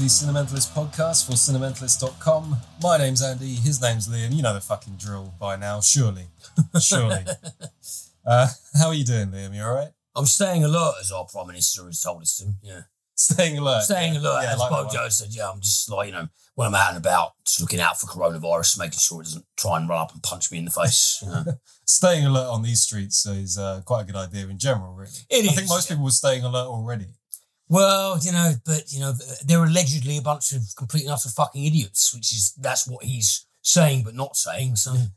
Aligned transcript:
the 0.00 0.06
Cinementalist 0.06 0.72
podcast 0.72 1.26
for 1.26 1.32
Cinementalist.com. 1.32 2.56
My 2.82 2.96
name's 2.96 3.20
Andy, 3.20 3.56
his 3.56 3.82
name's 3.82 4.08
Liam. 4.08 4.34
You 4.34 4.40
know 4.40 4.54
the 4.54 4.60
fucking 4.62 4.94
drill 4.96 5.34
by 5.38 5.56
now, 5.56 5.82
surely. 5.82 6.28
Surely. 6.80 7.22
uh, 8.24 8.48
how 8.78 8.88
are 8.88 8.94
you 8.94 9.04
doing, 9.04 9.28
Liam? 9.28 9.54
You 9.54 9.60
alright? 9.60 9.90
I'm 10.16 10.24
staying 10.24 10.64
alert, 10.64 10.94
as 11.02 11.12
our 11.12 11.26
Prime 11.26 11.48
Minister 11.48 11.84
has 11.84 12.00
told 12.00 12.22
us 12.22 12.38
to. 12.38 12.54
Yeah. 12.62 12.80
Staying 13.14 13.58
alert. 13.58 13.82
Staying 13.82 14.16
alert, 14.16 14.44
Yeah, 14.44 14.54
as 14.54 14.58
like 14.58 14.70
Bojo 14.70 15.06
said. 15.10 15.34
Yeah, 15.34 15.50
I'm 15.50 15.60
just 15.60 15.90
like, 15.90 16.06
you 16.06 16.14
know, 16.14 16.28
when 16.54 16.68
I'm 16.68 16.74
out 16.74 16.94
and 16.94 16.98
about, 16.98 17.32
just 17.44 17.60
looking 17.60 17.80
out 17.80 18.00
for 18.00 18.06
coronavirus, 18.06 18.78
making 18.78 19.00
sure 19.00 19.20
it 19.20 19.24
doesn't 19.24 19.44
try 19.58 19.76
and 19.76 19.86
run 19.86 20.00
up 20.00 20.14
and 20.14 20.22
punch 20.22 20.50
me 20.50 20.56
in 20.56 20.64
the 20.64 20.70
face. 20.70 21.18
You 21.20 21.28
know. 21.28 21.44
Staying 21.84 22.24
alert 22.24 22.48
on 22.48 22.62
these 22.62 22.80
streets 22.80 23.26
is 23.26 23.58
uh, 23.58 23.82
quite 23.84 24.02
a 24.02 24.04
good 24.04 24.16
idea 24.16 24.46
in 24.46 24.56
general, 24.56 24.94
really. 24.94 25.10
It 25.28 25.44
I 25.44 25.52
think 25.52 25.68
most 25.68 25.90
yeah. 25.90 25.96
people 25.96 26.04
were 26.04 26.10
staying 26.10 26.42
alert 26.42 26.68
already. 26.68 27.08
Well, 27.70 28.18
you 28.20 28.32
know, 28.32 28.52
but, 28.66 28.92
you 28.92 29.00
know, 29.00 29.14
they're 29.46 29.64
allegedly 29.64 30.18
a 30.18 30.22
bunch 30.22 30.52
of 30.52 30.62
complete 30.76 31.04
and 31.04 31.12
utter 31.12 31.28
fucking 31.28 31.64
idiots, 31.64 32.12
which 32.12 32.32
is, 32.32 32.52
that's 32.60 32.86
what 32.86 33.04
he's 33.04 33.46
saying, 33.62 34.02
but 34.04 34.14
not 34.14 34.36
saying. 34.36 34.76
So, 34.76 34.90
mm. 34.92 35.12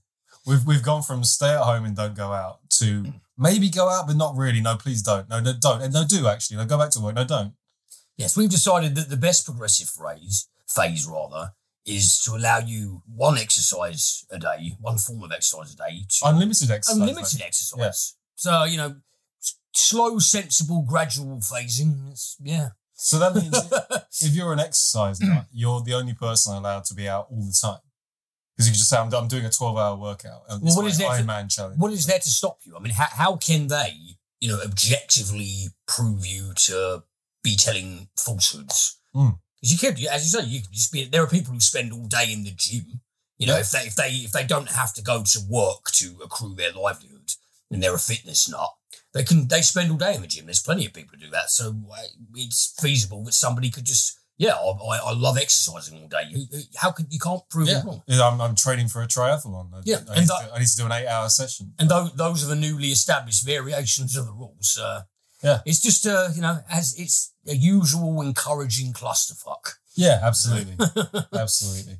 We've 0.45 0.65
we've 0.65 0.83
gone 0.83 1.03
from 1.03 1.23
stay 1.23 1.53
at 1.53 1.61
home 1.61 1.85
and 1.85 1.95
don't 1.95 2.15
go 2.15 2.33
out 2.33 2.59
to 2.71 3.03
mm. 3.03 3.13
maybe 3.37 3.69
go 3.69 3.89
out, 3.89 4.07
but 4.07 4.17
not 4.17 4.35
really. 4.35 4.59
No, 4.59 4.75
please 4.75 5.01
don't. 5.01 5.29
No, 5.29 5.39
no, 5.39 5.53
don't. 5.57 5.81
And 5.81 5.93
no, 5.93 6.03
do 6.05 6.27
actually. 6.27 6.57
No, 6.57 6.65
go 6.65 6.77
back 6.77 6.89
to 6.91 6.99
work. 6.99 7.15
No, 7.15 7.23
don't. 7.23 7.53
yes, 8.17 8.35
we've 8.35 8.49
decided 8.49 8.95
that 8.95 9.09
the 9.09 9.15
best 9.15 9.45
progressive 9.45 9.89
phase 9.89 10.49
phase 10.67 11.07
rather, 11.07 11.53
is 11.85 12.19
to 12.23 12.35
allow 12.35 12.59
you 12.59 13.01
one 13.13 13.37
exercise 13.37 14.25
a 14.31 14.39
day, 14.39 14.75
one 14.79 14.97
form 14.97 15.23
of 15.23 15.31
exercise 15.31 15.73
a 15.73 15.77
day, 15.77 16.05
to 16.09 16.27
Unlimited 16.27 16.71
exercise. 16.71 16.99
unlimited 16.99 17.41
exercise. 17.41 18.15
So 18.35 18.63
you 18.63 18.77
know, 18.77 18.95
slow, 19.75 20.19
sensible, 20.19 20.83
gradual 20.87 21.37
phasing. 21.37 22.11
It's, 22.11 22.37
yeah. 22.41 22.69
So 22.93 23.19
that 23.19 23.35
means 23.35 23.57
if 24.27 24.33
you're 24.35 24.53
an 24.53 24.59
exercise 24.59 25.19
nut, 25.19 25.45
you're 25.51 25.81
the 25.81 25.93
only 25.93 26.13
person 26.13 26.53
allowed 26.55 26.85
to 26.85 26.93
be 26.93 27.07
out 27.09 27.27
all 27.31 27.41
the 27.43 27.57
time. 27.59 27.79
Because 28.55 28.67
you 28.67 28.71
can 28.73 28.77
just 28.77 28.89
say, 28.89 28.97
I'm, 28.97 29.11
I'm 29.13 29.27
doing 29.27 29.45
a 29.45 29.49
12 29.49 29.77
hour 29.77 29.95
workout. 29.97 30.43
And 30.49 30.61
Well, 30.63 30.75
what 30.75 30.85
my 30.85 30.91
to- 31.41 31.47
challenge. 31.49 31.77
what 31.79 31.91
is 31.91 32.05
there 32.05 32.19
to 32.19 32.29
stop 32.29 32.59
you? 32.63 32.75
I 32.77 32.79
mean, 32.79 32.93
how, 32.93 33.07
how 33.11 33.35
can 33.35 33.67
they, 33.67 33.97
you 34.39 34.49
know, 34.49 34.59
objectively 34.63 35.69
prove 35.87 36.25
you 36.25 36.53
to 36.67 37.03
be 37.43 37.55
telling 37.55 38.09
falsehoods? 38.15 38.99
Mm. 39.15 39.39
Because 39.59 39.71
you 39.71 39.77
could, 39.79 40.05
as 40.05 40.23
you 40.33 40.39
say, 40.39 40.47
you 40.47 40.61
could 40.61 40.71
just 40.71 40.91
be. 40.91 41.05
There 41.05 41.23
are 41.23 41.27
people 41.27 41.53
who 41.53 41.59
spend 41.59 41.93
all 41.93 42.05
day 42.05 42.31
in 42.31 42.43
the 42.43 42.51
gym. 42.55 43.01
You 43.37 43.47
know, 43.47 43.55
Yeah. 43.55 43.61
if 43.61 43.71
they 43.71 43.79
if 43.79 43.95
they 43.95 44.09
if 44.11 44.31
they 44.31 44.45
don't 44.45 44.69
have 44.69 44.93
to 44.93 45.01
go 45.01 45.23
to 45.23 45.39
work 45.49 45.85
to 45.93 46.17
accrue 46.23 46.53
their 46.53 46.71
livelihood, 46.73 47.31
and 47.71 47.81
they're 47.81 47.95
a 47.95 47.99
fitness 47.99 48.47
nut, 48.49 48.69
they 49.13 49.23
can 49.23 49.47
they 49.47 49.61
spend 49.61 49.91
all 49.91 49.97
day 49.97 50.15
in 50.15 50.21
the 50.21 50.27
gym. 50.27 50.45
There's 50.45 50.59
plenty 50.61 50.85
of 50.85 50.93
people 50.93 51.17
who 51.17 51.25
do 51.25 51.31
that, 51.31 51.49
so 51.49 51.75
uh, 51.91 51.97
it's 52.35 52.73
feasible 52.81 53.23
that 53.25 53.33
somebody 53.33 53.69
could 53.69 53.85
just. 53.85 54.19
Yeah, 54.35 54.55
I, 54.55 54.97
I, 55.05 55.13
love 55.13 55.37
exercising 55.37 56.01
all 56.01 56.07
day. 56.07 56.23
You- 56.31 56.47
How 56.77 56.89
could 56.89 57.05
you 57.13 57.19
can't 57.19 57.47
prove 57.51 57.67
Yeah. 57.69 57.79
it 57.79 57.85
wrong? 57.85 58.01
Yeah, 58.07 58.27
I'm, 58.27 58.41
I'm 58.41 58.55
training 58.55 58.87
for 58.87 59.03
a 59.03 59.07
triathlon. 59.07 59.71
I, 59.75 59.81
Yeah, 59.85 59.97
I, 60.09 60.19
need 60.19 60.27
that- 60.27 60.47
to, 60.49 60.53
I 60.55 60.59
need 60.59 60.67
to 60.67 60.75
do 60.77 60.85
an 60.87 60.91
eight 60.91 61.05
hour 61.07 61.29
session. 61.29 61.73
and 61.77 61.87
those, 61.87 62.11
those 62.13 62.43
are 62.43 62.47
the 62.47 62.55
newly 62.55 62.87
established 62.87 63.45
variations 63.45 64.17
of 64.17 64.25
the 64.25 64.33
rules. 64.33 64.79
Uh, 64.81 65.03
Yeah. 65.43 65.59
it's 65.67 65.79
just 65.81 66.07
uh, 66.07 66.29
you 66.35 66.41
know, 66.41 66.59
as 66.69 66.95
it's 66.97 67.31
a 67.47 67.55
usual 67.55 68.21
encouraging 68.23 68.91
clusterfuck. 68.91 69.75
Yeah, 69.95 70.19
absolutely. 70.23 70.77
absolutely. 71.33 71.97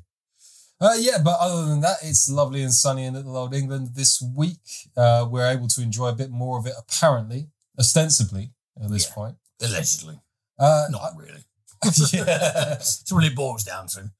Uh, 0.80 0.94
yeah, 0.98 1.18
but 1.22 1.36
other 1.40 1.66
than 1.66 1.80
that, 1.80 1.96
it's 2.02 2.28
lovely 2.28 2.62
and 2.62 2.72
sunny 2.72 3.04
in 3.04 3.14
little 3.14 3.36
old 3.36 3.54
England 3.54 3.90
this 3.94 4.20
week. 4.36 4.90
Uh, 4.96 5.26
we're 5.30 5.48
able 5.50 5.68
to 5.68 5.80
enjoy 5.82 6.08
a 6.08 6.14
bit 6.14 6.30
more 6.30 6.58
of 6.58 6.66
it, 6.66 6.74
apparently, 6.78 7.48
ostensibly, 7.78 8.52
at 8.82 8.90
this 8.90 9.06
Yeah. 9.08 9.14
point. 9.14 9.36
Allegedly, 9.62 10.20
Uh, 10.58 10.86
not 10.90 11.16
really. 11.16 11.44
yeah. 12.12 12.24
That's 12.24 13.10
what 13.12 13.24
it 13.24 13.34
boils 13.36 13.62
down 13.64 13.86
to. 13.88 14.10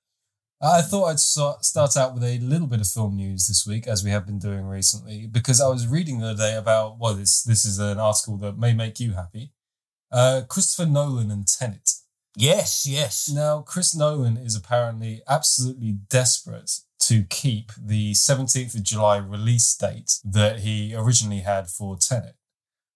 I 0.60 0.80
thought 0.80 1.06
I'd 1.10 1.20
start 1.20 1.96
out 1.96 2.14
with 2.14 2.22
a 2.24 2.38
little 2.38 2.66
bit 2.68 2.80
of 2.80 2.88
film 2.88 3.16
news 3.16 3.48
this 3.48 3.66
week, 3.66 3.86
as 3.86 4.02
we 4.02 4.10
have 4.10 4.24
been 4.24 4.38
doing 4.38 4.64
recently, 4.64 5.26
because 5.26 5.60
I 5.60 5.68
was 5.68 5.86
reading 5.86 6.20
the 6.20 6.28
other 6.28 6.38
day 6.38 6.54
about 6.56 6.98
well, 6.98 7.14
this 7.14 7.42
this 7.42 7.64
is 7.66 7.78
an 7.78 7.98
article 7.98 8.38
that 8.38 8.56
may 8.56 8.72
make 8.72 8.98
you 9.00 9.12
happy. 9.12 9.52
Uh, 10.10 10.42
Christopher 10.48 10.86
Nolan 10.88 11.30
and 11.30 11.46
Tenet. 11.46 11.93
Yes, 12.36 12.86
yes. 12.86 13.30
Now, 13.32 13.60
Chris 13.62 13.94
Nolan 13.94 14.36
is 14.36 14.56
apparently 14.56 15.22
absolutely 15.28 15.92
desperate 15.92 16.80
to 17.00 17.22
keep 17.24 17.70
the 17.80 18.12
17th 18.12 18.74
of 18.74 18.82
July 18.82 19.18
release 19.18 19.74
date 19.76 20.18
that 20.24 20.60
he 20.60 20.94
originally 20.96 21.40
had 21.40 21.68
for 21.68 21.96
Tenet. 21.96 22.34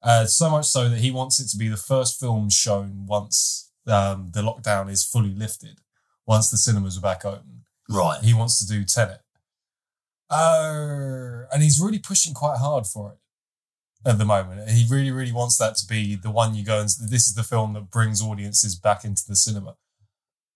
Uh, 0.02 0.24
so 0.26 0.48
much 0.50 0.64
so 0.66 0.88
that 0.88 0.98
he 0.98 1.10
wants 1.10 1.38
it 1.40 1.48
to 1.50 1.56
be 1.56 1.68
the 1.68 1.76
first 1.76 2.18
film 2.18 2.48
shown 2.50 3.06
once 3.06 3.70
um, 3.86 4.30
the 4.32 4.42
lockdown 4.42 4.90
is 4.90 5.04
fully 5.04 5.34
lifted, 5.34 5.78
once 6.26 6.50
the 6.50 6.56
cinemas 6.56 6.98
are 6.98 7.02
back 7.02 7.24
open 7.24 7.62
Right. 7.88 8.22
he 8.22 8.34
wants 8.34 8.58
to 8.58 8.66
do 8.66 8.84
Tenet. 8.84 9.20
Uh, 10.30 11.46
and 11.52 11.62
he's 11.62 11.80
really 11.80 11.98
pushing 11.98 12.34
quite 12.34 12.58
hard 12.58 12.86
for 12.86 13.12
it 13.12 13.18
at 14.06 14.18
the 14.18 14.24
moment. 14.24 14.68
He 14.70 14.86
really, 14.88 15.10
really 15.10 15.32
wants 15.32 15.58
that 15.58 15.76
to 15.76 15.86
be 15.86 16.14
the 16.14 16.30
one 16.30 16.54
you 16.54 16.64
go 16.64 16.80
and 16.80 16.88
this 16.88 17.26
is 17.26 17.34
the 17.34 17.42
film 17.42 17.74
that 17.74 17.90
brings 17.90 18.22
audiences 18.22 18.76
back 18.76 19.04
into 19.04 19.22
the 19.26 19.36
cinema. 19.36 19.76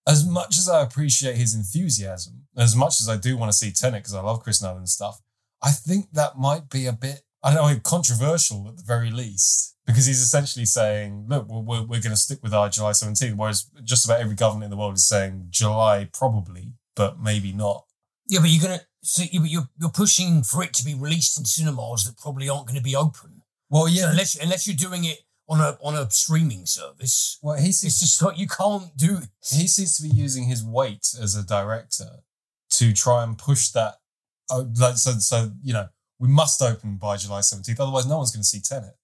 As 0.06 0.26
much 0.26 0.58
as 0.58 0.68
I 0.68 0.82
appreciate 0.82 1.36
his 1.36 1.54
enthusiasm, 1.54 2.46
as 2.56 2.74
much 2.74 3.00
as 3.00 3.08
I 3.08 3.16
do 3.16 3.36
want 3.36 3.52
to 3.52 3.56
see 3.56 3.70
Tenet 3.70 4.02
because 4.02 4.14
I 4.14 4.20
love 4.20 4.42
Chris 4.42 4.60
Nolan 4.62 4.86
stuff, 4.86 5.20
I 5.62 5.70
think 5.70 6.06
that 6.12 6.38
might 6.38 6.68
be 6.68 6.86
a 6.86 6.92
bit, 6.92 7.22
I 7.42 7.54
don't 7.54 7.70
know, 7.72 7.78
controversial 7.84 8.66
at 8.68 8.76
the 8.78 8.82
very 8.84 9.10
least. 9.10 9.76
Because 9.84 10.06
he's 10.06 10.20
essentially 10.20 10.64
saying, 10.64 11.26
look, 11.28 11.48
we're, 11.48 11.60
we're, 11.60 11.80
we're 11.82 12.00
going 12.00 12.10
to 12.12 12.16
stick 12.16 12.38
with 12.42 12.54
our 12.54 12.68
July 12.68 12.92
17th, 12.92 13.34
whereas 13.36 13.66
just 13.82 14.04
about 14.04 14.20
every 14.20 14.36
government 14.36 14.64
in 14.64 14.70
the 14.70 14.76
world 14.76 14.94
is 14.94 15.08
saying 15.08 15.46
July 15.50 16.08
probably, 16.12 16.74
but 16.94 17.20
maybe 17.20 17.52
not. 17.52 17.84
Yeah, 18.28 18.38
but 18.40 18.48
you're 18.50 18.62
gonna. 18.62 18.80
So 19.02 19.24
you- 19.30 19.44
you're 19.44 19.68
you're 19.80 19.90
pushing 19.90 20.44
for 20.44 20.62
it 20.62 20.72
to 20.74 20.84
be 20.84 20.94
released 20.94 21.36
in 21.36 21.44
cinemas 21.44 22.04
that 22.04 22.16
probably 22.16 22.48
aren't 22.48 22.66
going 22.66 22.76
to 22.76 22.82
be 22.82 22.94
open. 22.94 23.31
Well, 23.72 23.88
yeah. 23.88 24.10
unless 24.10 24.34
unless 24.36 24.66
you're 24.66 24.76
doing 24.76 25.04
it 25.04 25.20
on 25.48 25.60
a 25.60 25.78
on 25.82 25.94
a 25.94 26.08
streaming 26.10 26.66
service, 26.66 27.38
Well, 27.42 27.56
he 27.56 27.68
it's 27.70 27.80
just 28.00 28.20
like 28.20 28.36
you 28.38 28.46
can't 28.46 28.94
do. 28.96 29.16
it. 29.16 29.28
he 29.50 29.66
seems 29.66 29.96
to 29.96 30.02
be 30.02 30.10
using 30.10 30.44
his 30.44 30.62
weight 30.62 31.14
as 31.20 31.34
a 31.34 31.42
director 31.42 32.22
to 32.72 32.92
try 32.92 33.24
and 33.24 33.38
push 33.38 33.70
that. 33.70 33.94
Oh, 34.50 34.70
like 34.78 34.98
so, 34.98 35.12
so 35.12 35.52
you 35.62 35.72
know, 35.72 35.88
we 36.18 36.28
must 36.28 36.60
open 36.60 36.96
by 36.98 37.16
July 37.16 37.40
seventeenth. 37.40 37.80
Otherwise, 37.80 38.06
no 38.06 38.18
one's 38.18 38.30
going 38.30 38.42
to 38.42 38.46
see 38.48 38.60
Tenet. 38.60 38.94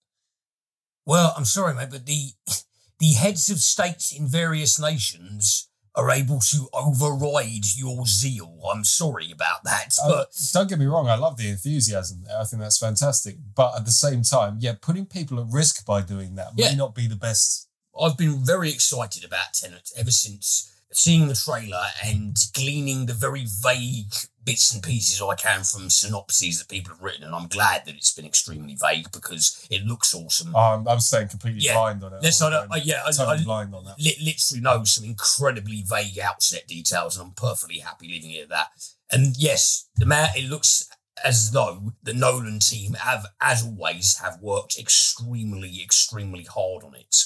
Well, 1.06 1.32
I'm 1.34 1.46
sorry, 1.46 1.74
mate, 1.74 1.88
but 1.90 2.04
the 2.04 2.32
the 2.98 3.12
heads 3.14 3.48
of 3.48 3.58
states 3.60 4.12
in 4.12 4.26
various 4.28 4.78
nations 4.78 5.67
are 5.98 6.10
able 6.10 6.38
to 6.38 6.68
override 6.72 7.66
your 7.76 8.06
zeal. 8.06 8.52
I'm 8.72 8.84
sorry 8.84 9.30
about 9.32 9.64
that, 9.64 9.90
Uh, 10.02 10.08
but 10.08 10.28
don't 10.52 10.68
get 10.68 10.78
me 10.78 10.86
wrong, 10.86 11.08
I 11.08 11.16
love 11.16 11.36
the 11.36 11.48
enthusiasm. 11.48 12.24
I 12.40 12.44
think 12.44 12.62
that's 12.62 12.78
fantastic. 12.78 13.36
But 13.54 13.74
at 13.76 13.84
the 13.84 13.90
same 13.90 14.22
time, 14.22 14.58
yeah, 14.60 14.74
putting 14.80 15.06
people 15.06 15.40
at 15.40 15.46
risk 15.50 15.84
by 15.84 16.02
doing 16.02 16.36
that 16.36 16.52
Yeah. 16.56 16.70
may 16.70 16.76
not 16.76 16.94
be 16.94 17.06
the 17.08 17.16
best. 17.16 17.66
I've 18.00 18.16
been 18.16 18.44
very 18.44 18.70
excited 18.70 19.24
about 19.24 19.54
Tenet 19.54 19.90
ever 19.96 20.12
since 20.12 20.70
seeing 20.92 21.26
the 21.28 21.34
trailer 21.34 21.86
and 22.04 22.36
gleaning 22.54 23.06
the 23.06 23.12
very 23.14 23.44
vague 23.62 24.14
bits 24.48 24.72
and 24.74 24.82
pieces 24.82 25.20
I 25.22 25.34
can 25.34 25.62
from 25.64 25.90
synopses 25.90 26.58
that 26.58 26.68
people 26.68 26.92
have 26.94 27.02
written. 27.02 27.24
And 27.24 27.34
I'm 27.34 27.48
glad 27.48 27.84
that 27.84 27.94
it's 27.94 28.12
been 28.14 28.24
extremely 28.24 28.76
vague 28.80 29.10
because 29.12 29.66
it 29.70 29.84
looks 29.84 30.14
awesome. 30.14 30.54
I'm, 30.56 30.88
I'm 30.88 31.00
staying 31.00 31.28
completely 31.28 31.60
Yeah. 31.60 31.74
blind 31.74 32.02
on 32.02 32.14
it. 32.14 32.20
Yes, 32.22 32.40
I, 32.42 32.50
don't- 32.50 32.72
I, 32.72 32.76
uh, 32.76 32.80
yeah, 32.82 33.02
I, 33.06 33.10
totally 33.12 33.38
I 33.40 33.44
blind 33.44 33.74
on 33.74 33.84
that. 33.84 33.98
li- 33.98 34.16
literally 34.22 34.60
know 34.62 34.84
some 34.84 35.04
incredibly 35.04 35.82
vague 35.82 36.18
outset 36.18 36.66
details, 36.66 37.16
and 37.16 37.26
I'm 37.26 37.34
perfectly 37.34 37.78
happy 37.78 38.08
leaving 38.08 38.30
it 38.32 38.42
at 38.44 38.48
that. 38.48 38.68
And 39.12 39.36
yes, 39.36 39.88
the 39.96 40.06
man, 40.06 40.28
it 40.36 40.48
looks 40.48 40.88
as 41.24 41.50
though 41.50 41.92
the 42.02 42.14
Nolan 42.14 42.60
team 42.60 42.94
have, 42.94 43.26
as 43.40 43.64
always, 43.64 44.18
have 44.18 44.40
worked 44.40 44.78
extremely, 44.78 45.82
extremely 45.82 46.44
hard 46.44 46.84
on 46.84 46.94
it. 46.94 47.16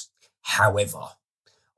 However, 0.41 0.99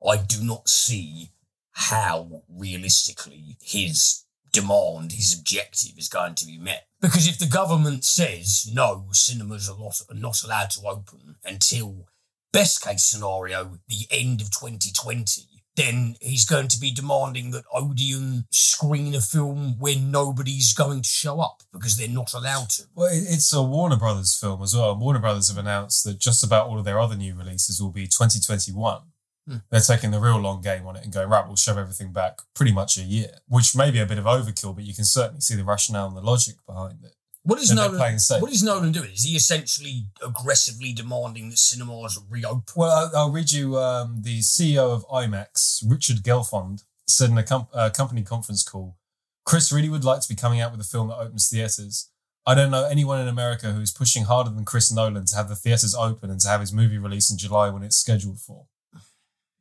I 0.08 0.18
do 0.18 0.44
not 0.44 0.70
see 0.70 1.32
how 1.72 2.44
realistically 2.50 3.58
his 3.62 4.24
demand, 4.56 5.12
his 5.12 5.38
objective 5.38 5.98
is 5.98 6.08
going 6.08 6.36
to 6.36 6.46
be 6.46 6.58
met. 6.58 6.88
Because 7.02 7.28
if 7.28 7.38
the 7.38 7.46
government 7.46 8.06
says 8.06 8.70
no, 8.74 9.08
cinemas 9.12 9.70
are 9.70 9.78
not, 9.78 10.00
are 10.10 10.20
not 10.20 10.42
allowed 10.44 10.72
to 10.72 10.88
open 10.88 11.36
until 11.44 12.08
best 12.54 12.82
case 12.82 13.04
scenario, 13.04 13.80
the 13.88 14.08
end 14.10 14.42
of 14.42 14.50
2020, 14.50 15.42
then 15.76 16.16
he's 16.22 16.46
going 16.46 16.70
to 16.70 16.80
be 16.80 16.90
demanding 16.90 17.52
that 17.52 17.66
Odeon 17.74 18.46
screen 18.50 19.14
a 19.14 19.20
film 19.20 19.78
when 19.78 20.10
nobody's 20.10 20.74
going 20.74 21.02
to 21.02 21.10
show 21.10 21.42
up 21.42 21.64
because 21.74 21.98
they're 21.98 22.08
not 22.08 22.34
allowed 22.34 22.70
to. 22.70 22.84
Well, 22.96 23.10
it's 23.12 23.54
a 23.54 23.62
Warner 23.62 23.98
Brothers 23.98 24.38
film 24.38 24.62
as 24.64 24.74
well. 24.74 24.98
Warner 24.98 25.20
Brothers 25.20 25.50
have 25.50 25.58
announced 25.58 26.06
that 26.06 26.18
just 26.18 26.46
about 26.46 26.68
all 26.68 26.80
of 26.80 26.86
their 26.86 27.00
other 27.00 27.16
new 27.16 27.36
releases 27.36 27.82
will 27.82 27.92
be 27.92 28.08
2021. 28.08 29.02
Hmm. 29.48 29.58
They're 29.70 29.80
taking 29.80 30.12
the 30.12 30.20
real 30.20 30.38
long 30.38 30.62
game 30.62 30.88
on 30.88 30.96
it 30.96 31.04
and 31.04 31.14
going, 31.14 31.30
right, 31.30 31.46
we'll 31.46 31.56
shove 31.56 31.78
everything 31.78 32.12
back 32.12 32.40
pretty 32.56 32.72
much 32.72 32.98
a 32.98 33.02
year, 33.02 33.30
which 33.48 33.76
may 33.76 33.92
be 33.92 34.00
a 34.00 34.06
bit 34.06 34.18
of 34.18 34.26
overkill, 34.26 34.76
but 34.76 34.86
you 34.86 34.94
can 34.94 35.06
certainly 35.06 35.42
see 35.42 35.56
the 35.56 35.64
rationale 35.64 36.08
and 36.08 36.18
the 36.18 36.22
logic 36.22 36.56
behind 36.66 37.04
it. 37.04 37.16
What 37.44 37.60
is 37.60 37.72
Nolan? 37.72 38.00
What 38.40 38.52
is 38.52 38.64
Nolan 38.64 38.92
doing? 38.92 39.12
Is 39.12 39.24
he 39.24 39.36
essentially 39.36 40.08
aggressively 40.26 40.94
demanding 40.94 41.52
that 41.52 41.60
cinemas 41.60 42.20
reopen? 42.28 42.64
Well, 42.76 43.12
I'll, 43.16 43.30
read 43.30 43.52
you 43.52 43.78
um, 43.78 44.24
the 44.24 44.40
CEO 44.40 44.92
of 44.92 45.08
IMAX, 45.10 45.84
Richard 45.88 46.24
Gelfond, 46.24 46.84
said 47.08 47.30
in 47.30 47.38
a 47.38 47.44
com- 47.44 47.68
uh, 47.72 47.92
company 47.92 48.24
conference 48.24 48.64
call 48.64 48.98
Chris 49.46 49.72
really 49.72 49.90
would 49.90 50.04
like 50.04 50.22
to 50.22 50.28
be 50.28 50.36
coming 50.36 50.60
out 50.60 50.72
with 50.72 50.82
a 50.82 50.84
film 50.84 51.10
that 51.10 51.20
opens 51.20 51.50
theatres. 51.50 52.10
I 52.48 52.56
don't 52.56 52.72
know 52.72 52.86
anyone 52.86 53.22
in 53.22 53.28
America 53.28 53.72
who 53.72 53.82
is 53.82 53.92
pushing 53.92 54.24
harder 54.24 54.50
than 54.50 54.66
Chris 54.66 54.92
Nolan 54.92 55.26
to 55.26 55.36
have 55.36 55.50
the 55.50 55.56
theatres 55.56 55.96
open 55.96 56.30
and 56.30 56.40
to 56.42 56.48
have 56.48 56.62
his 56.62 56.74
movie 56.74 56.98
released 56.98 57.32
in 57.32 57.38
July 57.38 57.70
when 57.70 57.84
it's 57.84 57.96
scheduled 57.96 58.40
for. 58.40 58.66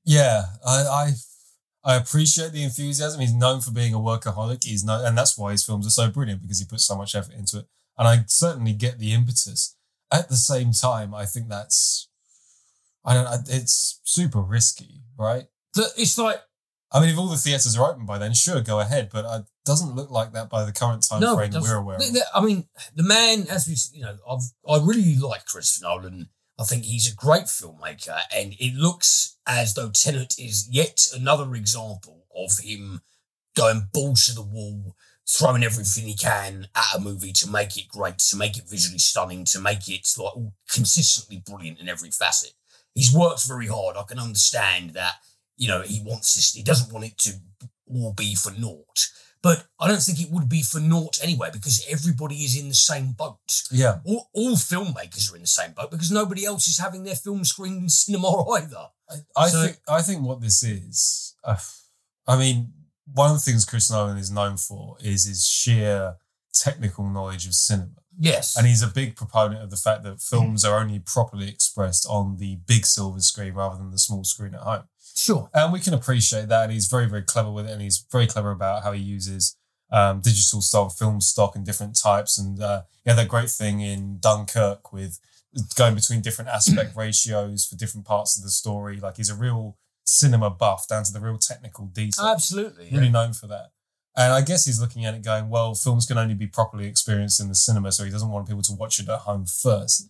Yeah, 0.04 0.44
I, 0.66 0.82
I 0.82 1.12
I 1.84 1.96
appreciate 1.96 2.52
the 2.52 2.62
enthusiasm. 2.62 3.20
He's 3.20 3.34
known 3.34 3.60
for 3.60 3.70
being 3.70 3.94
a 3.94 3.98
workaholic. 3.98 4.64
He's 4.64 4.84
no, 4.84 5.04
and 5.04 5.16
that's 5.16 5.36
why 5.36 5.52
his 5.52 5.64
films 5.64 5.86
are 5.86 5.90
so 5.90 6.10
brilliant 6.10 6.42
because 6.42 6.58
he 6.58 6.66
puts 6.66 6.84
so 6.84 6.96
much 6.96 7.14
effort 7.14 7.34
into 7.34 7.58
it. 7.58 7.66
And 7.98 8.08
I 8.08 8.24
certainly 8.26 8.72
get 8.72 8.98
the 8.98 9.12
impetus. 9.12 9.76
At 10.12 10.28
the 10.28 10.36
same 10.36 10.72
time, 10.72 11.14
I 11.14 11.26
think 11.26 11.48
that's 11.48 12.08
I 13.04 13.14
don't. 13.14 13.48
It's 13.48 14.00
super 14.04 14.40
risky, 14.40 15.02
right? 15.18 15.44
It's 15.76 16.18
like 16.18 16.40
I 16.94 17.00
mean, 17.00 17.08
if 17.08 17.18
all 17.18 17.26
the 17.26 17.36
theatres 17.36 17.76
are 17.76 17.90
open 17.90 18.06
by 18.06 18.18
then, 18.18 18.34
sure, 18.34 18.60
go 18.60 18.78
ahead. 18.78 19.10
But 19.12 19.24
it 19.24 19.46
doesn't 19.66 19.96
look 19.96 20.10
like 20.12 20.32
that 20.32 20.48
by 20.48 20.64
the 20.64 20.72
current 20.72 21.04
time 21.08 21.20
no, 21.20 21.34
frame 21.34 21.48
it 21.48 21.52
that 21.52 21.58
doesn't. 21.58 21.76
we're 21.76 21.82
aware 21.82 21.96
of. 21.96 22.04
I 22.32 22.40
mean, 22.40 22.68
the 22.94 23.02
man, 23.02 23.46
as 23.50 23.66
we, 23.66 23.98
you 23.98 24.04
know, 24.04 24.16
I've 24.30 24.42
I 24.68 24.84
really 24.84 25.16
like 25.16 25.44
Christopher 25.44 25.86
Nolan. 25.88 26.28
I 26.58 26.64
think 26.64 26.84
he's 26.84 27.10
a 27.10 27.16
great 27.16 27.44
filmmaker, 27.44 28.20
and 28.34 28.54
it 28.58 28.74
looks 28.74 29.36
as 29.46 29.74
though 29.74 29.90
Tenet 29.90 30.34
is 30.38 30.68
yet 30.70 31.00
another 31.14 31.54
example 31.54 32.24
of 32.34 32.58
him 32.62 33.00
going 33.56 33.88
balls 33.92 34.26
to 34.26 34.34
the 34.34 34.42
wall, 34.42 34.96
throwing 35.28 35.64
everything 35.64 36.06
he 36.06 36.14
can 36.14 36.68
at 36.74 36.94
a 36.96 37.00
movie 37.00 37.32
to 37.32 37.50
make 37.50 37.76
it 37.76 37.88
great, 37.88 38.18
to 38.18 38.36
make 38.36 38.56
it 38.56 38.68
visually 38.68 38.98
stunning, 38.98 39.44
to 39.46 39.60
make 39.60 39.88
it 39.88 40.06
like 40.16 40.32
consistently 40.70 41.42
brilliant 41.44 41.80
in 41.80 41.88
every 41.88 42.10
facet. 42.10 42.52
He's 42.94 43.14
worked 43.14 43.46
very 43.46 43.66
hard. 43.66 43.96
I 43.96 44.04
can 44.04 44.18
understand 44.18 44.90
that. 44.90 45.14
You 45.56 45.68
know, 45.68 45.82
he 45.82 46.02
wants 46.04 46.34
this. 46.34 46.52
He 46.52 46.62
doesn't 46.62 46.92
want 46.92 47.06
it 47.06 47.18
to 47.18 47.34
all 47.88 48.12
be 48.12 48.34
for 48.34 48.52
naught. 48.52 49.08
But 49.44 49.67
I 49.79 49.88
don't 49.88 50.00
think 50.02 50.20
it 50.20 50.31
would 50.32 50.49
be 50.49 50.62
for 50.62 50.81
naught 50.81 51.19
anyway, 51.23 51.50
because 51.52 51.85
everybody 51.88 52.37
is 52.37 52.56
in 52.61 52.69
the 52.70 52.75
same 52.75 53.12
boat. 53.12 53.38
Yeah, 53.70 53.99
All, 54.06 54.29
all 54.32 54.56
filmmakers 54.56 55.31
are 55.31 55.37
in 55.37 55.43
the 55.43 55.46
same 55.46 55.73
boat 55.73 55.91
because 55.91 56.11
nobody 56.11 56.46
else 56.46 56.67
is 56.67 56.79
having 56.79 57.05
their 57.05 57.14
film 57.14 57.44
screened 57.44 57.82
in 57.82 57.88
cinema 57.91 58.50
either. 58.56 58.87
I, 59.11 59.14
I 59.37 59.49
So- 59.50 59.62
think 59.67 59.76
I 59.87 60.00
think 60.02 60.23
what 60.26 60.41
this 60.41 60.62
is. 60.62 61.37
Uh, 61.44 61.56
I 62.26 62.38
mean, 62.38 62.73
one 63.12 63.31
of 63.31 63.37
the 63.37 63.43
things 63.43 63.67
Chris 63.67 63.91
Nolan 63.91 64.17
is 64.17 64.31
known 64.31 64.56
for 64.56 64.96
is 65.00 65.26
his 65.26 65.47
sheer 65.47 66.17
technical 66.55 67.05
knowledge 67.11 67.47
of 67.47 67.55
cinema. 67.55 67.90
Yes. 68.19 68.56
And 68.56 68.67
he's 68.67 68.81
a 68.82 68.87
big 68.87 69.14
proponent 69.17 69.62
of 69.62 69.70
the 69.70 69.76
fact 69.76 70.05
that 70.05 70.23
films 70.23 70.64
are 70.64 70.79
only 70.81 71.00
properly 71.00 71.49
expressed 71.49 72.06
on 72.08 72.37
the 72.38 72.56
big 72.67 72.87
silver 72.87 73.20
screen 73.20 73.55
rather 73.55 73.76
than 73.76 73.90
the 73.90 73.99
small 73.99 74.25
screen 74.25 74.55
at 74.55 74.61
home. 74.61 74.85
Sure. 75.14 75.50
And 75.55 75.72
we 75.72 75.81
can 75.81 75.94
appreciate 75.94 76.49
that. 76.49 76.64
And 76.64 76.72
he's 76.72 76.87
very, 76.87 77.08
very 77.08 77.22
clever 77.22 77.50
with 77.50 77.66
it. 77.66 77.72
And 77.72 77.82
he's 77.82 78.05
very 78.11 78.26
clever 78.26 78.50
about 78.50 78.82
how 78.82 78.93
he 78.93 79.00
uses 79.00 79.56
um, 79.90 80.20
digital 80.20 80.61
style 80.61 80.88
film 80.88 81.20
stock 81.20 81.55
and 81.56 81.64
different 81.64 81.96
types. 81.96 82.38
And 82.38 82.61
uh, 82.61 82.82
he 83.05 83.11
had 83.11 83.19
that 83.19 83.28
great 83.28 83.50
thing 83.50 83.81
in 83.81 84.19
Dunkirk 84.19 84.93
with 84.93 85.20
going 85.76 85.94
between 85.94 86.20
different 86.20 86.50
aspect 86.50 86.96
ratios 86.96 87.66
for 87.66 87.76
different 87.76 88.06
parts 88.06 88.37
of 88.37 88.43
the 88.43 88.50
story. 88.50 88.99
Like 88.99 89.16
he's 89.16 89.31
a 89.31 89.37
real 89.37 89.76
cinema 90.06 90.50
buff 90.50 90.87
down 90.88 91.05
to 91.05 91.12
the 91.12 91.20
real 91.20 91.38
technical 91.38 91.87
detail 91.87 92.26
Absolutely. 92.26 92.88
yeah. 92.90 92.99
really 92.99 93.11
known 93.11 93.32
for 93.32 93.46
that. 93.46 93.70
And 94.16 94.32
I 94.32 94.43
guess 94.43 94.64
he's 94.64 94.81
looking 94.81 95.05
at 95.05 95.14
it 95.14 95.25
going, 95.25 95.49
well, 95.49 95.75
films 95.75 96.06
can 96.06 96.19
only 96.19 96.34
be 96.34 96.46
properly 96.46 96.87
experienced 96.87 97.40
in 97.40 97.49
the 97.49 97.55
cinema, 97.55 97.90
so 97.90 98.05
he 98.05 98.11
doesn't 98.11 98.31
want 98.31 98.46
people 98.46 98.62
to 98.62 98.72
watch 98.72 99.00
it 99.00 99.08
at 99.08 99.20
home 99.20 99.44
first. 99.44 100.08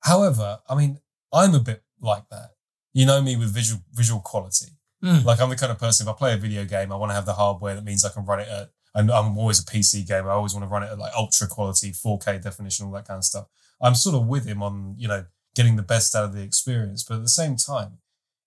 However, 0.00 0.60
I 0.68 0.76
mean, 0.76 1.00
I'm 1.32 1.54
a 1.54 1.60
bit 1.60 1.82
like 2.00 2.28
that. 2.30 2.50
You 2.92 3.06
know 3.06 3.22
me 3.22 3.36
with 3.36 3.54
visual 3.54 3.82
visual 3.92 4.20
quality. 4.20 4.72
Mm. 5.02 5.24
Like 5.24 5.40
I'm 5.40 5.50
the 5.50 5.56
kind 5.56 5.72
of 5.72 5.78
person, 5.78 6.06
if 6.06 6.14
I 6.14 6.16
play 6.16 6.34
a 6.34 6.36
video 6.36 6.64
game, 6.64 6.92
I 6.92 6.96
want 6.96 7.10
to 7.10 7.14
have 7.14 7.26
the 7.26 7.32
hardware 7.32 7.74
that 7.74 7.84
means 7.84 8.04
I 8.04 8.10
can 8.10 8.24
run 8.24 8.40
it 8.40 8.48
at, 8.48 8.70
and 8.94 9.10
I'm 9.10 9.36
always 9.36 9.58
a 9.58 9.64
PC 9.64 10.06
gamer. 10.06 10.30
I 10.30 10.34
always 10.34 10.54
want 10.54 10.64
to 10.64 10.68
run 10.68 10.82
it 10.82 10.90
at 10.90 10.98
like 10.98 11.12
ultra 11.16 11.48
quality, 11.48 11.90
4K 11.90 12.42
definition, 12.42 12.86
all 12.86 12.92
that 12.92 13.08
kind 13.08 13.18
of 13.18 13.24
stuff. 13.24 13.46
I'm 13.80 13.94
sort 13.94 14.14
of 14.14 14.28
with 14.28 14.46
him 14.46 14.62
on, 14.62 14.94
you 14.96 15.08
know, 15.08 15.24
getting 15.56 15.76
the 15.76 15.82
best 15.82 16.14
out 16.14 16.24
of 16.24 16.34
the 16.34 16.42
experience. 16.42 17.02
But 17.02 17.16
at 17.16 17.22
the 17.22 17.28
same 17.28 17.56
time, 17.56 17.98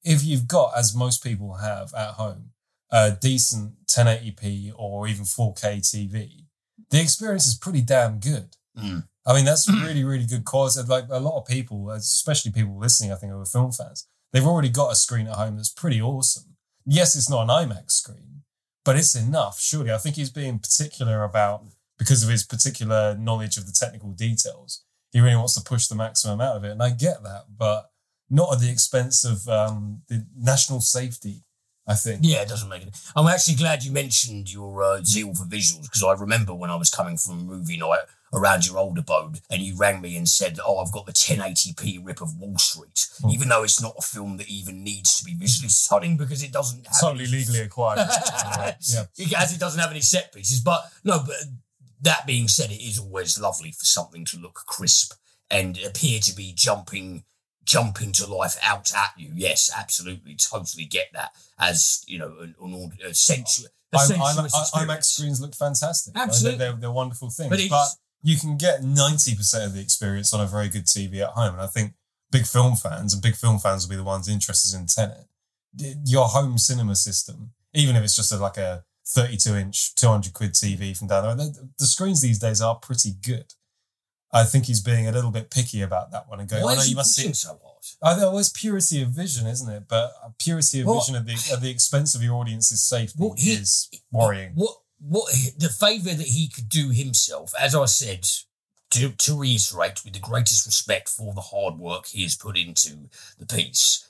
if 0.03 0.23
you've 0.23 0.47
got, 0.47 0.77
as 0.77 0.95
most 0.95 1.23
people 1.23 1.55
have 1.55 1.93
at 1.93 2.11
home, 2.11 2.51
a 2.91 3.11
decent 3.11 3.73
1080p 3.87 4.71
or 4.77 5.07
even 5.07 5.25
4K 5.25 5.79
TV, 5.79 6.45
the 6.89 7.01
experience 7.01 7.47
is 7.47 7.57
pretty 7.57 7.81
damn 7.81 8.19
good. 8.19 8.55
Mm. 8.77 9.07
I 9.25 9.33
mean, 9.33 9.45
that's 9.45 9.69
really, 9.83 10.03
really 10.03 10.25
good 10.25 10.45
quality. 10.45 10.81
Like 10.87 11.05
a 11.09 11.19
lot 11.19 11.37
of 11.37 11.47
people, 11.47 11.89
especially 11.89 12.51
people 12.51 12.77
listening, 12.77 13.11
I 13.11 13.15
think, 13.15 13.33
who 13.33 13.39
are 13.39 13.45
film 13.45 13.71
fans, 13.71 14.07
they've 14.35 14.45
already 14.45 14.67
got 14.67 14.91
a 14.91 14.95
screen 14.95 15.27
at 15.27 15.35
home 15.35 15.55
that's 15.55 15.69
pretty 15.69 16.01
awesome. 16.01 16.57
Yes, 16.85 17.15
it's 17.15 17.29
not 17.29 17.43
an 17.43 17.69
IMAX 17.69 17.91
screen, 17.91 18.43
but 18.83 18.97
it's 18.97 19.15
enough, 19.15 19.61
surely. 19.61 19.93
I 19.93 19.97
think 19.97 20.17
he's 20.17 20.29
being 20.29 20.59
particular 20.59 21.23
about, 21.23 21.63
because 21.97 22.21
of 22.21 22.29
his 22.29 22.43
particular 22.43 23.15
knowledge 23.17 23.55
of 23.55 23.65
the 23.65 23.71
technical 23.71 24.11
details, 24.11 24.83
he 25.13 25.21
really 25.21 25.37
wants 25.37 25.55
to 25.55 25.61
push 25.61 25.87
the 25.87 25.95
maximum 25.95 26.41
out 26.41 26.57
of 26.57 26.65
it. 26.65 26.71
And 26.71 26.83
I 26.83 26.89
get 26.89 27.23
that, 27.23 27.45
but 27.57 27.91
not 28.29 28.51
at 28.51 28.59
the 28.59 28.69
expense 28.69 29.23
of 29.23 29.47
um, 29.47 30.01
the 30.09 30.25
national 30.37 30.81
safety, 30.81 31.45
I 31.87 31.95
think. 31.95 32.19
Yeah, 32.21 32.41
it 32.41 32.49
doesn't 32.49 32.67
make 32.67 32.83
it. 32.83 32.97
I'm 33.15 33.27
actually 33.27 33.55
glad 33.55 33.85
you 33.85 33.93
mentioned 33.93 34.51
your 34.51 34.83
uh, 34.83 35.01
zeal 35.01 35.33
for 35.33 35.45
visuals 35.45 35.83
because 35.83 36.03
I 36.03 36.11
remember 36.11 36.53
when 36.53 36.69
I 36.69 36.75
was 36.75 36.89
coming 36.89 37.15
from 37.15 37.45
movie 37.45 37.77
night 37.77 37.99
around 38.35 38.67
your 38.67 38.77
old 38.77 38.97
abode 38.97 39.39
and 39.49 39.61
you 39.61 39.75
rang 39.77 40.01
me 40.01 40.15
and 40.17 40.27
said, 40.27 40.59
Oh, 40.65 40.77
I've 40.79 40.91
got 40.91 41.05
the 41.05 41.13
1080p 41.13 42.05
rip 42.05 42.21
of 42.21 42.37
Wall 42.37 42.57
Street, 42.57 43.07
Hmm. 43.21 43.29
even 43.29 43.47
though 43.49 43.63
it's 43.63 43.81
not 43.81 43.95
a 43.97 44.01
film 44.01 44.37
that 44.37 44.49
even 44.49 44.83
needs 44.83 45.17
to 45.17 45.23
be 45.23 45.33
visually 45.33 45.69
stunning 45.83 46.17
because 46.17 46.43
it 46.43 46.51
doesn't 46.51 46.85
have 46.87 46.99
Totally 46.99 47.23
any- 47.25 47.33
legally 47.37 47.59
acquired. 47.61 47.99
yeah. 48.87 49.05
as 49.37 49.53
it 49.53 49.59
doesn't 49.59 49.79
have 49.79 49.91
any 49.91 50.01
set 50.01 50.33
pieces. 50.33 50.59
But 50.59 50.83
no, 51.03 51.23
but 51.25 51.35
that 52.01 52.27
being 52.27 52.47
said, 52.47 52.71
it 52.71 52.83
is 52.83 52.99
always 52.99 53.39
lovely 53.39 53.71
for 53.71 53.85
something 53.85 54.25
to 54.25 54.37
look 54.37 54.59
crisp 54.67 55.13
and 55.49 55.79
appear 55.85 56.19
to 56.19 56.35
be 56.35 56.51
jumping 56.55 57.23
jumping 57.63 58.11
to 58.11 58.27
life 58.27 58.57
out 58.61 58.93
at 58.93 59.09
you. 59.17 59.31
Yes, 59.33 59.71
absolutely, 59.75 60.35
totally 60.35 60.85
get 60.85 61.07
that 61.13 61.31
as 61.59 62.03
you 62.07 62.19
know 62.19 62.35
an, 62.41 62.53
an 62.61 62.91
a 63.03 63.13
I'm, 63.97 64.11
I'm, 64.21 64.45
IMAX 64.87 65.05
screens 65.05 65.39
look 65.41 65.55
fantastic. 65.55 66.13
Absolutely. 66.17 66.57
They're, 66.59 66.71
they're, 66.71 66.79
they're 66.81 66.91
wonderful 66.91 67.29
things. 67.29 67.49
But 67.49 67.59
But, 67.69 67.87
you 68.25 68.39
can 68.39 68.57
get 68.57 68.81
90% 68.81 69.65
of 69.67 69.73
the 69.75 69.79
experience 69.79 70.33
on 70.33 70.41
a 70.41 70.47
very 70.47 70.67
good 70.67 70.85
TV 70.85 71.21
at 71.21 71.29
home. 71.29 71.53
And 71.53 71.61
I 71.61 71.67
think 71.67 71.93
big 72.31 72.47
film 72.47 72.75
fans 72.75 73.13
and 73.13 73.21
big 73.21 73.35
film 73.35 73.59
fans 73.59 73.85
will 73.85 73.91
be 73.91 73.97
the 73.97 74.03
ones 74.03 74.27
interested 74.27 74.75
in 74.75 74.87
Tenet. 74.87 75.27
Your 76.05 76.25
home 76.25 76.57
cinema 76.57 76.95
system, 76.95 77.51
even 77.75 77.95
if 77.95 78.03
it's 78.03 78.15
just 78.15 78.31
a, 78.31 78.37
like 78.37 78.57
a 78.57 78.83
32 79.07 79.55
inch, 79.55 79.93
200 79.93 80.33
quid 80.33 80.53
TV 80.53 80.97
from 80.97 81.07
down 81.07 81.37
the 81.37 81.43
road, 81.43 81.55
the, 81.77 81.85
screens 81.85 82.19
these 82.19 82.39
days 82.39 82.61
are 82.61 82.73
pretty 82.73 83.11
good. 83.23 83.53
I 84.33 84.43
think 84.43 84.65
he's 84.65 84.81
being 84.81 85.07
a 85.07 85.11
little 85.11 85.29
bit 85.29 85.51
picky 85.51 85.83
about 85.83 86.09
that 86.11 86.27
one 86.27 86.39
and 86.39 86.49
going, 86.49 86.63
Why 86.63 86.71
oh 86.71 86.75
no, 86.75 86.79
is 86.81 86.85
he 86.85 86.91
you 86.91 86.95
must 86.95 87.13
see 87.13 87.31
so? 87.31 87.59
I 88.01 88.17
know 88.17 88.35
it's 88.39 88.49
purity 88.49 89.03
of 89.03 89.09
vision, 89.09 89.45
isn't 89.45 89.71
it? 89.71 89.83
But 89.87 90.13
uh, 90.23 90.29
purity 90.39 90.81
of 90.81 90.87
Well- 90.87 90.99
vision 90.99 91.15
at 91.15 91.27
the 91.27 91.51
at 91.53 91.61
the 91.61 91.69
expense 91.69 92.15
of 92.15 92.23
your 92.23 92.33
audience's 92.33 92.83
safety 92.83 93.17
Well, 93.19 93.35
he- 93.37 93.51
is 93.53 93.87
worrying. 94.11 94.53
What 94.55 94.77
what 95.07 95.31
the 95.57 95.69
favour 95.69 96.13
that 96.13 96.27
he 96.27 96.47
could 96.49 96.69
do 96.69 96.89
himself, 96.89 97.53
as 97.59 97.75
I 97.75 97.85
said, 97.85 98.27
to 98.91 99.09
to 99.11 99.39
reiterate, 99.39 100.03
with 100.03 100.13
the 100.13 100.19
greatest 100.19 100.65
respect 100.65 101.09
for 101.09 101.33
the 101.33 101.41
hard 101.41 101.77
work 101.77 102.07
he 102.07 102.23
has 102.23 102.35
put 102.35 102.57
into 102.57 103.09
the 103.37 103.45
piece, 103.45 104.07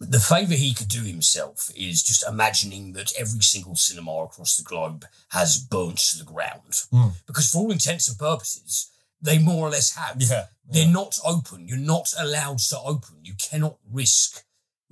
the 0.00 0.20
favour 0.20 0.54
he 0.54 0.74
could 0.74 0.88
do 0.88 1.02
himself 1.02 1.70
is 1.76 2.02
just 2.02 2.26
imagining 2.26 2.92
that 2.94 3.12
every 3.18 3.40
single 3.42 3.76
cinema 3.76 4.12
across 4.24 4.56
the 4.56 4.62
globe 4.62 5.06
has 5.30 5.58
burnt 5.58 5.98
to 5.98 6.18
the 6.18 6.24
ground, 6.24 6.82
Hmm. 6.90 7.08
because 7.26 7.50
for 7.50 7.58
all 7.58 7.72
intents 7.72 8.08
and 8.08 8.18
purposes, 8.18 8.88
they 9.20 9.38
more 9.38 9.66
or 9.66 9.70
less 9.70 9.94
have. 9.94 10.16
Yeah, 10.20 10.46
They're 10.66 10.86
not 10.88 11.18
open. 11.24 11.68
You're 11.68 11.76
not 11.78 12.12
allowed 12.18 12.58
to 12.70 12.80
open. 12.80 13.16
You 13.22 13.34
cannot 13.34 13.76
risk 13.90 14.42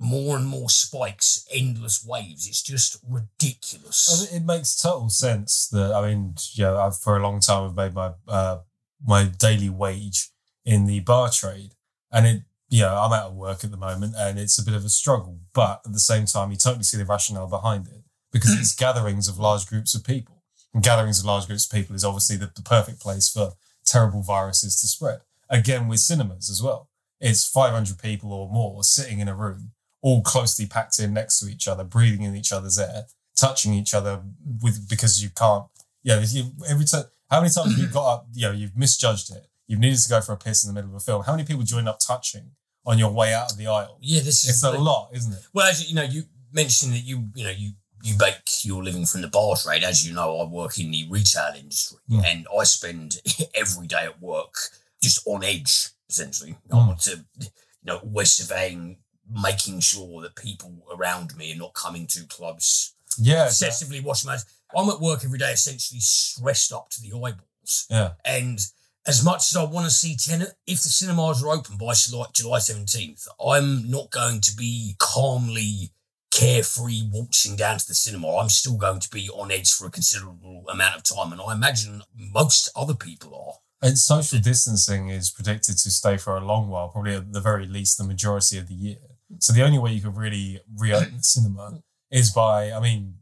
more 0.03 0.37
and 0.37 0.45
more 0.45 0.69
spikes, 0.69 1.47
endless 1.51 2.05
waves. 2.05 2.47
It's 2.47 2.61
just 2.61 2.97
ridiculous. 3.07 4.31
It 4.31 4.43
makes 4.43 4.79
total 4.79 5.09
sense 5.09 5.67
that 5.69 5.93
I 5.93 6.07
mean, 6.07 6.35
yeah, 6.53 6.75
I've 6.75 6.97
for 6.97 7.17
a 7.17 7.23
long 7.23 7.39
time 7.39 7.69
I've 7.69 7.75
made 7.75 7.93
my 7.93 8.11
uh, 8.27 8.59
my 9.05 9.25
daily 9.25 9.69
wage 9.69 10.29
in 10.65 10.85
the 10.85 10.99
bar 11.01 11.29
trade, 11.29 11.75
and 12.11 12.27
it 12.27 12.41
yeah, 12.69 12.99
I'm 12.99 13.13
out 13.13 13.27
of 13.27 13.35
work 13.35 13.63
at 13.63 13.71
the 13.71 13.77
moment, 13.77 14.15
and 14.17 14.39
it's 14.39 14.57
a 14.57 14.65
bit 14.65 14.73
of 14.73 14.83
a 14.83 14.89
struggle. 14.89 15.39
But 15.53 15.81
at 15.85 15.93
the 15.93 15.99
same 15.99 16.25
time, 16.25 16.51
you 16.51 16.57
totally 16.57 16.83
see 16.83 16.97
the 16.97 17.05
rationale 17.05 17.47
behind 17.47 17.87
it 17.87 18.03
because 18.31 18.59
it's 18.59 18.75
gatherings 18.79 19.27
of 19.27 19.37
large 19.37 19.67
groups 19.67 19.93
of 19.93 20.03
people, 20.03 20.43
and 20.73 20.83
gatherings 20.83 21.19
of 21.19 21.25
large 21.25 21.47
groups 21.47 21.65
of 21.65 21.71
people 21.71 21.95
is 21.95 22.03
obviously 22.03 22.35
the, 22.35 22.51
the 22.55 22.63
perfect 22.63 22.99
place 22.99 23.29
for 23.29 23.53
terrible 23.85 24.21
viruses 24.21 24.79
to 24.81 24.87
spread. 24.87 25.21
Again, 25.49 25.87
with 25.87 25.99
cinemas 25.99 26.49
as 26.49 26.63
well, 26.63 26.89
it's 27.19 27.47
500 27.47 27.99
people 27.99 28.33
or 28.33 28.49
more 28.49 28.83
sitting 28.83 29.19
in 29.19 29.27
a 29.27 29.35
room, 29.35 29.71
all 30.03 30.21
closely 30.21 30.67
packed 30.67 30.99
in 30.99 31.13
next 31.13 31.39
to 31.39 31.47
each 31.47 31.67
other, 31.67 31.83
breathing 31.83 32.21
in 32.21 32.35
each 32.35 32.51
other's 32.51 32.77
air 32.77 33.05
touching 33.35 33.73
each 33.73 33.95
other 33.95 34.21
with 34.61 34.87
because 34.87 35.23
you 35.23 35.29
can't. 35.31 35.65
Yeah, 36.03 36.19
you, 36.19 36.51
every 36.69 36.85
time 36.85 37.05
How 37.31 37.39
many 37.41 37.49
times 37.51 37.71
have 37.71 37.79
you 37.79 37.87
got 37.99 38.13
up, 38.13 38.27
you 38.31 38.45
know, 38.47 38.51
you've 38.53 38.77
misjudged 38.77 39.31
it, 39.31 39.47
you've 39.65 39.79
needed 39.79 39.97
to 39.99 40.09
go 40.09 40.21
for 40.21 40.33
a 40.33 40.37
piss 40.37 40.63
in 40.63 40.67
the 40.69 40.73
middle 40.79 40.91
of 40.91 40.95
a 40.97 40.99
film. 40.99 41.23
How 41.23 41.31
many 41.31 41.43
people 41.43 41.63
do 41.63 41.73
you 41.73 41.79
end 41.79 41.89
up 41.89 41.99
touching 41.99 42.51
on 42.85 42.99
your 42.99 43.09
way 43.11 43.33
out 43.33 43.51
of 43.51 43.57
the 43.57 43.65
aisle? 43.65 43.97
Yeah, 44.01 44.19
this 44.21 44.43
is 44.43 44.49
It's 44.51 44.63
a 44.63 44.69
the- 44.71 44.77
lot, 44.79 45.09
isn't 45.13 45.33
it? 45.33 45.39
Well, 45.53 45.65
as 45.67 45.89
you 45.89 45.95
know, 45.95 46.03
you 46.03 46.25
mentioned 46.51 46.93
that 46.93 46.99
you 47.03 47.29
you 47.33 47.43
know 47.45 47.49
you 47.49 47.71
you 48.03 48.15
make 48.19 48.65
your 48.65 48.83
living 48.83 49.05
from 49.05 49.21
the 49.21 49.29
bar 49.29 49.55
trade. 49.55 49.83
As 49.83 50.05
you 50.07 50.13
know, 50.13 50.37
I 50.39 50.43
work 50.45 50.77
in 50.77 50.91
the 50.91 51.07
retail 51.09 51.53
industry, 51.57 51.97
Mm. 52.11 52.23
and 52.25 52.47
I 52.59 52.65
spend 52.65 53.19
every 53.55 53.87
day 53.87 54.03
at 54.05 54.21
work 54.21 54.53
just 55.01 55.25
on 55.25 55.43
edge. 55.43 55.87
Essentially, 56.09 56.55
I 56.71 56.75
Mm. 56.75 56.87
want 56.87 56.99
to 57.01 57.25
you 57.39 57.47
know 57.85 57.97
always 57.97 58.31
surveying, 58.33 58.97
making 59.29 59.79
sure 59.79 60.21
that 60.21 60.35
people 60.35 60.73
around 60.93 61.35
me 61.37 61.53
are 61.53 61.57
not 61.57 61.73
coming 61.73 62.07
too 62.07 62.25
close. 62.27 62.93
Yeah. 63.17 63.45
Excessively 63.45 63.99
washing 63.99 64.27
my 64.27 64.33
hands. 64.33 64.45
I'm 64.75 64.89
at 64.89 64.99
work 64.99 65.23
every 65.23 65.39
day, 65.39 65.51
essentially 65.51 65.99
stressed 65.99 66.73
up 66.73 66.89
to 66.91 67.01
the 67.01 67.15
eyeballs. 67.15 67.85
Yeah. 67.89 68.11
And 68.25 68.59
as 69.05 69.23
much 69.23 69.51
as 69.51 69.55
I 69.55 69.63
want 69.63 69.85
to 69.85 69.91
see 69.91 70.15
Tenet, 70.15 70.53
if 70.65 70.81
the 70.81 70.89
cinemas 70.89 71.43
are 71.43 71.49
open 71.49 71.77
by 71.77 71.93
July, 71.93 72.25
July 72.33 72.59
17th, 72.59 73.27
I'm 73.45 73.89
not 73.89 74.11
going 74.11 74.41
to 74.41 74.55
be 74.55 74.95
calmly, 74.97 75.91
carefree 76.31 77.03
waltzing 77.11 77.55
down 77.55 77.77
to 77.79 77.87
the 77.87 77.93
cinema. 77.93 78.37
I'm 78.37 78.49
still 78.49 78.77
going 78.77 78.99
to 78.99 79.09
be 79.09 79.29
on 79.29 79.51
edge 79.51 79.71
for 79.71 79.85
a 79.85 79.91
considerable 79.91 80.65
amount 80.69 80.95
of 80.95 81.03
time. 81.03 81.31
And 81.31 81.41
I 81.41 81.53
imagine 81.53 82.01
most 82.15 82.71
other 82.75 82.95
people 82.95 83.35
are. 83.35 83.87
And 83.87 83.97
social 83.97 84.39
distancing 84.39 85.09
is 85.09 85.29
predicted 85.29 85.77
to 85.79 85.91
stay 85.91 86.15
for 86.15 86.37
a 86.37 86.45
long 86.45 86.69
while, 86.69 86.87
probably 86.87 87.15
at 87.15 87.33
the 87.33 87.41
very 87.41 87.65
least 87.65 87.97
the 87.97 88.05
majority 88.05 88.57
of 88.57 88.69
the 88.69 88.73
year. 88.73 88.97
So 89.39 89.53
the 89.53 89.63
only 89.63 89.79
way 89.79 89.91
you 89.91 90.01
could 90.01 90.15
really 90.17 90.59
reopen 90.77 91.17
the 91.17 91.23
cinema 91.23 91.81
is 92.11 92.31
by, 92.31 92.71
I 92.71 92.79
mean, 92.79 93.15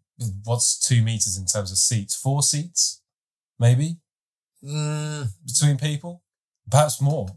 what's 0.44 0.80
two 0.80 1.02
meters 1.02 1.38
in 1.38 1.46
terms 1.46 1.72
of 1.72 1.78
seats? 1.78 2.16
Four 2.16 2.44
seats, 2.44 3.02
maybe, 3.60 3.98
Mm, 4.64 5.28
between 5.46 5.78
people? 5.78 6.22
Perhaps 6.70 7.02
more. 7.02 7.28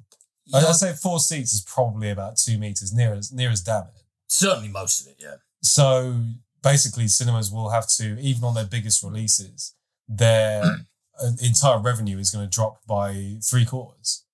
yeah, 0.45 0.59
I'd 0.59 0.75
say 0.75 0.93
four 0.93 1.21
seats 1.21 1.55
is 1.55 1.63
probably 1.63 2.11
about 2.11 2.37
two 2.37 2.59
meters, 2.59 2.93
near 2.93 3.15
as 3.15 3.33
near 3.33 3.51
as 3.51 3.63
damn 3.63 3.85
it. 3.85 4.03
certainly 4.29 4.69
most 4.69 5.01
of 5.01 5.07
it, 5.11 5.17
yeah. 5.19 5.37
So 5.63 6.21
basically, 6.63 7.09
cinemas 7.09 7.51
will 7.51 7.71
have 7.71 7.89
to, 7.97 8.19
even 8.21 8.45
on 8.45 8.55
their 8.55 8.67
biggest 8.67 9.03
releases, 9.03 9.75
their 10.07 10.63
uh, 11.23 11.31
entire 11.43 11.79
revenue 11.79 12.19
is 12.19 12.31
going 12.31 12.45
to 12.45 12.51
drop 12.55 12.81
by 12.87 13.37
three 13.43 13.65
quarters 13.65 14.25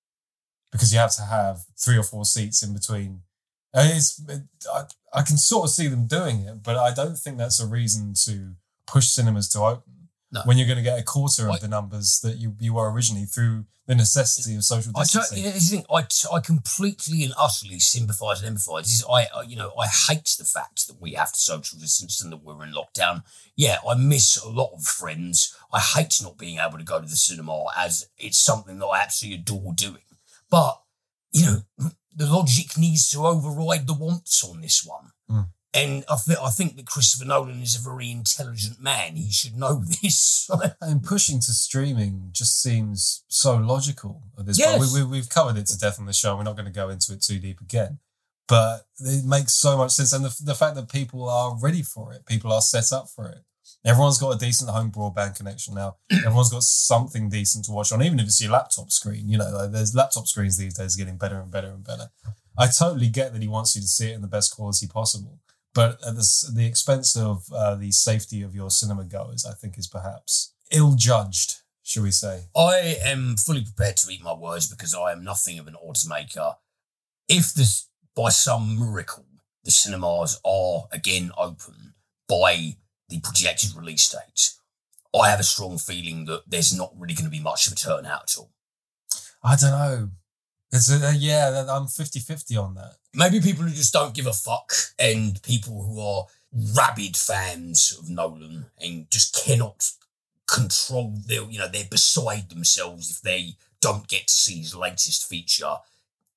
because 0.73 0.91
you 0.91 0.99
have 0.99 1.15
to 1.15 1.21
have 1.23 1.61
three 1.79 1.97
or 1.97 2.03
four 2.03 2.25
seats 2.25 2.61
in 2.61 2.73
between. 2.73 3.21
It's, 3.73 4.21
it, 4.27 4.41
I, 4.73 4.83
I 5.13 5.21
can 5.21 5.37
sort 5.37 5.65
of 5.65 5.69
see 5.71 5.87
them 5.87 6.05
doing 6.07 6.41
it, 6.41 6.61
but 6.63 6.75
I 6.77 6.93
don't 6.93 7.17
think 7.17 7.37
that's 7.37 7.59
a 7.59 7.67
reason 7.67 8.13
to 8.25 8.53
push 8.87 9.07
cinemas 9.07 9.47
to 9.49 9.59
open 9.61 10.09
No. 10.31 10.41
when 10.45 10.57
you're 10.57 10.67
going 10.67 10.77
to 10.77 10.83
get 10.83 10.99
a 10.99 11.03
quarter 11.03 11.45
of 11.47 11.51
I- 11.55 11.59
the 11.59 11.67
numbers 11.69 12.19
that 12.23 12.37
you, 12.37 12.55
you 12.59 12.73
were 12.73 12.91
originally 12.91 13.25
through 13.25 13.65
the 13.87 13.95
necessity 13.95 14.55
of 14.55 14.63
social 14.63 14.91
distancing. 14.93 15.37
t- 15.43 15.49
the 15.49 15.59
thing, 15.59 15.85
I, 15.93 16.03
t- 16.03 16.27
I 16.31 16.39
completely 16.39 17.23
and 17.23 17.33
utterly 17.37 17.79
sympathise 17.79 18.41
and 18.43 18.55
empathise. 18.55 18.85
Is 18.85 19.03
I, 19.09 19.27
I, 19.35 19.41
you 19.47 19.55
know, 19.55 19.73
I 19.77 19.87
hate 19.87 20.35
the 20.37 20.45
fact 20.45 20.87
that 20.87 21.01
we 21.01 21.13
have 21.13 21.31
to 21.33 21.39
social 21.39 21.79
distance 21.79 22.21
and 22.21 22.31
that 22.31 22.43
we're 22.43 22.63
in 22.63 22.73
lockdown. 22.73 23.23
Yeah, 23.55 23.77
I 23.89 23.95
miss 23.95 24.37
a 24.37 24.47
lot 24.49 24.71
of 24.73 24.83
friends. 24.83 25.55
I 25.73 25.79
hate 25.79 26.19
not 26.21 26.37
being 26.37 26.59
able 26.59 26.77
to 26.77 26.83
go 26.83 27.01
to 27.01 27.07
the 27.07 27.15
cinema 27.15 27.65
as 27.75 28.07
it's 28.17 28.37
something 28.37 28.77
that 28.79 28.85
I 28.85 29.01
absolutely 29.01 29.39
adore 29.41 29.73
doing. 29.73 30.03
But 30.49 30.79
you 31.33 31.45
know, 31.79 31.89
the 32.15 32.25
logic 32.27 32.77
needs 32.77 33.09
to 33.11 33.25
override 33.25 33.87
the 33.87 33.93
wants 33.93 34.43
on 34.43 34.61
this 34.61 34.83
one. 34.85 35.11
Mm. 35.29 35.47
And 35.73 36.03
I, 36.09 36.17
th- 36.25 36.37
I 36.41 36.49
think 36.49 36.75
that 36.75 36.85
Christopher 36.85 37.23
Nolan 37.25 37.61
is 37.61 37.77
a 37.77 37.81
very 37.89 38.11
intelligent 38.11 38.81
man. 38.81 39.15
He 39.15 39.31
should 39.31 39.55
know 39.55 39.81
this. 40.01 40.49
And 40.81 41.01
pushing 41.01 41.39
to 41.39 41.53
streaming 41.53 42.29
just 42.33 42.61
seems 42.61 43.23
so 43.29 43.55
logical 43.55 44.23
at 44.37 44.45
this 44.45 44.59
Yes. 44.59 44.77
point. 44.77 44.91
We, 44.93 45.03
we, 45.03 45.09
we've 45.19 45.29
covered 45.29 45.57
it 45.57 45.67
to 45.67 45.77
death 45.77 45.97
on 45.99 46.05
the 46.07 46.13
show. 46.13 46.35
We're 46.35 46.43
not 46.43 46.57
going 46.57 46.65
to 46.65 46.71
go 46.73 46.89
into 46.89 47.13
it 47.13 47.21
too 47.21 47.39
deep 47.39 47.61
again. 47.61 47.99
But 48.49 48.85
it 48.99 49.23
makes 49.23 49.53
so 49.53 49.77
much 49.77 49.91
sense. 49.91 50.11
And 50.11 50.25
the, 50.25 50.35
the 50.43 50.55
fact 50.55 50.75
that 50.75 50.91
people 50.91 51.29
are 51.29 51.55
ready 51.57 51.83
for 51.83 52.11
it, 52.11 52.25
people 52.25 52.51
are 52.51 52.61
set 52.61 52.91
up 52.91 53.07
for 53.07 53.29
it. 53.29 53.37
Everyone's 53.83 54.19
got 54.19 54.35
a 54.35 54.37
decent 54.37 54.69
home 54.69 54.91
broadband 54.91 55.35
connection 55.35 55.73
now. 55.73 55.95
Everyone's 56.11 56.51
got 56.51 56.63
something 56.63 57.29
decent 57.29 57.65
to 57.65 57.71
watch 57.71 57.91
on, 57.91 58.03
even 58.03 58.19
if 58.19 58.25
it's 58.25 58.41
your 58.41 58.51
laptop 58.51 58.91
screen. 58.91 59.27
You 59.27 59.39
know, 59.39 59.49
like 59.49 59.71
there's 59.71 59.95
laptop 59.95 60.27
screens 60.27 60.57
these 60.57 60.75
days 60.75 60.95
getting 60.95 61.17
better 61.17 61.39
and 61.39 61.49
better 61.49 61.69
and 61.69 61.83
better. 61.83 62.09
I 62.57 62.67
totally 62.67 63.07
get 63.07 63.33
that 63.33 63.41
he 63.41 63.47
wants 63.47 63.75
you 63.75 63.81
to 63.81 63.87
see 63.87 64.11
it 64.11 64.15
in 64.15 64.21
the 64.21 64.27
best 64.27 64.55
quality 64.55 64.87
possible. 64.87 65.39
But 65.73 66.05
at 66.05 66.15
the, 66.15 66.51
the 66.53 66.65
expense 66.65 67.15
of 67.15 67.45
uh, 67.51 67.75
the 67.75 67.91
safety 67.91 68.41
of 68.41 68.53
your 68.53 68.69
cinema 68.69 69.05
goers, 69.05 69.45
I 69.45 69.53
think 69.53 69.77
is 69.77 69.87
perhaps 69.87 70.53
ill 70.69 70.95
judged, 70.95 71.61
shall 71.81 72.03
we 72.03 72.11
say. 72.11 72.43
I 72.55 72.97
am 73.03 73.37
fully 73.37 73.63
prepared 73.63 73.97
to 73.97 74.11
eat 74.11 74.23
my 74.23 74.33
words 74.33 74.67
because 74.67 74.93
I 74.93 75.11
am 75.13 75.23
nothing 75.23 75.59
of 75.59 75.67
an 75.67 75.75
odds 75.87 76.07
maker. 76.07 76.55
If 77.27 77.53
this, 77.53 77.87
by 78.15 78.29
some 78.29 78.77
miracle, 78.77 79.25
the 79.63 79.71
cinemas 79.71 80.39
are 80.43 80.87
again 80.91 81.31
open 81.37 81.93
by 82.27 82.75
the 83.11 83.19
projected 83.19 83.75
release 83.75 84.09
date, 84.09 84.53
I 85.19 85.29
have 85.29 85.39
a 85.39 85.43
strong 85.43 85.77
feeling 85.77 86.25
that 86.25 86.43
there's 86.47 86.75
not 86.75 86.93
really 86.97 87.13
going 87.13 87.25
to 87.25 87.31
be 87.31 87.41
much 87.41 87.67
of 87.67 87.73
a 87.73 87.75
turnout 87.75 88.23
at 88.23 88.37
all. 88.37 88.51
I 89.43 89.55
don't 89.55 89.71
know. 89.71 90.09
It's 90.71 90.89
a, 90.89 91.07
uh, 91.07 91.11
yeah, 91.11 91.65
I'm 91.69 91.87
50 91.87 92.19
50 92.21 92.55
on 92.55 92.75
that. 92.75 92.95
Maybe 93.13 93.41
people 93.41 93.65
who 93.65 93.71
just 93.71 93.91
don't 93.91 94.15
give 94.15 94.25
a 94.25 94.33
fuck 94.33 94.71
and 94.97 95.41
people 95.43 95.83
who 95.83 95.99
are 95.99 96.25
rabid 96.75 97.17
fans 97.17 97.97
of 97.99 98.09
Nolan 98.09 98.67
and 98.79 99.09
just 99.11 99.35
cannot 99.45 99.91
control 100.47 101.13
their, 101.27 101.43
you 101.43 101.59
know, 101.59 101.67
they're 101.67 101.83
beside 101.89 102.49
themselves 102.49 103.09
if 103.11 103.21
they 103.21 103.55
don't 103.81 104.07
get 104.07 104.27
to 104.27 104.33
see 104.33 104.59
his 104.59 104.75
latest 104.75 105.27
feature, 105.27 105.75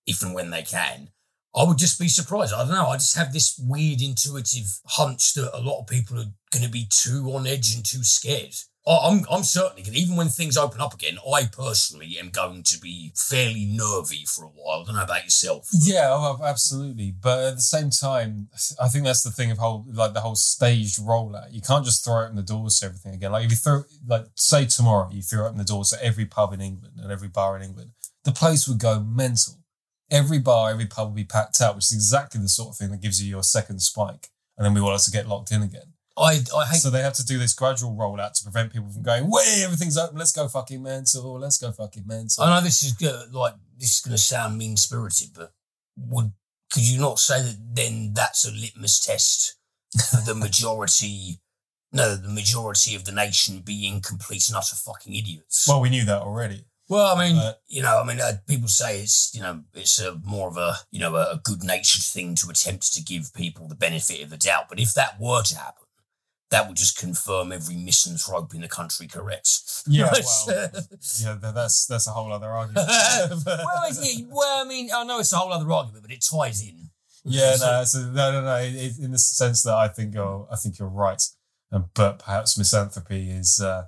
if 0.06 0.22
and 0.22 0.34
when 0.34 0.50
they 0.50 0.62
can. 0.62 1.10
I 1.56 1.64
would 1.64 1.78
just 1.78 2.00
be 2.00 2.08
surprised. 2.08 2.52
I 2.52 2.64
don't 2.64 2.74
know. 2.74 2.88
I 2.88 2.96
just 2.96 3.16
have 3.16 3.32
this 3.32 3.58
weird 3.62 4.00
intuitive 4.00 4.80
hunch 4.86 5.34
that 5.34 5.56
a 5.56 5.60
lot 5.60 5.80
of 5.80 5.86
people 5.86 6.18
are 6.18 6.32
going 6.52 6.64
to 6.64 6.70
be 6.70 6.86
too 6.90 7.30
on 7.32 7.46
edge 7.46 7.74
and 7.74 7.84
too 7.84 8.02
scared. 8.02 8.54
I'm, 8.86 9.24
I'm 9.30 9.44
certainly 9.44 9.82
going 9.82 9.96
even 9.96 10.16
when 10.16 10.28
things 10.28 10.58
open 10.58 10.80
up 10.80 10.92
again, 10.92 11.16
I 11.32 11.46
personally 11.46 12.16
am 12.20 12.28
going 12.28 12.62
to 12.64 12.78
be 12.78 13.12
fairly 13.16 13.64
nervy 13.64 14.26
for 14.26 14.44
a 14.44 14.48
while. 14.48 14.82
I 14.82 14.84
don't 14.84 14.96
know 14.96 15.04
about 15.04 15.24
yourself. 15.24 15.68
Yeah, 15.72 16.08
oh, 16.10 16.38
absolutely. 16.44 17.14
But 17.18 17.44
at 17.44 17.54
the 17.56 17.62
same 17.62 17.88
time, 17.88 18.48
I 18.80 18.88
think 18.88 19.06
that's 19.06 19.22
the 19.22 19.30
thing 19.30 19.50
of 19.50 19.56
whole 19.56 19.86
like 19.90 20.12
the 20.12 20.20
whole 20.20 20.34
staged 20.34 20.98
rollout. 21.00 21.52
You 21.52 21.62
can't 21.62 21.84
just 21.84 22.04
throw 22.04 22.24
open 22.24 22.36
the 22.36 22.42
doors 22.42 22.78
to 22.80 22.86
everything 22.86 23.14
again. 23.14 23.32
Like 23.32 23.46
if 23.46 23.52
you 23.52 23.56
throw 23.56 23.84
like 24.06 24.26
say 24.34 24.66
tomorrow 24.66 25.08
you 25.10 25.22
threw 25.22 25.46
open 25.46 25.56
the 25.56 25.64
doors 25.64 25.90
to 25.90 26.04
every 26.04 26.26
pub 26.26 26.52
in 26.52 26.60
England 26.60 27.00
and 27.00 27.10
every 27.10 27.28
bar 27.28 27.56
in 27.56 27.62
England, 27.62 27.92
the 28.24 28.32
place 28.32 28.68
would 28.68 28.78
go 28.78 29.00
mental. 29.00 29.63
Every 30.10 30.38
bar, 30.38 30.70
every 30.70 30.86
pub 30.86 31.08
will 31.08 31.14
be 31.14 31.24
packed 31.24 31.60
out, 31.60 31.74
which 31.74 31.86
is 31.86 31.92
exactly 31.92 32.40
the 32.40 32.48
sort 32.48 32.70
of 32.70 32.76
thing 32.76 32.90
that 32.90 33.00
gives 33.00 33.22
you 33.22 33.28
your 33.28 33.42
second 33.42 33.80
spike. 33.80 34.28
And 34.56 34.64
then 34.64 34.74
we 34.74 34.80
want 34.80 34.94
us 34.94 35.04
to 35.06 35.10
get 35.10 35.26
locked 35.26 35.50
in 35.50 35.62
again. 35.62 35.94
I, 36.16 36.40
I 36.56 36.64
hate 36.66 36.80
So 36.80 36.90
they 36.90 37.02
have 37.02 37.14
to 37.14 37.26
do 37.26 37.38
this 37.38 37.54
gradual 37.54 37.96
rollout 37.96 38.34
to 38.34 38.44
prevent 38.44 38.72
people 38.72 38.88
from 38.90 39.02
going, 39.02 39.28
way, 39.28 39.62
everything's 39.64 39.98
open, 39.98 40.16
let's 40.16 40.30
go 40.32 40.46
fucking 40.46 40.82
mental, 40.82 41.38
let's 41.40 41.58
go 41.58 41.72
fucking 41.72 42.06
mental. 42.06 42.44
I 42.44 42.54
know 42.54 42.64
this 42.64 42.84
is 42.84 42.92
good, 42.92 43.34
like 43.34 43.54
this 43.78 43.96
is 43.96 44.00
going 44.00 44.12
to 44.12 44.22
sound 44.22 44.56
mean 44.56 44.76
spirited, 44.76 45.30
but 45.34 45.52
would 45.96 46.32
could 46.72 46.82
you 46.82 47.00
not 47.00 47.18
say 47.18 47.40
that 47.40 47.56
then 47.74 48.12
that's 48.14 48.46
a 48.46 48.52
litmus 48.52 49.00
test 49.00 49.56
for 50.10 50.20
the 50.20 50.34
majority? 50.36 51.40
No, 51.92 52.16
the 52.16 52.28
majority 52.28 52.96
of 52.96 53.04
the 53.04 53.12
nation 53.12 53.60
being 53.60 54.00
complete 54.00 54.48
and 54.48 54.56
utter 54.56 54.74
fucking 54.74 55.14
idiots. 55.14 55.66
Well, 55.68 55.80
we 55.80 55.90
knew 55.90 56.04
that 56.04 56.22
already. 56.22 56.64
Well, 56.88 57.16
I 57.16 57.26
mean, 57.28 57.36
But- 57.36 57.60
you 57.66 57.82
know, 57.82 57.98
I 58.00 58.04
mean, 58.06 58.20
uh, 58.20 58.38
people 58.46 58.68
say 58.68 59.00
it's 59.00 59.34
you 59.34 59.40
know 59.40 59.62
it's 59.74 59.98
a 59.98 60.16
more 60.24 60.48
of 60.48 60.56
a 60.56 60.76
you 60.90 61.00
know 61.00 61.16
a, 61.16 61.32
a 61.32 61.40
good 61.42 61.62
natured 61.62 62.02
thing 62.02 62.34
to 62.36 62.50
attempt 62.50 62.92
to 62.94 63.02
give 63.02 63.32
people 63.34 63.68
the 63.68 63.74
benefit 63.74 64.22
of 64.22 64.30
the 64.30 64.36
doubt. 64.36 64.68
But 64.68 64.78
if 64.80 64.92
that 64.94 65.18
were 65.20 65.42
to 65.42 65.56
happen, 65.56 65.86
that 66.50 66.68
would 66.68 66.76
just 66.76 66.98
confirm 66.98 67.52
every 67.52 67.76
misanthrope 67.76 68.54
in 68.54 68.60
the 68.60 68.68
country 68.68 69.06
correct. 69.06 69.60
Yeah, 69.86 70.12
well, 70.46 70.70
yeah, 71.20 71.36
that's 71.40 71.86
that's 71.86 72.06
a 72.06 72.10
whole 72.10 72.32
other 72.32 72.50
argument. 72.50 72.86
well, 73.46 73.90
yeah, 74.02 74.24
well, 74.28 74.64
I 74.64 74.68
mean, 74.68 74.90
I 74.94 75.04
know 75.04 75.20
it's 75.20 75.32
a 75.32 75.36
whole 75.36 75.52
other 75.52 75.70
argument, 75.72 76.02
but 76.02 76.12
it 76.12 76.22
ties 76.30 76.62
in. 76.62 76.90
yeah, 77.24 77.56
no, 77.60 77.84
so, 77.84 78.00
no, 78.12 78.30
no, 78.32 78.42
no. 78.42 78.56
It, 78.56 78.74
it- 78.74 78.98
in 78.98 79.10
the 79.12 79.18
sense 79.18 79.62
that 79.62 79.74
I 79.74 79.88
think 79.88 80.12
you're, 80.14 80.46
I 80.52 80.56
think 80.56 80.78
you're 80.78 80.88
right, 80.88 81.22
um, 81.72 81.86
but 81.94 82.18
perhaps 82.18 82.58
misanthropy 82.58 83.30
is, 83.30 83.58
uh, 83.60 83.84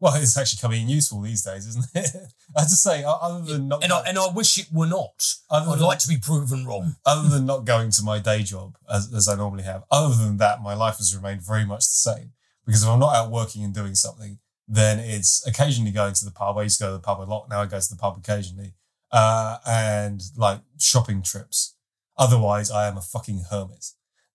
well, 0.00 0.14
it's 0.14 0.36
actually 0.36 0.60
coming 0.60 0.82
in 0.82 0.88
useful 0.88 1.20
these 1.20 1.42
days, 1.42 1.66
isn't 1.66 1.84
it? 1.94 2.10
I 2.56 2.60
have 2.60 2.70
to 2.70 2.74
say, 2.74 3.04
other 3.06 3.44
than 3.44 3.68
not, 3.68 3.84
And 3.84 3.92
I, 3.92 4.00
and 4.06 4.18
I 4.18 4.28
wish 4.28 4.58
it 4.58 4.68
were 4.72 4.86
not. 4.86 5.34
I'd 5.50 5.66
than, 5.66 5.80
like 5.80 5.98
to 6.00 6.08
be 6.08 6.16
proven 6.16 6.66
wrong. 6.66 6.96
other 7.04 7.28
than 7.28 7.44
not 7.44 7.66
going 7.66 7.90
to 7.92 8.02
my 8.02 8.18
day 8.18 8.42
job 8.42 8.76
as, 8.92 9.12
as 9.12 9.28
I 9.28 9.36
normally 9.36 9.64
have, 9.64 9.84
other 9.90 10.14
than 10.14 10.38
that, 10.38 10.62
my 10.62 10.74
life 10.74 10.96
has 10.96 11.14
remained 11.14 11.42
very 11.42 11.66
much 11.66 11.80
the 11.80 12.12
same. 12.12 12.32
Because 12.64 12.82
if 12.82 12.88
I'm 12.88 12.98
not 12.98 13.14
out 13.14 13.30
working 13.30 13.62
and 13.62 13.74
doing 13.74 13.94
something, 13.94 14.38
then 14.66 14.98
it's 15.00 15.46
occasionally 15.46 15.90
going 15.90 16.14
to 16.14 16.24
the 16.24 16.30
pub. 16.30 16.56
I 16.56 16.62
used 16.62 16.78
to 16.78 16.84
go 16.84 16.90
to 16.90 16.96
the 16.96 17.02
pub 17.02 17.20
a 17.20 17.28
lot. 17.28 17.48
Now 17.50 17.60
I 17.60 17.66
go 17.66 17.78
to 17.78 17.88
the 17.88 17.96
pub 17.96 18.16
occasionally. 18.16 18.72
Uh, 19.12 19.58
and 19.66 20.22
like 20.36 20.60
shopping 20.78 21.20
trips. 21.22 21.74
Otherwise, 22.16 22.70
I 22.70 22.86
am 22.86 22.96
a 22.96 23.02
fucking 23.02 23.44
hermit. 23.50 23.86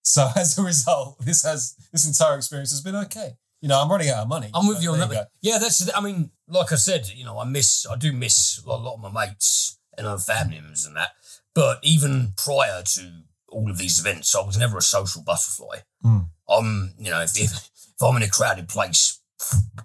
So 0.03 0.29
as 0.35 0.57
a 0.57 0.63
result, 0.63 1.17
this 1.25 1.43
has 1.43 1.75
this 1.91 2.05
entire 2.05 2.37
experience 2.37 2.71
has 2.71 2.81
been 2.81 2.95
okay. 2.95 3.37
You 3.61 3.69
know, 3.69 3.81
I'm 3.81 3.89
running 3.89 4.09
out 4.09 4.23
of 4.23 4.27
money. 4.27 4.49
I'm 4.53 4.67
with 4.67 4.83
you 4.83 4.91
on 4.91 4.99
that. 4.99 5.09
mate. 5.09 5.25
Yeah, 5.41 5.57
that's. 5.57 5.89
I 5.95 6.01
mean, 6.01 6.31
like 6.47 6.71
I 6.71 6.75
said, 6.75 7.09
you 7.13 7.25
know, 7.25 7.39
I 7.39 7.45
miss. 7.45 7.85
I 7.89 7.95
do 7.95 8.13
miss 8.13 8.61
a 8.65 8.69
lot, 8.69 8.95
of 8.95 8.99
my 8.99 9.25
mates 9.27 9.79
and 9.97 10.05
other 10.07 10.21
family 10.21 10.59
members 10.59 10.85
and 10.85 10.95
that. 10.95 11.11
But 11.53 11.79
even 11.83 12.33
prior 12.37 12.83
to 12.83 13.11
all 13.49 13.69
of 13.69 13.77
these 13.77 13.99
events, 13.99 14.35
I 14.35 14.45
was 14.45 14.57
never 14.57 14.77
a 14.77 14.81
social 14.81 15.23
butterfly. 15.23 15.79
Hmm. 16.01 16.19
I'm, 16.49 16.93
you 16.99 17.09
know, 17.09 17.21
if, 17.21 17.39
if 17.39 17.51
if 17.51 18.03
I'm 18.03 18.17
in 18.17 18.23
a 18.23 18.29
crowded 18.29 18.67
place 18.67 19.21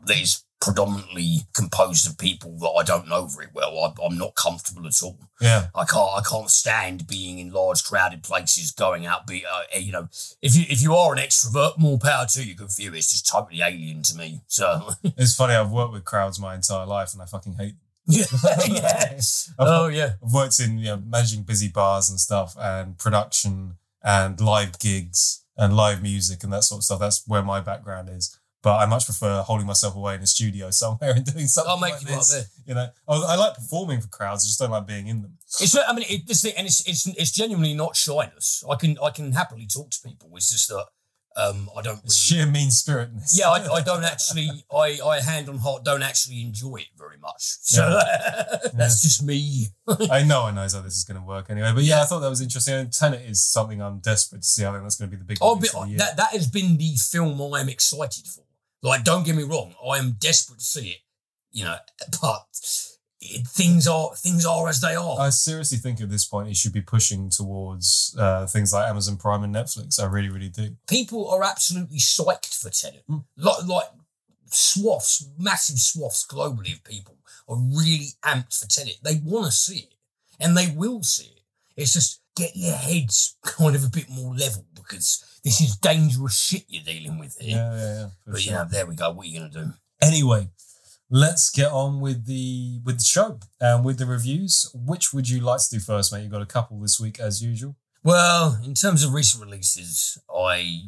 that 0.07 0.21
is 0.21 0.45
predominantly 0.61 1.41
composed 1.55 2.07
of 2.07 2.19
people 2.19 2.57
that 2.59 2.69
I 2.69 2.83
don't 2.83 3.09
know 3.09 3.27
very 3.27 3.49
well, 3.53 3.79
I, 3.79 4.05
I'm 4.05 4.19
not 4.19 4.35
comfortable 4.35 4.87
at 4.87 5.03
all. 5.03 5.19
Yeah. 5.41 5.69
I 5.75 5.85
can't 5.85 6.11
I 6.15 6.21
can't 6.29 6.51
stand 6.51 7.07
being 7.07 7.39
in 7.39 7.53
large 7.53 7.83
crowded 7.83 8.23
places, 8.23 8.71
going 8.73 9.07
out. 9.07 9.27
Be 9.27 9.45
uh, 9.47 9.79
you 9.79 9.93
know, 9.93 10.09
if 10.43 10.55
you 10.55 10.65
if 10.69 10.83
you 10.83 10.95
are 10.95 11.13
an 11.13 11.19
extrovert, 11.19 11.79
more 11.79 11.99
power 11.99 12.27
to 12.31 12.45
you. 12.45 12.55
Good 12.55 12.71
for 12.71 12.83
you. 12.83 12.93
It's 12.95 13.11
just 13.11 13.27
totally 13.29 13.63
alien 13.63 14.03
to 14.03 14.17
me. 14.17 14.41
So 14.47 14.91
It's 15.03 15.35
funny, 15.35 15.55
I've 15.55 15.71
worked 15.71 15.93
with 15.93 16.05
crowds 16.05 16.39
my 16.39 16.55
entire 16.55 16.87
life 16.87 17.13
and 17.13 17.23
I 17.23 17.27
fucking 17.27 17.55
hate 17.55 17.75
them. 17.79 17.87
yeah, 18.07 18.25
yeah. 18.67 19.05
I've, 19.13 19.49
Oh 19.59 19.89
yeah. 19.89 20.13
I've 20.25 20.33
worked 20.33 20.61
in 20.61 20.79
you 20.79 20.87
know, 20.87 21.03
managing 21.05 21.43
busy 21.43 21.69
bars 21.69 22.11
and 22.11 22.21
stuff 22.21 22.55
and 22.59 22.99
production 22.99 23.77
and 24.03 24.41
live 24.41 24.79
gigs 24.79 25.45
and 25.57 25.77
live 25.77 26.03
music 26.03 26.43
and 26.43 26.53
that 26.53 26.65
sort 26.65 26.81
of 26.81 26.85
stuff. 26.85 27.01
That's 27.01 27.27
where 27.27 27.43
my 27.43 27.61
background 27.61 28.09
is. 28.11 28.39
But 28.63 28.77
I 28.77 28.87
much 28.87 29.07
prefer 29.07 29.41
holding 29.41 29.67
myself 29.67 29.97
away 29.97 30.17
in 30.17 30.21
a 30.21 30.27
studio 30.27 30.71
somewhere 30.71 31.13
and 31.17 31.25
doing 31.25 31.47
something 31.47 31.71
I'll 31.71 31.81
make 31.81 31.95
like 31.95 32.03
you 32.03 32.09
up 32.09 32.19
this. 32.21 32.31
there. 32.31 32.45
You 32.67 32.75
know, 32.75 32.89
I, 33.09 33.33
I 33.33 33.37
like 33.37 33.55
performing 33.55 34.01
for 34.01 34.09
crowds. 34.09 34.45
I 34.45 34.49
just 34.49 34.59
don't 34.59 34.71
like 34.71 34.87
being 34.87 35.07
in 35.07 35.23
them. 35.23 35.39
It's 35.61 35.77
I 35.77 35.93
mean 35.93 36.05
it, 36.09 36.27
this 36.27 36.43
thing, 36.43 36.55
and 36.57 36.67
it's 36.67 36.87
it's 36.89 37.07
it's 37.07 37.33
genuinely 37.33 37.75
not 37.75 37.97
shyness. 37.97 38.63
I 38.71 38.77
can 38.77 38.99
I 39.03 39.11
can 39.11 39.33
happily 39.33 39.67
talk 39.67 39.91
to 39.91 39.99
people. 40.05 40.31
It's 40.35 40.51
just 40.51 40.69
that 40.69 40.87
um 41.37 41.71
I 41.77 41.81
don't 41.81 42.01
It's 42.05 42.17
sheer 42.17 42.45
mean 42.45 42.71
spiritedness. 42.71 43.39
Yeah, 43.39 43.49
I, 43.49 43.73
I 43.75 43.81
don't 43.81 44.05
actually. 44.05 44.49
I, 44.71 44.99
I 45.05 45.21
hand 45.21 45.49
on 45.49 45.59
heart 45.59 45.85
don't 45.85 46.03
actually 46.03 46.43
enjoy 46.43 46.77
it 46.77 46.89
very 46.99 47.17
much. 47.19 47.41
So 47.63 47.83
that's 48.75 49.03
just 49.03 49.23
me. 49.23 49.69
I 50.11 50.23
know, 50.23 50.43
I 50.43 50.51
know 50.51 50.61
how 50.61 50.81
this 50.83 50.97
is 50.97 51.05
going 51.05 51.21
to 51.21 51.27
work 51.27 51.47
anyway. 51.49 51.73
But 51.75 51.85
yeah, 51.85 52.03
I 52.03 52.05
thought 52.05 52.21
that 52.21 52.29
was 52.29 52.41
interesting. 52.41 52.75
And 52.75 52.93
Tenet 52.93 53.23
is 53.23 53.43
something 53.43 53.81
I'm 53.81 54.01
desperate 54.01 54.43
to 54.43 54.49
see. 54.49 54.65
I 54.65 54.73
think 54.73 54.83
that's 54.83 54.97
going 54.97 55.11
to 55.11 55.17
be 55.17 55.19
the 55.19 55.25
big. 55.25 55.39
Oh, 55.41 55.57
but 55.57 55.71
the 55.71 55.97
that 55.97 56.17
that 56.17 56.31
has 56.33 56.49
been 56.49 56.77
the 56.77 56.95
film 56.97 57.41
I 57.55 57.61
am 57.61 57.69
excited 57.69 58.27
for. 58.27 58.45
Like, 58.83 59.05
don't 59.05 59.25
get 59.25 59.37
me 59.37 59.43
wrong, 59.43 59.75
I 59.87 59.99
am 59.99 60.13
desperate 60.19 60.59
to 60.59 60.65
see 60.65 60.89
it. 60.89 60.99
You 61.53 61.65
know, 61.65 61.77
but 62.23 62.47
it, 63.21 63.47
things 63.47 63.87
are 63.87 64.15
things 64.15 64.47
are 64.47 64.69
as 64.69 64.81
they 64.81 64.95
are. 64.95 65.21
I 65.21 65.31
seriously 65.31 65.79
think 65.79 66.01
at 66.01 66.11
this 66.11 66.25
point 66.25 66.49
it 66.49 66.57
should 66.57 66.73
be 66.73 66.81
pushing 66.81 67.29
towards 67.29 68.17
uh, 68.19 68.47
things 68.47 68.73
like 68.73 68.89
Amazon 68.89 69.17
Prime 69.17 69.45
and 69.45 69.55
Netflix. 69.55 70.01
I 70.01 70.07
really, 70.07 70.31
really 70.31 70.49
do. 70.49 70.77
People 70.89 71.29
are 71.31 71.43
absolutely 71.43 71.99
psyched 71.99 72.59
for 72.61 72.71
Tenet. 72.71 73.05
Mm. 73.09 73.25
Like 73.37 73.67
like 73.67 73.89
swaths, 74.47 75.29
massive 75.39 75.79
swaths 75.79 76.27
globally 76.27 76.75
of 76.75 76.85
people 76.85 77.17
are 77.49 77.57
really 77.57 78.09
amped 78.25 78.59
for 78.59 78.67
Tenet. 78.67 78.99
They 79.03 79.21
want 79.23 79.47
to 79.47 79.53
see 79.53 79.81
it, 79.81 79.95
and 80.39 80.57
they 80.57 80.73
will 80.75 81.03
see 81.03 81.27
it. 81.37 81.43
It's 81.77 81.93
just 81.93 82.20
get 82.37 82.51
your 82.55 82.75
heads 82.77 83.37
kind 83.45 83.75
of 83.77 83.85
a 83.85 83.89
bit 83.91 84.09
more 84.11 84.35
level 84.35 84.65
because 84.75 85.25
this 85.45 85.61
is 85.61 85.77
dangerous 85.77 86.39
shit 86.39 86.65
you're 86.69 86.85
dealing 86.85 87.19
with 87.19 87.37
here. 87.41 87.57
Yeah, 87.57 87.75
yeah, 87.77 87.95
yeah. 88.01 88.09
But 88.27 88.41
sure. 88.41 88.53
you 88.53 88.59
know, 88.59 88.65
there 88.71 88.87
we 88.87 88.95
go. 88.95 89.11
What 89.11 89.27
are 89.27 89.29
you 89.29 89.39
gonna 89.41 89.51
do? 89.53 89.73
Anyway, 90.03 90.49
let's 91.11 91.51
get 91.51 91.71
on 91.73 92.01
with 92.01 92.27
the 92.27 92.81
with 92.85 92.99
the 92.99 93.05
show 93.05 93.39
and 93.61 93.85
with 93.85 93.99
the 93.99 94.07
reviews. 94.07 94.71
Which 94.75 95.13
would 95.13 95.29
you 95.29 95.41
like 95.41 95.61
to 95.63 95.71
do 95.71 95.81
first, 95.81 96.13
mate? 96.13 96.23
You've 96.23 96.33
got 96.33 96.43
a 96.43 96.47
couple 96.47 96.79
this 96.81 96.99
week 97.01 97.19
as 97.21 97.43
usual. 97.43 97.77
Well, 98.03 98.59
in 98.65 98.75
terms 98.75 99.03
of 99.05 99.13
recent 99.13 99.45
releases, 99.45 100.19
I 100.35 100.83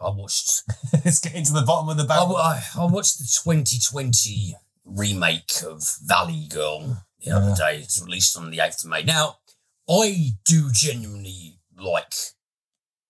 I 0.00 0.10
watched 0.10 0.62
let's 1.04 1.18
get 1.18 1.34
into 1.34 1.52
the 1.52 1.62
bottom 1.62 1.88
of 1.88 1.96
the 1.96 2.04
I, 2.04 2.06
barrel. 2.16 2.36
I, 2.36 2.62
I 2.78 2.84
watched 2.86 3.18
the 3.18 3.24
2020 3.44 4.56
remake 4.84 5.52
of 5.66 5.82
Valley 6.04 6.46
Girl 6.48 7.04
the 7.24 7.30
other 7.32 7.48
Yeah. 7.50 7.54
day. 7.54 7.78
It's 7.78 8.02
released 8.02 8.36
on 8.36 8.50
the 8.50 8.58
8th 8.58 8.84
of 8.84 8.90
May. 8.90 9.02
Now, 9.04 9.38
I 9.88 10.32
do 10.44 10.70
genuinely 10.72 11.58
like, 11.76 12.14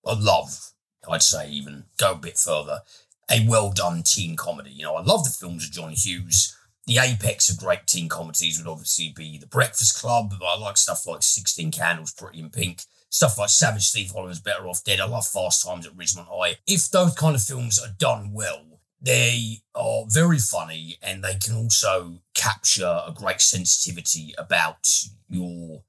I 0.07 0.15
love, 0.19 0.73
I'd 1.09 1.23
say 1.23 1.49
even 1.51 1.85
go 1.99 2.13
a 2.13 2.17
bit 2.17 2.39
further, 2.39 2.81
a 3.31 3.47
well 3.49 3.73
done 3.73 4.03
teen 4.03 4.37
comedy. 4.37 4.71
You 4.71 4.85
know, 4.85 4.97
I 4.97 5.03
love 5.03 5.25
the 5.25 5.31
films 5.31 5.65
of 5.65 5.73
John 5.73 5.93
Hughes. 5.93 6.57
The 6.87 6.99
apex 6.99 7.49
of 7.49 7.59
great 7.59 7.87
teen 7.87 8.09
comedies 8.09 8.59
would 8.59 8.71
obviously 8.71 9.13
be 9.15 9.39
The 9.39 9.47
Breakfast 9.47 10.01
Club. 10.01 10.35
But 10.39 10.45
I 10.45 10.59
like 10.59 10.77
stuff 10.77 11.07
like 11.07 11.23
16 11.23 11.71
Candles, 11.71 12.13
Pretty 12.13 12.41
in 12.41 12.51
Pink, 12.51 12.83
stuff 13.09 13.39
like 13.39 13.51
Savage 13.51 13.85
Steve 13.85 14.11
Holland's 14.11 14.41
Better 14.41 14.67
Off 14.67 14.83
Dead. 14.83 14.99
I 14.99 15.05
love 15.05 15.27
Fast 15.27 15.65
Times 15.65 15.87
at 15.87 15.97
Ridgemont 15.97 16.27
High. 16.29 16.57
If 16.67 16.91
those 16.91 17.15
kind 17.15 17.37
of 17.37 17.43
films 17.43 17.79
are 17.79 17.95
done 17.99 18.33
well, 18.33 18.81
they 19.01 19.59
are 19.75 20.05
very 20.09 20.39
funny 20.39 20.97
and 21.03 21.23
they 21.23 21.35
can 21.35 21.57
also 21.57 22.21
capture 22.35 23.03
a 23.07 23.13
great 23.13 23.41
sensitivity 23.41 24.35
about 24.39 24.89
your 25.29 25.83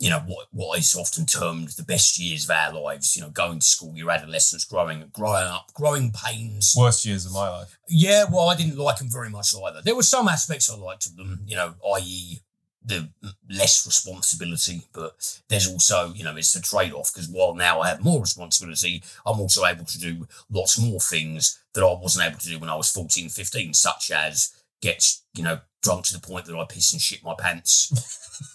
you 0.00 0.08
know 0.08 0.20
what 0.26 0.46
what 0.50 0.78
is 0.78 0.96
often 0.96 1.26
termed 1.26 1.68
the 1.68 1.84
best 1.84 2.18
years 2.18 2.44
of 2.44 2.50
our 2.50 2.72
lives 2.72 3.14
you 3.14 3.22
know 3.22 3.28
going 3.28 3.58
to 3.60 3.66
school 3.66 3.92
your 3.94 4.10
adolescence 4.10 4.64
growing 4.64 5.04
growing 5.12 5.46
up 5.46 5.70
growing 5.74 6.10
pains 6.10 6.74
Worst 6.76 7.04
years 7.04 7.26
of 7.26 7.32
my 7.32 7.48
life. 7.48 7.78
yeah, 7.86 8.24
well, 8.30 8.48
I 8.48 8.56
didn't 8.56 8.78
like 8.78 8.96
them 8.96 9.10
very 9.10 9.28
much 9.28 9.54
either. 9.54 9.82
There 9.84 9.94
were 9.94 10.02
some 10.02 10.26
aspects 10.28 10.70
I 10.70 10.76
liked 10.76 11.06
of 11.06 11.16
them, 11.16 11.40
you 11.46 11.56
know, 11.56 11.74
i.e., 11.96 12.40
the 12.82 13.10
less 13.50 13.86
responsibility, 13.86 14.82
but 14.94 15.40
there's 15.48 15.70
also, 15.70 16.14
you 16.14 16.24
know, 16.24 16.34
it's 16.36 16.54
a 16.54 16.62
trade 16.62 16.94
off 16.94 17.12
because 17.12 17.28
while 17.28 17.54
now 17.54 17.80
I 17.80 17.88
have 17.88 18.02
more 18.02 18.20
responsibility, 18.20 19.02
I'm 19.26 19.38
also 19.38 19.66
able 19.66 19.84
to 19.84 19.98
do 19.98 20.26
lots 20.50 20.78
more 20.78 21.00
things 21.00 21.58
that 21.74 21.84
I 21.84 21.92
wasn't 22.00 22.26
able 22.26 22.38
to 22.38 22.48
do 22.48 22.58
when 22.58 22.70
I 22.70 22.76
was 22.76 22.90
14, 22.90 23.28
15, 23.28 23.74
such 23.74 24.10
as 24.10 24.54
get, 24.80 25.04
you 25.34 25.42
know, 25.42 25.60
drunk 25.82 26.04
to 26.06 26.12
the 26.12 26.20
point 26.20 26.44
that 26.46 26.56
I 26.56 26.64
piss 26.68 26.92
and 26.92 27.00
shit 27.00 27.22
my 27.24 27.34
pants, 27.38 27.90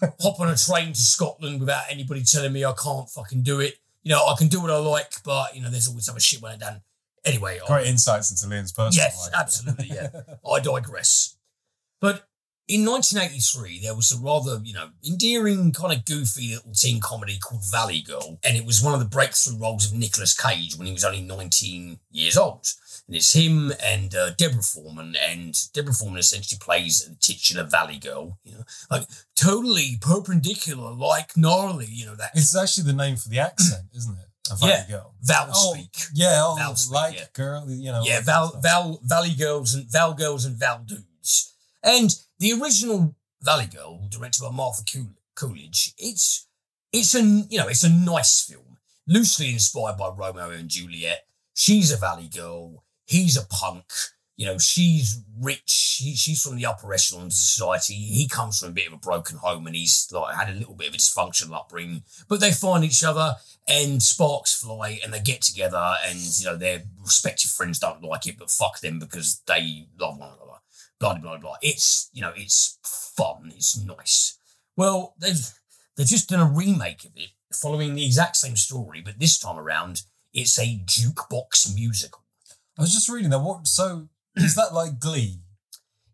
hop 0.22 0.40
on 0.40 0.50
a 0.50 0.56
train 0.56 0.94
to 0.94 1.00
Scotland 1.00 1.60
without 1.60 1.84
anybody 1.90 2.24
telling 2.24 2.54
me 2.54 2.64
I 2.66 2.74
can't 2.74 3.10
fucking 3.10 3.44
do 3.44 3.60
it. 3.60 3.76
You 4.04 4.12
know, 4.12 4.26
I 4.26 4.36
can 4.38 4.48
do 4.48 4.62
what 4.62 4.70
I 4.72 4.78
like, 4.78 5.12
but, 5.24 5.56
you 5.56 5.62
know, 5.62 5.70
there's 5.70 5.88
always 5.88 6.08
other 6.10 6.20
shit 6.20 6.42
when 6.42 6.52
I'm 6.54 6.60
done. 6.60 6.82
Anyway, 7.26 7.60
I- 7.64 7.68
Great 7.68 7.88
insights 7.88 8.30
into 8.30 8.54
Liam's 8.54 8.72
personal 8.72 9.04
Yes, 9.06 9.18
life. 9.32 9.34
absolutely, 9.40 9.88
yeah. 9.88 10.10
I 10.52 10.60
digress. 10.60 11.38
But 12.00 12.28
in 12.68 12.86
1983, 12.86 13.80
there 13.82 13.96
was 13.96 14.12
a 14.12 14.20
rather, 14.20 14.60
you 14.64 14.74
know, 14.74 14.90
endearing, 15.08 15.72
kind 15.72 15.94
of 15.94 16.06
goofy 16.06 16.54
little 16.56 16.74
teen 16.74 17.00
comedy 17.00 17.38
called 17.40 17.64
Valley 17.72 18.02
Girl. 18.02 18.40
And 18.44 18.56
it 18.58 18.66
was 18.66 18.84
one 18.84 18.94
of 18.94 19.00
the 19.00 19.06
breakthrough 19.08 19.58
roles 19.58 19.92
of 19.92 19.98
Nicolas 19.98 20.36
Cage 20.40 20.76
when 20.76 20.86
he 20.88 20.94
was 20.94 21.04
only 21.06 21.22
19 21.22 22.00
years 22.12 22.38
old. 22.38 22.68
And 23.08 23.16
it's 23.16 23.34
him 23.34 23.72
and 23.84 24.16
uh, 24.16 24.32
Deborah 24.32 24.62
Foreman. 24.64 25.16
And 25.30 25.56
Deborah 25.74 25.94
Foreman 25.94 26.20
essentially 26.20 26.58
plays 26.60 27.06
the 27.08 27.16
titular 27.16 27.64
Valley 27.64 27.98
Girl, 28.00 28.40
you 28.44 28.54
know, 28.54 28.64
like 28.90 29.04
totally 29.36 29.98
perpendicular, 30.02 30.92
like 30.94 31.38
gnarly, 31.38 31.88
you 31.90 32.06
know, 32.08 32.16
that 32.16 32.32
It's 32.34 32.56
actually 32.56 32.86
the 32.86 32.94
name 32.94 33.16
for 33.18 33.30
the 33.30 33.40
accent, 33.40 33.86
isn't 33.96 34.18
it? 34.18 34.26
A 34.52 34.56
Valley 34.56 34.72
Yeah. 34.72 34.88
girl. 34.88 35.16
Val 35.22 35.50
Oh, 35.54 35.74
speak. 35.74 35.96
Yeah, 36.14 36.42
oh, 36.44 36.56
Val 36.56 36.76
speak, 36.76 36.94
like 36.94 37.16
yeah. 37.16 37.26
girl, 37.34 37.66
you 37.70 37.92
know. 37.92 38.04
yeah, 38.04 38.22
Val. 38.22 38.60
Val, 38.62 39.00
Valley 39.04 39.34
Girls 39.36 39.74
and 39.74 39.92
Val 39.92 40.14
Girls 40.14 40.46
and 40.46 40.56
Val 40.58 40.80
Dudes. 40.86 41.52
And 41.84 42.16
the 42.40 42.54
original 42.54 43.16
Valley 43.42 43.66
Girl, 43.68 44.08
directed 44.10 44.42
by 44.44 44.52
Martha 44.52 44.84
Coolidge, 45.36 45.94
it's 45.98 46.48
it's 46.92 47.14
a 47.16 47.22
you 47.22 47.58
know 47.60 47.68
it's 47.68 47.84
a 47.84 47.90
nice 47.90 48.42
film, 48.44 48.78
loosely 49.08 49.50
inspired 49.52 49.98
by 49.98 50.10
Romeo 50.10 50.50
and 50.52 50.70
Juliet. 50.70 51.26
She's 51.56 51.92
a 51.92 51.98
Valley 51.98 52.28
Girl, 52.28 52.84
he's 53.06 53.38
a 53.38 53.46
punk. 53.46 53.86
You 54.36 54.48
know, 54.48 54.58
she's 54.58 55.24
rich. 55.40 56.00
He, 56.02 56.14
she's 56.14 56.42
from 56.42 56.58
the 56.58 56.66
upper 56.66 56.94
echelon 56.94 57.28
of 57.28 57.34
society. 57.34 57.94
He 57.94 58.28
comes 58.28 58.60
from 58.60 58.70
a 58.70 58.74
bit 58.74 58.88
of 58.88 58.94
a 58.94 58.98
broken 58.98 59.38
home, 59.38 59.66
and 59.66 59.76
he's 59.76 60.10
like 60.12 60.36
had 60.36 60.50
a 60.50 60.58
little 60.58 60.76
bit 60.76 60.90
of 60.90 60.94
a 60.94 60.98
dysfunctional 60.98 61.56
upbringing. 61.56 62.04
But 62.28 62.42
they 62.42 62.52
find 62.52 62.84
each 62.84 63.04
other, 63.04 63.36
and 63.66 64.04
sparks 64.04 64.54
fly, 64.54 65.00
and 65.04 65.14
they 65.14 65.22
get 65.22 65.42
together, 65.42 65.96
and 66.06 66.20
you 66.38 66.46
know 66.46 66.58
their 66.58 66.84
respective 67.02 67.52
friends 67.52 67.80
don't 67.80 68.04
like 68.04 68.28
it, 68.28 68.38
but 68.38 68.52
fuck 68.52 68.82
them 68.82 69.00
because 69.00 69.42
they 69.48 69.88
love 69.98 70.20
one 70.20 70.30
another. 70.30 70.60
Blah 71.00 71.14
blah 71.14 71.22
blah 71.22 71.38
blah. 71.38 71.56
It's 71.62 72.10
you 72.12 72.22
know 72.22 72.34
it's 72.36 72.78
fun. 72.84 73.54
It's 73.56 73.78
nice. 73.78 74.38
Well, 74.76 75.16
they've 75.18 75.50
they've 75.96 76.06
just 76.06 76.30
done 76.30 76.42
a 76.42 76.52
remake 76.52 77.06
of 77.06 77.12
it, 77.16 77.30
following 77.54 77.96
the 77.96 78.06
exact 78.06 78.36
same 78.36 78.58
story, 78.58 79.02
but 79.02 79.18
this 79.18 79.40
time 79.40 79.58
around 79.58 80.02
it's 80.34 80.60
a 80.60 80.82
jukebox 80.86 81.74
musical. 81.74 82.25
I 82.78 82.82
was 82.82 82.94
just 82.94 83.10
reading 83.10 83.30
that. 83.32 83.40
What? 83.40 83.68
So 83.68 84.10
is 84.36 84.56
that 84.56 84.74
like 84.74 85.00
Glee? 85.00 85.42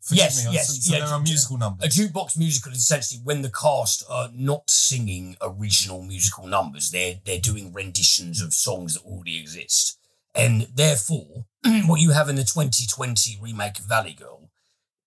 Forgive 0.02 0.24
Yes, 0.24 0.46
me, 0.46 0.54
yes, 0.54 0.68
So, 0.68 0.74
so 0.74 0.94
yeah, 0.94 1.06
there 1.06 1.14
are 1.14 1.20
musical 1.20 1.58
A 1.58 1.88
jukebox 1.88 2.36
musical 2.36 2.72
is 2.72 2.80
essentially 2.80 3.22
when 3.24 3.44
the 3.44 3.52
cast 3.52 4.04
are 4.10 4.30
not 4.34 4.68
singing 4.70 5.38
original 5.42 6.02
musical 6.02 6.48
numbers. 6.48 6.90
They're 6.90 7.20
they're 7.24 7.40
doing 7.40 7.72
renditions 7.72 8.42
of 8.42 8.54
songs 8.54 8.96
that 8.96 9.04
already 9.04 9.40
exist. 9.40 10.00
And 10.34 10.68
therefore, 10.74 11.46
what 11.86 12.00
you 12.00 12.12
have 12.12 12.30
in 12.30 12.36
the 12.36 12.44
2020 12.44 13.38
remake 13.42 13.78
of 13.78 13.86
Valley 13.86 14.14
Girl 14.14 14.50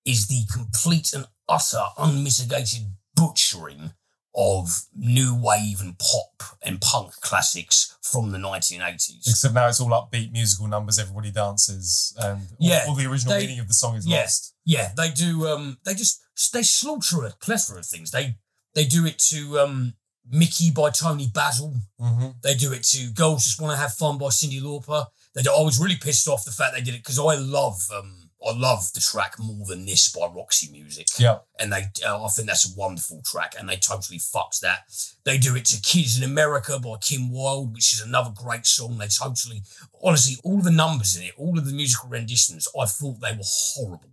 is 0.05 0.29
the 0.29 0.45
complete 0.53 1.13
and 1.13 1.27
utter 1.49 1.83
unmitigated 1.99 2.93
butchering 3.17 3.95
of 4.37 4.83
new 4.97 5.35
wave 5.41 5.81
and 5.81 5.97
pop 5.99 6.43
and 6.63 6.81
punk 6.81 7.13
classics 7.21 7.97
from 8.03 8.33
the 8.33 8.39
1980s. 8.39 9.29
Except 9.29 9.55
now 9.55 9.69
it's 9.69 9.81
all 9.81 9.91
upbeat 9.91 10.33
musical 10.33 10.67
numbers, 10.67 10.99
everybody 10.99 11.31
dances, 11.31 12.15
and 12.19 12.41
all, 12.41 12.57
Yeah, 12.59 12.85
all 12.89 12.95
the 12.95 13.07
original 13.07 13.35
they- 13.35 13.41
meaning 13.47 13.61
of 13.61 13.69
the 13.69 13.75
song 13.75 13.97
is 13.97 14.07
yeah. 14.07 14.21
lost. 14.23 14.55
Yeah, 14.65 14.93
they 14.97 15.11
do. 15.11 15.47
Um, 15.49 15.79
they 15.85 15.95
just 15.95 16.21
they 16.53 16.63
slaughter 16.63 17.25
a 17.25 17.31
plethora 17.41 17.79
of 17.79 17.87
things. 17.87 18.11
They 18.11 18.37
they 18.75 18.85
do 18.87 19.07
it 19.07 19.19
to 19.31 19.61
um, 19.61 19.95
Mickey 20.29 20.71
by 20.71 20.91
Toni 20.91 21.29
Basil. 21.33 21.75
hmm 22.01 22.29
They 22.43 22.55
do 22.55 22.73
it 22.73 22.83
to 22.85 23.11
Girls 23.13 23.45
Just 23.45 23.61
Want 23.61 23.73
to 23.73 23.77
Have 23.81 23.93
Fun 23.95 24.19
by 24.19 24.27
Cyndi 24.27 24.61
Lauper. 24.61 25.07
They 25.35 25.43
do, 25.43 25.51
I 25.53 25.63
was 25.63 25.79
really 25.81 25.97
pissed 25.97 26.27
off 26.29 26.45
the 26.45 26.51
fact 26.51 26.75
they 26.75 26.81
did 26.81 26.95
it 26.95 27.03
because 27.05 27.19
I 27.19 27.35
love 27.37 27.77
um, 27.97 28.24
I 28.47 28.53
love 28.57 28.93
the 28.93 29.01
track 29.01 29.37
more 29.39 29.65
than 29.67 29.87
this 29.87 30.13
by 30.13 30.27
Roxy 30.27 30.71
Music. 30.71 31.07
Yeah. 31.19 31.39
and 31.59 31.73
they 31.73 31.85
uh, 32.07 32.25
I 32.25 32.29
think 32.29 32.49
that's 32.49 32.71
a 32.71 32.79
wonderful 32.79 33.23
track, 33.25 33.55
and 33.59 33.69
they 33.69 33.77
totally 33.77 34.19
fucked 34.19 34.61
that. 34.61 34.81
They 35.25 35.39
do 35.39 35.57
it 35.57 35.65
to 35.67 35.81
Kids 35.81 36.19
in 36.19 36.25
America 36.25 36.79
by 36.79 36.97
Kim 37.01 37.31
Wilde, 37.33 37.73
which 37.73 37.93
is 37.95 38.01
another 38.01 38.33
great 38.35 38.67
song. 38.67 38.99
They 38.99 39.07
totally, 39.09 39.63
honestly, 40.03 40.37
all 40.45 40.61
the 40.61 40.71
numbers 40.71 41.17
in 41.17 41.23
it, 41.25 41.33
all 41.39 41.59
of 41.59 41.65
the 41.67 41.73
musical 41.73 42.11
renditions, 42.11 42.69
I 42.79 42.85
thought 42.87 43.21
they 43.21 43.33
were 43.33 43.43
horrible. 43.45 44.11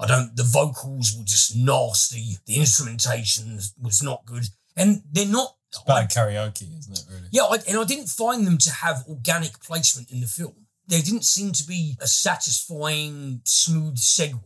I 0.00 0.06
don't. 0.06 0.36
The 0.36 0.42
vocals 0.42 1.14
were 1.16 1.24
just 1.24 1.56
nasty. 1.56 2.38
The 2.46 2.56
instrumentation 2.56 3.58
was 3.80 4.02
not 4.02 4.26
good, 4.26 4.44
and 4.76 5.02
they're 5.10 5.26
not. 5.26 5.56
It's 5.70 5.82
bad 5.84 6.10
karaoke, 6.10 6.78
isn't 6.78 6.92
it, 6.92 7.04
really? 7.10 7.28
Yeah, 7.32 7.44
I, 7.44 7.58
and 7.68 7.78
I 7.78 7.84
didn't 7.84 8.08
find 8.08 8.46
them 8.46 8.58
to 8.58 8.70
have 8.70 9.04
organic 9.08 9.58
placement 9.60 10.10
in 10.10 10.20
the 10.20 10.26
film. 10.26 10.63
There 10.86 11.00
didn't 11.00 11.24
seem 11.24 11.52
to 11.52 11.64
be 11.64 11.96
a 12.00 12.06
satisfying, 12.06 13.40
smooth 13.44 13.96
segue. 13.96 14.40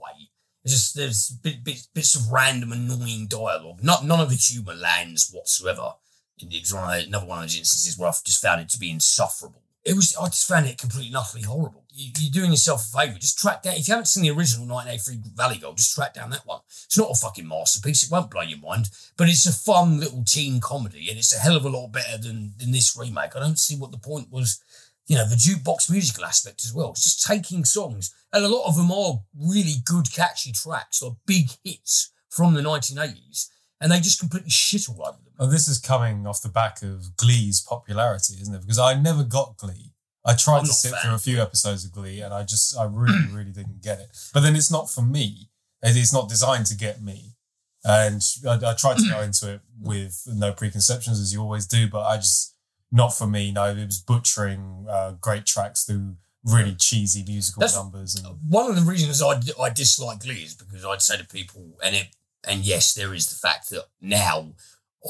It's 0.65 0.73
just 0.73 0.97
there's 0.97 1.31
bit, 1.31 1.65
bit, 1.65 1.89
bits 1.95 2.15
of 2.15 2.31
random, 2.31 2.73
annoying 2.73 3.27
dialogue. 3.27 3.83
Not 3.83 4.05
none 4.05 4.21
of 4.21 4.31
the 4.31 4.37
humour 4.37 4.75
lands 4.75 5.31
whatsoever. 5.33 5.95
Was 6.41 6.73
one 6.73 7.01
of, 7.01 7.07
another 7.07 7.27
one 7.27 7.39
of 7.39 7.45
those 7.45 7.59
instances 7.59 7.99
where 7.99 8.09
I've 8.09 8.23
just 8.23 8.41
found 8.41 8.61
it 8.61 8.69
to 8.71 8.79
be 8.79 8.91
insufferable. 8.91 9.63
It 9.85 9.97
was. 9.97 10.15
I 10.21 10.27
just 10.27 10.47
found 10.47 10.67
it 10.67 10.77
completely 10.77 11.09
and 11.09 11.17
utterly 11.17 11.45
horrible. 11.45 11.85
You, 11.91 12.13
you're 12.19 12.31
doing 12.31 12.51
yourself 12.51 12.93
a 12.93 12.99
favour. 12.99 13.19
Just 13.19 13.39
track 13.39 13.63
down. 13.63 13.75
If 13.75 13.89
you 13.89 13.95
haven't 13.95 14.07
seen 14.07 14.23
the 14.23 14.31
original 14.31 14.67
1983 14.67 15.33
Valley 15.35 15.59
Girl, 15.59 15.73
just 15.73 15.95
track 15.95 16.15
down 16.15 16.31
that 16.31 16.47
one. 16.47 16.61
It's 16.67 16.99
not 16.99 17.11
a 17.11 17.15
fucking 17.15 17.49
masterpiece. 17.49 18.03
It 18.03 18.11
won't 18.11 18.31
blow 18.31 18.43
your 18.43 18.59
mind, 18.59 18.91
but 19.17 19.29
it's 19.29 19.47
a 19.47 19.53
fun 19.53 19.99
little 19.99 20.25
teen 20.25 20.61
comedy, 20.61 21.09
and 21.09 21.19
it's 21.19 21.35
a 21.35 21.39
hell 21.39 21.57
of 21.57 21.65
a 21.65 21.71
lot 21.71 21.89
better 21.89 22.19
than 22.19 22.55
than 22.59 22.73
this 22.73 22.97
remake. 22.97 23.35
I 23.35 23.41
don't 23.41 23.59
see 23.59 23.77
what 23.77 23.91
the 23.91 23.99
point 23.99 24.31
was. 24.31 24.61
You 25.09 25.17
know, 25.17 25.29
the 25.29 25.35
jukebox 25.35 25.91
musical 25.91 26.25
aspect 26.25 26.65
as 26.65 26.73
well. 26.73 26.91
It's 26.91 27.03
just 27.03 27.27
taking 27.27 27.65
songs, 27.65 28.15
and 28.33 28.45
a 28.45 28.49
lot 28.49 28.69
of 28.69 28.77
them 28.77 28.93
are 28.93 29.21
really 29.35 29.77
good, 29.85 30.13
catchy 30.13 30.53
tracks, 30.53 31.03
or 31.03 31.17
big 31.27 31.51
hits 31.65 32.13
from 32.31 32.55
the 32.55 32.61
1980s, 32.61 33.49
and 33.81 33.91
they 33.91 33.99
just 33.99 34.21
completely 34.21 34.51
shit 34.51 34.89
all 34.89 35.03
over 35.03 35.19
them. 35.25 35.33
Oh, 35.39 35.47
this 35.47 35.67
is 35.67 35.79
coming 35.79 36.27
off 36.27 36.43
the 36.43 36.49
back 36.49 36.83
of 36.83 37.17
Glee's 37.17 37.61
popularity, 37.61 38.35
isn't 38.41 38.55
it? 38.55 38.61
Because 38.61 38.79
I 38.79 38.95
never 38.95 39.25
got 39.25 39.57
Glee. 39.57 39.93
I 40.25 40.35
tried 40.35 40.59
I'm 40.59 40.67
to 40.67 40.73
sit 40.73 40.95
through 41.03 41.15
a 41.15 41.19
few 41.19 41.41
episodes 41.41 41.85
of 41.85 41.93
Glee, 41.93 42.21
and 42.21 42.35
I 42.35 42.43
just, 42.43 42.77
I 42.77 42.85
really, 42.85 43.27
really 43.33 43.53
didn't 43.53 43.83
get 43.83 44.01
it. 44.01 44.17
But 44.35 44.41
then 44.41 44.57
it's 44.57 44.71
not 44.71 44.91
for 44.91 45.03
me. 45.03 45.49
It 45.83 45.97
is 45.97 46.13
not 46.13 46.29
designed 46.29 46.67
to 46.67 46.77
get 46.77 47.03
me. 47.03 47.37
And 47.85 48.21
I, 48.47 48.59
I 48.63 48.75
tried 48.75 48.99
to 48.99 49.09
go 49.09 49.21
into 49.23 49.55
it 49.55 49.61
with 49.81 50.23
no 50.27 50.53
preconceptions, 50.53 51.21
as 51.21 51.33
you 51.33 51.41
always 51.41 51.67
do. 51.67 51.89
But 51.89 52.01
I 52.01 52.17
just, 52.17 52.57
not 52.91 53.09
for 53.09 53.27
me. 53.27 53.53
No, 53.53 53.67
it 53.67 53.85
was 53.85 54.01
butchering 54.01 54.87
uh, 54.89 55.13
great 55.21 55.47
tracks 55.47 55.85
through 55.85 56.17
really 56.45 56.75
cheesy 56.75 57.25
musical 57.25 57.61
That's- 57.61 57.77
numbers. 57.77 58.15
And 58.15 58.27
one 58.49 58.71
of 58.71 58.77
the 58.77 58.83
reasons 58.83 59.23
I, 59.23 59.41
I 59.63 59.71
dislike 59.71 60.21
Glee 60.21 60.43
is 60.45 60.55
because 60.55 60.85
I'd 60.85 61.03
say 61.03 61.17
to 61.19 61.27
people, 61.27 61.79
and 61.85 61.97
it, 61.97 62.07
and 62.47 62.65
yes, 62.65 62.95
there 62.95 63.15
is 63.15 63.27
the 63.27 63.37
fact 63.37 63.71
that 63.71 63.85
now 64.01 64.53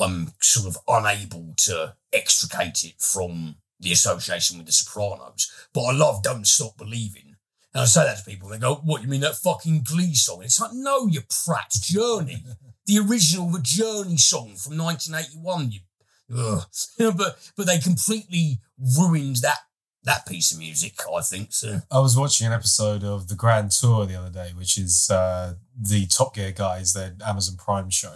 I'm 0.01 0.33
sort 0.41 0.67
of 0.67 0.79
unable 0.89 1.55
to 1.59 1.95
extricate 2.13 2.85
it 2.85 3.01
from 3.01 3.57
the 3.81 3.93
association 3.93 4.59
with 4.59 4.67
The 4.67 4.73
Sopranos. 4.73 5.51
But 5.73 5.83
I 5.83 5.93
love 5.93 6.23
Don't 6.23 6.47
Stop 6.47 6.77
Believing. 6.77 7.37
And 7.75 7.83
I 7.83 7.85
say 7.85 8.05
that 8.05 8.19
to 8.19 8.25
people, 8.25 8.51
and 8.51 8.61
they 8.61 8.67
go, 8.67 8.77
What, 8.77 9.03
you 9.03 9.09
mean 9.09 9.21
that 9.21 9.37
fucking 9.37 9.83
Glee 9.85 10.15
song? 10.15 10.37
And 10.39 10.47
it's 10.47 10.61
like, 10.61 10.73
No, 10.73 11.07
you 11.07 11.21
prat, 11.45 11.71
Journey. 11.71 12.43
the 12.87 12.99
original, 12.99 13.51
the 13.51 13.61
Journey 13.61 14.17
song 14.17 14.57
from 14.57 14.79
1981. 14.79 15.73
You. 15.73 15.81
but, 16.99 17.39
but 17.57 17.67
they 17.67 17.79
completely 17.79 18.61
ruined 18.79 19.37
that. 19.37 19.59
That 20.05 20.27
piece 20.27 20.53
of 20.53 20.59
music, 20.59 20.95
I 21.13 21.21
think. 21.21 21.53
So 21.53 21.81
I 21.91 21.99
was 21.99 22.17
watching 22.17 22.47
an 22.47 22.53
episode 22.53 23.03
of 23.05 23.29
the 23.29 23.35
Grand 23.35 23.73
Tour 23.73 24.07
the 24.07 24.15
other 24.15 24.31
day, 24.31 24.53
which 24.57 24.79
is 24.79 25.11
uh, 25.11 25.55
the 25.79 26.07
Top 26.07 26.35
Gear 26.35 26.53
guys, 26.53 26.95
their 26.95 27.15
Amazon 27.27 27.57
Prime 27.59 27.91
show, 27.91 28.15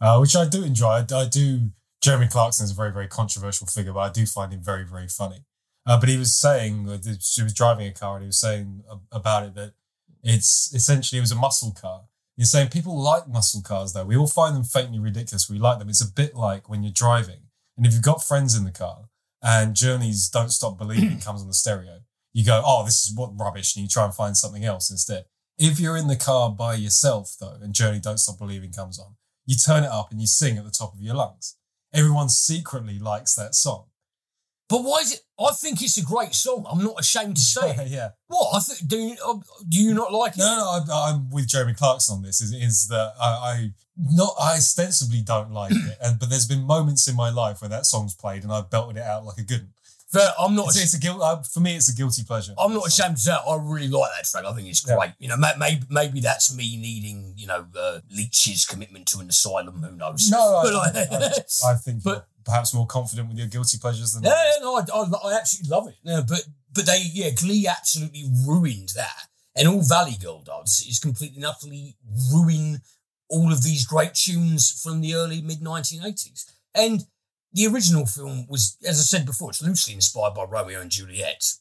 uh, 0.00 0.18
which 0.18 0.36
I 0.36 0.46
do 0.46 0.64
enjoy. 0.64 0.88
I, 0.88 1.06
I 1.14 1.28
do. 1.28 1.70
Jeremy 2.02 2.26
Clarkson 2.26 2.64
is 2.64 2.72
a 2.72 2.74
very, 2.74 2.92
very 2.92 3.06
controversial 3.06 3.66
figure, 3.68 3.92
but 3.92 4.00
I 4.00 4.10
do 4.10 4.26
find 4.26 4.52
him 4.52 4.60
very, 4.60 4.84
very 4.84 5.06
funny. 5.06 5.44
Uh, 5.86 5.98
but 5.98 6.08
he 6.08 6.18
was 6.18 6.36
saying 6.36 6.84
that 6.86 7.18
she 7.22 7.42
was 7.42 7.54
driving 7.54 7.86
a 7.86 7.92
car, 7.92 8.16
and 8.16 8.24
he 8.24 8.26
was 8.26 8.40
saying 8.40 8.82
about 9.12 9.44
it 9.44 9.54
that 9.54 9.72
it's 10.22 10.74
essentially 10.74 11.18
it 11.18 11.22
was 11.22 11.32
a 11.32 11.36
muscle 11.36 11.72
car. 11.72 12.02
He's 12.36 12.50
saying 12.50 12.68
people 12.68 12.98
like 12.98 13.28
muscle 13.28 13.62
cars 13.62 13.92
though. 13.92 14.04
We 14.04 14.16
all 14.16 14.26
find 14.26 14.56
them 14.56 14.64
faintly 14.64 14.98
ridiculous. 14.98 15.50
We 15.50 15.58
like 15.58 15.78
them. 15.78 15.88
It's 15.88 16.02
a 16.02 16.10
bit 16.10 16.34
like 16.34 16.68
when 16.68 16.82
you're 16.82 16.92
driving, 16.92 17.40
and 17.80 17.86
if 17.86 17.94
you've 17.94 18.02
got 18.02 18.22
friends 18.22 18.54
in 18.54 18.64
the 18.64 18.70
car, 18.70 19.08
and 19.42 19.74
Journey's 19.74 20.28
"Don't 20.28 20.52
Stop 20.52 20.76
Believing" 20.76 21.18
comes 21.18 21.40
on 21.40 21.48
the 21.48 21.54
stereo, 21.54 22.00
you 22.34 22.44
go, 22.44 22.62
"Oh, 22.62 22.84
this 22.84 23.06
is 23.06 23.16
what 23.16 23.40
rubbish," 23.40 23.74
and 23.74 23.82
you 23.82 23.88
try 23.88 24.04
and 24.04 24.14
find 24.14 24.36
something 24.36 24.66
else 24.66 24.90
instead. 24.90 25.24
If 25.56 25.80
you're 25.80 25.96
in 25.96 26.06
the 26.06 26.14
car 26.14 26.50
by 26.50 26.74
yourself 26.74 27.36
though, 27.40 27.56
and 27.62 27.74
Journey 27.74 27.98
"Don't 27.98 28.18
Stop 28.18 28.36
Believing" 28.36 28.70
comes 28.70 28.98
on, 28.98 29.16
you 29.46 29.56
turn 29.56 29.84
it 29.84 29.90
up 29.90 30.10
and 30.10 30.20
you 30.20 30.26
sing 30.26 30.58
at 30.58 30.64
the 30.64 30.70
top 30.70 30.92
of 30.92 31.00
your 31.00 31.14
lungs. 31.14 31.56
Everyone 31.90 32.28
secretly 32.28 32.98
likes 32.98 33.34
that 33.34 33.54
song. 33.54 33.86
But 34.70 34.82
why 34.84 35.00
is 35.00 35.12
it? 35.14 35.20
I 35.38 35.50
think 35.52 35.82
it's 35.82 35.98
a 35.98 36.04
great 36.04 36.32
song. 36.34 36.64
I'm 36.70 36.82
not 36.82 36.98
ashamed 37.00 37.36
to 37.36 37.42
say 37.42 37.70
it. 37.78 37.88
yeah. 37.88 38.10
What? 38.28 38.56
I 38.56 38.60
think 38.60 38.88
do 38.88 38.96
you 38.96 39.16
uh, 39.26 39.34
do 39.68 39.78
you 39.82 39.92
not 39.94 40.12
like 40.12 40.32
it? 40.34 40.38
No, 40.38 40.46
no, 40.46 40.84
no 40.86 40.94
I, 40.94 41.10
I'm 41.10 41.28
with 41.30 41.48
Jeremy 41.48 41.74
Clarkson 41.74 42.16
on 42.16 42.22
this. 42.22 42.40
Is, 42.40 42.52
is 42.52 42.88
that 42.88 43.12
I, 43.20 43.26
I 43.28 43.70
not 43.98 44.34
I 44.40 44.54
ostensibly 44.56 45.22
don't 45.22 45.50
like 45.52 45.72
it, 45.72 45.98
and 46.02 46.18
but 46.18 46.30
there's 46.30 46.46
been 46.46 46.62
moments 46.62 47.08
in 47.08 47.16
my 47.16 47.30
life 47.30 47.60
where 47.60 47.68
that 47.68 47.84
song's 47.84 48.14
played 48.14 48.44
and 48.44 48.52
I've 48.52 48.70
belted 48.70 48.96
it 48.96 49.02
out 49.02 49.24
like 49.24 49.38
a 49.38 49.42
good. 49.42 49.62
one. 49.62 49.70
Fair, 50.12 50.28
I'm 50.40 50.56
not. 50.56 50.66
It's, 50.70 50.82
it's 50.82 50.94
a 50.94 50.98
guilt 50.98 51.20
uh, 51.22 51.40
for 51.42 51.60
me. 51.60 51.76
It's 51.76 51.88
a 51.88 51.94
guilty 51.94 52.24
pleasure. 52.24 52.52
I'm 52.58 52.74
not 52.74 52.88
ashamed 52.88 53.14
to 53.16 53.22
say 53.22 53.32
it. 53.32 53.40
I 53.48 53.56
really 53.62 53.86
like 53.86 54.10
that 54.16 54.24
track. 54.28 54.44
I 54.44 54.52
think 54.54 54.66
it's 54.68 54.84
Yeah. 54.84 54.96
great. 54.96 55.12
You 55.20 55.28
know, 55.28 55.36
maybe 55.36 55.82
maybe 55.88 56.18
that's 56.20 56.52
me 56.52 56.76
needing 56.76 57.34
you 57.36 57.46
know 57.46 57.64
uh, 57.78 58.00
Leach's 58.10 58.66
commitment 58.66 59.06
to 59.08 59.20
an 59.20 59.28
asylum. 59.28 59.80
Who 59.82 59.94
knows? 59.96 60.28
No, 60.28 60.62
But 60.64 60.74
I, 60.74 61.18
like- 61.18 61.44
I, 61.64 61.72
I 61.72 61.74
think 61.76 62.02
but- 62.04 62.26
perhaps 62.44 62.74
more 62.74 62.86
confident 62.86 63.28
with 63.28 63.38
your 63.38 63.46
guilty 63.46 63.78
pleasures 63.78 64.12
than 64.12 64.24
Yeah, 64.24 64.30
yeah, 64.30 64.62
no, 64.62 64.76
I, 64.76 64.80
I, 64.80 65.30
I 65.30 65.38
absolutely 65.38 65.70
love 65.70 65.88
it. 65.88 65.96
Yeah, 66.02 66.20
but 66.26 66.40
but 66.72 66.86
they, 66.86 67.02
yeah, 67.12 67.30
Glee 67.30 67.66
absolutely 67.68 68.24
ruined 68.46 68.90
that, 68.96 69.26
and 69.56 69.68
all 69.68 69.82
Valley 69.82 70.16
Girl 70.20 70.42
does 70.42 70.84
is 70.88 70.98
completely 70.98 71.36
and 71.36 71.46
utterly 71.46 71.96
ruin 72.32 72.80
all 73.30 73.52
of 73.52 73.62
these 73.62 73.86
great 73.86 74.14
tunes 74.14 74.80
from 74.82 75.00
the 75.00 75.14
early 75.14 75.40
mid 75.40 75.60
1980s. 75.60 76.50
And 76.74 77.04
the 77.52 77.66
original 77.66 78.06
film 78.06 78.46
was, 78.48 78.76
as 78.86 78.98
I 78.98 79.02
said 79.02 79.26
before, 79.26 79.50
it's 79.50 79.62
loosely 79.62 79.94
inspired 79.94 80.34
by 80.34 80.44
Romeo 80.44 80.80
and 80.80 80.90
Juliet. 80.90 81.54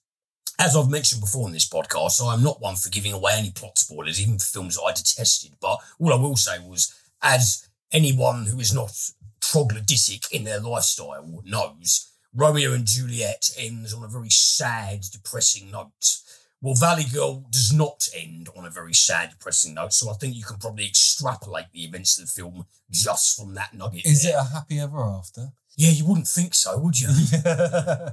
As 0.59 0.75
I've 0.75 0.89
mentioned 0.89 1.21
before 1.21 1.47
in 1.47 1.53
this 1.53 1.69
podcast, 1.69 2.11
so 2.11 2.27
I'm 2.27 2.43
not 2.43 2.61
one 2.61 2.75
for 2.75 2.89
giving 2.89 3.13
away 3.13 3.31
any 3.37 3.51
plot 3.51 3.79
spoilers, 3.79 4.21
even 4.21 4.37
for 4.37 4.45
films 4.45 4.75
that 4.75 4.83
I 4.83 4.91
detested. 4.91 5.53
But 5.61 5.77
all 5.99 6.13
I 6.13 6.17
will 6.17 6.35
say 6.35 6.59
was, 6.59 6.93
as 7.21 7.69
anyone 7.93 8.45
who 8.45 8.59
is 8.59 8.73
not 8.73 8.91
troglodytic 9.39 10.31
in 10.31 10.43
their 10.43 10.59
lifestyle 10.59 11.41
knows, 11.45 12.11
Romeo 12.33 12.73
and 12.73 12.85
Juliet 12.85 13.49
ends 13.57 13.93
on 13.93 14.03
a 14.03 14.07
very 14.07 14.29
sad, 14.29 15.01
depressing 15.11 15.71
note. 15.71 16.17
Well, 16.61 16.75
Valley 16.75 17.05
Girl 17.11 17.45
does 17.49 17.71
not 17.71 18.07
end 18.15 18.49
on 18.55 18.65
a 18.65 18.69
very 18.69 18.93
sad, 18.93 19.31
depressing 19.31 19.73
note, 19.73 19.93
so 19.93 20.09
I 20.09 20.13
think 20.13 20.35
you 20.35 20.43
can 20.43 20.57
probably 20.57 20.85
extrapolate 20.85 21.71
the 21.71 21.85
events 21.85 22.19
of 22.19 22.27
the 22.27 22.31
film 22.31 22.65
just 22.91 23.37
from 23.37 23.53
that 23.55 23.73
nugget. 23.73 24.05
Is 24.05 24.23
there. 24.23 24.33
it 24.33 24.41
a 24.41 24.43
happy 24.43 24.79
ever 24.79 25.01
after? 25.01 25.53
Yeah, 25.77 25.91
you 25.91 26.05
wouldn't 26.05 26.27
think 26.27 26.53
so, 26.53 26.77
would 26.77 26.99
you? 26.99 27.07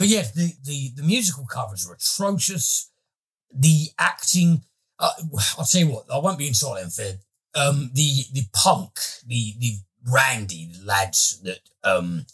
But 0.00 0.08
yeah, 0.08 0.22
the, 0.34 0.54
the, 0.64 0.92
the 0.96 1.02
musical 1.02 1.44
covers 1.44 1.86
are 1.86 1.92
atrocious. 1.92 2.90
The 3.54 3.88
acting, 3.98 4.62
uh, 4.98 5.10
I'll 5.58 5.66
tell 5.66 5.82
you 5.82 5.88
what, 5.88 6.06
I 6.10 6.16
won't 6.16 6.38
be 6.38 6.48
entirely 6.48 6.80
unfair. 6.80 7.18
Um, 7.54 7.90
the 7.92 8.22
the 8.32 8.44
punk, 8.54 8.98
the 9.26 9.56
the 9.58 9.74
Randy, 10.08 10.70
the 10.72 10.84
lads 10.84 11.40
that 11.42 11.60
um, 11.84 12.26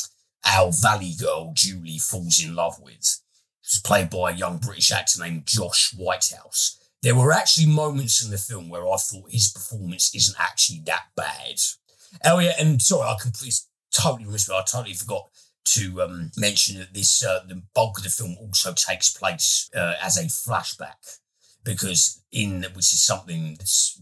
our 0.45 0.71
Valley 0.73 1.15
girl 1.19 1.53
Julie 1.55 1.99
falls 1.99 2.43
in 2.43 2.55
love 2.55 2.81
with, 2.81 3.21
was 3.63 3.81
played 3.85 4.11
by 4.11 4.31
a 4.31 4.35
young 4.37 4.59
British 4.59 4.93
actor 4.93 5.21
named 5.21 5.47
Josh 5.47 5.93
Whitehouse. 5.95 6.79
There 7.03 7.15
were 7.15 7.33
actually 7.33 7.67
moments 7.67 8.25
in 8.25 8.31
the 8.31 8.39
film 8.39 8.69
where 8.69 8.87
I 8.87 8.97
thought 8.97 9.31
his 9.31 9.53
performance 9.53 10.15
isn't 10.15 10.41
actually 10.41 10.81
that 10.87 11.05
bad. 11.17 11.61
Oh 12.25 12.39
yeah, 12.39 12.55
and 12.59 12.81
sorry, 12.81 13.09
I 13.09 13.17
completely 13.21 13.53
totally 13.93 14.31
missed. 14.31 14.51
I 14.51 14.63
totally 14.63 14.95
forgot 14.95 15.29
to 15.67 16.03
um, 16.03 16.31
mention 16.37 16.79
that 16.79 16.95
this 16.95 17.25
uh, 17.25 17.41
the 17.47 17.63
bulk 17.75 17.99
of 17.99 18.05
the 18.05 18.11
film 18.11 18.37
also 18.41 18.73
takes 18.73 19.11
place 19.11 19.69
uh, 19.75 19.95
as 20.03 20.17
a 20.17 20.25
flashback 20.25 21.19
because 21.65 22.23
in 22.33 22.63
which 22.75 22.93
is 22.93 23.03
something 23.03 23.57
that's 23.59 24.01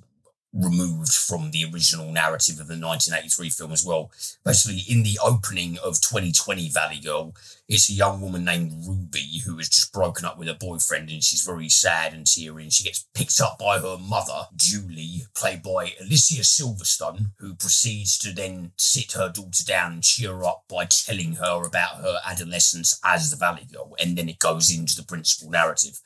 removed 0.54 1.12
from 1.12 1.50
the 1.50 1.64
original 1.64 2.12
narrative 2.12 2.60
of 2.60 2.68
the 2.68 2.78
1983 2.78 3.50
film 3.50 3.72
as 3.72 3.84
well. 3.84 4.10
Basically, 4.44 4.82
in 4.88 5.02
the 5.02 5.18
opening 5.22 5.78
of 5.78 6.00
2020 6.00 6.68
Valley 6.68 7.00
Girl, 7.00 7.34
it's 7.68 7.90
a 7.90 7.94
young 7.94 8.20
woman 8.20 8.44
named 8.44 8.86
Ruby 8.86 9.40
who 9.44 9.56
has 9.56 9.68
just 9.68 9.92
broken 9.92 10.24
up 10.24 10.38
with 10.38 10.46
her 10.48 10.56
boyfriend 10.58 11.10
and 11.10 11.24
she's 11.24 11.42
very 11.42 11.68
sad 11.68 12.12
and 12.12 12.26
teary 12.26 12.62
and 12.62 12.72
she 12.72 12.84
gets 12.84 13.04
picked 13.14 13.40
up 13.40 13.58
by 13.58 13.78
her 13.78 13.98
mother, 13.98 14.46
Julie, 14.54 15.26
played 15.34 15.62
by 15.62 15.92
Alicia 16.00 16.42
Silverstone, 16.42 17.32
who 17.38 17.54
proceeds 17.54 18.16
to 18.18 18.32
then 18.32 18.72
sit 18.76 19.12
her 19.12 19.30
daughter 19.30 19.64
down 19.64 19.92
and 19.92 20.02
cheer 20.04 20.34
her 20.36 20.44
up 20.44 20.64
by 20.68 20.84
telling 20.84 21.34
her 21.34 21.66
about 21.66 21.96
her 21.96 22.18
adolescence 22.24 23.00
as 23.04 23.30
the 23.30 23.36
Valley 23.36 23.66
Girl. 23.72 23.96
And 24.00 24.16
then 24.16 24.28
it 24.28 24.38
goes 24.38 24.72
into 24.72 24.94
the 24.94 25.02
principal 25.02 25.50
narrative. 25.50 26.00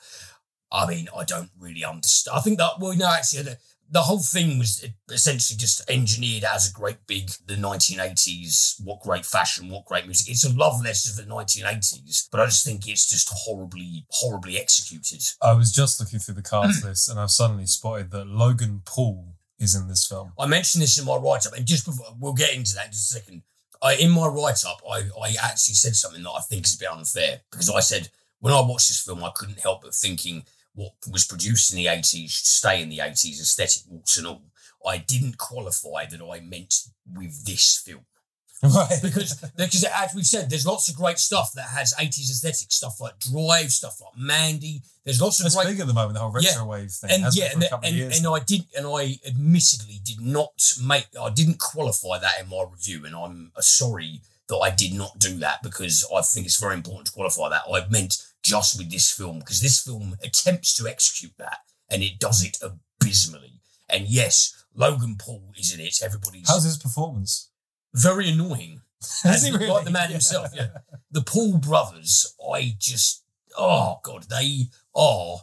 I 0.70 0.86
mean, 0.86 1.08
I 1.16 1.24
don't 1.24 1.50
really 1.58 1.84
understand. 1.84 2.36
I 2.36 2.40
think 2.40 2.58
that, 2.58 2.72
well, 2.78 2.94
no, 2.94 3.10
actually, 3.10 3.54
the, 3.90 4.02
whole 4.02 4.18
thing 4.18 4.58
was 4.58 4.84
essentially 5.10 5.56
just 5.56 5.88
engineered 5.90 6.44
as 6.44 6.68
a 6.68 6.72
great 6.72 6.98
big, 7.06 7.30
the 7.46 7.54
1980s, 7.54 8.74
what 8.84 9.00
great 9.00 9.24
fashion, 9.24 9.68
what 9.68 9.84
great 9.84 10.06
music. 10.06 10.30
It's 10.30 10.44
a 10.44 10.52
love 10.54 10.82
letter 10.82 11.10
of 11.10 11.16
the 11.16 11.22
1980s, 11.22 12.28
but 12.30 12.40
I 12.40 12.46
just 12.46 12.64
think 12.64 12.88
it's 12.88 13.08
just 13.08 13.28
horribly, 13.32 14.06
horribly 14.10 14.58
executed. 14.58 15.22
I 15.42 15.52
was 15.52 15.72
just 15.72 16.00
looking 16.00 16.18
through 16.18 16.34
the 16.34 16.42
cast 16.42 16.84
list 16.86 17.08
and 17.08 17.18
I've 17.18 17.30
suddenly 17.30 17.66
spotted 17.66 18.10
that 18.12 18.26
Logan 18.26 18.82
Paul 18.84 19.34
is 19.58 19.74
in 19.74 19.88
this 19.88 20.06
film. 20.06 20.32
I 20.38 20.46
mentioned 20.46 20.82
this 20.82 20.98
in 20.98 21.04
my 21.04 21.16
write 21.16 21.46
up, 21.46 21.54
and 21.54 21.66
just 21.66 21.84
before 21.84 22.06
we'll 22.18 22.32
get 22.32 22.54
into 22.54 22.74
that 22.74 22.86
in 22.86 22.92
just 22.92 23.12
a 23.12 23.20
second. 23.20 23.42
I, 23.80 23.94
in 23.94 24.10
my 24.10 24.26
write 24.26 24.64
up, 24.66 24.82
I, 24.90 25.02
I 25.22 25.34
actually 25.42 25.74
said 25.74 25.94
something 25.94 26.22
that 26.22 26.30
I 26.30 26.40
think 26.40 26.66
is 26.66 26.74
a 26.74 26.78
bit 26.78 26.90
unfair 26.90 27.40
because 27.50 27.70
I 27.70 27.80
said 27.80 28.10
when 28.40 28.52
I 28.52 28.60
watched 28.60 28.88
this 28.88 29.00
film, 29.00 29.22
I 29.22 29.30
couldn't 29.34 29.60
help 29.60 29.82
but 29.82 29.94
thinking 29.94 30.44
what 30.78 30.92
was 31.10 31.24
produced 31.26 31.72
in 31.72 31.76
the 31.76 31.86
80s 31.86 32.30
should 32.30 32.46
stay 32.46 32.80
in 32.80 32.88
the 32.88 32.98
80s 32.98 33.40
aesthetic, 33.40 33.82
warts 33.88 34.16
and 34.16 34.26
all. 34.28 34.42
I 34.86 34.98
didn't 34.98 35.36
qualify 35.38 36.06
that 36.06 36.22
I 36.22 36.38
meant 36.40 36.72
with 37.12 37.44
this 37.44 37.82
film. 37.84 38.04
Right. 38.60 38.98
Because, 39.00 39.34
because 39.56 39.84
as 39.84 40.14
we 40.16 40.24
said, 40.24 40.50
there's 40.50 40.66
lots 40.66 40.88
of 40.88 40.96
great 40.96 41.18
stuff 41.20 41.52
that 41.54 41.68
has 41.68 41.94
80s 41.94 42.28
aesthetic, 42.28 42.72
stuff 42.72 43.00
like 43.00 43.16
Drive, 43.20 43.70
stuff 43.70 44.00
like 44.00 44.16
Mandy. 44.16 44.82
There's 45.04 45.20
lots 45.20 45.38
of 45.38 45.46
It's 45.46 45.54
great 45.54 45.68
big 45.68 45.80
at 45.80 45.86
the 45.86 45.94
moment, 45.94 46.14
the 46.14 46.20
whole 46.20 46.32
retro 46.32 46.50
Yeah. 46.62 46.64
wave 46.64 46.90
thing. 46.90 47.10
and 47.12 47.34
yeah, 47.36 47.52
and, 47.52 47.60
for 47.62 47.66
a 47.66 47.68
couple 47.68 47.88
of 47.88 47.94
and, 47.94 48.12
and. 48.12 48.26
I 48.26 48.38
did, 48.40 48.64
and 48.76 48.86
I 48.88 49.18
admittedly 49.24 50.00
did 50.02 50.20
not 50.20 50.72
make, 50.84 51.06
I 51.20 51.30
didn't 51.30 51.60
qualify 51.60 52.18
that 52.18 52.40
in 52.40 52.48
my 52.48 52.64
review, 52.68 53.04
and 53.06 53.14
I'm 53.14 53.52
uh, 53.54 53.60
sorry 53.60 54.22
that 54.48 54.56
I 54.56 54.70
did 54.70 54.92
not 54.92 55.20
do 55.20 55.36
that 55.38 55.62
because 55.62 56.04
I 56.12 56.22
think 56.22 56.46
it's 56.46 56.58
very 56.60 56.74
important 56.74 57.06
to 57.06 57.12
qualify 57.12 57.48
that. 57.50 57.62
I 57.72 57.86
meant 57.88 58.14
just 58.42 58.78
with 58.78 58.90
this 58.90 59.10
film 59.10 59.40
because 59.40 59.60
this 59.60 59.80
film 59.80 60.16
attempts 60.22 60.74
to 60.76 60.88
execute 60.88 61.32
that, 61.38 61.58
and 61.90 62.02
it 62.02 62.18
does 62.18 62.44
it 62.44 62.58
abysmally. 62.62 63.60
And 63.88 64.06
yes, 64.06 64.64
Logan 64.74 65.16
Paul 65.18 65.52
is 65.56 65.72
in 65.74 65.80
it. 65.80 66.00
Everybody's 66.02 66.48
How's 66.48 66.64
his 66.64 66.78
performance? 66.78 67.50
very 67.94 68.28
annoying. 68.28 68.82
As 69.24 69.46
he 69.46 69.52
like 69.52 69.84
the 69.84 69.90
man 69.90 70.10
himself, 70.10 70.48
yeah. 70.54 70.68
The 71.10 71.22
Paul 71.22 71.56
brothers, 71.58 72.34
I 72.52 72.74
just 72.78 73.24
oh 73.56 74.00
god, 74.02 74.24
they 74.24 74.64
are. 74.94 75.38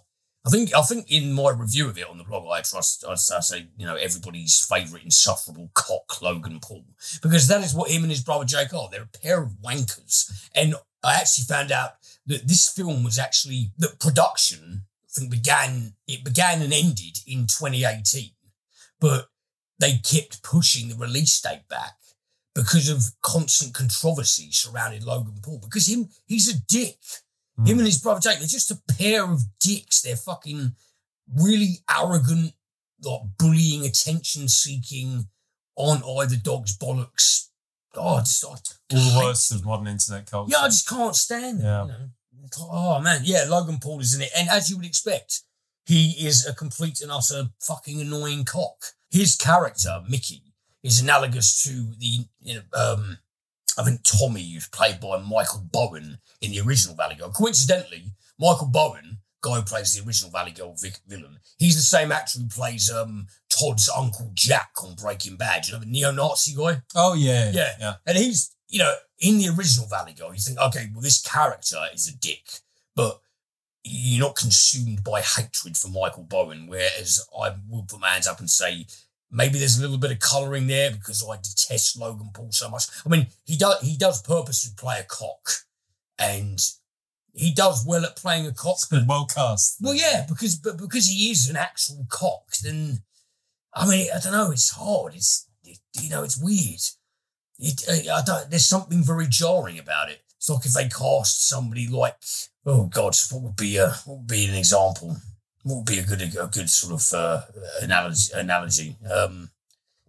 I 0.46 0.50
think 0.50 0.76
I 0.76 0.82
think 0.84 1.10
in 1.10 1.34
my 1.34 1.50
review 1.50 1.88
of 1.88 1.98
it 1.98 2.08
on 2.08 2.18
the 2.20 2.24
blog, 2.24 2.46
I 2.52 2.62
trust 2.62 3.04
I, 3.08 3.14
I 3.14 3.16
say 3.16 3.70
you 3.78 3.86
know 3.86 3.96
everybody's 3.96 4.64
favourite 4.64 5.04
insufferable 5.06 5.72
cock 5.74 6.22
Logan 6.22 6.60
Paul 6.62 6.84
because 7.24 7.48
that 7.48 7.64
is 7.64 7.74
what 7.74 7.90
him 7.90 8.04
and 8.04 8.12
his 8.12 8.22
brother 8.22 8.46
Jake 8.46 8.74
are. 8.74 8.90
They're 8.92 9.04
a 9.04 9.20
pair 9.20 9.42
of 9.42 9.54
wankers, 9.64 10.30
and 10.54 10.76
I 11.04 11.16
actually 11.16 11.46
found 11.46 11.72
out 11.72 11.94
that 12.28 12.48
this 12.48 12.70
film 12.70 13.04
was 13.04 13.20
actually 13.20 13.72
the 13.78 13.90
production. 14.00 14.84
I 15.04 15.20
think 15.20 15.32
began 15.32 15.94
it 16.08 16.24
began 16.24 16.62
and 16.62 16.74
ended 16.74 17.20
in 17.26 17.48
2018, 17.48 18.32
but 19.00 19.30
they 19.80 19.98
kept 19.98 20.44
pushing 20.44 20.90
the 20.90 20.96
release 20.96 21.40
date 21.42 21.68
back 21.70 21.96
because 22.54 22.90
of 22.90 23.04
constant 23.22 23.74
controversy 23.74 24.50
surrounding 24.52 25.06
Logan 25.06 25.40
Paul. 25.44 25.60
Because 25.62 25.88
him, 25.88 26.10
he's 26.26 26.54
a 26.54 26.60
dick. 26.68 26.98
Hmm. 27.58 27.66
Him 27.66 27.78
and 27.80 27.88
his 27.88 28.02
brother 28.02 28.22
Jake, 28.22 28.40
they're 28.40 28.48
just 28.48 28.72
a 28.72 28.82
pair 28.98 29.30
of 29.30 29.42
dicks. 29.60 30.02
They're 30.02 30.16
fucking 30.16 30.74
really 31.38 31.80
arrogant, 31.94 32.54
like 33.04 33.22
bullying, 33.38 33.86
attention 33.86 34.48
seeking, 34.48 35.28
on 35.76 36.02
either 36.22 36.38
dog's 36.38 36.78
bollocks. 36.78 37.50
Oh, 37.98 38.16
I 38.16 38.20
just, 38.20 38.44
I 38.46 38.50
All 38.50 38.58
the 38.90 39.22
worst 39.24 39.52
of 39.54 39.66
modern 39.66 39.88
internet 39.88 40.30
culture. 40.30 40.52
Yeah, 40.52 40.64
I 40.64 40.68
just 40.68 40.88
can't 40.88 41.16
stand 41.16 41.60
it. 41.60 41.64
Yeah. 41.64 41.84
You 41.84 41.88
know? 41.90 42.10
Oh 42.60 43.00
man, 43.02 43.22
yeah, 43.24 43.46
Logan 43.48 43.80
Paul 43.82 44.00
is 44.00 44.14
in 44.14 44.22
it, 44.22 44.30
and 44.38 44.50
as 44.50 44.70
you 44.70 44.78
would 44.78 44.86
expect, 44.86 45.42
he 45.86 46.12
is 46.26 46.46
a 46.46 46.54
complete 46.54 47.02
and 47.02 47.12
utter 47.12 47.50
fucking 47.60 48.02
annoying 48.02 48.46
cock. 48.46 48.86
His 49.10 49.36
character, 49.36 50.02
Mickey, 50.10 50.42
is 50.84 51.02
analogous 51.02 51.64
to 51.64 51.94
the, 52.00 52.26
you 52.42 52.56
know, 52.56 52.62
um, 52.74 53.18
I 53.78 53.84
think 53.84 54.02
Tommy, 54.04 54.54
who's 54.54 54.68
played 54.68 55.00
by 55.00 55.18
Michael 55.18 55.64
Bowen 55.72 56.20
in 56.42 56.52
the 56.52 56.62
original 56.62 56.96
Valley 56.96 57.16
Girl. 57.16 57.30
Coincidentally, 57.30 58.06
Michael 58.40 58.68
Bowen, 58.68 59.20
guy 59.48 59.56
who 59.56 59.62
plays 59.64 59.94
the 59.94 60.06
original 60.08 60.32
Valley 60.32 60.52
Girl 60.52 60.74
vic- 60.80 61.00
villain, 61.08 61.40
he's 61.58 61.76
the 61.76 61.82
same 61.82 62.12
actor 62.12 62.40
who 62.40 62.48
plays 62.48 62.92
um, 62.92 63.28
Todd's 63.50 63.90
uncle 63.96 64.32
Jack 64.34 64.72
on 64.84 64.96
Breaking 64.96 65.36
Bad. 65.38 65.68
You 65.68 65.74
know, 65.74 65.80
the 65.80 65.86
neo-Nazi 65.86 66.56
guy. 66.56 66.82
Oh 66.96 67.14
yeah, 67.14 67.52
Yeah. 67.52 67.72
yeah. 67.80 67.94
And 68.06 68.18
he's, 68.18 68.56
you 68.68 68.80
know, 68.80 68.94
in 69.20 69.38
the 69.38 69.50
original 69.50 69.88
Valley 69.88 70.14
Girl, 70.14 70.34
you 70.34 70.40
think, 70.40 70.60
okay, 70.60 70.88
well, 70.94 71.02
this 71.02 71.22
character 71.22 71.78
is 71.94 72.08
a 72.08 72.16
dick, 72.18 72.46
but 72.96 73.20
you're 73.84 74.26
not 74.26 74.36
consumed 74.36 75.04
by 75.04 75.22
hatred 75.22 75.78
for 75.78 75.90
Michael 75.90 76.24
Bowen. 76.24 76.66
Whereas 76.68 77.20
I 77.40 77.52
would 77.70 77.88
put 77.88 78.00
my 78.02 78.10
hands 78.10 78.28
up 78.28 78.40
and 78.40 78.50
say, 78.50 78.88
maybe 79.32 79.60
there's 79.60 79.78
a 79.78 79.82
little 79.82 79.98
bit 80.00 80.12
of 80.12 80.20
colouring 80.20 80.66
there 80.68 80.90
because 80.92 81.24
I 81.28 81.36
detest 81.38 81.98
Logan 82.00 82.32
Paul 82.34 82.52
so 82.52 82.70
much. 82.70 82.86
I 83.06 83.10
mean, 83.10 83.28
he 83.46 83.56
does 83.58 83.80
he 83.82 83.96
does 83.96 84.22
purposely 84.24 84.72
play 84.76 84.98
a 85.00 85.04
cock, 85.04 85.50
and 86.18 86.60
he 87.36 87.54
does 87.54 87.86
well 87.86 88.06
at 88.06 88.16
playing 88.16 88.48
a 88.48 88.54
cock. 88.54 88.78
It's 88.92 89.08
well 89.08 89.26
cast. 89.26 89.78
Well, 89.82 89.94
yeah, 89.94 90.26
because 90.28 90.56
but 90.56 90.78
because 90.78 91.08
he 91.08 91.32
is 91.32 91.50
an 91.50 91.58
actual 91.58 92.08
cock, 92.10 92.52
then 92.64 93.04
I 93.74 93.88
mean, 93.88 94.08
I 94.16 94.20
don't 94.20 94.32
know. 94.32 94.52
It's 94.52 94.72
hard. 94.72 95.16
It's 95.16 95.48
it, 95.64 95.80
you 96.02 96.10
know, 96.10 96.24
it's 96.24 96.42
weird. 96.42 96.80
It, 97.60 97.84
uh, 97.88 98.16
I 98.16 98.22
don't, 98.26 98.50
there's 98.50 98.66
something 98.66 99.04
very 99.04 99.28
jarring 99.28 99.80
about 99.80 100.10
it. 100.10 100.22
It's 100.38 100.50
like 100.50 100.66
if 100.66 100.74
they 100.74 100.88
cast 100.88 101.48
somebody 101.48 101.88
like, 101.88 102.16
oh 102.66 102.86
God, 102.86 103.16
what 103.32 103.44
would 103.44 103.56
be 103.56 103.78
a 103.78 103.90
what 104.06 104.20
would 104.20 104.28
be 104.28 104.46
an 104.46 104.56
example? 104.56 105.18
What 105.64 105.78
would 105.78 105.86
be 105.86 106.00
a 106.00 106.04
good 106.04 106.22
a 106.22 106.48
good 106.48 106.70
sort 106.70 106.94
of 106.94 107.14
uh, 107.14 107.42
analogy? 107.82 108.32
Analogy. 108.34 108.96
Um, 109.14 109.50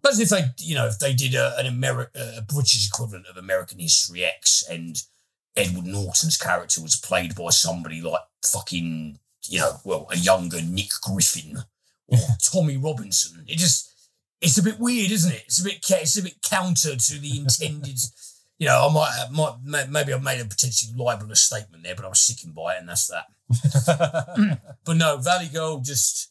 but 0.00 0.20
if 0.20 0.28
they, 0.28 0.44
you 0.58 0.76
know, 0.76 0.86
if 0.86 1.00
they 1.00 1.12
did 1.12 1.34
a, 1.34 1.58
an 1.58 1.66
Ameri- 1.66 2.14
a 2.14 2.42
British 2.42 2.86
equivalent 2.86 3.26
of 3.26 3.36
American 3.36 3.80
History 3.80 4.24
X, 4.24 4.62
and 4.70 4.96
Edward 5.56 5.86
Norton's 5.86 6.36
character 6.36 6.80
was 6.82 6.96
played 6.96 7.34
by 7.34 7.50
somebody 7.50 8.00
like 8.00 8.20
fucking, 8.44 9.18
you 9.48 9.58
know, 9.60 9.72
well, 9.84 10.06
a 10.10 10.16
younger 10.16 10.60
Nick 10.62 10.90
Griffin 11.02 11.58
or 12.08 12.18
Tommy 12.42 12.76
Robinson. 12.76 13.44
It 13.48 13.58
just, 13.58 13.90
it's 14.40 14.58
a 14.58 14.62
bit 14.62 14.78
weird, 14.78 15.10
isn't 15.10 15.32
it? 15.32 15.42
It's 15.46 15.60
a 15.60 15.64
bit, 15.64 15.78
it's 15.88 16.18
a 16.18 16.22
bit 16.22 16.42
counter 16.42 16.96
to 16.96 17.18
the 17.18 17.38
intended. 17.38 17.98
You 18.58 18.68
know, 18.68 18.88
I 18.88 18.90
might, 19.30 19.58
might, 19.66 19.90
maybe 19.90 20.14
I've 20.14 20.22
made 20.22 20.40
a 20.40 20.46
potentially 20.46 20.94
libelous 20.96 21.42
statement 21.42 21.82
there, 21.82 21.94
but 21.94 22.06
I 22.06 22.08
was 22.08 22.22
sickened 22.22 22.54
by 22.54 22.76
it, 22.76 22.78
and 22.80 22.88
that's 22.88 23.06
that. 23.08 23.26
But 24.86 24.96
no, 24.96 25.18
Valley 25.18 25.48
Girl 25.48 25.78
just, 25.80 26.30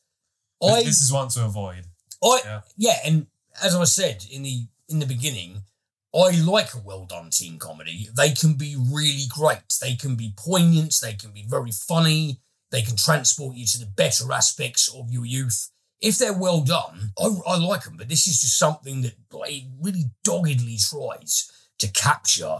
I, 0.59 0.81
this 0.81 1.01
is 1.01 1.11
one 1.13 1.27
to 1.29 1.45
avoid. 1.45 1.85
I, 2.23 2.41
Yeah. 2.43 2.61
yeah, 2.77 2.97
and 3.05 3.27
as 3.61 3.75
I 3.75 3.83
said 3.83 4.25
in 4.31 4.41
the 4.41 4.65
in 4.89 4.97
the 4.97 5.05
beginning, 5.05 5.61
I 6.15 6.31
like 6.39 6.73
a 6.73 6.79
well 6.83 7.05
done 7.05 7.29
teen 7.29 7.59
comedy. 7.59 8.07
They 8.15 8.31
can 8.31 8.53
be 8.53 8.75
really 8.77 9.25
great. 9.27 9.77
They 9.81 9.95
can 9.95 10.15
be 10.15 10.33
poignant. 10.37 10.95
They 11.01 11.13
can 11.13 11.31
be 11.31 11.45
very 11.47 11.71
funny. 11.71 12.39
They 12.71 12.81
can 12.81 12.95
transport 12.95 13.55
you 13.55 13.65
to 13.65 13.79
the 13.79 13.85
better 13.85 14.31
aspects 14.31 14.87
of 14.93 15.11
your 15.11 15.25
youth. 15.25 15.71
If 16.01 16.17
they're 16.17 16.37
well 16.37 16.61
done, 16.61 17.11
I, 17.19 17.29
I 17.47 17.57
like 17.57 17.83
them. 17.83 17.97
But 17.97 18.09
this 18.09 18.27
is 18.27 18.41
just 18.41 18.57
something 18.57 19.01
that 19.01 19.15
like, 19.31 19.63
really 19.81 20.05
doggedly 20.23 20.77
tries 20.77 21.51
to 21.79 21.91
capture 21.91 22.59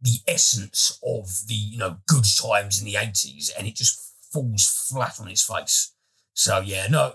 the 0.00 0.18
essence 0.26 0.98
of 1.04 1.28
the 1.48 1.54
you 1.54 1.78
know 1.78 1.98
good 2.06 2.24
times 2.24 2.80
in 2.80 2.86
the 2.86 2.96
eighties, 2.96 3.50
and 3.56 3.66
it 3.66 3.74
just 3.76 4.14
falls 4.32 4.88
flat 4.90 5.20
on 5.20 5.28
its 5.28 5.46
face. 5.46 5.92
So 6.34 6.60
yeah, 6.60 6.86
no, 6.88 7.14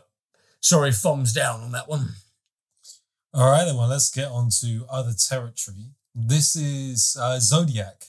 sorry, 0.59 0.91
thumbs 0.91 1.33
down 1.33 1.61
on 1.61 1.71
that 1.71 1.87
one. 1.89 2.09
All 3.33 3.49
right, 3.49 3.65
then. 3.65 3.77
Well, 3.77 3.87
let's 3.87 4.09
get 4.09 4.27
on 4.27 4.49
to 4.61 4.85
other 4.89 5.13
territory. 5.13 5.91
This 6.13 6.55
is 6.55 7.15
uh, 7.19 7.39
Zodiac. 7.39 8.05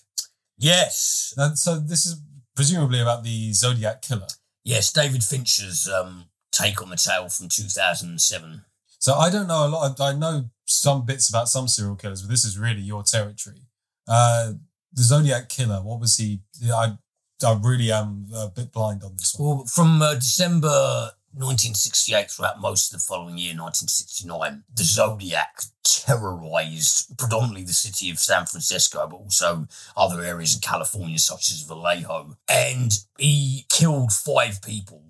Yes, 0.58 1.35
And 1.37 1.58
so 1.58 1.78
this 1.78 2.06
is 2.06 2.20
presumably 2.54 3.00
about 3.00 3.24
the 3.24 3.52
Zodiac 3.52 4.02
killer. 4.02 4.26
yes, 4.64 4.92
David 4.92 5.24
Fincher's 5.24 5.88
um, 5.88 6.26
take 6.52 6.80
on 6.82 6.90
the 6.90 6.96
tale 6.96 7.28
from 7.28 7.48
2007. 7.48 8.64
So 8.98 9.14
I 9.14 9.30
don't 9.30 9.48
know 9.48 9.66
a 9.66 9.68
lot. 9.68 10.00
I 10.00 10.12
know 10.12 10.44
some 10.66 11.04
bits 11.04 11.28
about 11.28 11.48
some 11.48 11.66
serial 11.66 11.96
killers, 11.96 12.22
but 12.22 12.30
this 12.30 12.44
is 12.44 12.58
really 12.58 12.82
your 12.82 13.02
territory. 13.02 13.62
Uh, 14.06 14.52
the 14.92 15.02
Zodiac 15.02 15.48
killer. 15.48 15.82
What 15.82 15.98
was 16.00 16.16
he? 16.16 16.40
I 16.72 16.96
I 17.44 17.58
really 17.61 17.90
am 17.90 18.28
a 18.32 18.48
bit 18.48 18.70
blind 18.72 19.02
on 19.02 19.16
this 19.16 19.35
one. 19.37 19.48
Well, 19.56 19.64
from 19.66 20.00
uh, 20.02 20.14
December 20.14 21.11
1968 21.34 22.30
throughout 22.30 22.60
most 22.60 22.92
of 22.92 23.00
the 23.00 23.04
following 23.04 23.38
year, 23.38 23.54
1969, 23.54 24.64
the 24.74 24.84
Zodiac 24.84 25.62
terrorized 25.82 27.16
predominantly 27.16 27.64
the 27.64 27.72
city 27.72 28.10
of 28.10 28.18
San 28.18 28.44
Francisco, 28.44 29.06
but 29.08 29.16
also 29.16 29.66
other 29.96 30.22
areas 30.22 30.54
in 30.54 30.60
California, 30.60 31.18
such 31.18 31.50
as 31.50 31.62
Vallejo. 31.62 32.36
And 32.48 32.92
he 33.18 33.64
killed 33.70 34.12
five 34.12 34.60
people, 34.62 35.02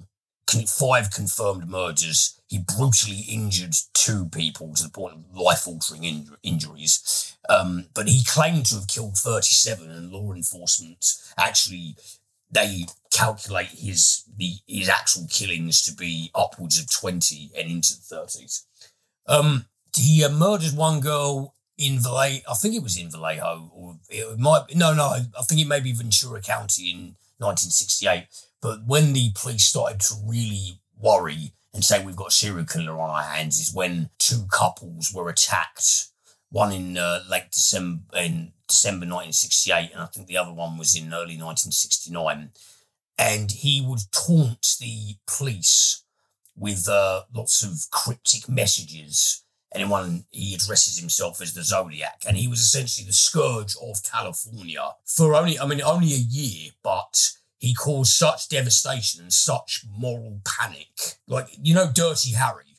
five 0.66 1.11
confirmed 1.11 1.68
murders. 1.68 2.40
He 2.48 2.58
brutally 2.58 3.24
injured 3.28 3.74
two 3.92 4.26
people 4.26 4.74
to 4.74 4.85
the 4.85 4.90
point 4.90 5.14
of 5.14 5.37
life 5.37 5.66
altering 5.66 6.04
in- 6.04 6.37
injuries. 6.42 7.37
Um, 7.48 7.87
but 7.94 8.08
he 8.08 8.22
claimed 8.24 8.66
to 8.66 8.76
have 8.76 8.87
killed 8.87 9.16
37, 9.16 9.90
and 9.90 10.12
law 10.12 10.32
enforcement 10.32 11.14
actually 11.37 11.96
they 12.53 12.85
calculate 13.11 13.69
his 13.69 14.25
the 14.37 14.53
his 14.67 14.88
actual 14.88 15.27
killings 15.29 15.83
to 15.83 15.95
be 15.95 16.31
upwards 16.35 16.79
of 16.79 16.91
20 16.91 17.51
and 17.59 17.71
into 17.71 17.95
the 17.95 18.17
30s. 18.17 18.62
Um, 19.27 19.67
he 19.97 20.25
uh, 20.25 20.31
murdered 20.31 20.77
one 20.77 21.01
girl 21.01 21.55
in 21.79 21.99
Vallejo. 21.99 22.43
I 22.51 22.55
think 22.55 22.75
it 22.75 22.83
was 22.83 22.99
in 22.99 23.11
Vallejo, 23.11 23.71
or 23.75 23.97
it 24.09 24.38
might. 24.38 24.75
No, 24.75 24.95
no, 24.95 25.05
I 25.05 25.43
think 25.43 25.61
it 25.61 25.69
may 25.69 25.81
be 25.81 25.93
Ventura 25.93 26.41
County 26.41 26.91
in 26.91 27.17
1968. 27.38 28.27
But 28.61 28.87
when 28.87 29.12
the 29.12 29.33
police 29.35 29.65
started 29.65 30.01
to 30.01 30.15
really 30.25 30.81
worry 30.99 31.53
and 31.75 31.83
say 31.85 32.05
we've 32.05 32.17
got 32.17 32.29
a 32.29 32.33
serial 32.33 32.67
killer 32.67 32.99
on 33.01 33.11
our 33.11 33.23
hands, 33.23 33.59
is 33.59 33.75
when 33.75 34.11
two 34.19 34.45
couples 34.51 35.12
were 35.15 35.29
attacked. 35.29 36.09
One 36.51 36.71
in 36.71 36.99
uh, 36.99 37.21
late 37.31 37.51
December 37.51 38.03
in 38.15 38.53
December 38.72 39.06
1968, 39.06 39.92
and 39.92 40.02
I 40.02 40.06
think 40.06 40.26
the 40.26 40.37
other 40.37 40.52
one 40.52 40.76
was 40.76 40.96
in 40.96 41.12
early 41.12 41.38
1969. 41.38 42.50
And 43.18 43.50
he 43.50 43.85
would 43.87 44.00
taunt 44.11 44.76
the 44.80 45.16
police 45.26 46.02
with 46.56 46.88
uh, 46.88 47.22
lots 47.32 47.62
of 47.62 47.90
cryptic 47.90 48.48
messages 48.48 49.42
anyone 49.74 50.24
he 50.30 50.54
addresses 50.54 50.98
himself 50.98 51.40
as 51.40 51.54
the 51.54 51.62
Zodiac, 51.62 52.22
and 52.26 52.37
he 52.37 52.48
was 52.48 52.61
essentially 52.61 53.06
the 53.06 53.12
scourge 53.12 53.74
of 53.82 54.02
California 54.02 54.90
for 55.04 55.35
only, 55.35 55.58
I 55.58 55.66
mean, 55.66 55.82
only 55.82 56.12
a 56.12 56.18
year, 56.28 56.70
but 56.82 57.32
he 57.58 57.74
caused 57.74 58.12
such 58.12 58.48
devastation 58.48 59.22
and 59.22 59.32
such 59.32 59.85
moral 59.90 60.40
panic. 60.44 61.18
Like, 61.26 61.48
you 61.62 61.74
know, 61.74 61.90
Dirty 61.92 62.32
Harry. 62.32 62.71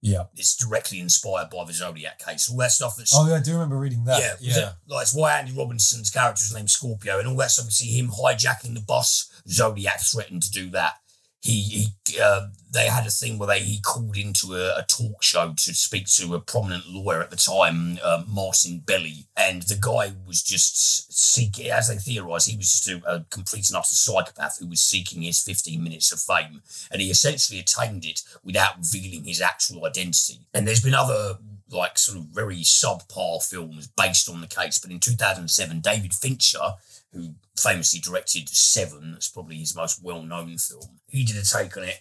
Yeah. 0.00 0.24
It's 0.36 0.56
directly 0.56 1.00
inspired 1.00 1.50
by 1.50 1.64
the 1.64 1.72
Zodiac 1.72 2.18
case. 2.18 2.50
All 2.50 2.56
that 2.58 2.70
stuff 2.70 2.94
that's. 2.96 3.12
Oh, 3.16 3.28
yeah, 3.28 3.36
I 3.36 3.40
do 3.40 3.52
remember 3.54 3.78
reading 3.78 4.04
that. 4.04 4.20
Yeah. 4.20 4.34
Yeah. 4.40 4.72
Like, 4.86 5.02
it's 5.02 5.14
why 5.14 5.38
Andy 5.38 5.52
Robinson's 5.52 6.10
character 6.10 6.42
is 6.42 6.54
named 6.54 6.70
Scorpio 6.70 7.18
and 7.18 7.28
all 7.28 7.36
that 7.36 7.50
stuff. 7.50 7.66
You 7.66 7.72
see 7.72 7.98
him 7.98 8.08
hijacking 8.08 8.74
the 8.74 8.80
bus. 8.80 9.30
Zodiac 9.48 10.00
threatened 10.00 10.42
to 10.44 10.50
do 10.50 10.70
that 10.70 10.98
he, 11.40 11.60
he 12.04 12.20
uh, 12.20 12.48
they 12.72 12.86
had 12.86 13.06
a 13.06 13.10
thing 13.10 13.38
where 13.38 13.46
they 13.46 13.60
he 13.60 13.80
called 13.80 14.16
into 14.16 14.54
a, 14.54 14.78
a, 14.78 14.84
talk 14.88 15.22
show 15.22 15.54
to 15.56 15.74
speak 15.74 16.06
to 16.06 16.34
a 16.34 16.40
prominent 16.40 16.84
lawyer 16.88 17.22
at 17.22 17.30
the 17.30 17.36
time, 17.36 17.98
uh, 18.02 18.24
Martin 18.26 18.82
Belli, 18.84 19.26
and 19.36 19.62
the 19.62 19.78
guy 19.80 20.12
was 20.26 20.42
just 20.42 21.12
seeking, 21.12 21.70
as 21.70 21.88
they 21.88 21.96
theorised, 21.96 22.50
he 22.50 22.56
was 22.56 22.72
just 22.72 22.88
a, 22.88 23.00
a, 23.06 23.24
complete 23.30 23.68
and 23.68 23.76
utter 23.76 23.94
psychopath 23.94 24.58
who 24.58 24.66
was 24.66 24.80
seeking 24.80 25.22
his 25.22 25.42
15 25.42 25.82
minutes 25.82 26.12
of 26.12 26.20
fame, 26.20 26.62
and 26.90 27.00
he 27.00 27.10
essentially 27.10 27.60
attained 27.60 28.04
it 28.04 28.22
without 28.42 28.78
revealing 28.78 29.24
his 29.24 29.40
actual 29.40 29.86
identity. 29.86 30.40
And 30.52 30.66
there's 30.66 30.82
been 30.82 30.94
other 30.94 31.38
like 31.70 31.98
sort 31.98 32.18
of 32.18 32.24
very 32.24 32.58
subpar 32.58 33.42
films 33.42 33.88
based 33.88 34.28
on 34.28 34.40
the 34.40 34.46
case, 34.46 34.78
but 34.78 34.90
in 34.90 35.00
2007, 35.00 35.80
David 35.80 36.14
Fincher 36.14 36.74
who 37.12 37.34
famously 37.56 38.00
directed 38.00 38.48
Seven, 38.48 39.12
that's 39.12 39.28
probably 39.28 39.56
his 39.56 39.74
most 39.74 40.02
well 40.02 40.22
known 40.22 40.58
film. 40.58 41.00
He 41.08 41.24
did 41.24 41.36
a 41.36 41.42
take 41.42 41.76
on 41.76 41.84
it, 41.84 42.00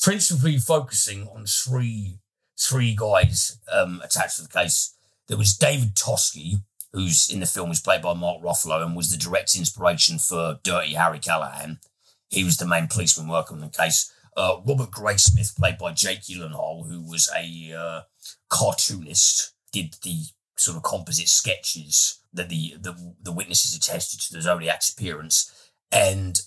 principally 0.00 0.58
focusing 0.58 1.28
on 1.28 1.46
three 1.46 2.18
three 2.58 2.94
guys 2.94 3.58
um, 3.72 4.00
attached 4.04 4.36
to 4.36 4.42
the 4.42 4.48
case. 4.48 4.94
There 5.28 5.38
was 5.38 5.56
David 5.56 5.94
Toschi, 5.94 6.62
who's 6.92 7.30
in 7.30 7.40
the 7.40 7.46
film 7.46 7.68
was 7.68 7.80
played 7.80 8.02
by 8.02 8.14
Mark 8.14 8.42
Ruffalo 8.42 8.84
and 8.84 8.96
was 8.96 9.10
the 9.10 9.18
direct 9.18 9.54
inspiration 9.54 10.18
for 10.18 10.58
Dirty 10.62 10.94
Harry 10.94 11.18
Callahan. 11.18 11.78
He 12.30 12.44
was 12.44 12.56
the 12.56 12.66
main 12.66 12.88
policeman 12.88 13.28
working 13.28 13.56
on 13.56 13.60
the 13.60 13.68
case. 13.68 14.12
Uh, 14.36 14.60
Robert 14.64 14.90
Graysmith, 14.90 15.56
played 15.56 15.78
by 15.78 15.92
Jake 15.92 16.22
Gyllenhaal, 16.22 16.88
who 16.88 17.02
was 17.02 17.28
a 17.36 17.72
uh, 17.72 18.00
cartoonist, 18.48 19.52
did 19.72 19.94
the 20.02 20.24
sort 20.56 20.76
of 20.76 20.82
composite 20.82 21.28
sketches 21.28 22.17
that 22.32 22.48
the, 22.48 22.74
the 22.80 23.14
the 23.22 23.32
witnesses 23.32 23.76
attested 23.76 24.20
to 24.20 24.32
the 24.32 24.42
Zodiac's 24.42 24.92
appearance. 24.92 25.52
And 25.90 26.40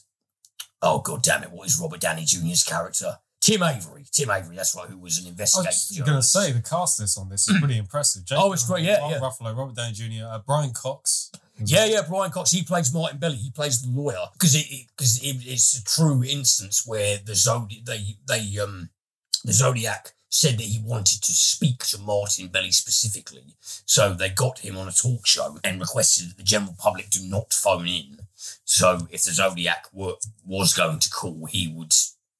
oh 0.82 1.00
god 1.00 1.24
damn 1.24 1.44
it, 1.44 1.52
what 1.52 1.68
is 1.68 1.80
Robert 1.80 2.00
Downey 2.00 2.26
Jr.'s 2.26 2.64
character? 2.64 3.18
Tim 3.42 3.64
Avery. 3.64 4.06
Tim 4.12 4.30
Avery, 4.30 4.56
that's 4.56 4.76
right, 4.76 4.88
who 4.88 5.00
was 5.00 5.18
an 5.18 5.28
investigator. 5.28 5.68
I 5.68 5.72
was 5.72 6.02
going 6.06 6.22
to 6.22 6.24
say 6.24 6.52
the 6.52 6.62
cast 6.62 7.00
list 7.00 7.18
on 7.18 7.28
this 7.28 7.50
is 7.50 7.58
pretty 7.58 7.78
impressive. 7.78 8.24
Jake 8.24 8.38
oh, 8.40 8.54
it's 8.54 8.68
great, 8.68 8.86
yeah, 8.86 9.00
Mark 9.00 9.14
yeah. 9.14 9.20
Ruffalo, 9.20 9.58
Robert 9.58 9.76
Downey 9.76 9.94
Jr., 9.94 10.26
uh, 10.26 10.40
Brian 10.46 10.72
Cox. 10.72 11.32
Yeah, 11.66 11.86
yeah, 11.86 12.02
Brian 12.08 12.32
Cox. 12.32 12.52
He 12.52 12.64
plays 12.64 12.94
Martin 12.94 13.18
Belli. 13.20 13.36
He 13.36 13.52
plays 13.52 13.82
the 13.82 13.90
lawyer 13.90 14.26
because 14.34 14.56
it 14.56 14.66
because 14.96 15.22
it, 15.24 15.28
it, 15.28 15.46
it's 15.46 15.78
a 15.78 15.84
true 15.84 16.24
instance 16.24 16.88
where 16.88 17.18
the 17.24 17.36
Zodiac 17.36 17.86
they 17.86 18.16
they 18.28 18.58
um 18.60 18.90
the 19.44 19.54
Zodiac 19.54 20.14
said 20.34 20.58
that 20.58 20.64
he 20.64 20.82
wanted 20.84 21.22
to 21.22 21.34
speak 21.34 21.84
to 21.84 22.00
Martin 22.00 22.48
Belli 22.48 22.72
specifically. 22.72 23.54
So 23.86 24.14
they 24.14 24.30
got 24.30 24.60
him 24.60 24.78
on 24.78 24.88
a 24.88 24.92
talk 24.94 25.28
show 25.28 25.60
and 25.62 25.80
requested 25.80 26.30
that 26.30 26.38
the 26.38 26.44
general 26.44 26.74
public 26.80 27.10
do 27.10 27.20
not 27.28 27.54
phone 27.54 27.86
in. 27.86 28.18
So 28.64 29.08
if 29.12 29.26
the 29.26 29.34
Zodiac 29.34 29.88
were, 29.92 30.14
was 30.46 30.74
going 30.74 31.00
to 31.00 31.10
call, 31.10 31.46
he 31.48 31.68
would 31.68 31.94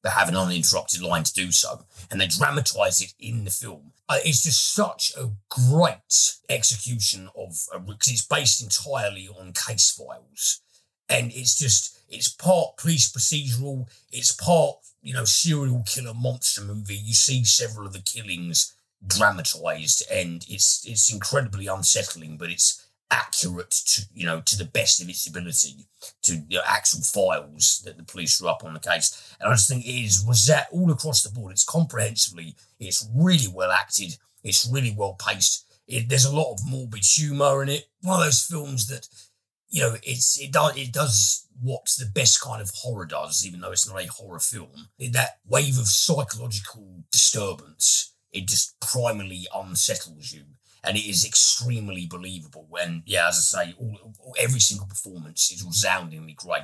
have 0.06 0.30
an 0.30 0.38
uninterrupted 0.38 1.02
line 1.02 1.24
to 1.26 1.34
do 1.34 1.52
so. 1.52 1.84
And 2.10 2.22
they 2.22 2.28
dramatise 2.28 3.02
it 3.02 3.14
in 3.20 3.44
the 3.44 3.52
film. 3.52 3.92
Uh, 4.08 4.20
it's 4.24 4.44
just 4.44 4.74
such 4.74 5.12
a 5.18 5.30
great 5.50 6.36
execution 6.48 7.30
of, 7.36 7.68
because 7.86 8.08
it's 8.08 8.26
based 8.26 8.64
entirely 8.64 9.28
on 9.28 9.52
case 9.52 9.92
files. 9.92 10.62
And 11.10 11.30
it's 11.34 11.60
just, 11.60 12.00
it's 12.12 12.30
part 12.30 12.78
police 12.78 13.12
procedural, 13.12 13.88
it's 14.12 14.32
part 14.32 14.78
you 15.02 15.14
know, 15.14 15.26
serial 15.26 15.84
killer 15.86 16.14
monster 16.14 16.62
movie, 16.62 16.96
you 16.96 17.14
see 17.14 17.44
several 17.44 17.88
of 17.88 17.94
the 17.94 18.02
killings 18.02 18.76
dramatized 19.06 20.04
and 20.12 20.46
it's 20.48 20.86
it's 20.88 21.12
incredibly 21.12 21.68
unsettling, 21.68 22.38
but 22.38 22.50
it's 22.50 22.88
accurate 23.10 23.72
to 23.72 24.04
you 24.14 24.26
know 24.26 24.40
to 24.40 24.58
the 24.58 24.64
best 24.64 25.02
of 25.02 25.10
its 25.10 25.28
ability 25.28 25.86
to 26.22 26.32
the 26.34 26.46
you 26.48 26.58
know, 26.58 26.64
actual 26.66 27.02
files 27.02 27.82
that 27.84 27.98
the 27.98 28.04
police 28.04 28.38
drew 28.38 28.48
up 28.48 28.64
on 28.64 28.74
the 28.74 28.80
case. 28.80 29.36
And 29.40 29.50
I 29.50 29.54
just 29.54 29.68
think 29.68 29.86
it 29.86 29.90
is 29.90 30.24
was 30.26 30.46
that 30.48 30.68
all 30.72 30.92
across 30.92 31.24
the 31.24 31.32
board. 31.32 31.52
It's 31.52 31.66
comprehensively, 31.66 32.56
it's 32.80 33.08
really 33.16 33.48
well 33.54 33.72
acted, 33.72 34.18
it's 34.44 34.70
really 34.72 34.94
well 34.96 35.18
paced. 35.20 35.66
It, 35.88 36.08
there's 36.08 36.26
a 36.26 36.36
lot 36.36 36.54
of 36.54 36.60
morbid 36.66 37.04
humor 37.04 37.64
in 37.64 37.70
it. 37.70 37.86
One 38.02 38.20
of 38.20 38.26
those 38.26 38.44
films 38.44 38.88
that 38.88 39.08
you 39.72 39.82
know, 39.82 39.96
it's 40.04 40.40
it 40.40 40.52
does 40.52 40.78
it 40.78 40.92
does 40.92 41.48
what 41.62 41.86
the 41.98 42.06
best 42.06 42.42
kind 42.42 42.62
of 42.62 42.72
horror 42.74 43.06
does, 43.06 43.46
even 43.46 43.62
though 43.62 43.72
it's 43.72 43.88
not 43.88 44.02
a 44.02 44.08
horror 44.08 44.40
film. 44.40 44.90
That 45.12 45.40
wave 45.46 45.78
of 45.78 45.88
psychological 45.88 47.04
disturbance, 47.12 48.14
it 48.32 48.48
just 48.48 48.80
primarily 48.80 49.48
unsettles 49.54 50.32
you, 50.32 50.44
and 50.84 50.98
it 50.98 51.08
is 51.08 51.26
extremely 51.26 52.08
believable. 52.08 52.68
And 52.82 53.04
yeah, 53.06 53.28
as 53.28 53.54
I 53.54 53.66
say, 53.66 53.74
all, 53.78 54.16
all, 54.20 54.36
every 54.40 54.60
single 54.60 54.88
performance 54.88 55.52
is 55.52 55.64
resoundingly 55.64 56.34
great, 56.34 56.64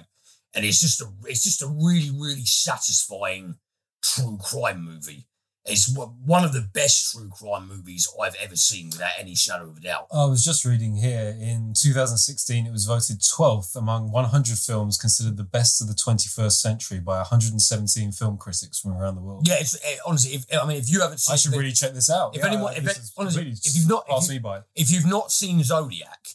and 0.54 0.66
it's 0.66 0.82
just 0.82 1.02
a 1.02 1.08
it's 1.26 1.44
just 1.44 1.62
a 1.62 1.68
really 1.68 2.12
really 2.12 2.46
satisfying 2.46 3.58
true 4.02 4.38
crime 4.42 4.84
movie 4.84 5.28
it's 5.68 5.94
one 6.26 6.44
of 6.44 6.54
the 6.54 6.68
best 6.74 7.12
true 7.12 7.30
crime 7.30 7.68
movies 7.68 8.08
I've 8.22 8.36
ever 8.42 8.56
seen, 8.56 8.88
without 8.88 9.12
any 9.20 9.36
shadow 9.36 9.70
of 9.70 9.78
a 9.78 9.82
doubt. 9.82 10.08
I 10.12 10.26
was 10.26 10.44
just 10.44 10.66
reading 10.66 10.96
here 10.96 11.36
in 11.40 11.74
2016, 11.74 12.66
it 12.66 12.72
was 12.72 12.86
voted 12.86 13.20
12th 13.20 13.76
among 13.76 14.12
100 14.12 14.58
films 14.58 14.98
considered 14.98 15.38
the 15.38 15.44
best 15.44 15.82
of 15.82 15.88
the 15.88 15.94
21st 15.94 16.52
century 16.54 17.00
by 17.00 17.18
117 17.18 18.12
film 18.12 18.38
critics 18.38 18.80
from 18.80 18.94
around 18.94 19.16
the 19.16 19.22
world. 19.22 19.48
Yeah, 19.48 19.56
it's, 19.60 19.76
it, 19.76 19.82
eh, 19.86 19.98
honestly, 20.06 20.36
if, 20.36 20.46
I 20.58 20.66
mean, 20.66 20.78
if 20.78 20.90
you 20.90 21.02
haven't 21.02 21.20
seen, 21.20 21.34
I 21.34 21.38
should 21.38 21.54
really 21.54 21.74
check 21.74 21.94
this 21.94 22.10
out. 22.10 22.36
If 22.36 22.42
yeah, 22.42 22.48
anyone, 22.48 22.74
if, 22.76 22.86
it, 22.88 23.00
honestly, 23.18 23.50
if 23.50 23.76
you've 23.76 23.90
not, 23.90 24.06
if, 24.10 24.30
you, 24.30 24.64
if 24.76 24.92
you've 24.92 25.06
not 25.06 25.32
seen 25.32 25.64
Zodiac, 25.64 26.28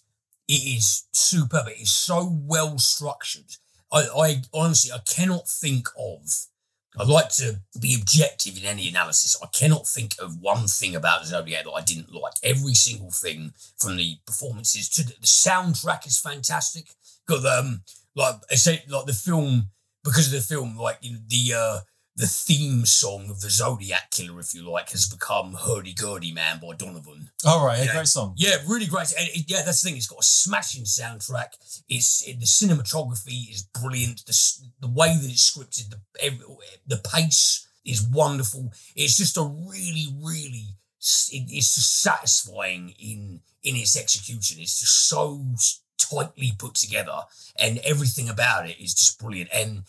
it 0.48 0.52
is 0.52 1.04
superb. 1.12 1.68
It 1.68 1.80
is 1.82 1.92
so 1.92 2.28
well 2.30 2.78
structured. 2.78 3.56
I, 3.90 4.06
I 4.16 4.42
honestly, 4.52 4.92
I 4.92 4.98
cannot 4.98 5.48
think 5.48 5.88
of 5.98 6.46
I'd 6.98 7.08
like 7.08 7.30
to 7.36 7.60
be 7.80 7.94
objective 7.98 8.58
in 8.58 8.64
any 8.64 8.88
analysis. 8.88 9.36
I 9.42 9.46
cannot 9.46 9.86
think 9.86 10.14
of 10.18 10.40
one 10.40 10.66
thing 10.66 10.94
about 10.94 11.24
Zodiac 11.24 11.64
that 11.64 11.70
I 11.70 11.80
didn't 11.80 12.12
like. 12.14 12.34
Every 12.42 12.74
single 12.74 13.10
thing 13.10 13.54
from 13.78 13.96
the 13.96 14.18
performances 14.26 14.88
to 14.90 15.04
the, 15.04 15.14
the 15.20 15.26
soundtrack 15.26 16.06
is 16.06 16.18
fantastic. 16.18 16.90
Got 17.26 17.46
um 17.46 17.82
like 18.14 18.36
I 18.50 18.56
say 18.56 18.82
like 18.88 19.06
the 19.06 19.14
film 19.14 19.70
because 20.04 20.26
of 20.26 20.32
the 20.32 20.40
film 20.40 20.76
like 20.76 20.98
you 21.00 21.12
know, 21.12 21.18
the 21.28 21.54
uh 21.56 21.78
the 22.14 22.26
theme 22.26 22.84
song 22.84 23.30
of 23.30 23.40
the 23.40 23.48
Zodiac 23.48 24.10
Killer, 24.10 24.38
if 24.40 24.54
you 24.54 24.70
like, 24.70 24.90
has 24.90 25.08
become 25.08 25.54
Hurdy 25.54 25.94
Gurdy 25.94 26.32
Man 26.32 26.60
by 26.60 26.74
Donovan. 26.76 27.30
All 27.46 27.64
right, 27.64 27.88
a 27.88 27.90
great 27.90 28.06
song. 28.06 28.34
Yeah, 28.36 28.56
really 28.68 28.86
great. 28.86 29.12
And 29.18 29.28
it, 29.30 29.44
yeah, 29.48 29.62
that's 29.64 29.80
the 29.80 29.88
thing. 29.88 29.96
It's 29.96 30.06
got 30.06 30.20
a 30.20 30.24
smashing 30.24 30.84
soundtrack. 30.84 31.54
It's 31.88 32.26
it, 32.26 32.38
the 32.38 32.46
cinematography 32.46 33.50
is 33.50 33.62
brilliant. 33.80 34.26
The 34.26 34.38
the 34.80 34.88
way 34.88 35.16
that 35.16 35.30
it's 35.30 35.50
scripted, 35.50 35.90
the 35.90 36.00
every, 36.20 36.44
the 36.86 36.98
pace, 36.98 37.66
is 37.84 38.06
wonderful. 38.06 38.72
It's 38.94 39.16
just 39.16 39.38
a 39.38 39.42
really, 39.42 40.08
really, 40.20 40.76
it's 40.98 41.74
just 41.74 42.02
satisfying 42.02 42.94
in 42.98 43.40
in 43.62 43.76
its 43.76 43.98
execution. 43.98 44.60
It's 44.60 44.80
just 44.80 45.08
so 45.08 45.42
tightly 45.98 46.52
put 46.58 46.74
together, 46.74 47.22
and 47.58 47.78
everything 47.78 48.28
about 48.28 48.68
it 48.68 48.78
is 48.78 48.92
just 48.92 49.18
brilliant. 49.18 49.48
And 49.54 49.84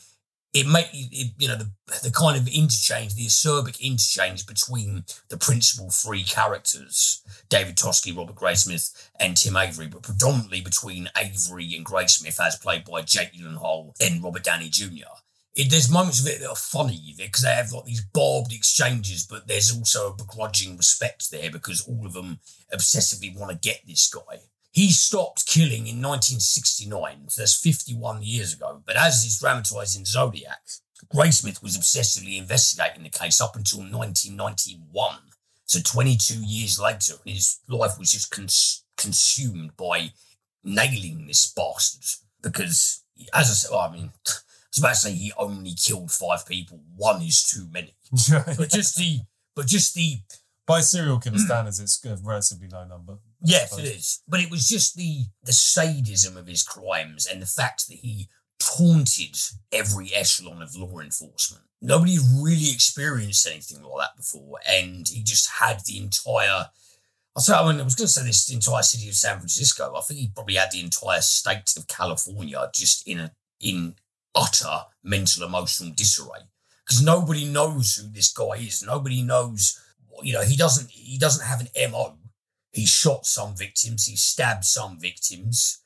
it 0.53 0.67
make 0.67 0.87
it, 0.93 1.33
you 1.37 1.47
know 1.47 1.55
the 1.55 1.71
the 2.03 2.11
kind 2.11 2.37
of 2.37 2.47
interchange, 2.47 3.15
the 3.15 3.25
acerbic 3.25 3.79
interchange 3.79 4.45
between 4.45 5.03
the 5.29 5.37
principal 5.37 5.89
three 5.89 6.23
characters, 6.23 7.21
David 7.49 7.75
Toschi, 7.75 8.15
Robert 8.15 8.35
Graysmith, 8.35 9.09
and 9.19 9.35
Tim 9.35 9.57
Avery, 9.57 9.87
but 9.87 10.03
predominantly 10.03 10.61
between 10.61 11.09
Avery 11.17 11.73
and 11.75 11.85
Graysmith, 11.85 12.39
as 12.39 12.55
played 12.55 12.85
by 12.85 13.01
Jake 13.01 13.33
Gyllenhaal 13.33 13.93
and 13.99 14.23
Robert 14.23 14.43
Downey 14.43 14.69
Jr. 14.69 15.13
It, 15.55 15.69
there's 15.69 15.91
moments 15.91 16.19
of 16.21 16.27
it 16.27 16.39
that 16.39 16.49
are 16.49 16.55
funny 16.55 17.13
because 17.17 17.43
they 17.43 17.53
have 17.53 17.71
like 17.71 17.85
these 17.85 18.03
barbed 18.13 18.53
exchanges, 18.53 19.25
but 19.25 19.47
there's 19.47 19.75
also 19.75 20.11
a 20.11 20.15
begrudging 20.15 20.77
respect 20.77 21.29
there 21.29 21.51
because 21.51 21.87
all 21.87 22.05
of 22.05 22.13
them 22.13 22.39
obsessively 22.73 23.37
want 23.37 23.51
to 23.51 23.69
get 23.69 23.81
this 23.85 24.09
guy. 24.09 24.39
He 24.73 24.89
stopped 24.91 25.45
killing 25.45 25.85
in 25.85 26.01
1969, 26.01 27.29
so 27.29 27.41
that's 27.43 27.61
51 27.61 28.23
years 28.23 28.55
ago. 28.55 28.81
But 28.83 28.95
as 28.95 29.23
is 29.23 29.37
dramatised 29.37 29.95
in 29.95 30.03
Zodiac, 30.03 30.61
Graysmith 31.13 31.61
was 31.61 31.77
obsessively 31.77 32.39
investigating 32.39 33.03
the 33.03 33.09
case 33.09 33.39
up 33.39 33.55
until 33.55 33.81
1991. 33.81 35.17
So 35.65 35.79
22 35.79 36.43
years 36.43 36.79
later, 36.79 37.13
his 37.23 37.59
life 37.69 37.99
was 37.99 38.13
just 38.13 38.31
cons- 38.31 38.83
consumed 38.97 39.77
by 39.77 40.11
nailing 40.63 41.27
this 41.27 41.45
bastard. 41.53 42.05
Because, 42.41 43.03
as 43.31 43.51
I 43.51 43.53
said, 43.53 43.71
well, 43.71 43.81
I 43.81 43.93
mean, 43.93 44.11
I 44.27 44.31
was 44.71 44.79
about 44.79 44.89
to 44.89 44.95
say 44.95 45.11
he 45.11 45.33
only 45.37 45.75
killed 45.75 46.11
five 46.11 46.47
people. 46.47 46.81
One 46.95 47.21
is 47.21 47.43
too 47.43 47.67
many. 47.71 47.93
but 48.57 48.71
just 48.71 48.97
the, 48.97 49.19
but 49.55 49.67
just 49.67 49.93
the 49.93 50.17
by 50.65 50.81
serial 50.81 51.19
killer 51.19 51.37
hmm. 51.37 51.43
standards, 51.43 51.79
it's 51.79 52.03
a 52.05 52.17
relatively 52.23 52.67
low 52.67 52.85
number. 52.85 53.17
Yes, 53.43 53.77
it 53.77 53.85
is. 53.85 54.21
But 54.27 54.39
it 54.39 54.49
was 54.49 54.67
just 54.67 54.95
the 54.95 55.25
the 55.43 55.53
sadism 55.53 56.37
of 56.37 56.47
his 56.47 56.63
crimes 56.63 57.25
and 57.25 57.41
the 57.41 57.47
fact 57.47 57.87
that 57.87 57.97
he 57.97 58.29
taunted 58.59 59.37
every 59.71 60.13
echelon 60.13 60.61
of 60.61 60.75
law 60.75 60.99
enforcement. 60.99 61.63
Nobody 61.81 62.17
really 62.41 62.71
experienced 62.71 63.45
anything 63.45 63.83
like 63.83 64.07
that 64.07 64.17
before, 64.17 64.59
and 64.67 65.07
he 65.07 65.21
just 65.23 65.49
had 65.59 65.81
the 65.85 65.97
entire. 65.97 66.67
I 67.35 67.41
say, 67.41 67.53
I 67.53 67.67
mean, 67.67 67.81
I 67.81 67.83
was 67.83 67.95
going 67.95 68.05
to 68.05 68.13
say 68.13 68.23
this 68.23 68.53
entire 68.53 68.83
city 68.83 69.09
of 69.09 69.15
San 69.15 69.37
Francisco. 69.39 69.93
I 69.97 70.01
think 70.01 70.19
he 70.19 70.31
probably 70.33 70.55
had 70.55 70.69
the 70.71 70.81
entire 70.81 71.19
state 71.21 71.73
of 71.75 71.87
California 71.87 72.69
just 72.73 73.07
in 73.07 73.19
a 73.19 73.31
in 73.59 73.95
utter 74.35 74.85
mental 75.03 75.45
emotional 75.45 75.93
disarray 75.93 76.41
because 76.85 77.01
nobody 77.01 77.45
knows 77.45 77.95
who 77.95 78.07
this 78.09 78.31
guy 78.31 78.55
is. 78.57 78.83
Nobody 78.83 79.21
knows 79.21 79.79
you 80.21 80.33
know, 80.33 80.43
he 80.43 80.55
doesn't 80.55 80.89
he 80.91 81.17
doesn't 81.17 81.45
have 81.45 81.61
an 81.61 81.91
MO. 81.91 82.17
He 82.71 82.85
shot 82.85 83.25
some 83.25 83.55
victims, 83.55 84.05
he 84.05 84.15
stabbed 84.15 84.65
some 84.65 84.99
victims. 84.99 85.79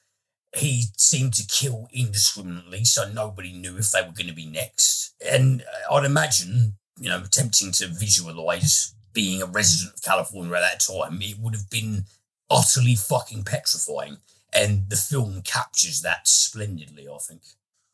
He 0.56 0.86
seemed 0.98 1.34
to 1.36 1.46
kill 1.46 1.90
indiscriminately, 1.92 2.86
so 2.86 3.10
nobody 3.10 3.52
knew 3.52 3.78
if 3.78 3.92
they 3.92 4.02
were 4.02 4.14
going 4.14 4.28
to 4.28 4.34
be 4.34 4.48
next. 4.48 5.14
And 5.30 5.62
uh, 5.62 5.94
I'd 5.94 6.06
imagine, 6.06 6.78
you 6.98 7.10
know, 7.10 7.20
attempting 7.20 7.74
to 7.74 7.88
visualize 7.88 8.96
being 9.14 9.42
a 9.42 9.46
resident 9.46 9.96
of 9.96 10.02
California 10.02 10.54
at 10.56 10.62
that 10.62 10.80
time, 10.80 11.20
it 11.22 11.38
would 11.40 11.54
have 11.54 11.70
been 11.70 12.06
utterly 12.50 12.96
fucking 12.96 13.44
petrifying. 13.44 14.18
And 14.54 14.90
the 14.90 14.96
film 14.96 15.42
captures 15.42 16.02
that 16.02 16.28
splendidly, 16.28 17.08
I 17.08 17.18
think. 17.18 17.42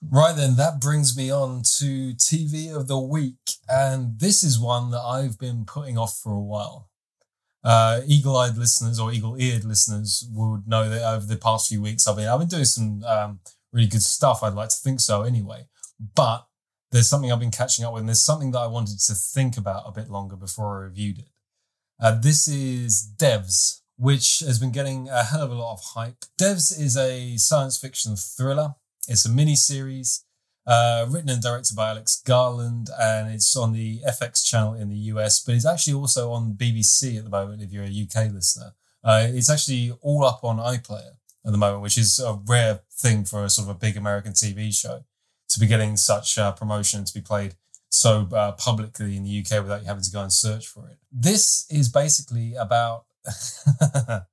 Right 0.10 0.36
then, 0.36 0.56
that 0.58 0.82
brings 0.82 1.16
me 1.16 1.32
on 1.32 1.62
to 1.78 2.14
TV 2.14 2.76
of 2.76 2.88
the 2.88 2.99
week. 2.99 3.38
And 3.70 4.20
this 4.20 4.43
is 4.43 4.60
one 4.60 4.91
that 4.91 5.01
I've 5.01 5.39
been 5.39 5.66
putting 5.66 5.97
off 5.97 6.18
for 6.18 6.34
a 6.34 6.41
while. 6.41 6.89
Uh, 7.64 8.01
eagle-eyed 8.06 8.58
listeners 8.58 8.99
or 8.99 9.14
eagle-eared 9.14 9.64
listeners 9.64 10.28
would 10.34 10.68
know 10.68 10.89
that 10.89 11.01
over 11.01 11.26
the 11.26 11.38
past 11.38 11.70
few 11.70 11.82
weeks 11.82 12.06
I've 12.06 12.18
been 12.18 12.28
I've 12.28 12.39
been 12.39 12.49
doing 12.49 12.66
some 12.66 13.04
um, 13.06 13.39
really 13.72 13.88
good 13.88 14.04
stuff. 14.04 14.43
I'd 14.43 14.54
like 14.54 14.70
to 14.70 14.76
think 14.76 14.99
so 14.99 15.22
anyway. 15.22 15.68
But 16.16 16.45
there's 16.91 17.10
something 17.10 17.32
I've 17.32 17.39
been 17.39 17.51
catching 17.51 17.86
up 17.86 17.93
with, 17.93 18.01
and 18.01 18.10
there's 18.10 18.26
something 18.26 18.51
that 18.51 18.60
I 18.60 18.68
wanted 18.68 18.99
to 18.99 19.16
think 19.16 19.58
about 19.58 19.84
a 19.88 19.91
bit 19.91 20.10
longer 20.10 20.36
before 20.36 20.80
I 20.80 20.84
reviewed 20.84 21.20
it. 21.20 21.30
Uh, 21.99 22.20
this 22.20 22.47
is 22.47 23.10
Devs, 23.18 23.82
which 23.97 24.39
has 24.39 24.60
been 24.60 24.72
getting 24.72 25.08
a 25.08 25.24
hell 25.24 25.43
of 25.43 25.51
a 25.51 25.56
lot 25.56 25.74
of 25.74 25.82
hype. 25.95 26.26
Devs 26.39 26.78
is 26.78 26.97
a 26.97 27.38
science 27.38 27.78
fiction 27.78 28.16
thriller 28.18 28.76
it's 29.08 29.26
a 29.26 29.30
mini 29.30 29.56
series 29.56 30.26
uh, 30.66 31.06
written 31.10 31.30
and 31.30 31.41
directed 31.41 31.76
by 31.76 31.89
Alex 31.89 32.22
Garland, 32.26 32.89
and 32.99 33.30
it's 33.30 33.56
on 33.56 33.74
the 33.74 33.99
FX 34.08 34.45
channel 34.45 34.74
in 34.74 34.89
the 34.89 34.95
US, 34.95 35.43
but 35.43 35.56
it's 35.56 35.66
actually 35.66 35.93
also 35.93 36.32
on 36.32 36.54
BBC 36.54 37.18
at 37.18 37.24
the 37.24 37.30
moment 37.30 37.62
if 37.62 37.72
you're 37.72 37.84
a 37.84 37.88
UK 37.88 38.32
listener. 38.32 38.74
Uh, 39.04 39.28
it's 39.30 39.49
actually 39.49 39.91
all 40.01 40.24
up 40.24 40.43
on 40.43 40.58
iPlayer 40.58 41.18
at 41.45 41.51
the 41.51 41.58
moment, 41.58 41.82
which 41.82 41.97
is 41.97 42.20
a 42.20 42.39
rare 42.47 42.82
thing 42.91 43.26
for 43.26 43.43
a 43.43 43.49
sort 43.49 43.70
of 43.70 43.76
a 43.76 43.80
big 43.80 43.97
American 43.97 44.32
TV 44.32 44.74
show 44.74 45.04
to 45.49 45.60
be 45.60 45.68
getting 45.68 45.97
such 45.97 46.38
uh, 46.38 46.51
promotion 46.54 47.04
to 47.04 47.14
be 47.14 47.22
played 47.22 47.56
so 47.89 48.28
uh, 48.34 48.54
publicly 48.54 49.16
in 49.18 49.24
the 49.24 49.39
UK 49.39 49.62
without 49.62 49.82
you 49.82 49.88
having 49.88 50.04
to 50.04 50.12
go 50.12 50.22
and 50.22 50.34
search 50.34 50.68
for 50.68 50.88
it. 50.88 50.97
This 51.12 51.66
is 51.70 51.89
basically 51.89 52.56
about. 52.56 53.06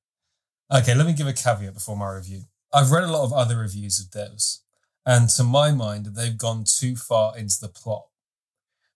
okay, 0.75 0.95
let 0.95 1.07
me 1.07 1.13
give 1.13 1.27
a 1.27 1.33
caveat 1.33 1.75
before 1.75 1.97
my 1.97 2.11
review. 2.11 2.43
I've 2.73 2.91
read 2.91 3.05
a 3.05 3.11
lot 3.11 3.25
of 3.25 3.33
other 3.33 3.59
reviews 3.59 3.99
of 3.99 4.11
devs, 4.11 4.61
and 5.05 5.29
to 5.31 5.43
my 5.43 5.73
mind, 5.73 6.07
they've 6.07 6.39
gone 6.39 6.65
too 6.65 6.95
far 6.95 7.37
into 7.37 7.57
the 7.61 7.69
plot. 7.69 8.07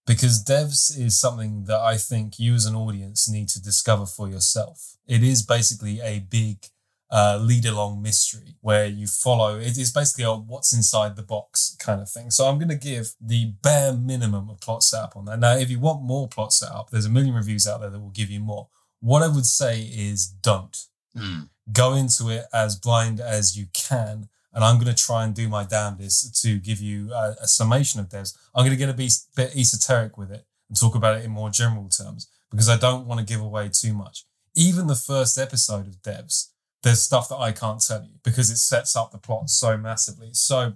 Because 0.07 0.45
devs 0.45 0.97
is 0.97 1.19
something 1.19 1.65
that 1.65 1.81
I 1.81 1.97
think 1.97 2.39
you 2.39 2.55
as 2.55 2.67
an 2.67 2.77
audience 2.77 3.29
need 3.29 3.49
to 3.49 3.63
discover 3.63 4.07
for 4.07 4.29
yourself. 4.29 4.97
It 5.07 5.23
is 5.23 5.43
basically 5.43 6.01
a 6.01 6.21
big 6.21 6.67
uh, 7.11 7.39
lead 7.41 7.65
along 7.65 8.03
mystery 8.03 8.57
where 8.61 8.87
you 8.87 9.07
follow. 9.07 9.59
It 9.59 9.79
is 9.79 9.91
basically 9.91 10.25
a 10.25 10.35
what's 10.35 10.75
inside 10.75 11.17
the 11.17 11.23
box 11.23 11.75
kind 11.81 12.03
of 12.03 12.11
thing. 12.11 12.31
So 12.31 12.47
I'm 12.47 12.59
going 12.59 12.69
to 12.69 12.75
give 12.75 13.15
the 13.21 13.55
bare 13.63 13.95
minimum 13.95 14.51
of 14.51 14.61
plot 14.61 14.83
setup 14.83 15.17
on 15.17 15.25
that. 15.25 15.39
Now, 15.39 15.57
if 15.57 15.71
you 15.71 15.81
want 15.81 16.03
more 16.03 16.29
plot 16.29 16.53
setup, 16.53 16.91
there's 16.91 17.07
a 17.07 17.11
million 17.11 17.35
reviews 17.35 17.67
out 17.67 17.81
there 17.81 17.91
that 17.91 18.01
will 18.01 18.11
give 18.11 18.31
you 18.31 18.41
more. 18.41 18.69
What 19.01 19.23
I 19.23 19.29
would 19.29 19.47
say 19.47 19.81
is 19.81 20.27
don't. 20.27 20.77
Mm 21.17 21.49
go 21.73 21.95
into 21.95 22.29
it 22.29 22.45
as 22.53 22.77
blind 22.77 23.21
as 23.21 23.57
you 23.57 23.67
can. 23.73 24.29
And 24.53 24.63
I'm 24.63 24.77
going 24.77 24.95
to 24.95 25.05
try 25.05 25.25
and 25.25 25.35
do 25.35 25.49
my 25.49 25.65
damnedest 25.65 26.41
to 26.43 26.59
give 26.59 26.81
you 26.81 27.13
a, 27.13 27.35
a 27.43 27.49
summation 27.49 27.99
of 28.01 28.09
devs. 28.09 28.37
I'm 28.55 28.65
going 28.65 28.71
to 28.71 28.77
get 28.77 28.89
a 28.89 28.95
bit, 28.95 29.13
bit 29.35 29.57
esoteric 29.57 30.17
with 30.17 30.31
it 30.31 30.47
and 30.69 30.79
talk 30.79 30.95
about 30.95 31.19
it 31.19 31.25
in 31.25 31.31
more 31.33 31.51
general 31.51 31.89
terms 31.89 32.29
because 32.51 32.69
I 32.69 32.77
don't 32.77 33.07
want 33.07 33.19
to 33.19 33.27
give 33.27 33.41
away 33.41 33.69
too 33.73 33.93
much. 33.95 34.25
Even 34.55 34.87
the 34.87 34.95
first 34.95 35.39
episode 35.39 35.89
of 35.89 36.03
Devs, 36.03 36.51
there's 36.85 37.03
stuff 37.03 37.29
that 37.31 37.39
I 37.39 37.51
can't 37.51 37.85
tell 37.85 38.03
you 38.05 38.21
because 38.23 38.51
it 38.51 38.59
sets 38.59 38.95
up 38.95 39.11
the 39.11 39.19
plot 39.19 39.51
so 39.51 39.77
massively. 39.77 40.31
So 40.33 40.75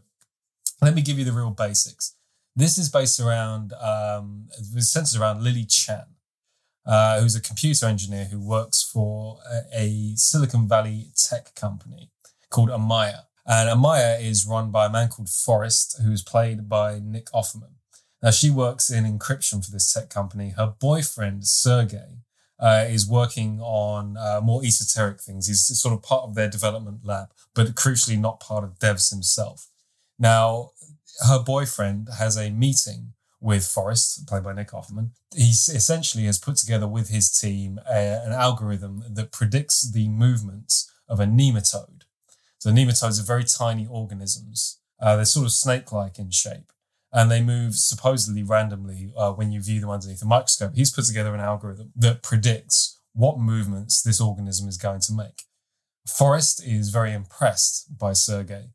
let 0.82 0.94
me 0.94 1.02
give 1.02 1.18
you 1.18 1.24
the 1.24 1.32
real 1.32 1.50
basics. 1.50 2.14
This 2.56 2.78
is 2.78 2.88
based 2.88 3.20
around, 3.20 3.72
um, 3.74 4.48
it's 4.58 4.88
centered 4.88 5.20
around 5.20 5.44
Lily 5.44 5.64
Chan 5.64 6.06
uh, 6.88 7.20
who's 7.20 7.36
a 7.36 7.40
computer 7.40 7.86
engineer 7.86 8.24
who 8.24 8.40
works 8.40 8.82
for 8.82 9.38
a, 9.52 9.60
a, 9.78 10.12
Silicon 10.16 10.66
Valley 10.66 11.08
tech 11.14 11.54
company 11.54 12.08
called 12.48 12.70
Amaya. 12.70 13.24
And 13.46 13.68
Amaya 13.68 14.20
is 14.20 14.46
run 14.46 14.70
by 14.70 14.86
a 14.86 14.90
man 14.90 15.08
called 15.08 15.28
Forrest, 15.28 16.00
who's 16.02 16.22
played 16.22 16.66
by 16.66 16.98
Nick 16.98 17.26
Offerman. 17.26 17.74
Now, 18.22 18.30
she 18.30 18.50
works 18.50 18.90
in 18.90 19.04
encryption 19.04 19.62
for 19.62 19.70
this 19.70 19.92
tech 19.92 20.08
company. 20.08 20.54
Her 20.56 20.74
boyfriend, 20.80 21.46
Sergey, 21.46 22.22
uh, 22.58 22.86
is 22.88 23.08
working 23.08 23.60
on 23.60 24.16
uh, 24.16 24.40
more 24.42 24.64
esoteric 24.64 25.20
things. 25.20 25.46
He's 25.46 25.66
sort 25.78 25.94
of 25.94 26.02
part 26.02 26.24
of 26.24 26.34
their 26.34 26.48
development 26.48 27.04
lab, 27.04 27.28
but 27.54 27.74
crucially 27.74 28.18
not 28.18 28.40
part 28.40 28.64
of 28.64 28.78
devs 28.78 29.10
himself. 29.10 29.68
Now, 30.18 30.70
her 31.26 31.38
boyfriend 31.38 32.08
has 32.18 32.36
a 32.36 32.50
meeting 32.50 33.12
with 33.40 33.66
Forrest, 33.66 34.26
played 34.26 34.42
by 34.42 34.52
Nick 34.52 34.70
Offerman. 34.72 35.10
He 35.34 35.50
essentially 35.50 36.24
has 36.24 36.38
put 36.38 36.56
together 36.56 36.88
with 36.88 37.08
his 37.08 37.30
team 37.30 37.78
a, 37.88 38.22
an 38.24 38.32
algorithm 38.32 39.04
that 39.08 39.32
predicts 39.32 39.90
the 39.90 40.08
movements 40.08 40.90
of 41.08 41.20
a 41.20 41.24
nematode. 41.24 42.02
So 42.58 42.70
nematodes 42.70 43.20
are 43.20 43.24
very 43.24 43.44
tiny 43.44 43.86
organisms. 43.86 44.80
Uh, 45.00 45.16
they're 45.16 45.24
sort 45.24 45.46
of 45.46 45.52
snake-like 45.52 46.18
in 46.18 46.30
shape, 46.30 46.72
and 47.12 47.30
they 47.30 47.40
move 47.40 47.76
supposedly 47.76 48.42
randomly 48.42 49.12
uh, 49.16 49.32
when 49.32 49.52
you 49.52 49.62
view 49.62 49.80
them 49.80 49.90
underneath 49.90 50.22
a 50.22 50.26
microscope. 50.26 50.74
He's 50.74 50.92
put 50.92 51.04
together 51.04 51.34
an 51.34 51.40
algorithm 51.40 51.92
that 51.94 52.22
predicts 52.22 52.98
what 53.12 53.38
movements 53.38 54.02
this 54.02 54.20
organism 54.20 54.68
is 54.68 54.76
going 54.76 55.00
to 55.00 55.12
make. 55.12 55.44
Forrest 56.08 56.60
is 56.64 56.90
very 56.90 57.12
impressed 57.12 57.96
by 57.96 58.12
Sergey 58.12 58.70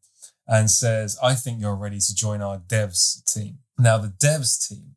and 0.48 0.70
says, 0.70 1.18
I 1.22 1.36
think 1.36 1.60
you're 1.60 1.76
ready 1.76 2.00
to 2.00 2.16
join 2.16 2.42
our 2.42 2.60
devs 2.60 3.24
team. 3.26 3.60
Now, 3.78 3.98
the 3.98 4.10
devs 4.10 4.68
team 4.68 4.96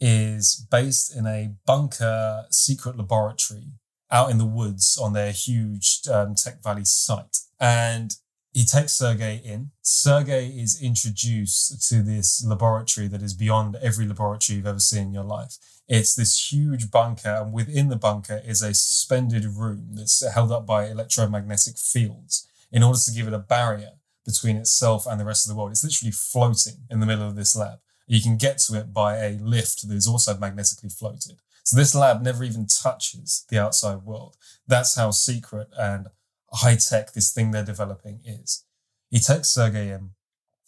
is 0.00 0.66
based 0.70 1.14
in 1.14 1.26
a 1.26 1.54
bunker 1.66 2.46
secret 2.50 2.96
laboratory 2.96 3.72
out 4.10 4.30
in 4.30 4.38
the 4.38 4.46
woods 4.46 4.98
on 5.00 5.12
their 5.12 5.32
huge 5.32 6.00
um, 6.10 6.34
Tech 6.34 6.62
Valley 6.62 6.84
site. 6.84 7.36
And 7.60 8.12
he 8.52 8.64
takes 8.64 8.92
Sergey 8.92 9.40
in. 9.44 9.70
Sergey 9.82 10.48
is 10.48 10.82
introduced 10.82 11.88
to 11.88 12.02
this 12.02 12.44
laboratory 12.44 13.06
that 13.06 13.22
is 13.22 13.34
beyond 13.34 13.76
every 13.76 14.06
laboratory 14.06 14.56
you've 14.56 14.66
ever 14.66 14.80
seen 14.80 15.08
in 15.08 15.14
your 15.14 15.24
life. 15.24 15.56
It's 15.86 16.14
this 16.14 16.52
huge 16.52 16.90
bunker, 16.90 17.28
and 17.28 17.52
within 17.52 17.88
the 17.88 17.96
bunker 17.96 18.40
is 18.44 18.62
a 18.62 18.74
suspended 18.74 19.44
room 19.44 19.90
that's 19.92 20.26
held 20.34 20.50
up 20.50 20.66
by 20.66 20.86
electromagnetic 20.86 21.78
fields 21.78 22.48
in 22.72 22.82
order 22.82 22.98
to 22.98 23.12
give 23.12 23.28
it 23.28 23.34
a 23.34 23.38
barrier 23.38 23.92
between 24.24 24.56
itself 24.56 25.06
and 25.06 25.20
the 25.20 25.24
rest 25.24 25.46
of 25.46 25.50
the 25.50 25.58
world. 25.58 25.70
It's 25.70 25.84
literally 25.84 26.12
floating 26.12 26.86
in 26.90 27.00
the 27.00 27.06
middle 27.06 27.26
of 27.26 27.36
this 27.36 27.54
lab. 27.54 27.78
You 28.10 28.20
can 28.20 28.36
get 28.36 28.58
to 28.58 28.76
it 28.76 28.92
by 28.92 29.18
a 29.18 29.38
lift 29.38 29.86
that 29.86 29.94
is 29.94 30.08
also 30.08 30.36
magnetically 30.36 30.88
floated. 30.88 31.38
So 31.62 31.76
this 31.76 31.94
lab 31.94 32.22
never 32.22 32.42
even 32.42 32.66
touches 32.66 33.46
the 33.48 33.60
outside 33.60 34.02
world. 34.02 34.36
That's 34.66 34.96
how 34.96 35.12
secret 35.12 35.68
and 35.78 36.08
high 36.52 36.74
tech 36.74 37.12
this 37.12 37.30
thing 37.32 37.52
they're 37.52 37.64
developing 37.64 38.18
is. 38.24 38.64
He 39.10 39.20
takes 39.20 39.50
Sergey 39.50 39.90
in, 39.90 40.10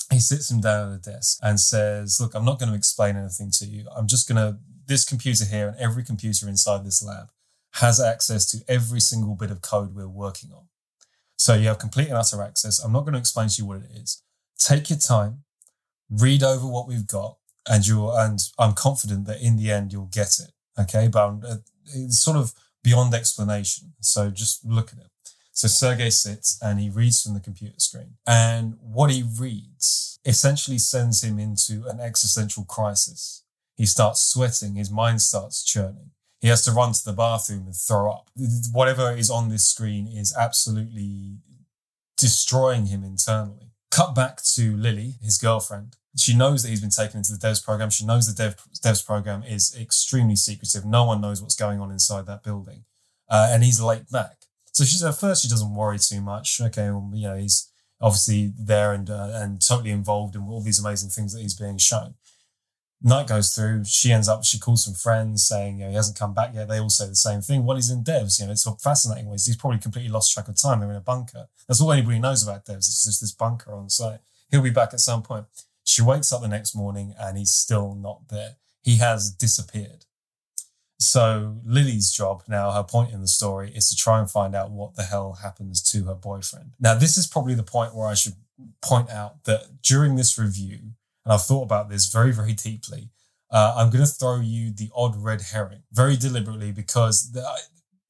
he 0.09 0.21
sits 0.21 0.53
him 0.53 0.61
down 0.61 0.93
at 0.93 0.99
a 1.01 1.11
desk 1.11 1.41
and 1.43 1.59
says, 1.59 2.21
Look, 2.21 2.37
I'm 2.37 2.45
not 2.45 2.61
going 2.61 2.69
to 2.69 2.79
explain 2.79 3.17
anything 3.17 3.51
to 3.59 3.67
you. 3.67 3.89
I'm 3.97 4.07
just 4.07 4.29
going 4.29 4.37
to, 4.37 4.59
this 4.87 5.05
computer 5.05 5.45
here 5.45 5.67
and 5.67 5.77
every 5.79 6.05
computer 6.05 6.49
inside 6.49 6.85
this 6.85 7.03
lab 7.03 7.31
has 7.75 8.01
access 8.01 8.49
to 8.53 8.59
every 8.69 9.01
single 9.01 9.35
bit 9.35 9.51
of 9.51 9.63
code 9.63 9.97
we're 9.97 10.07
working 10.07 10.53
on. 10.53 10.69
So 11.39 11.55
you 11.55 11.67
have 11.67 11.81
complete 11.81 12.07
and 12.07 12.17
utter 12.17 12.41
access. 12.41 12.79
I'm 12.79 12.93
not 12.93 13.01
going 13.01 13.15
to 13.15 13.19
explain 13.19 13.49
to 13.49 13.63
you 13.63 13.67
what 13.67 13.79
it 13.79 13.91
is. 13.93 14.23
Take 14.61 14.91
your 14.91 15.01
time, 15.01 15.43
read 16.13 16.43
over 16.43 16.67
what 16.67 16.87
we've 16.87 17.07
got, 17.07 17.39
and 17.69 17.87
you'll, 17.87 18.15
and 18.17 18.39
I'm 18.59 18.75
confident 18.75 19.27
that 19.27 19.41
in 19.41 19.57
the 19.57 19.71
end 19.71 19.93
you'll 19.93 20.07
get 20.13 20.39
it. 20.39 20.53
Okay. 20.79 21.09
But 21.09 21.45
uh, 21.47 21.57
it's 21.95 22.19
sort 22.19 22.37
of 22.37 22.53
beyond 22.83 23.15
explanation. 23.15 23.93
So 24.01 24.31
just 24.31 24.65
look 24.65 24.93
at 24.93 24.99
it. 24.99 25.07
So 25.53 25.69
Sergey 25.69 26.11
sits 26.11 26.59
and 26.63 26.81
he 26.81 26.89
reads 26.89 27.23
from 27.23 27.35
the 27.35 27.41
computer 27.41 27.79
screen. 27.79 28.15
And 28.27 28.77
what 28.81 29.11
he 29.11 29.23
reads 29.23 30.19
essentially 30.25 30.79
sends 30.79 31.23
him 31.23 31.39
into 31.39 31.87
an 31.89 32.01
existential 32.01 32.65
crisis. 32.65 33.45
He 33.77 33.87
starts 33.87 34.23
sweating, 34.23 34.75
his 34.75 34.91
mind 34.91 35.21
starts 35.21 35.63
churning. 35.63 36.11
He 36.41 36.49
has 36.49 36.65
to 36.65 36.73
run 36.73 36.93
to 36.93 37.05
the 37.05 37.13
bathroom 37.13 37.67
and 37.67 37.77
throw 37.77 38.11
up. 38.11 38.29
Whatever 38.73 39.13
is 39.13 39.31
on 39.31 39.49
this 39.49 39.67
screen 39.67 40.09
is 40.09 40.35
absolutely 40.37 41.37
destroying 42.17 42.87
him 42.87 43.05
internally. 43.05 43.73
Cut 43.91 44.15
back 44.15 44.43
to 44.55 44.77
Lily, 44.77 45.15
his 45.23 45.39
girlfriend. 45.39 45.97
She 46.17 46.37
knows 46.37 46.63
that 46.63 46.69
he's 46.69 46.81
been 46.81 46.91
taken 46.91 47.19
into 47.19 47.33
the 47.33 47.39
devs 47.39 47.65
program. 47.65 47.91
She 47.91 48.05
knows 48.05 48.27
the 48.27 48.43
dev, 48.43 48.57
devs 48.83 49.05
program 49.05 49.43
is 49.43 49.75
extremely 49.79 50.37
secretive. 50.37 50.85
No 50.85 51.05
one 51.05 51.21
knows 51.21 51.41
what's 51.41 51.55
going 51.55 51.81
on 51.81 51.91
inside 51.91 52.27
that 52.27 52.43
building. 52.43 52.85
Uh, 53.29 53.49
and 53.51 53.65
he's 53.65 53.81
late 53.81 54.11
back. 54.11 54.43
So 54.73 54.85
she's 54.85 55.03
at 55.03 55.19
first 55.19 55.43
she 55.43 55.49
doesn't 55.49 55.75
worry 55.75 55.99
too 55.99 56.21
much. 56.21 56.61
Okay, 56.61 56.91
well, 56.91 57.11
you 57.15 57.29
know 57.29 57.37
he's 57.37 57.71
obviously 58.01 58.53
there 58.59 58.93
and 58.93 59.09
uh, 59.09 59.31
and 59.33 59.67
totally 59.67 59.91
involved 59.91 60.35
in 60.35 60.43
all 60.43 60.63
these 60.63 60.79
amazing 60.79 61.11
things 61.11 61.33
that 61.33 61.41
he's 61.41 61.59
being 61.59 61.79
shown. 61.79 62.15
Night 63.05 63.27
goes 63.27 63.55
through. 63.55 63.85
She 63.85 64.13
ends 64.13 64.29
up. 64.29 64.45
She 64.45 64.59
calls 64.59 64.85
some 64.85 64.95
friends 64.95 65.45
saying, 65.45 65.79
you 65.79 65.85
know, 65.85 65.91
he 65.91 65.97
hasn't 65.97 66.19
come 66.19 66.35
back 66.35 66.55
yet. 66.55 66.69
They 66.69 66.79
all 66.79 66.89
say 66.89 67.09
the 67.09 67.17
same 67.17 67.41
thing. 67.41 67.65
Well, 67.65 67.77
he's 67.77 67.91
in 67.91 68.05
devs. 68.05 68.39
You 68.39 68.47
know, 68.47 68.53
it's 68.53 68.69
fascinating. 68.81 69.29
Ways 69.29 69.47
he's 69.47 69.57
probably 69.57 69.79
completely 69.79 70.11
lost 70.11 70.33
track 70.33 70.47
of 70.47 70.57
time. 70.57 70.81
They're 70.81 70.91
in 70.91 70.97
a 70.97 71.01
bunker. 71.01 71.49
That's 71.67 71.81
all 71.81 71.91
anybody 71.91 72.21
knows 72.21 72.45
about 72.47 72.65
devs. 72.65 72.87
It's 72.89 73.05
just 73.05 73.21
this 73.21 73.33
bunker 73.33 73.75
on 73.75 73.91
site. 73.91 74.21
He'll 74.51 74.63
be 74.63 74.71
back 74.71 74.93
at 74.93 75.01
some 75.01 75.23
point. 75.23 75.47
She 75.85 76.03
wakes 76.03 76.33
up 76.33 76.43
the 76.43 76.49
next 76.49 76.75
morning 76.75 77.15
and 77.19 77.37
he's 77.37 77.53
still 77.53 77.95
not 77.95 78.29
there. 78.29 78.57
He 78.83 78.99
has 78.99 79.31
disappeared. 79.31 80.07
So 80.99 81.57
Lily's 81.65 82.13
job 82.13 82.45
now, 82.47 82.71
her 82.71 82.85
point 82.85 83.13
in 83.13 83.21
the 83.21 83.29
story 83.29 83.73
is 83.75 83.89
to 83.89 83.97
try 83.97 84.21
and 84.21 84.31
find 84.31 84.55
out 84.55 84.71
what 84.71 84.95
the 84.95 85.03
hell 85.03 85.39
happens 85.43 85.83
to 85.91 86.05
her 86.05 86.15
boyfriend. 86.15 86.73
Now, 86.79 86.95
this 86.95 87.19
is 87.19 87.27
probably 87.27 87.55
the 87.55 87.65
point 87.65 87.95
where 87.95 88.07
I 88.07 88.15
should 88.15 88.37
point 88.81 89.11
out 89.11 89.45
that 89.45 89.83
during 89.83 90.15
this 90.15 90.39
review, 90.39 90.79
and 91.25 91.33
I've 91.33 91.43
thought 91.43 91.65
about 91.65 91.91
this 91.91 92.07
very, 92.07 92.33
very 92.33 92.53
deeply, 92.53 93.11
uh, 93.51 93.75
I'm 93.77 93.91
going 93.91 94.05
to 94.05 94.11
throw 94.11 94.41
you 94.41 94.71
the 94.73 94.91
odd 94.95 95.17
red 95.17 95.43
herring 95.53 95.83
very 95.93 96.17
deliberately 96.17 96.73
because 96.73 97.33
the, 97.33 97.45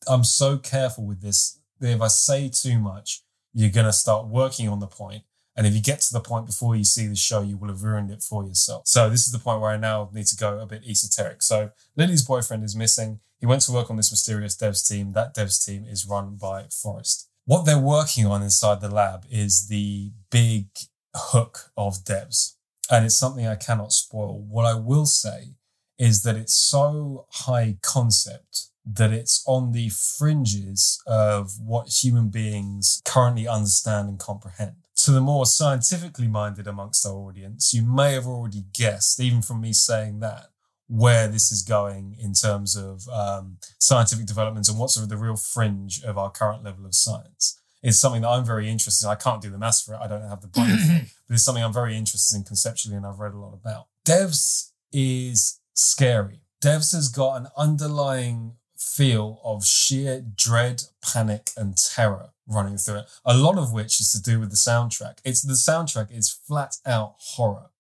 I'm 0.07 0.25
so 0.25 0.59
careful 0.59 1.05
with 1.05 1.23
this. 1.23 1.59
If 1.81 2.01
I 2.01 2.09
say 2.09 2.49
too 2.49 2.79
much, 2.79 3.23
you're 3.55 3.71
going 3.71 3.87
to 3.87 3.93
start 3.93 4.29
working 4.29 4.69
on 4.69 4.81
the 4.81 4.87
point 4.87 5.25
and 5.57 5.67
if 5.67 5.75
you 5.75 5.83
get 5.83 6.01
to 6.01 6.13
the 6.13 6.21
point 6.21 6.47
before 6.47 6.75
you 6.75 6.85
see 6.85 7.07
the 7.07 7.17
show, 7.17 7.43
you 7.43 7.57
will 7.57 7.69
have 7.69 7.83
ruined 7.83 8.11
it 8.11 8.23
for 8.23 8.45
yourself. 8.45 8.83
So 8.87 9.11
this 9.11 9.27
is 9.27 9.33
the 9.33 9.39
point 9.39 9.61
where 9.61 9.71
I 9.71 9.77
now 9.77 10.09
need 10.13 10.27
to 10.27 10.37
go 10.37 10.59
a 10.59 10.67
bit 10.67 10.83
esoteric. 10.89 11.43
So 11.43 11.71
Lily's 11.97 12.25
boyfriend 12.25 12.65
is 12.65 12.75
missing. 12.75 13.21
He 13.39 13.47
went 13.47 13.63
to 13.63 13.73
work 13.73 13.91
on 13.91 13.97
this 13.97 14.11
mysterious 14.11 14.57
devs 14.57 14.87
team. 14.89 15.13
That 15.13 15.35
devs 15.35 15.65
team 15.65 15.85
is 15.85 16.07
run 16.07 16.37
by 16.37 16.67
Forrest. 16.71 17.29
What 17.45 17.67
they're 17.67 17.79
working 17.79 18.25
on 18.25 18.43
inside 18.43 18.81
the 18.81 18.89
lab 18.89 19.27
is 19.31 19.67
the 19.67 20.13
big 20.31 20.69
hook 21.15 21.71
of 21.77 22.05
devs. 22.05 22.55
And 22.91 23.05
it's 23.05 23.17
something 23.17 23.47
I 23.47 23.57
cannot 23.57 23.93
spoil. 23.93 24.39
What 24.39 24.65
I 24.65 24.75
will 24.75 25.07
say 25.07 25.55
is 25.99 26.23
that 26.23 26.37
it's 26.37 26.55
so 26.55 27.27
high 27.31 27.77
concept 27.83 28.69
that 28.85 29.13
it's 29.13 29.45
on 29.47 29.73
the 29.73 29.89
fringes 29.91 31.01
of 31.07 31.53
what 31.61 32.03
human 32.03 32.29
beings 32.29 33.03
currently 33.05 33.47
understand 33.47 34.09
and 34.09 34.19
comprehend 34.19 34.77
to 35.03 35.11
the 35.11 35.21
more 35.21 35.47
scientifically 35.47 36.29
minded 36.29 36.69
amongst 36.69 37.05
our 37.05 37.15
audience, 37.15 37.75
you 37.75 37.83
may 37.83 38.13
have 38.13 38.27
already 38.27 38.65
guessed, 38.73 39.19
even 39.19 39.43
from 39.43 39.61
me 39.61 39.73
saying 39.73 40.21
that, 40.21 40.47
where 40.87 41.27
this 41.27 41.51
is 41.51 41.63
going 41.63 42.17
in 42.21 42.35
terms 42.35 42.77
of 42.77 43.09
um, 43.09 43.57
scientific 43.79 44.27
developments 44.27 44.69
and 44.69 44.79
what's 44.79 44.95
the 44.95 45.17
real 45.17 45.37
fringe 45.37 46.03
of 46.05 46.17
our 46.17 46.31
current 46.31 46.63
level 46.63 46.87
of 46.87 46.95
science. 46.95 47.59
It's 47.83 47.99
something 47.99 48.23
that 48.23 48.29
I'm 48.29 48.45
very 48.45 48.69
interested 48.69 49.07
in. 49.07 49.11
I 49.11 49.17
can't 49.17 49.43
do 49.43 49.51
the 49.51 49.59
maths 49.59 49.83
for 49.83 49.95
it. 49.95 50.01
I 50.01 50.07
don't 50.07 50.29
have 50.29 50.41
the 50.41 50.47
brain 50.47 50.79
for 50.79 50.93
it, 50.93 51.05
but 51.29 51.35
it's 51.35 51.43
something 51.43 51.65
I'm 51.65 51.73
very 51.73 51.97
interested 51.97 52.37
in 52.37 52.45
conceptually 52.45 52.97
and 52.97 53.05
I've 53.05 53.19
read 53.19 53.35
a 53.35 53.39
lot 53.39 53.55
about. 53.55 53.87
Devs 54.07 54.71
is 54.93 55.59
scary. 55.75 56.43
Devs 56.63 56.93
has 56.93 57.09
got 57.09 57.41
an 57.41 57.49
underlying 57.57 58.53
feel 58.79 59.41
of 59.43 59.65
sheer 59.65 60.25
dread, 60.37 60.83
panic, 61.03 61.51
and 61.57 61.77
terror 61.77 62.31
running 62.53 62.79
through 62.79 62.99
it. 62.99 63.11
A 63.25 63.37
lot 63.37 63.59
of 63.59 63.73
which 63.73 64.01
is 64.01 64.13
to 64.13 64.23
do 64.23 64.41
with 64.41 64.51
the 64.51 64.57
soundtrack. 64.57 65.19
It's 65.25 65.43
the 65.43 65.55
soundtrack 65.55 66.17
is 66.17 66.31
flat 66.31 66.77
out 66.87 67.15
horror. 67.19 67.71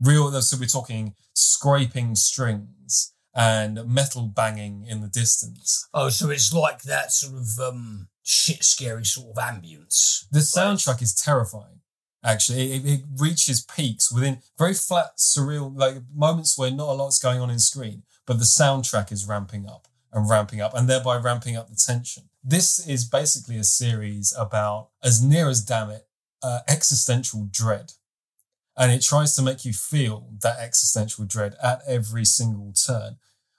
Real, 0.00 0.32
so 0.40 0.56
we're 0.58 0.66
talking 0.66 1.14
scraping 1.34 2.14
strings 2.14 3.12
and 3.34 3.86
metal 3.86 4.26
banging 4.26 4.86
in 4.86 5.00
the 5.02 5.08
distance. 5.08 5.88
Oh, 5.94 6.08
so 6.08 6.30
it's 6.30 6.52
like 6.52 6.82
that 6.82 7.12
sort 7.12 7.34
of 7.34 7.58
um, 7.60 8.08
shit, 8.22 8.64
scary 8.64 9.04
sort 9.04 9.36
of 9.36 9.42
ambience. 9.42 10.26
The 10.30 10.40
soundtrack 10.40 11.02
is 11.02 11.14
terrifying. 11.14 11.80
Actually, 12.24 12.72
it, 12.72 12.86
it 12.86 13.00
reaches 13.16 13.62
peaks 13.64 14.12
within 14.12 14.38
very 14.58 14.74
flat, 14.74 15.16
surreal, 15.18 15.74
like 15.76 15.96
moments 16.14 16.58
where 16.58 16.70
not 16.70 16.88
a 16.88 16.92
lot's 16.92 17.18
going 17.18 17.40
on 17.40 17.50
in 17.50 17.58
screen, 17.58 18.02
but 18.26 18.38
the 18.38 18.44
soundtrack 18.44 19.10
is 19.10 19.26
ramping 19.26 19.66
up 19.66 19.88
and 20.12 20.28
ramping 20.28 20.60
up, 20.60 20.74
and 20.74 20.88
thereby 20.88 21.16
ramping 21.16 21.56
up 21.56 21.68
the 21.68 21.76
tension. 21.76 22.29
This 22.42 22.86
is 22.86 23.04
basically 23.04 23.58
a 23.58 23.64
series 23.64 24.34
about, 24.36 24.88
as 25.02 25.22
near 25.22 25.48
as 25.48 25.62
damn 25.62 25.90
it, 25.90 26.06
uh, 26.42 26.60
existential 26.68 27.48
dread. 27.50 27.92
And 28.76 28.90
it 28.90 29.02
tries 29.02 29.34
to 29.36 29.42
make 29.42 29.64
you 29.64 29.74
feel 29.74 30.28
that 30.42 30.58
existential 30.58 31.26
dread 31.26 31.54
at 31.62 31.82
every 31.86 32.24
single 32.24 32.72
turn. 32.72 33.16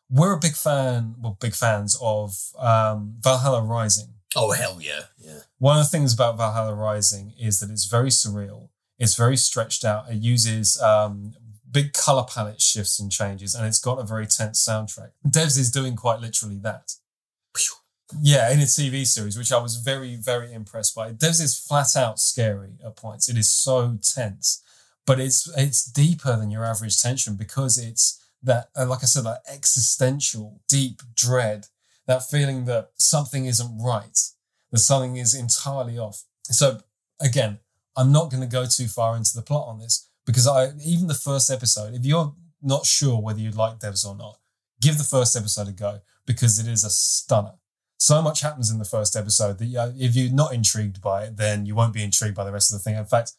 We're 0.10 0.34
a 0.34 0.40
big 0.40 0.56
fan, 0.56 1.16
well, 1.20 1.38
big 1.40 1.54
fans 1.54 1.98
of 2.02 2.36
um, 2.58 3.16
Valhalla 3.20 3.62
Rising. 3.62 4.16
Oh, 4.36 4.52
hell 4.52 4.80
yeah. 4.82 5.04
Yeah. 5.18 5.42
One 5.60 5.78
of 5.78 5.86
the 5.86 5.90
things 5.90 6.14
about 6.14 6.38
Valhalla 6.38 6.74
Rising 6.74 7.34
is 7.40 7.60
that 7.60 7.70
it's 7.70 7.86
very 7.86 8.10
surreal. 8.10 8.70
It's 8.98 9.16
very 9.16 9.38
stretched 9.38 9.86
out. 9.86 10.10
It 10.10 10.16
uses 10.16 10.82
um, 10.82 11.34
big 11.70 11.94
color 11.94 12.24
palette 12.24 12.62
shifts 12.62 13.00
and 13.00 13.12
changes, 13.12 13.56
and 13.56 13.66
it's 13.66 13.80
got 13.80 14.00
a 14.00 14.04
very 14.04 14.26
tense 14.26 14.66
soundtrack. 14.66 15.12
Devs 15.28 15.58
is 15.58 15.72
doing 15.72 15.96
quite 15.96 16.20
literally 16.20 16.58
that. 16.60 16.94
Yeah, 18.20 18.52
in 18.52 18.60
a 18.60 18.64
TV 18.64 19.06
series, 19.06 19.38
which 19.38 19.52
I 19.52 19.60
was 19.60 19.78
very, 19.78 20.16
very 20.16 20.52
impressed 20.52 20.96
by. 20.96 21.14
Devs 21.14 21.42
is 21.42 21.58
flat 21.58 21.96
out 21.96 22.20
scary 22.20 22.72
at 22.84 22.96
points. 22.96 23.30
It 23.30 23.38
is 23.38 23.52
so 23.52 23.98
tense, 24.02 24.62
but 25.06 25.20
it's 25.20 25.50
it's 25.58 25.86
deeper 25.86 26.36
than 26.36 26.52
your 26.52 26.66
average 26.66 27.02
tension 27.02 27.36
because 27.36 27.78
it's 27.78 28.22
that, 28.44 28.70
uh, 28.76 28.86
like 28.86 29.04
I 29.04 29.06
said, 29.06 29.24
that 29.26 29.44
existential, 29.48 30.62
deep 30.68 31.02
dread, 31.16 31.68
that 32.08 32.28
feeling 32.28 32.66
that 32.66 32.92
something 32.96 33.46
isn't 33.46 33.78
right, 33.80 34.18
that 34.72 34.80
something 34.80 35.16
is 35.16 35.34
entirely 35.34 35.98
off. 35.98 36.24
So 36.44 36.80
again, 37.22 37.60
I'm 37.96 38.12
not 38.12 38.32
going 38.32 38.42
to 38.42 38.48
go 38.48 38.66
too 38.66 38.88
far 38.88 39.16
into 39.16 39.36
the 39.36 39.42
plot 39.42 39.68
on 39.68 39.80
this 39.80 40.10
because 40.26 40.48
I 40.48 40.72
even 40.84 41.08
the 41.08 41.14
first 41.14 41.50
episode, 41.50 41.94
if 41.94 42.06
you're 42.06 42.34
not 42.62 42.86
sure 42.86 43.22
whether 43.22 43.40
you 43.40 43.52
like 43.52 43.80
devs 43.80 44.06
or 44.06 44.16
not, 44.16 44.38
give 44.82 44.98
the 44.98 45.04
first 45.04 45.36
episode 45.36 45.68
a 45.68 45.72
go 45.72 46.02
because 46.26 46.60
it 46.60 46.68
is 46.68 46.84
a 46.84 46.90
stunner. 46.90 47.54
So 48.02 48.20
much 48.20 48.42
happens 48.42 48.72
in 48.72 48.80
the 48.80 48.84
first 48.84 49.16
episode 49.16 49.60
that 49.60 49.94
if 49.96 50.16
you're 50.16 50.34
not 50.34 50.56
intrigued 50.56 51.04
by 51.04 51.26
it, 51.26 51.38
then 51.38 51.68
you 51.68 51.76
won't 51.76 51.94
be 51.94 52.02
intrigued 52.02 52.34
by 52.34 52.44
the 52.44 52.52
rest 52.52 52.74
of 52.74 52.80
the 52.80 52.84
thing. 52.84 52.98
In 52.98 53.06
fact, 53.06 53.34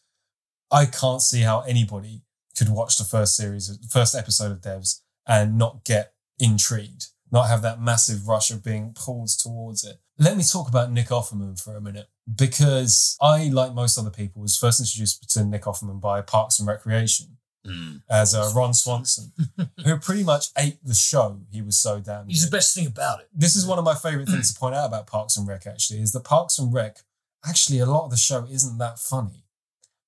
I 0.70 0.86
can't 0.86 1.20
see 1.20 1.40
how 1.40 1.62
anybody 1.62 2.22
could 2.56 2.68
watch 2.68 2.96
the 2.96 3.02
first 3.02 3.34
series, 3.34 3.76
first 3.90 4.14
episode 4.14 4.52
of 4.52 4.60
Devs, 4.60 5.00
and 5.26 5.58
not 5.58 5.84
get 5.84 6.12
intrigued, 6.38 7.06
not 7.32 7.48
have 7.48 7.62
that 7.62 7.82
massive 7.82 8.28
rush 8.28 8.52
of 8.52 8.62
being 8.62 8.94
pulled 8.94 9.30
towards 9.36 9.82
it. 9.82 9.96
Let 10.16 10.36
me 10.36 10.44
talk 10.44 10.68
about 10.68 10.92
Nick 10.92 11.08
Offerman 11.08 11.60
for 11.60 11.74
a 11.74 11.80
minute. 11.80 12.06
because 12.32 13.16
I, 13.20 13.48
like 13.48 13.74
most 13.74 13.98
other 13.98 14.10
people, 14.10 14.42
was 14.42 14.56
first 14.56 14.78
introduced 14.78 15.28
to 15.30 15.44
Nick 15.44 15.62
Offerman 15.62 16.00
by 16.00 16.20
Parks 16.20 16.60
and 16.60 16.68
Recreation 16.68 17.38
Mm. 17.66 18.02
as 18.10 18.34
uh, 18.34 18.50
Ron 18.56 18.74
Swanson, 18.74 19.32
who 19.84 19.96
pretty 19.98 20.24
much 20.24 20.46
ate 20.58 20.78
the 20.84 20.94
show. 20.94 21.40
He 21.52 21.62
was 21.62 21.78
so 21.78 22.00
damn. 22.00 22.26
He's 22.26 22.44
good. 22.44 22.50
the 22.50 22.56
best 22.56 22.74
thing 22.74 22.86
about 22.86 23.20
it. 23.20 23.28
This 23.32 23.54
is 23.54 23.66
one 23.66 23.78
of 23.78 23.84
my 23.84 23.94
favorite 23.94 24.28
things 24.28 24.52
to 24.52 24.58
point 24.60 24.74
out 24.74 24.86
about 24.86 25.06
Parks 25.06 25.36
and 25.36 25.46
Rec. 25.46 25.66
Actually, 25.66 26.00
is 26.00 26.12
that 26.12 26.24
Parks 26.24 26.58
and 26.58 26.72
Rec 26.74 26.98
actually 27.46 27.78
a 27.78 27.86
lot 27.86 28.04
of 28.04 28.10
the 28.10 28.16
show 28.16 28.46
isn't 28.50 28.78
that 28.78 28.98
funny, 28.98 29.44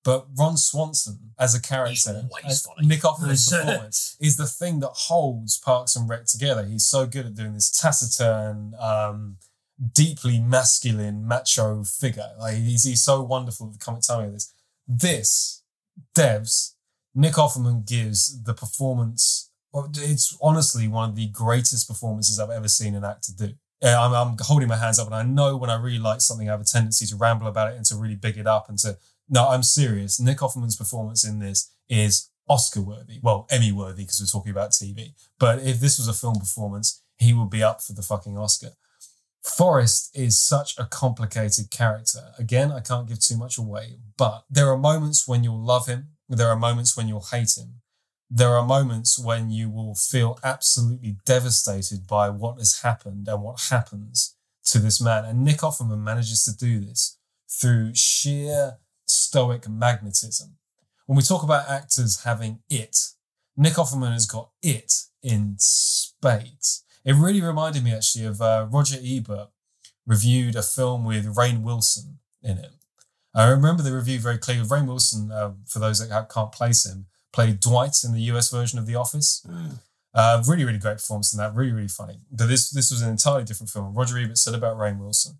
but 0.03 0.27
Ron 0.37 0.57
Swanson 0.57 1.31
as 1.39 1.55
a 1.55 1.61
character, 1.61 2.27
always 2.29 2.45
as 2.45 2.61
funny. 2.65 2.87
Nick 2.87 3.01
Offerman's 3.01 3.49
performance 3.51 4.17
is 4.19 4.37
the 4.37 4.47
thing 4.47 4.79
that 4.81 4.91
holds 4.91 5.57
Parks 5.57 5.95
and 5.95 6.09
Rec 6.09 6.25
together. 6.25 6.65
He's 6.65 6.85
so 6.85 7.05
good 7.05 7.25
at 7.25 7.35
doing 7.35 7.53
this 7.53 7.71
taciturn, 7.71 8.73
um, 8.79 9.37
deeply 9.93 10.39
masculine, 10.39 11.27
macho 11.27 11.83
figure. 11.83 12.31
Like 12.39 12.55
he's, 12.55 12.83
he's 12.83 13.03
so 13.03 13.21
wonderful 13.21 13.67
at 13.67 13.73
the 13.73 13.79
comic 13.79 14.01
timing 14.03 14.27
of 14.27 14.33
this. 14.33 14.53
This, 14.87 15.63
Devs, 16.15 16.74
Nick 17.15 17.33
Offerman 17.33 17.87
gives 17.87 18.43
the 18.43 18.53
performance. 18.53 19.49
It's 19.95 20.37
honestly 20.41 20.87
one 20.87 21.09
of 21.09 21.15
the 21.15 21.27
greatest 21.29 21.87
performances 21.87 22.39
I've 22.39 22.49
ever 22.49 22.67
seen 22.67 22.93
an 22.93 23.05
actor 23.05 23.31
do. 23.35 23.53
I'm, 23.81 24.13
I'm 24.13 24.35
holding 24.39 24.67
my 24.67 24.77
hands 24.77 24.99
up, 24.99 25.07
and 25.07 25.15
I 25.15 25.23
know 25.23 25.57
when 25.57 25.69
I 25.69 25.75
really 25.75 25.99
like 25.99 26.21
something, 26.21 26.49
I 26.49 26.53
have 26.53 26.61
a 26.61 26.65
tendency 26.65 27.05
to 27.07 27.15
ramble 27.15 27.47
about 27.47 27.71
it 27.71 27.77
and 27.77 27.85
to 27.87 27.95
really 27.95 28.15
big 28.15 28.37
it 28.37 28.47
up 28.47 28.69
and 28.69 28.77
to. 28.79 28.97
No, 29.29 29.47
I'm 29.47 29.63
serious. 29.63 30.19
Nick 30.19 30.37
Offerman's 30.37 30.75
performance 30.75 31.27
in 31.27 31.39
this 31.39 31.71
is 31.89 32.29
Oscar 32.47 32.81
worthy. 32.81 33.19
Well, 33.21 33.47
Emmy 33.49 33.71
worthy 33.71 34.03
because 34.03 34.19
we're 34.21 34.39
talking 34.39 34.51
about 34.51 34.71
TV. 34.71 35.13
But 35.39 35.59
if 35.59 35.79
this 35.79 35.97
was 35.97 36.07
a 36.07 36.13
film 36.13 36.35
performance, 36.35 37.01
he 37.17 37.33
would 37.33 37.49
be 37.49 37.63
up 37.63 37.81
for 37.81 37.93
the 37.93 38.01
fucking 38.01 38.37
Oscar. 38.37 38.71
Forrest 39.41 40.11
is 40.15 40.39
such 40.39 40.77
a 40.77 40.85
complicated 40.85 41.69
character. 41.69 42.33
Again, 42.37 42.71
I 42.71 42.79
can't 42.79 43.07
give 43.07 43.19
too 43.19 43.37
much 43.37 43.57
away, 43.57 43.97
but 44.17 44.43
there 44.49 44.69
are 44.69 44.77
moments 44.77 45.27
when 45.27 45.43
you'll 45.43 45.63
love 45.63 45.87
him. 45.87 46.14
There 46.27 46.49
are 46.49 46.55
moments 46.55 46.97
when 46.97 47.07
you'll 47.07 47.21
hate 47.31 47.57
him. 47.57 47.81
There 48.29 48.55
are 48.57 48.65
moments 48.65 49.19
when 49.19 49.51
you 49.51 49.69
will 49.69 49.93
feel 49.93 50.39
absolutely 50.43 51.17
devastated 51.25 52.07
by 52.07 52.29
what 52.29 52.57
has 52.57 52.81
happened 52.81 53.27
and 53.27 53.43
what 53.43 53.67
happens 53.69 54.35
to 54.65 54.79
this 54.79 54.99
man. 54.99 55.25
And 55.25 55.43
Nick 55.43 55.57
Offerman 55.57 55.99
manages 55.99 56.43
to 56.45 56.55
do 56.55 56.79
this 56.79 57.17
through 57.47 57.93
sheer 57.93 58.77
stoic 59.07 59.69
magnetism. 59.69 60.57
When 61.05 61.17
we 61.17 61.21
talk 61.21 61.43
about 61.43 61.69
actors 61.69 62.23
having 62.23 62.59
it, 62.69 62.97
Nick 63.55 63.73
Offerman 63.73 64.13
has 64.13 64.25
got 64.25 64.49
it 64.63 64.91
in 65.21 65.55
spades. 65.59 66.83
It 67.03 67.13
really 67.13 67.41
reminded 67.41 67.83
me 67.83 67.93
actually 67.93 68.25
of 68.25 68.41
uh, 68.41 68.67
Roger 68.69 68.97
Ebert 69.03 69.49
reviewed 70.07 70.55
a 70.55 70.63
film 70.63 71.05
with 71.05 71.35
Rainn 71.35 71.61
Wilson 71.61 72.19
in 72.41 72.57
it. 72.57 72.71
I 73.35 73.49
remember 73.49 73.83
the 73.83 73.93
review 73.93 74.19
very 74.19 74.37
clearly. 74.37 74.65
Rainn 74.65 74.87
Wilson, 74.87 75.31
uh, 75.31 75.51
for 75.67 75.79
those 75.79 75.99
that 75.99 76.29
can't 76.29 76.51
place 76.51 76.85
him, 76.85 77.07
played 77.33 77.59
Dwight 77.59 77.97
in 78.03 78.13
the 78.13 78.21
US 78.31 78.49
version 78.49 78.79
of 78.79 78.85
The 78.85 78.95
Office. 78.95 79.45
Mm. 79.47 79.79
Uh, 80.13 80.41
really, 80.47 80.63
really 80.63 80.79
great 80.79 80.97
performance 80.97 81.33
in 81.33 81.37
that. 81.39 81.53
Really, 81.53 81.73
really 81.73 81.89
funny. 81.89 82.19
But 82.31 82.47
this 82.47 82.69
this 82.69 82.89
was 82.89 83.01
an 83.01 83.09
entirely 83.09 83.43
different 83.43 83.69
film. 83.69 83.93
Roger 83.93 84.17
Ebert 84.17 84.37
said 84.37 84.55
about 84.55 84.77
Rainn 84.77 84.97
Wilson, 84.97 85.39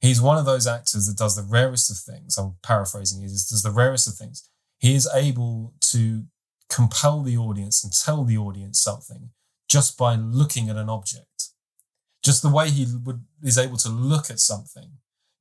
he's 0.00 0.20
one 0.20 0.36
of 0.36 0.44
those 0.44 0.66
actors 0.66 1.06
that 1.06 1.16
does 1.16 1.36
the 1.36 1.48
rarest 1.48 1.88
of 1.90 1.98
things. 1.98 2.36
I'm 2.36 2.56
paraphrasing. 2.62 3.22
He 3.22 3.28
does 3.28 3.62
the 3.62 3.70
rarest 3.70 4.08
of 4.08 4.14
things. 4.14 4.48
He 4.78 4.96
is 4.96 5.08
able 5.14 5.74
to 5.92 6.24
compel 6.68 7.22
the 7.22 7.36
audience 7.36 7.84
and 7.84 7.92
tell 7.92 8.24
the 8.24 8.36
audience 8.36 8.80
something 8.80 9.30
just 9.68 9.96
by 9.96 10.16
looking 10.16 10.68
at 10.68 10.76
an 10.76 10.88
object. 10.88 11.50
Just 12.24 12.42
the 12.42 12.50
way 12.50 12.70
he 12.70 12.86
would 13.04 13.24
is 13.44 13.56
able 13.56 13.76
to 13.76 13.88
look 13.88 14.28
at 14.30 14.40
something 14.40 14.98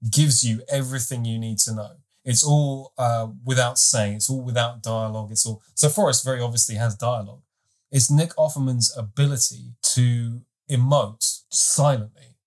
gives 0.09 0.43
you 0.43 0.61
everything 0.69 1.25
you 1.25 1.39
need 1.39 1.59
to 1.59 1.73
know. 1.73 1.91
It's 2.23 2.43
all 2.43 2.93
uh, 2.97 3.27
without 3.43 3.77
saying. 3.77 4.15
It's 4.15 4.29
all 4.29 4.41
without 4.41 4.81
dialogue. 4.81 5.31
It's 5.31 5.45
all 5.45 5.61
so. 5.75 5.89
Forrest 5.89 6.25
very 6.25 6.41
obviously 6.41 6.75
has 6.75 6.95
dialogue. 6.95 7.43
It's 7.91 8.09
Nick 8.09 8.31
Offerman's 8.35 8.95
ability 8.97 9.75
to 9.93 10.41
emote 10.69 11.43
silently. 11.49 12.37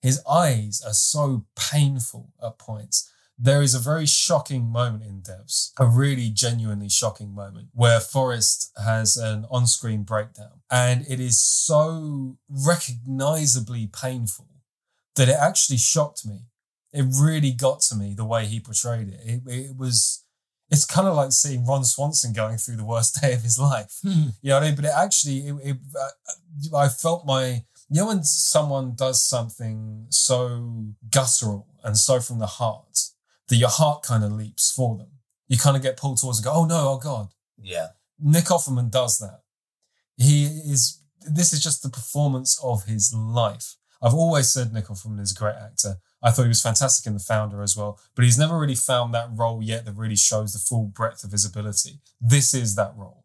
His 0.00 0.22
eyes 0.28 0.82
are 0.84 0.94
so 0.94 1.44
painful 1.54 2.32
at 2.42 2.58
points. 2.58 3.12
There 3.38 3.62
is 3.62 3.74
a 3.74 3.78
very 3.78 4.06
shocking 4.06 4.66
moment 4.66 5.02
in 5.02 5.22
Devs, 5.22 5.72
a 5.78 5.86
really 5.86 6.30
genuinely 6.30 6.88
shocking 6.88 7.34
moment, 7.34 7.68
where 7.72 8.00
Forrest 8.00 8.70
has 8.82 9.16
an 9.16 9.46
on 9.50 9.66
screen 9.66 10.02
breakdown. 10.02 10.60
And 10.70 11.06
it 11.08 11.20
is 11.20 11.40
so 11.40 12.36
recognizably 12.48 13.86
painful 13.86 14.48
that 15.16 15.28
it 15.28 15.36
actually 15.38 15.78
shocked 15.78 16.26
me. 16.26 16.40
It 16.92 17.06
really 17.20 17.52
got 17.52 17.80
to 17.82 17.94
me 17.94 18.14
the 18.14 18.24
way 18.24 18.46
he 18.46 18.60
portrayed 18.60 19.08
it. 19.08 19.20
It, 19.24 19.42
it 19.46 19.76
was, 19.76 20.24
it's 20.70 20.84
kind 20.84 21.06
of 21.06 21.16
like 21.16 21.32
seeing 21.32 21.64
Ron 21.64 21.84
Swanson 21.84 22.32
going 22.32 22.56
through 22.56 22.76
the 22.76 22.84
worst 22.84 23.20
day 23.22 23.32
of 23.34 23.42
his 23.42 23.58
life. 23.58 23.98
You 24.42 24.50
know 24.50 24.56
what 24.56 24.62
I 24.62 24.66
mean? 24.66 24.76
But 24.76 24.84
it 24.86 24.92
actually, 24.96 25.38
it, 25.48 25.54
it, 25.62 25.76
uh, 25.98 26.76
I 26.76 26.88
felt 26.88 27.26
my, 27.26 27.64
you 27.88 28.00
know, 28.00 28.06
when 28.06 28.22
someone 28.24 28.94
does 28.96 29.24
something 29.24 30.06
so 30.10 30.86
guttural 31.10 31.66
and 31.82 31.96
so 31.96 32.20
from 32.20 32.38
the 32.38 32.46
heart 32.46 32.98
that 33.48 33.56
your 33.56 33.68
heart 33.68 34.02
kind 34.02 34.24
of 34.24 34.32
leaps 34.32 34.72
for 34.72 34.96
them. 34.96 35.08
You 35.48 35.58
kind 35.58 35.76
of 35.76 35.82
get 35.82 35.96
pulled 35.96 36.20
towards 36.20 36.38
and 36.38 36.44
go, 36.44 36.52
oh 36.54 36.64
no, 36.64 36.90
oh 36.90 36.98
God. 36.98 37.28
Yeah. 37.60 37.88
Nick 38.18 38.44
Offerman 38.44 38.90
does 38.90 39.18
that. 39.18 39.40
He 40.16 40.44
is, 40.44 41.02
this 41.28 41.52
is 41.52 41.62
just 41.62 41.82
the 41.82 41.88
performance 41.88 42.58
of 42.62 42.84
his 42.84 43.12
life. 43.12 43.74
I've 44.00 44.14
always 44.14 44.52
said 44.52 44.72
Nick 44.72 44.86
Offerman 44.86 45.20
is 45.20 45.32
a 45.32 45.38
great 45.38 45.56
actor. 45.56 45.96
I 46.22 46.30
thought 46.30 46.42
he 46.42 46.48
was 46.48 46.62
fantastic 46.62 47.06
in 47.06 47.14
The 47.14 47.20
Founder 47.20 47.62
as 47.62 47.76
well, 47.76 47.98
but 48.14 48.24
he's 48.24 48.38
never 48.38 48.58
really 48.58 48.74
found 48.74 49.14
that 49.14 49.30
role 49.34 49.62
yet 49.62 49.84
that 49.84 49.96
really 49.96 50.16
shows 50.16 50.52
the 50.52 50.58
full 50.58 50.84
breadth 50.84 51.24
of 51.24 51.32
his 51.32 51.44
ability. 51.44 52.00
This 52.20 52.52
is 52.52 52.74
that 52.74 52.92
role. 52.96 53.24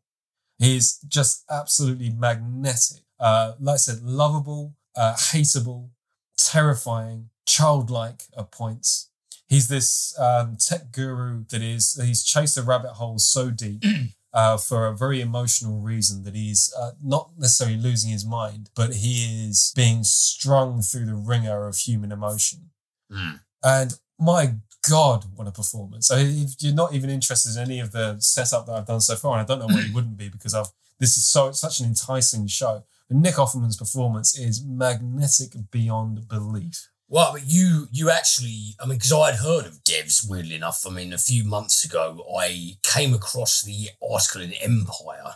He's 0.58 1.00
just 1.08 1.44
absolutely 1.50 2.10
magnetic. 2.10 3.04
Uh, 3.20 3.54
like 3.60 3.76
I 3.76 3.78
said, 3.78 4.02
lovable, 4.02 4.76
uh, 4.96 5.16
hateable, 5.16 5.90
terrifying, 6.38 7.30
childlike 7.46 8.24
at 8.38 8.52
points. 8.52 9.10
He's 9.48 9.68
this 9.68 10.18
um, 10.18 10.56
tech 10.56 10.92
guru 10.92 11.44
that 11.50 11.62
is, 11.62 12.00
he's 12.02 12.24
chased 12.24 12.58
a 12.58 12.64
rabbit 12.64 12.94
hole 12.94 13.20
so 13.20 13.52
deep 13.52 13.84
uh, 14.34 14.58
for 14.58 14.88
a 14.88 14.96
very 14.96 15.22
emotional 15.22 15.80
reason 15.82 16.24
that 16.24 16.36
he's 16.36 16.74
uh, 16.80 16.92
not 17.04 17.32
necessarily 17.38 17.78
losing 17.78 18.12
his 18.12 18.26
mind, 18.26 18.70
but 18.76 18.96
he 18.96 19.48
is 19.48 19.74
being 19.76 20.04
strung 20.04 20.82
through 20.82 21.06
the 21.06 21.16
ringer 21.16 21.68
of 21.68 21.78
human 21.78 22.12
emotion. 22.12 22.70
Mm. 23.16 23.40
And 23.64 23.94
my 24.20 24.56
God, 24.90 25.26
what 25.36 25.48
a 25.48 25.52
performance. 25.52 26.12
I 26.12 26.20
if 26.20 26.56
you're 26.60 26.74
not 26.74 26.94
even 26.94 27.10
interested 27.10 27.56
in 27.56 27.64
any 27.64 27.80
of 27.80 27.92
the 27.92 28.18
setup 28.20 28.66
that 28.66 28.74
I've 28.74 28.86
done 28.86 29.02
so 29.02 29.16
far, 29.16 29.38
and 29.38 29.42
I 29.42 29.46
don't 29.46 29.60
know 29.60 29.74
why 29.74 29.82
you 29.82 29.94
wouldn't 29.96 30.18
be 30.18 30.30
because 30.30 30.54
I've 30.54 30.70
this 31.00 31.18
is 31.18 31.26
so 31.26 31.52
such 31.52 31.80
an 31.80 31.88
enticing 31.88 32.48
show. 32.48 32.84
But 33.08 33.18
Nick 33.18 33.36
Offerman's 33.36 33.78
performance 33.78 34.38
is 34.38 34.64
magnetic 34.64 35.54
beyond 35.72 36.28
belief. 36.28 36.90
Well, 37.08 37.34
but 37.34 37.44
you 37.46 37.88
you 37.92 38.10
actually, 38.10 38.76
I 38.80 38.86
mean, 38.86 38.98
because 38.98 39.14
I'd 39.14 39.36
heard 39.36 39.66
of 39.66 39.84
Devs, 39.84 40.28
weirdly 40.28 40.56
enough. 40.56 40.86
I 40.88 40.92
mean, 40.92 41.14
a 41.14 41.18
few 41.18 41.44
months 41.44 41.86
ago, 41.86 42.26
I 42.38 42.78
came 42.84 43.14
across 43.14 43.62
the 43.62 43.90
article 44.02 44.42
in 44.42 44.54
Empire 44.54 45.36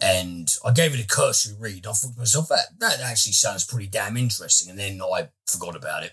and 0.00 0.54
I 0.64 0.72
gave 0.72 0.94
it 0.94 1.04
a 1.04 1.06
cursory 1.06 1.56
read. 1.58 1.86
I 1.86 1.92
thought 1.92 2.12
to 2.12 2.18
myself, 2.18 2.48
that, 2.48 2.78
that 2.78 3.00
actually 3.00 3.32
sounds 3.32 3.64
pretty 3.64 3.88
damn 3.88 4.16
interesting. 4.16 4.70
And 4.70 4.78
then 4.78 5.00
I 5.02 5.28
forgot 5.46 5.74
about 5.74 6.04
it. 6.04 6.12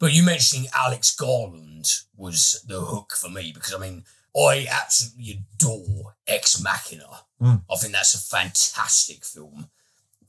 But 0.00 0.14
you 0.14 0.24
mentioning 0.24 0.68
Alex 0.74 1.14
Garland 1.14 1.86
was 2.16 2.64
the 2.66 2.80
hook 2.80 3.12
for 3.12 3.28
me 3.28 3.52
because, 3.54 3.74
I 3.74 3.78
mean, 3.78 4.04
I 4.34 4.66
absolutely 4.68 5.44
adore 5.54 6.16
Ex 6.26 6.60
Machina. 6.60 7.24
Mm. 7.40 7.62
I 7.70 7.76
think 7.76 7.92
that's 7.92 8.14
a 8.14 8.18
fantastic 8.18 9.24
film 9.24 9.68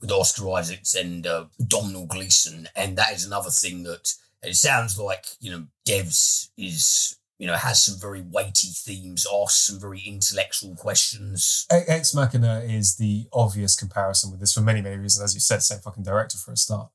with 0.00 0.10
Oscar 0.10 0.50
Isaacs 0.52 0.94
and 0.94 1.26
uh, 1.26 1.46
Domhnall 1.66 2.06
Gleeson, 2.06 2.68
and 2.76 2.98
that 2.98 3.12
is 3.12 3.24
another 3.24 3.50
thing 3.50 3.84
that 3.84 4.14
it 4.42 4.56
sounds 4.56 4.98
like 4.98 5.24
you 5.40 5.50
know 5.50 5.66
Devs 5.86 6.48
is 6.58 7.16
you 7.38 7.46
know 7.46 7.54
has 7.54 7.82
some 7.82 7.98
very 7.98 8.20
weighty 8.20 8.68
themes, 8.68 9.26
asks 9.32 9.66
some 9.66 9.80
very 9.80 10.00
intellectual 10.00 10.74
questions. 10.74 11.66
Ex 11.70 12.14
Machina 12.14 12.62
is 12.66 12.96
the 12.96 13.26
obvious 13.32 13.76
comparison 13.76 14.30
with 14.30 14.40
this 14.40 14.52
for 14.52 14.60
many, 14.60 14.82
many 14.82 14.96
reasons. 14.96 15.22
As 15.22 15.34
you 15.34 15.40
said, 15.40 15.62
same 15.62 15.78
fucking 15.78 16.02
director 16.02 16.36
for 16.36 16.52
a 16.52 16.56
start. 16.56 16.90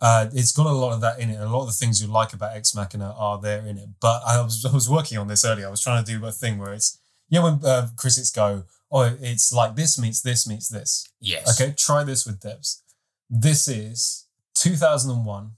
Uh, 0.00 0.28
it's 0.32 0.52
got 0.52 0.66
a 0.66 0.72
lot 0.72 0.92
of 0.92 1.00
that 1.00 1.18
in 1.18 1.30
it. 1.30 1.40
A 1.40 1.48
lot 1.48 1.62
of 1.62 1.66
the 1.66 1.72
things 1.72 2.00
you 2.00 2.08
like 2.08 2.32
about 2.32 2.56
Ex 2.56 2.74
Machina 2.74 3.14
are 3.18 3.40
there 3.40 3.66
in 3.66 3.78
it. 3.78 3.88
But 4.00 4.22
I 4.26 4.40
was 4.40 4.64
I 4.64 4.72
was 4.72 4.88
working 4.88 5.18
on 5.18 5.28
this 5.28 5.44
earlier. 5.44 5.66
I 5.66 5.70
was 5.70 5.80
trying 5.80 6.04
to 6.04 6.18
do 6.18 6.24
a 6.24 6.32
thing 6.32 6.58
where 6.58 6.72
it's 6.72 6.98
you 7.28 7.38
know 7.40 7.44
when 7.44 7.60
uh, 7.64 7.88
critics 7.96 8.30
go, 8.30 8.64
oh, 8.92 9.16
it's 9.20 9.52
like 9.52 9.74
this 9.74 9.98
meets 9.98 10.20
this 10.20 10.46
meets 10.46 10.68
this. 10.68 11.08
Yes. 11.20 11.60
Okay, 11.60 11.74
try 11.76 12.04
this 12.04 12.26
with 12.26 12.40
Devs. 12.40 12.80
This 13.28 13.68
is 13.68 14.26
2001 14.54 15.52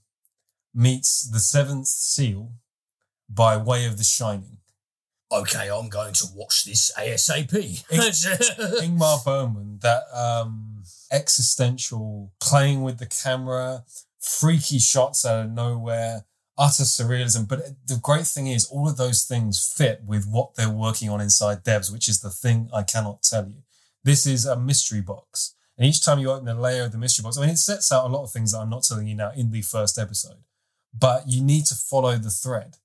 meets 0.73 1.29
The 1.29 1.39
Seventh 1.39 1.87
Seal 1.87 2.51
by 3.29 3.57
way 3.57 3.85
of 3.85 3.97
The 3.97 4.03
Shining. 4.03 4.57
Okay, 5.31 5.69
I'm 5.69 5.87
going 5.87 6.13
to 6.15 6.27
watch 6.35 6.65
this 6.65 6.91
ASAP. 6.97 7.51
Ingmar 8.81 9.23
Bergman, 9.23 9.79
that 9.81 10.03
um, 10.13 10.83
existential 11.09 12.33
playing 12.41 12.81
with 12.81 12.97
the 12.97 13.05
camera, 13.05 13.85
freaky 14.21 14.79
shots 14.79 15.25
out 15.25 15.45
of 15.45 15.51
nowhere, 15.51 16.25
utter 16.57 16.83
surrealism. 16.83 17.47
But 17.47 17.87
the 17.87 17.99
great 18.01 18.27
thing 18.27 18.47
is, 18.47 18.65
all 18.65 18.87
of 18.87 18.97
those 18.97 19.23
things 19.23 19.73
fit 19.75 20.01
with 20.05 20.27
what 20.27 20.55
they're 20.55 20.69
working 20.69 21.09
on 21.09 21.19
inside 21.19 21.63
Devs, 21.63 21.91
which 21.91 22.07
is 22.07 22.21
the 22.21 22.29
thing 22.29 22.69
I 22.73 22.83
cannot 22.83 23.23
tell 23.23 23.47
you. 23.47 23.63
This 24.03 24.25
is 24.25 24.45
a 24.45 24.55
mystery 24.55 25.01
box. 25.01 25.55
And 25.77 25.87
each 25.87 26.03
time 26.03 26.19
you 26.19 26.31
open 26.31 26.47
a 26.47 26.59
layer 26.59 26.83
of 26.83 26.91
the 26.91 26.97
mystery 26.97 27.23
box, 27.23 27.37
I 27.37 27.41
mean, 27.41 27.49
it 27.49 27.57
sets 27.57 27.91
out 27.91 28.05
a 28.05 28.13
lot 28.13 28.23
of 28.23 28.31
things 28.31 28.51
that 28.51 28.59
I'm 28.59 28.69
not 28.69 28.83
telling 28.83 29.07
you 29.07 29.15
now 29.15 29.31
in 29.35 29.51
the 29.51 29.61
first 29.61 29.97
episode, 29.97 30.37
but 30.93 31.27
you 31.27 31.41
need 31.41 31.65
to 31.65 31.75
follow 31.75 32.15
the 32.17 32.29
thread 32.29 32.77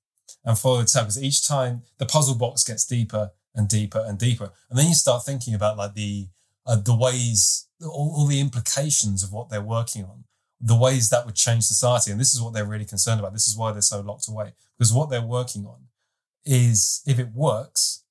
and 0.43 0.57
follow 0.57 0.79
the 0.79 0.85
tab 0.85 1.03
because 1.03 1.21
each 1.21 1.47
time 1.47 1.83
the 1.99 2.05
puzzle 2.05 2.35
box 2.35 2.63
gets 2.63 2.85
deeper 2.85 3.31
and 3.53 3.67
deeper 3.67 4.03
and 4.07 4.17
deeper. 4.17 4.51
And 4.69 4.79
then 4.79 4.87
you 4.87 4.93
start 4.93 5.25
thinking 5.25 5.53
about 5.53 5.77
like 5.77 5.93
the, 5.93 6.27
uh, 6.65 6.77
the 6.77 6.95
ways, 6.95 7.67
all, 7.83 8.13
all 8.15 8.25
the 8.25 8.39
implications 8.39 9.23
of 9.23 9.31
what 9.31 9.49
they're 9.49 9.61
working 9.61 10.03
on 10.03 10.23
the 10.59 10.75
ways 10.75 11.09
that 11.09 11.25
would 11.25 11.35
change 11.35 11.63
society. 11.63 12.11
And 12.11 12.19
this 12.19 12.33
is 12.33 12.41
what 12.41 12.53
they're 12.53 12.65
really 12.65 12.85
concerned 12.85 13.19
about. 13.19 13.33
This 13.33 13.47
is 13.47 13.57
why 13.57 13.71
they're 13.71 13.81
so 13.81 14.01
locked 14.01 14.27
away. 14.27 14.53
Because 14.77 14.93
what 14.93 15.09
they're 15.09 15.21
working 15.21 15.65
on 15.65 15.87
is, 16.45 17.01
if 17.05 17.19
it 17.19 17.33
works, 17.33 18.03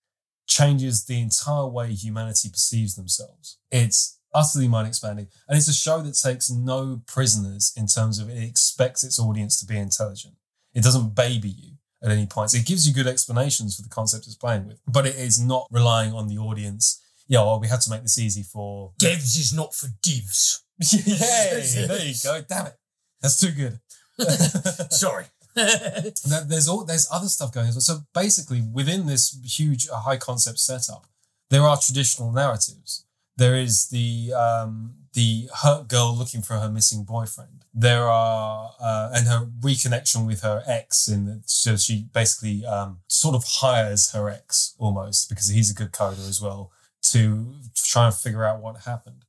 changes 0.46 1.04
the 1.04 1.20
entire 1.20 1.66
way 1.66 1.92
humanity 1.92 2.48
perceives 2.48 2.94
themselves. 2.94 3.58
It's 3.70 4.18
utterly 4.32 4.68
mind 4.68 4.88
expanding. 4.88 5.28
And 5.48 5.56
it's 5.56 5.68
a 5.68 5.74
show 5.74 6.00
that 6.02 6.14
takes 6.14 6.50
no 6.50 7.02
prisoners 7.06 7.72
in 7.76 7.86
terms 7.86 8.18
of 8.18 8.28
it 8.28 8.42
expects 8.42 9.02
its 9.02 9.18
audience 9.18 9.58
to 9.60 9.66
be 9.66 9.76
intelligent. 9.76 10.34
It 10.74 10.84
doesn't 10.84 11.14
baby 11.14 11.48
you 11.48 11.72
at 12.02 12.10
any 12.10 12.26
point. 12.26 12.50
So 12.50 12.58
it 12.58 12.66
gives 12.66 12.86
you 12.86 12.94
good 12.94 13.06
explanations 13.06 13.76
for 13.76 13.82
the 13.82 13.88
concept 13.88 14.26
it's 14.26 14.36
playing 14.36 14.66
with, 14.66 14.80
but 14.86 15.06
it 15.06 15.16
is 15.16 15.40
not 15.40 15.66
relying 15.70 16.12
on 16.12 16.28
the 16.28 16.38
audience. 16.38 17.02
Yeah, 17.28 17.42
well, 17.42 17.60
we 17.60 17.68
had 17.68 17.80
to 17.82 17.90
make 17.90 18.02
this 18.02 18.18
easy 18.18 18.42
for 18.42 18.92
Devs 19.00 19.38
is 19.38 19.52
not 19.52 19.74
for 19.74 19.88
divs. 20.02 20.62
Yay! 20.92 21.86
there 21.86 22.04
you 22.04 22.14
go. 22.22 22.42
Damn 22.48 22.66
it. 22.66 22.74
That's 23.20 23.40
too 23.40 23.50
good. 23.50 23.80
Sorry. 24.92 25.24
there's 25.54 26.68
all 26.68 26.84
there's 26.84 27.08
other 27.10 27.28
stuff 27.28 27.52
going 27.52 27.66
on. 27.66 27.72
So 27.80 28.00
basically, 28.14 28.62
within 28.72 29.06
this 29.06 29.38
huge 29.42 29.88
uh, 29.88 30.00
high 30.00 30.18
concept 30.18 30.58
setup, 30.58 31.06
there 31.50 31.62
are 31.62 31.78
traditional 31.78 32.30
narratives. 32.30 33.04
There 33.36 33.56
is 33.56 33.88
the 33.88 34.32
um, 34.34 34.94
the 35.14 35.48
hurt 35.62 35.88
girl 35.88 36.14
looking 36.14 36.42
for 36.42 36.54
her 36.54 36.68
missing 36.68 37.04
boyfriend. 37.04 37.64
There 37.72 38.08
are 38.08 38.72
uh, 38.78 39.10
and 39.14 39.26
her 39.26 39.46
reconnection 39.60 40.26
with 40.26 40.42
her 40.42 40.62
ex, 40.66 41.08
in 41.08 41.24
the, 41.24 41.42
so 41.46 41.76
she 41.76 42.06
basically 42.12 42.64
um, 42.66 42.98
sort 43.08 43.34
of 43.34 43.44
hires 43.44 44.12
her 44.12 44.28
ex 44.28 44.74
almost 44.78 45.28
because 45.30 45.48
he's 45.48 45.70
a 45.70 45.74
good 45.74 45.92
coder 45.92 46.28
as 46.28 46.40
well 46.40 46.70
to 47.12 47.54
try 47.76 48.06
and 48.06 48.14
figure 48.14 48.44
out 48.44 48.60
what 48.60 48.82
happened 48.82 49.24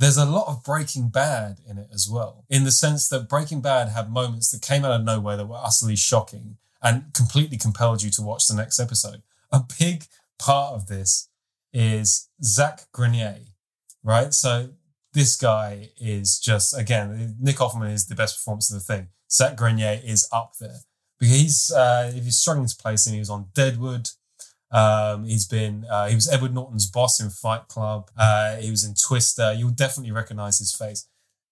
there's 0.00 0.16
a 0.16 0.24
lot 0.24 0.48
of 0.48 0.64
Breaking 0.64 1.10
Bad 1.10 1.58
in 1.68 1.76
it 1.76 1.88
as 1.92 2.08
well, 2.10 2.46
in 2.48 2.64
the 2.64 2.70
sense 2.70 3.06
that 3.10 3.28
Breaking 3.28 3.60
Bad 3.60 3.90
had 3.90 4.10
moments 4.10 4.50
that 4.50 4.62
came 4.62 4.82
out 4.82 4.98
of 4.98 5.04
nowhere 5.04 5.36
that 5.36 5.46
were 5.46 5.60
utterly 5.62 5.94
shocking 5.94 6.56
and 6.82 7.12
completely 7.12 7.58
compelled 7.58 8.02
you 8.02 8.08
to 8.12 8.22
watch 8.22 8.48
the 8.48 8.56
next 8.56 8.80
episode. 8.80 9.22
A 9.52 9.62
big 9.78 10.06
part 10.38 10.72
of 10.72 10.86
this 10.86 11.28
is 11.74 12.30
Zach 12.42 12.86
Grenier, 12.92 13.40
right? 14.02 14.32
So 14.32 14.70
this 15.12 15.36
guy 15.36 15.90
is 16.00 16.40
just, 16.40 16.76
again, 16.76 17.36
Nick 17.38 17.56
Offerman 17.56 17.92
is 17.92 18.06
the 18.06 18.14
best 18.14 18.38
performance 18.38 18.72
of 18.72 18.78
the 18.80 18.94
thing. 18.94 19.08
Zach 19.30 19.54
Grenier 19.54 20.00
is 20.02 20.26
up 20.32 20.54
there. 20.58 20.78
Because 21.18 21.36
he's, 21.36 21.70
uh, 21.72 22.10
if 22.14 22.24
you're 22.24 22.32
struggling 22.32 22.68
to 22.68 22.76
place 22.76 23.06
him, 23.06 23.12
he 23.12 23.18
was 23.18 23.28
on 23.28 23.48
Deadwood, 23.52 24.08
um, 24.70 25.24
he's 25.24 25.46
been 25.46 25.84
uh, 25.90 26.08
he 26.08 26.14
was 26.14 26.30
Edward 26.30 26.54
Norton's 26.54 26.86
boss 26.86 27.20
in 27.20 27.30
Fight 27.30 27.68
Club. 27.68 28.10
Uh, 28.16 28.56
he 28.56 28.70
was 28.70 28.84
in 28.84 28.94
Twister. 28.94 29.52
You'll 29.52 29.70
definitely 29.70 30.12
recognize 30.12 30.58
his 30.58 30.72
face. 30.72 31.06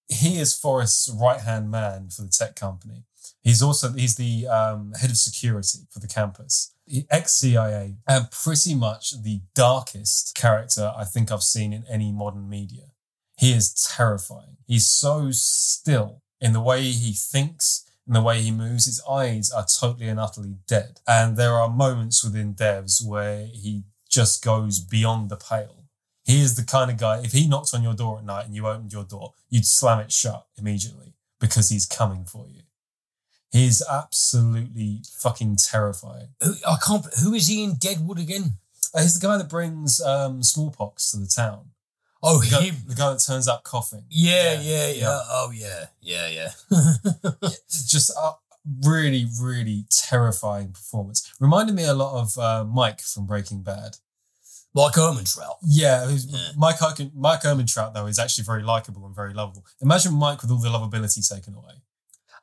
He 0.09 0.39
is 0.39 0.55
Forrest's 0.55 1.11
right 1.11 1.41
hand 1.41 1.71
man 1.71 2.09
for 2.11 2.23
the 2.23 2.29
tech 2.29 2.57
company. 2.57 3.05
He's 3.43 3.63
also 3.63 3.93
he's 3.93 4.17
the 4.17 4.47
um, 4.47 4.93
head 5.01 5.11
of 5.11 5.17
security 5.17 5.81
for 5.91 5.99
the 5.99 6.07
campus. 6.07 6.73
Ex 7.11 7.35
CIA 7.35 7.97
and 8.07 8.31
pretty 8.31 8.75
much 8.75 9.23
the 9.23 9.43
darkest 9.55 10.35
character 10.35 10.93
I 10.97 11.05
think 11.05 11.31
I've 11.31 11.43
seen 11.43 11.73
in 11.73 11.85
any 11.89 12.13
modern 12.13 12.49
media. 12.49 12.93
He 13.37 13.53
is 13.53 13.75
terrifying. 13.75 14.57
He's 14.67 14.87
so 14.87 15.31
still 15.31 16.23
in 16.41 16.53
the 16.53 16.61
way 16.61 16.83
he 16.83 17.13
thinks 17.13 17.85
and 18.09 18.17
the 18.17 18.23
way 18.23 18.41
he 18.41 18.51
moves, 18.51 18.87
his 18.87 19.03
eyes 19.09 19.53
are 19.53 19.67
totally 19.67 20.09
and 20.09 20.19
utterly 20.19 20.57
dead. 20.67 21.01
And 21.07 21.37
there 21.37 21.53
are 21.53 21.69
moments 21.69 22.25
within 22.25 22.55
devs 22.55 23.05
where 23.07 23.47
he 23.53 23.85
just 24.09 24.43
goes 24.43 24.81
beyond 24.81 25.29
the 25.29 25.37
pale. 25.37 25.85
He 26.25 26.41
is 26.41 26.57
the 26.57 26.65
kind 26.65 26.91
of 26.91 26.97
guy, 26.97 27.21
if 27.21 27.33
he 27.33 27.47
knocked 27.47 27.75
on 27.75 27.83
your 27.83 27.95
door 27.95 28.19
at 28.19 28.25
night 28.25 28.47
and 28.47 28.55
you 28.55 28.67
opened 28.67 28.95
your 28.95 29.05
door, 29.05 29.35
you'd 29.51 29.67
slam 29.67 30.01
it 30.01 30.11
shut 30.11 30.47
immediately 30.59 31.13
because 31.39 31.69
he's 31.69 31.85
coming 31.85 32.25
for 32.25 32.47
you. 32.49 32.63
He's 33.53 33.83
absolutely 33.87 35.03
fucking 35.19 35.57
terrifying. 35.57 36.29
I 36.43 36.77
can't. 36.87 37.07
Who 37.23 37.35
is 37.35 37.49
he 37.49 37.63
in 37.63 37.77
Deadwood 37.77 38.19
again? 38.19 38.55
Uh, 38.95 39.03
he's 39.03 39.19
the 39.19 39.27
guy 39.27 39.37
that 39.37 39.49
brings 39.49 40.01
um, 40.01 40.43
smallpox 40.43 41.11
to 41.11 41.19
the 41.19 41.27
town. 41.27 41.71
Oh, 42.23 42.41
the 42.41 42.51
guy, 42.51 42.63
him. 42.63 42.77
the 42.87 42.95
guy 42.95 43.13
that 43.13 43.21
turns 43.21 43.47
up 43.47 43.63
coughing. 43.63 44.05
Yeah, 44.11 44.61
yeah, 44.61 44.89
yeah. 44.89 44.93
yeah. 44.93 45.21
Oh, 45.29 45.53
yeah, 45.55 45.87
yeah, 46.01 46.29
yeah. 46.29 46.51
Just 47.69 48.11
a 48.11 48.33
really, 48.85 49.27
really 49.41 49.85
terrifying 49.91 50.73
performance. 50.73 51.33
Reminded 51.41 51.75
me 51.75 51.85
a 51.85 51.95
lot 51.95 52.21
of 52.21 52.39
uh, 52.39 52.65
Mike 52.65 53.01
from 53.01 53.27
Breaking 53.27 53.63
Bad. 53.63 53.97
Mike 54.75 54.95
Ehrmantraut. 54.95 55.57
Yeah, 55.63 56.09
yeah. 56.09 56.39
Mike, 56.57 56.77
Mike 57.15 57.43
though, 57.43 58.07
is 58.07 58.19
actually 58.19 58.45
very 58.45 58.63
likable 58.63 59.07
and 59.07 59.15
very 59.15 59.33
lovable. 59.33 59.65
Imagine 59.81 60.15
Mike 60.15 60.43
with 60.43 60.51
all 60.51 60.59
the 60.59 60.69
lovability 60.69 61.27
taken 61.29 61.55
away. 61.55 61.75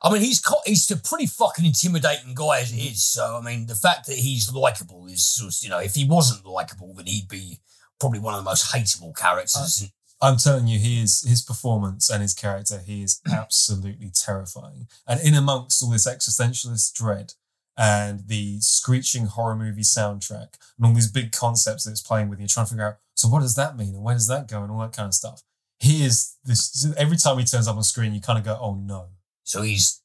I 0.02 0.12
mean, 0.12 0.22
he's 0.22 0.42
he's 0.66 0.90
a 0.90 0.96
pretty 0.96 1.26
fucking 1.26 1.64
intimidating 1.64 2.34
guy 2.34 2.60
as 2.60 2.72
it 2.72 2.76
is. 2.76 3.04
So, 3.04 3.38
I 3.38 3.40
mean, 3.40 3.66
the 3.66 3.74
fact 3.74 4.06
that 4.06 4.16
he's 4.16 4.52
likable 4.52 5.06
is, 5.06 5.60
you 5.62 5.70
know, 5.70 5.78
if 5.78 5.94
he 5.94 6.04
wasn't 6.04 6.44
likable, 6.44 6.92
then 6.94 7.06
he'd 7.06 7.28
be 7.28 7.60
probably 8.00 8.18
one 8.18 8.34
of 8.34 8.40
the 8.40 8.50
most 8.50 8.72
hateable 8.72 9.16
characters. 9.16 9.90
I'm 10.20 10.38
telling 10.38 10.66
you, 10.66 10.78
he 10.78 11.02
is 11.02 11.22
his 11.22 11.42
performance 11.42 12.08
and 12.08 12.22
his 12.22 12.34
character. 12.34 12.80
He 12.84 13.02
is 13.02 13.20
absolutely 13.30 14.10
terrifying. 14.14 14.88
And 15.06 15.20
in 15.20 15.34
amongst 15.34 15.82
all 15.82 15.90
this 15.90 16.06
existentialist 16.06 16.94
dread 16.94 17.34
and 17.76 18.26
the 18.26 18.58
screeching 18.60 19.26
horror 19.26 19.56
movie 19.56 19.82
soundtrack 19.82 20.54
and 20.78 20.86
all 20.86 20.94
these 20.94 21.10
big 21.10 21.32
concepts 21.32 21.84
that 21.84 21.90
it's 21.90 22.00
playing 22.00 22.30
with, 22.30 22.38
you're 22.38 22.48
trying 22.48 22.66
to 22.66 22.70
figure 22.70 22.86
out. 22.86 22.96
So 23.14 23.28
what 23.28 23.40
does 23.40 23.56
that 23.56 23.76
mean 23.76 23.94
and 23.94 24.02
where 24.02 24.14
does 24.14 24.28
that 24.28 24.48
go 24.48 24.62
and 24.62 24.70
all 24.70 24.80
that 24.80 24.96
kind 24.96 25.06
of 25.06 25.14
stuff. 25.14 25.42
He 25.78 26.04
is 26.04 26.36
this. 26.44 26.90
Every 26.96 27.18
time 27.18 27.38
he 27.38 27.44
turns 27.44 27.68
up 27.68 27.76
on 27.76 27.82
screen, 27.82 28.14
you 28.14 28.20
kind 28.22 28.38
of 28.38 28.44
go, 28.46 28.58
"Oh 28.58 28.74
no!" 28.74 29.08
So 29.44 29.60
he's 29.60 30.00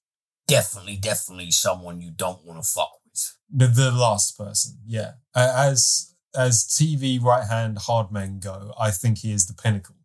definitely, 0.48 0.98
definitely 0.98 1.52
someone 1.52 2.02
you 2.02 2.12
don't 2.12 2.46
want 2.46 2.62
to 2.62 2.70
fuck 2.70 2.92
with. 3.06 3.38
The, 3.50 3.68
the 3.68 3.92
last 3.92 4.38
person, 4.38 4.80
yeah. 4.86 5.14
As 5.34 6.11
as 6.36 6.66
TV 6.66 7.22
right 7.22 7.48
hand 7.48 7.78
hard 7.80 8.12
men 8.12 8.40
go, 8.40 8.74
I 8.80 8.92
think 8.92 9.20
he 9.20 9.32
is 9.32 9.48
the 9.48 9.54
pinnacle. 9.54 9.96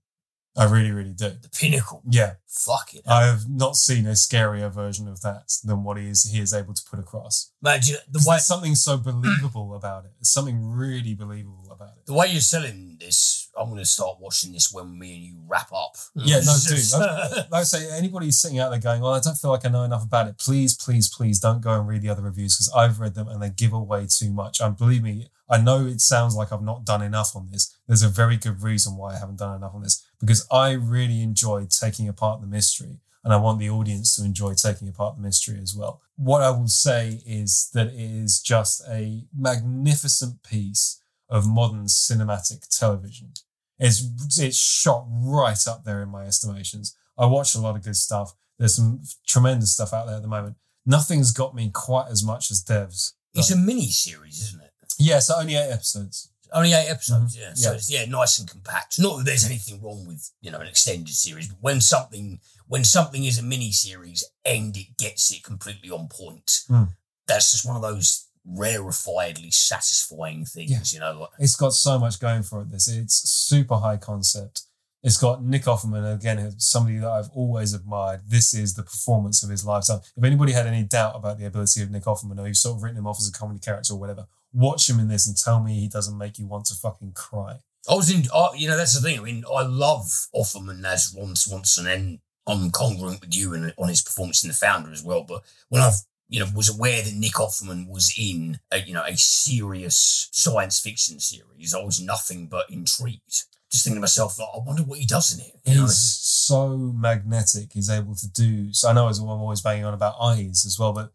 I 0.58 0.64
really, 0.64 0.90
really 0.90 1.12
do. 1.12 1.28
The 1.28 1.50
pinnacle. 1.50 2.02
Yeah. 2.08 2.34
Fuck 2.46 2.94
it. 2.94 3.02
I 3.06 3.26
have 3.26 3.48
not 3.48 3.76
seen 3.76 4.06
a 4.06 4.12
scarier 4.12 4.72
version 4.72 5.06
of 5.06 5.20
that 5.20 5.52
than 5.62 5.84
what 5.84 5.98
he 5.98 6.08
is 6.08 6.30
he 6.32 6.40
is 6.40 6.54
able 6.54 6.72
to 6.72 6.82
put 6.90 6.98
across. 6.98 7.52
Man, 7.60 7.80
the 7.80 8.24
way 8.26 8.36
there's 8.36 8.46
something 8.46 8.74
so 8.74 8.96
believable 8.96 9.74
about 9.74 10.06
it. 10.06 10.12
There's 10.18 10.32
something 10.32 10.64
really 10.64 11.12
believable 11.12 11.68
about 11.70 11.90
it. 11.98 12.06
The 12.06 12.14
way 12.14 12.28
you're 12.28 12.40
selling 12.40 12.96
this, 12.98 13.50
I'm 13.58 13.66
going 13.68 13.80
to 13.80 13.84
start 13.84 14.16
watching 14.18 14.52
this 14.52 14.72
when 14.72 14.98
me 14.98 15.14
and 15.14 15.24
you 15.24 15.34
wrap 15.46 15.70
up. 15.74 15.96
Yeah, 16.14 16.40
no, 16.40 16.56
dude. 16.66 16.78
like 17.50 17.60
I 17.60 17.62
say, 17.64 17.90
anybody 17.94 18.30
sitting 18.30 18.58
out 18.58 18.70
there 18.70 18.80
going, 18.80 19.02
"Well, 19.02 19.12
I 19.12 19.20
don't 19.20 19.36
feel 19.36 19.50
like 19.50 19.66
I 19.66 19.68
know 19.68 19.82
enough 19.82 20.04
about 20.04 20.26
it." 20.28 20.38
Please, 20.38 20.74
please, 20.74 21.14
please, 21.14 21.38
don't 21.38 21.60
go 21.60 21.78
and 21.78 21.86
read 21.86 22.00
the 22.00 22.08
other 22.08 22.22
reviews 22.22 22.56
because 22.56 22.72
I've 22.74 22.98
read 22.98 23.14
them 23.14 23.28
and 23.28 23.42
they 23.42 23.50
give 23.50 23.74
away 23.74 24.06
too 24.08 24.32
much. 24.32 24.60
And 24.60 24.74
believe 24.74 25.02
me, 25.02 25.28
I 25.48 25.58
know 25.58 25.86
it 25.86 26.00
sounds 26.00 26.34
like 26.34 26.52
I've 26.52 26.62
not 26.62 26.84
done 26.84 27.02
enough 27.02 27.36
on 27.36 27.48
this. 27.50 27.76
There's 27.86 28.02
a 28.02 28.08
very 28.08 28.36
good 28.36 28.62
reason 28.62 28.96
why 28.96 29.14
I 29.14 29.18
haven't 29.18 29.38
done 29.38 29.54
enough 29.56 29.74
on 29.74 29.82
this 29.82 30.04
because 30.18 30.46
I 30.50 30.72
really 30.72 31.22
enjoyed 31.22 31.70
taking 31.70 32.08
apart 32.08 32.40
the 32.40 32.46
mystery 32.46 32.98
and 33.22 33.32
I 33.32 33.38
want 33.38 33.58
the 33.58 33.70
audience 33.70 34.16
to 34.16 34.24
enjoy 34.24 34.54
taking 34.54 34.88
apart 34.88 35.16
the 35.16 35.22
mystery 35.22 35.58
as 35.60 35.74
well. 35.74 36.00
What 36.16 36.42
I 36.42 36.50
will 36.50 36.68
say 36.68 37.20
is 37.26 37.70
that 37.74 37.88
it 37.88 37.94
is 37.94 38.40
just 38.40 38.82
a 38.88 39.24
magnificent 39.36 40.42
piece 40.42 41.00
of 41.28 41.46
modern 41.46 41.86
cinematic 41.86 42.68
television. 42.68 43.32
It's 43.78 44.38
it's 44.38 44.56
shot 44.56 45.06
right 45.08 45.58
up 45.66 45.84
there 45.84 46.02
in 46.02 46.08
my 46.08 46.24
estimations. 46.24 46.96
I 47.18 47.26
watch 47.26 47.54
a 47.54 47.60
lot 47.60 47.76
of 47.76 47.84
good 47.84 47.96
stuff. 47.96 48.34
There's 48.58 48.76
some 48.76 49.02
tremendous 49.26 49.72
stuff 49.72 49.92
out 49.92 50.06
there 50.06 50.16
at 50.16 50.22
the 50.22 50.28
moment. 50.28 50.56
Nothing's 50.86 51.32
got 51.32 51.54
me 51.54 51.70
quite 51.74 52.08
as 52.08 52.24
much 52.24 52.50
as 52.50 52.62
Devs. 52.62 53.12
It's 53.34 53.50
a 53.50 53.56
mini 53.56 53.88
series, 53.88 54.40
isn't 54.40 54.62
it? 54.62 54.65
Yeah, 54.98 55.18
so 55.18 55.36
only 55.38 55.54
eight 55.54 55.70
episodes. 55.70 56.30
Only 56.52 56.72
eight 56.72 56.88
episodes, 56.88 57.36
mm-hmm. 57.36 57.42
yeah. 57.42 57.54
So 57.54 57.70
yeah. 57.70 57.76
it's 57.76 57.90
yeah, 57.90 58.04
nice 58.06 58.38
and 58.38 58.48
compact. 58.48 58.98
Not 58.98 59.18
that 59.18 59.26
there's 59.26 59.44
anything 59.44 59.82
wrong 59.82 60.06
with 60.06 60.30
you 60.40 60.50
know 60.50 60.60
an 60.60 60.68
extended 60.68 61.14
series, 61.14 61.48
but 61.48 61.58
when 61.60 61.80
something 61.80 62.40
when 62.68 62.84
something 62.84 63.24
is 63.24 63.38
a 63.38 63.42
mini 63.42 63.72
series 63.72 64.24
and 64.44 64.76
it 64.76 64.96
gets 64.98 65.32
it 65.32 65.42
completely 65.42 65.90
on 65.90 66.08
point, 66.08 66.62
mm. 66.70 66.88
that's 67.26 67.52
just 67.52 67.66
one 67.66 67.76
of 67.76 67.82
those 67.82 68.28
rarefiedly 68.48 69.52
satisfying 69.52 70.44
things. 70.44 70.70
Yeah. 70.70 70.98
You 70.98 71.00
know, 71.00 71.28
it's 71.38 71.56
got 71.56 71.72
so 71.72 71.98
much 71.98 72.20
going 72.20 72.42
for 72.42 72.62
it. 72.62 72.70
This 72.70 72.88
it's 72.88 73.28
super 73.28 73.76
high 73.76 73.96
concept. 73.96 74.62
It's 75.02 75.18
got 75.18 75.44
Nick 75.44 75.62
Offerman 75.64 76.14
again, 76.14 76.58
somebody 76.58 76.98
that 76.98 77.08
I've 77.08 77.30
always 77.30 77.74
admired. 77.74 78.22
This 78.26 78.54
is 78.54 78.74
the 78.74 78.82
performance 78.82 79.42
of 79.44 79.50
his 79.50 79.64
lifetime. 79.64 80.00
If 80.16 80.24
anybody 80.24 80.52
had 80.52 80.66
any 80.66 80.82
doubt 80.82 81.14
about 81.14 81.38
the 81.38 81.46
ability 81.46 81.82
of 81.82 81.90
Nick 81.90 82.04
Offerman, 82.04 82.40
or 82.40 82.48
you've 82.48 82.56
sort 82.56 82.76
of 82.76 82.82
written 82.82 82.98
him 82.98 83.06
off 83.06 83.18
as 83.20 83.28
a 83.28 83.32
comedy 83.32 83.60
character 83.60 83.94
or 83.94 84.00
whatever, 84.00 84.26
watch 84.52 84.88
him 84.88 84.98
in 84.98 85.08
this 85.08 85.26
and 85.26 85.36
tell 85.36 85.62
me 85.62 85.80
he 85.80 85.88
doesn't 85.88 86.18
make 86.18 86.38
you 86.38 86.46
want 86.46 86.66
to 86.66 86.74
fucking 86.74 87.12
cry. 87.12 87.58
I 87.88 87.94
was 87.94 88.10
in, 88.10 88.26
uh, 88.32 88.50
you 88.56 88.68
know, 88.68 88.76
that's 88.76 88.94
the 88.94 89.06
thing. 89.06 89.18
I 89.18 89.22
mean, 89.22 89.44
I 89.52 89.62
love 89.62 90.26
Offerman 90.34 90.84
as 90.84 91.14
Ron 91.16 91.36
Swanson, 91.36 91.86
and 91.86 92.18
I'm 92.46 92.70
congruent 92.70 93.20
with 93.20 93.34
you 93.34 93.54
and 93.54 93.72
on 93.78 93.88
his 93.88 94.02
performance 94.02 94.42
in 94.42 94.48
The 94.48 94.54
Founder 94.54 94.90
as 94.90 95.04
well. 95.04 95.22
But 95.22 95.42
when 95.68 95.82
I've 95.82 96.02
you 96.28 96.40
know, 96.40 96.46
was 96.54 96.68
aware 96.68 97.02
that 97.02 97.14
Nick 97.14 97.34
Offerman 97.34 97.88
was 97.88 98.12
in 98.18 98.58
a, 98.72 98.80
you 98.80 98.92
know, 98.92 99.04
a 99.04 99.16
serious 99.16 100.28
science 100.32 100.80
fiction 100.80 101.20
series. 101.20 101.74
I 101.74 101.82
was 101.82 102.00
nothing 102.00 102.46
but 102.46 102.68
intrigued. 102.70 103.44
Just 103.70 103.84
thinking 103.84 103.96
to 103.96 104.00
myself, 104.00 104.38
like, 104.38 104.48
I 104.54 104.58
wonder 104.58 104.82
what 104.82 104.98
he 104.98 105.06
does 105.06 105.34
in 105.34 105.44
it. 105.44 105.52
He's 105.64 105.76
know? 105.76 105.86
so 105.86 106.76
magnetic. 106.76 107.72
He's 107.72 107.90
able 107.90 108.14
to 108.16 108.28
do. 108.28 108.72
So 108.72 108.88
I 108.88 108.92
know 108.92 109.08
as 109.08 109.18
I'm 109.18 109.28
always 109.28 109.60
banging 109.60 109.84
on 109.84 109.94
about 109.94 110.16
eyes 110.20 110.64
as 110.66 110.78
well, 110.78 110.92
but 110.92 111.12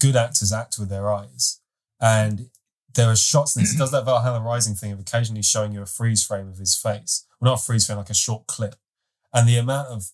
good 0.00 0.16
actors 0.16 0.52
act 0.52 0.76
with 0.78 0.88
their 0.88 1.12
eyes, 1.12 1.60
and 2.00 2.48
there 2.94 3.10
are 3.10 3.16
shots. 3.16 3.56
And 3.56 3.64
he 3.64 3.70
mm-hmm. 3.70 3.78
does 3.78 3.90
that 3.92 4.04
Valhalla 4.04 4.40
Rising 4.40 4.74
thing 4.74 4.92
of 4.92 5.00
occasionally 5.00 5.42
showing 5.42 5.72
you 5.72 5.82
a 5.82 5.86
freeze 5.86 6.24
frame 6.24 6.48
of 6.48 6.58
his 6.58 6.76
face, 6.76 7.26
well, 7.40 7.52
not 7.52 7.60
a 7.60 7.64
freeze 7.64 7.86
frame, 7.86 7.98
like 7.98 8.10
a 8.10 8.14
short 8.14 8.46
clip, 8.46 8.76
and 9.32 9.48
the 9.48 9.56
amount 9.56 9.88
of 9.88 10.10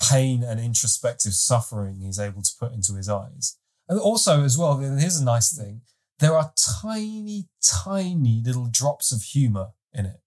pain 0.00 0.42
and 0.42 0.60
introspective 0.60 1.34
suffering 1.34 2.00
he's 2.00 2.18
able 2.18 2.42
to 2.42 2.50
put 2.58 2.72
into 2.72 2.94
his 2.94 3.08
eyes 3.08 3.56
and 3.88 4.00
also, 4.00 4.42
as 4.42 4.56
well, 4.56 4.78
here's 4.78 5.18
a 5.18 5.24
nice 5.24 5.56
thing 5.56 5.82
there 6.20 6.36
are 6.36 6.52
tiny, 6.80 7.48
tiny 7.60 8.40
little 8.44 8.68
drops 8.70 9.10
of 9.12 9.22
humor 9.22 9.72
in 9.92 10.06
it. 10.06 10.20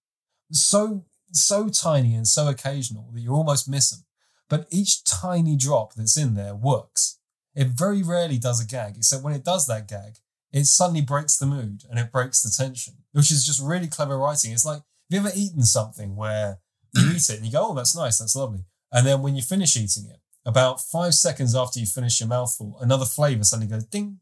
So, 0.52 1.06
so 1.32 1.68
tiny 1.68 2.14
and 2.14 2.26
so 2.26 2.48
occasional 2.48 3.10
that 3.12 3.20
you 3.20 3.32
almost 3.32 3.68
miss 3.68 3.90
them. 3.90 4.04
But 4.50 4.66
each 4.70 5.02
tiny 5.04 5.56
drop 5.56 5.94
that's 5.94 6.16
in 6.16 6.34
there 6.34 6.54
works. 6.54 7.18
It 7.54 7.68
very 7.68 8.02
rarely 8.02 8.38
does 8.38 8.62
a 8.62 8.66
gag, 8.66 8.96
except 8.96 9.24
when 9.24 9.34
it 9.34 9.44
does 9.44 9.66
that 9.66 9.88
gag, 9.88 10.18
it 10.52 10.64
suddenly 10.64 11.02
breaks 11.02 11.36
the 11.36 11.46
mood 11.46 11.84
and 11.90 11.98
it 11.98 12.12
breaks 12.12 12.42
the 12.42 12.50
tension, 12.50 12.94
which 13.12 13.30
is 13.30 13.44
just 13.44 13.62
really 13.62 13.86
clever 13.86 14.18
writing. 14.18 14.52
It's 14.52 14.64
like, 14.64 14.78
have 14.78 14.84
you 15.10 15.18
ever 15.20 15.32
eaten 15.34 15.62
something 15.62 16.16
where 16.16 16.58
you 16.94 17.10
eat 17.10 17.28
it 17.28 17.36
and 17.36 17.46
you 17.46 17.52
go, 17.52 17.68
oh, 17.68 17.74
that's 17.74 17.96
nice, 17.96 18.18
that's 18.18 18.36
lovely. 18.36 18.64
And 18.92 19.06
then 19.06 19.22
when 19.22 19.36
you 19.36 19.42
finish 19.42 19.76
eating 19.76 20.06
it, 20.08 20.20
about 20.46 20.80
five 20.80 21.14
seconds 21.14 21.54
after 21.54 21.78
you 21.78 21.86
finish 21.86 22.20
your 22.20 22.28
mouthful, 22.28 22.78
another 22.80 23.04
flavor 23.04 23.44
suddenly 23.44 23.70
goes 23.70 23.84
ding, 23.84 24.20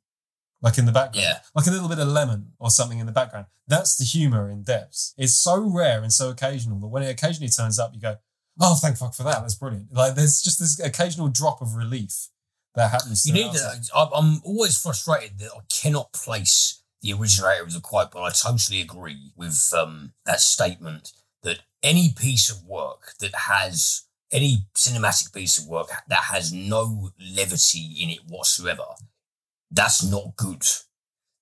like 0.61 0.79
in 0.79 0.87
the 0.87 0.93
background, 0.93 1.25
yeah. 1.25 1.39
like 1.55 1.67
a 1.67 1.71
little 1.71 1.89
bit 1.89 2.01
of 2.01 2.09
lemon 2.09 2.53
or 2.59 2.71
something 2.71 2.99
in 2.99 3.07
the 3.07 3.13
background. 3.13 3.47
That's 3.69 3.97
the 3.97 4.05
humor 4.05 4.51
in 4.51 4.65
Devs. 4.65 5.13
It's 5.17 5.37
so 5.37 5.61
rare 5.61 6.03
and 6.03 6.13
so 6.13 6.31
occasional 6.31 6.81
that 6.81 6.89
when 6.89 7.05
it 7.05 7.11
occasionally 7.11 7.51
turns 7.51 7.79
up, 7.79 7.93
you 7.95 8.01
go, 8.01 8.17
"Oh, 8.61 8.77
thank 8.81 8.97
fuck 8.97 9.15
for 9.15 9.23
that. 9.25 9.41
That's 9.41 9.55
brilliant." 9.55 9.93
Like 9.93 10.15
there's 10.15 10.41
just 10.41 10.59
this 10.59 10.81
occasional 10.81 11.29
drop 11.29 11.61
of 11.61 11.75
relief 11.75 12.29
that 12.77 12.91
happens. 12.91 13.27
You 13.27 13.33
need 13.33 13.53
to. 13.53 13.81
I'm 13.95 14.41
always 14.45 14.79
frustrated 14.79 15.39
that 15.39 15.51
I 15.57 15.61
cannot 15.69 16.13
place 16.13 16.83
the 17.03 17.13
originator 17.13 17.63
of 17.63 17.73
the 17.73 17.81
quote, 17.81 18.13
but 18.13 18.23
I 18.23 18.31
totally 18.31 18.81
agree 18.81 19.33
with 19.35 19.73
um, 19.77 20.13
that 20.25 20.41
statement 20.41 21.13
that 21.43 21.61
any 21.83 22.13
piece 22.17 22.51
of 22.51 22.65
work 22.65 23.13
that 23.21 23.35
has 23.35 24.05
any 24.33 24.67
cinematic 24.75 25.33
piece 25.33 25.57
of 25.59 25.67
work 25.67 25.89
that 26.09 26.25
has 26.31 26.53
no 26.53 27.11
levity 27.19 27.97
in 28.01 28.11
it 28.11 28.21
whatsoever, 28.29 28.85
that's 29.71 30.05
not 30.05 30.37
good. 30.37 30.63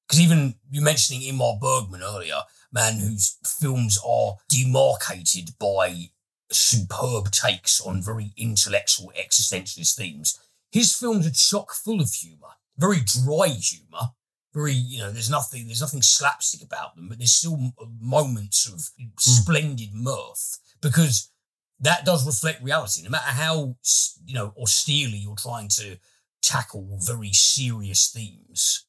Because 0.06 0.20
even 0.20 0.54
you 0.70 0.82
mentioning 0.82 1.22
Ingmar 1.22 1.58
Bergman 1.60 2.02
earlier, 2.02 2.42
man 2.72 2.98
whose 2.98 3.38
films 3.44 3.98
are 4.06 4.34
demarcated 4.48 5.50
by 5.58 6.10
superb 6.50 7.30
takes 7.30 7.80
on 7.80 8.02
very 8.02 8.32
intellectual 8.36 9.12
existentialist 9.18 9.96
themes, 9.96 10.38
his 10.74 10.92
films 10.92 11.24
are 11.24 11.30
chock 11.30 11.72
full 11.72 12.00
of 12.00 12.12
humour, 12.12 12.48
very 12.76 12.98
dry 13.06 13.46
humour. 13.46 14.08
Very, 14.52 14.72
you 14.72 14.98
know, 14.98 15.12
there's 15.12 15.30
nothing, 15.30 15.66
there's 15.66 15.80
nothing 15.80 16.02
slapstick 16.02 16.62
about 16.62 16.96
them, 16.96 17.08
but 17.08 17.18
there's 17.18 17.32
still 17.32 17.72
moments 18.00 18.66
of 18.66 18.80
mm. 19.00 19.10
splendid 19.18 19.90
mirth 19.92 20.58
because 20.80 21.30
that 21.78 22.04
does 22.04 22.26
reflect 22.26 22.62
reality. 22.62 23.02
No 23.02 23.10
matter 23.10 23.30
how 23.30 23.76
you 24.24 24.34
know 24.34 24.52
austerely 24.56 25.18
you're 25.18 25.36
trying 25.36 25.68
to 25.68 25.96
tackle 26.42 26.98
very 27.00 27.32
serious 27.32 28.10
themes, 28.10 28.83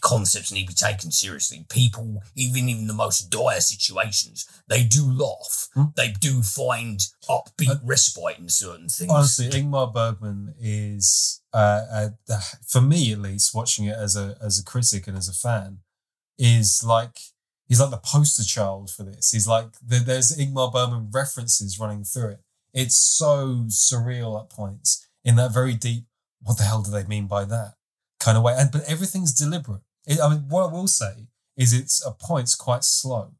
concepts 0.00 0.52
need 0.52 0.62
to 0.62 0.68
be 0.68 0.74
taken 0.74 1.10
seriously. 1.10 1.64
People, 1.68 2.22
even 2.34 2.68
in 2.68 2.86
the 2.86 2.92
most 2.92 3.30
dire 3.30 3.60
situations, 3.60 4.46
they 4.68 4.84
do 4.84 5.10
laugh. 5.10 5.68
Hmm? 5.74 5.84
They 5.96 6.12
do 6.12 6.42
find 6.42 7.00
upbeat 7.28 7.70
uh, 7.70 7.76
respite 7.82 8.38
in 8.38 8.48
certain 8.48 8.88
things. 8.88 9.10
Honestly, 9.10 9.48
Ingmar 9.48 9.92
Bergman 9.92 10.54
is, 10.60 11.42
uh, 11.52 12.08
uh, 12.28 12.40
for 12.66 12.80
me 12.80 13.12
at 13.12 13.18
least, 13.18 13.54
watching 13.54 13.86
it 13.86 13.96
as 13.96 14.16
a 14.16 14.36
as 14.42 14.58
a 14.58 14.64
critic 14.64 15.06
and 15.06 15.16
as 15.16 15.28
a 15.28 15.32
fan, 15.32 15.78
is 16.38 16.84
like 16.84 17.18
he's 17.66 17.80
like 17.80 17.90
the 17.90 17.96
poster 17.96 18.44
child 18.44 18.90
for 18.90 19.04
this. 19.04 19.30
He's 19.30 19.46
like 19.46 19.68
there's 19.82 20.36
Ingmar 20.36 20.72
Bergman 20.72 21.10
references 21.12 21.78
running 21.78 22.04
through 22.04 22.30
it. 22.30 22.40
It's 22.74 22.96
so 22.96 23.66
surreal 23.68 24.40
at 24.40 24.50
points 24.50 25.06
in 25.24 25.36
that 25.36 25.52
very 25.52 25.74
deep. 25.74 26.04
What 26.42 26.58
the 26.58 26.64
hell 26.64 26.82
do 26.82 26.90
they 26.90 27.04
mean 27.04 27.26
by 27.28 27.44
that 27.44 27.74
kind 28.22 28.38
of 28.38 28.44
way? 28.44 28.54
And 28.56 28.70
but 28.70 28.82
everything's 28.88 29.32
deliberate. 29.32 29.82
It, 30.06 30.20
I 30.20 30.28
mean, 30.28 30.44
what 30.48 30.68
I 30.68 30.72
will 30.72 30.88
say 30.88 31.26
is 31.56 31.72
it's 31.72 32.04
at 32.06 32.18
points 32.18 32.54
quite 32.54 32.84
slow, 32.84 33.32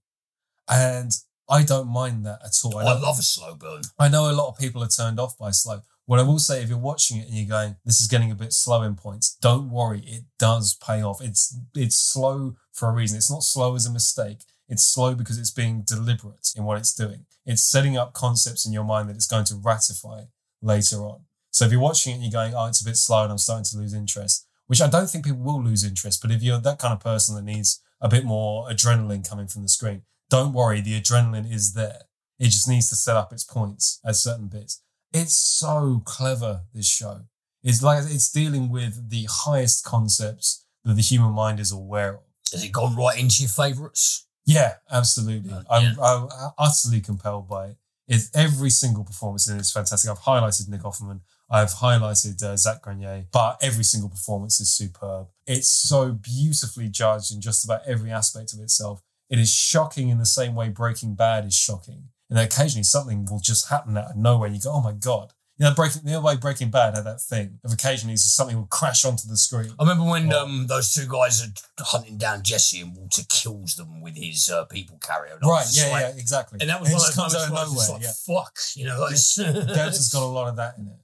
and 0.69 1.11
I 1.49 1.63
don't 1.63 1.89
mind 1.89 2.27
that 2.27 2.41
at 2.45 2.59
all. 2.65 2.79
I, 2.79 2.85
oh, 2.85 2.97
I 2.97 3.01
love 3.01 3.19
a 3.19 3.23
slow 3.23 3.55
burn. 3.55 3.83
I 3.99 4.09
know 4.09 4.31
a 4.31 4.33
lot 4.33 4.49
of 4.49 4.59
people 4.59 4.83
are 4.83 4.89
turned 4.89 5.19
off 5.19 5.39
by 5.39 5.51
slow. 5.51 5.83
What 6.07 6.19
I 6.19 6.25
will 6.25 6.41
say, 6.41 6.63
if 6.63 6.69
you're 6.69 6.79
watching 6.79 7.19
it 7.19 7.29
and 7.29 7.37
you're 7.37 7.49
going, 7.49 7.77
"This 7.85 8.01
is 8.01 8.09
getting 8.09 8.31
a 8.31 8.35
bit 8.37 8.53
slow 8.53 8.83
in 8.83 8.97
points," 8.97 9.37
don't 9.41 9.71
worry, 9.71 10.01
it 10.01 10.25
does 10.39 10.75
pay 10.75 11.03
off. 11.03 11.23
It's 11.23 11.57
it's 11.75 11.97
slow 11.97 12.57
for 12.73 12.89
a 12.89 12.93
reason. 12.93 13.17
It's 13.17 13.31
not 13.31 13.45
slow 13.45 13.75
as 13.75 13.87
a 13.87 13.93
mistake. 13.93 14.45
It's 14.69 14.85
slow 14.85 15.15
because 15.15 15.39
it's 15.39 15.51
being 15.51 15.83
deliberate 15.87 16.53
in 16.57 16.65
what 16.65 16.79
it's 16.79 16.95
doing. 16.95 17.27
It's 17.45 17.63
setting 17.63 17.97
up 17.97 18.15
concepts 18.15 18.65
in 18.65 18.73
your 18.73 18.85
mind 18.85 19.09
that 19.09 19.17
it's 19.17 19.27
going 19.27 19.45
to 19.47 19.57
ratify 19.57 20.25
later 20.63 21.05
on. 21.05 21.25
So 21.51 21.67
if 21.67 21.73
you're 21.73 21.81
watching 21.81 22.13
it 22.13 22.15
and 22.15 22.25
you're 22.25 22.33
going, 22.33 22.55
oh, 22.55 22.67
it's 22.67 22.81
a 22.81 22.85
bit 22.85 22.97
slow 22.97 23.25
and 23.25 23.33
I'm 23.33 23.39
starting 23.39 23.65
to 23.65 23.77
lose 23.77 23.93
interest, 23.93 24.47
which 24.73 24.81
I 24.81 24.89
don't 24.89 25.11
think 25.11 25.27
people 25.27 25.43
will 25.43 25.63
lose 25.63 25.85
interest, 25.85 26.23
but 26.23 26.31
if 26.31 26.43
you're 26.43 26.59
that 26.59 26.79
kind 26.79 26.95
of 26.95 27.01
person 27.01 27.35
that 27.35 27.45
needs 27.45 27.83
a 28.01 28.09
bit 28.09 28.25
more 28.25 28.67
adrenaline 28.71 29.29
coming 29.29 29.47
from 29.47 29.61
the 29.61 29.69
screen, 29.69 30.01
don't 30.31 30.55
worry, 30.55 30.81
the 30.81 30.99
adrenaline 30.99 31.53
is 31.53 31.75
there. 31.75 32.05
It 32.39 32.47
just 32.47 32.67
needs 32.67 32.89
to 32.89 32.95
set 32.95 33.15
up 33.15 33.35
its 33.35 33.45
points 33.45 34.01
at 34.03 34.17
certain 34.17 34.47
bits. 34.47 34.81
It's 35.13 35.35
so 35.35 36.01
clever, 36.07 36.63
this 36.73 36.89
show. 36.89 37.27
It's 37.63 37.83
like 37.83 37.99
it's 38.05 38.33
dealing 38.33 38.71
with 38.71 39.11
the 39.11 39.29
highest 39.29 39.85
concepts 39.85 40.65
that 40.85 40.95
the 40.95 41.03
human 41.03 41.33
mind 41.33 41.61
is 41.61 41.71
aware 41.71 42.15
of. 42.15 42.21
Has 42.51 42.65
it 42.65 42.73
gone 42.73 42.97
right 42.97 43.21
into 43.21 43.43
your 43.43 43.51
favourites? 43.51 44.27
Yeah, 44.47 44.77
absolutely. 44.91 45.53
Uh, 45.53 45.65
I'm. 45.71 46.01
I'm, 46.01 46.29
utterly 46.57 47.03
compelled 47.03 47.47
by 47.47 47.67
it. 47.67 47.77
It's 48.13 48.31
every 48.35 48.69
single 48.69 49.05
performance 49.05 49.49
in 49.49 49.57
it 49.57 49.61
is 49.61 49.73
fantastic. 49.73 50.11
I've 50.11 50.19
highlighted 50.19 50.69
Nick 50.69 50.83
Offerman. 50.83 51.21
I've 51.49 51.71
highlighted 51.71 52.43
uh, 52.43 52.59
Zach 52.59 52.83
Grenier, 52.83 53.25
but 53.33 53.57
every 53.63 53.85
single 53.85 54.11
performance 54.11 54.61
is 54.61 54.71
superb. 54.71 55.29
It's 55.47 55.69
so 55.69 56.13
beautifully 56.13 56.89
judged 56.89 57.33
in 57.33 57.41
just 57.41 57.65
about 57.65 57.81
every 57.87 58.11
aspect 58.11 58.53
of 58.53 58.61
itself. 58.61 59.01
It 59.31 59.39
is 59.39 59.51
shocking 59.51 60.11
in 60.11 60.19
the 60.19 60.27
same 60.27 60.55
way 60.55 60.69
Breaking 60.69 61.15
Bad 61.15 61.47
is 61.47 61.55
shocking. 61.55 62.09
And 62.29 62.39
occasionally 62.39 62.85
something 62.85 63.25
will 63.31 63.41
just 63.41 63.71
happen 63.71 63.97
out 63.97 64.11
of 64.11 64.17
nowhere 64.17 64.51
you 64.51 64.61
go, 64.61 64.73
oh 64.73 64.83
my 64.83 64.93
God, 64.93 65.33
you 65.63 65.69
know, 65.69 65.75
breaking 65.77 66.03
the 66.03 66.15
other 66.15 66.27
way 66.27 66.37
Breaking 66.37 66.71
Bad 66.71 66.97
had 66.97 67.05
that 67.05 67.21
thing 67.21 67.61
of 67.63 67.73
occasionally 67.73 68.17
something 68.17 68.57
will 68.57 68.67
crash 68.67 69.05
onto 69.05 69.29
the 69.29 69.37
screen. 69.37 69.71
I 69.79 69.85
remember 69.85 70.11
when 70.11 70.33
oh. 70.33 70.43
um, 70.43 70.67
those 70.67 70.93
two 70.93 71.07
guys 71.07 71.41
are 71.41 71.85
hunting 71.85 72.19
down 72.19 72.43
Jesse 72.43 72.81
and 72.81 72.97
Walter 72.97 73.23
kills 73.29 73.77
them 73.77 74.01
with 74.01 74.17
his 74.17 74.51
uh, 74.51 74.65
people 74.65 74.99
carrier. 74.99 75.39
Right, 75.41 75.65
yeah, 75.71 75.93
like, 75.93 76.03
yeah, 76.03 76.21
exactly. 76.21 76.59
And 76.61 76.69
that 76.69 76.81
was 76.81 76.91
it 76.91 76.95
one 76.95 77.09
of 77.09 77.15
those 77.15 77.35
out 77.37 77.49
of 77.49 77.55
nowhere. 77.55 77.89
Like, 77.93 78.03
yeah. 78.03 78.11
Fuck, 78.27 78.59
you 78.75 78.87
know, 78.87 78.99
like, 79.03 79.13
has 79.13 80.11
got 80.13 80.25
a 80.25 80.27
lot 80.27 80.49
of 80.49 80.57
that 80.57 80.79
in 80.79 80.89
it. 80.89 80.97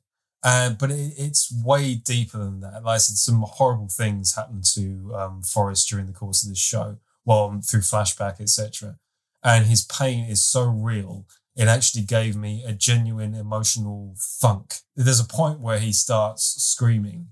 Uh, 0.42 0.70
but 0.70 0.90
it, 0.90 1.12
it's 1.16 1.54
way 1.64 1.94
deeper 1.94 2.38
than 2.38 2.58
that. 2.58 2.82
Like 2.82 2.96
I 2.96 2.98
said, 2.98 3.16
some 3.16 3.44
horrible 3.46 3.88
things 3.88 4.34
happened 4.34 4.64
to 4.74 5.14
um, 5.14 5.42
Forrest 5.42 5.88
during 5.88 6.06
the 6.06 6.12
course 6.12 6.42
of 6.42 6.48
this 6.48 6.58
show, 6.58 6.96
well, 7.24 7.60
through 7.64 7.82
flashback, 7.82 8.40
etc. 8.40 8.96
And 9.44 9.66
his 9.66 9.84
pain 9.84 10.28
is 10.28 10.42
so 10.42 10.64
real 10.64 11.26
it 11.58 11.66
actually 11.66 12.04
gave 12.04 12.36
me 12.36 12.62
a 12.64 12.72
genuine 12.72 13.34
emotional 13.34 14.14
funk. 14.16 14.76
There's 14.94 15.18
a 15.18 15.24
point 15.24 15.58
where 15.58 15.80
he 15.80 15.92
starts 15.92 16.44
screaming, 16.62 17.30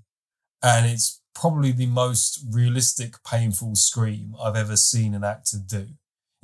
and 0.61 0.85
it's 0.85 1.21
probably 1.33 1.71
the 1.71 1.85
most 1.85 2.43
realistic, 2.51 3.23
painful 3.23 3.75
scream 3.75 4.35
I've 4.37 4.57
ever 4.57 4.75
seen 4.75 5.13
an 5.13 5.23
actor 5.23 5.57
do. 5.65 5.87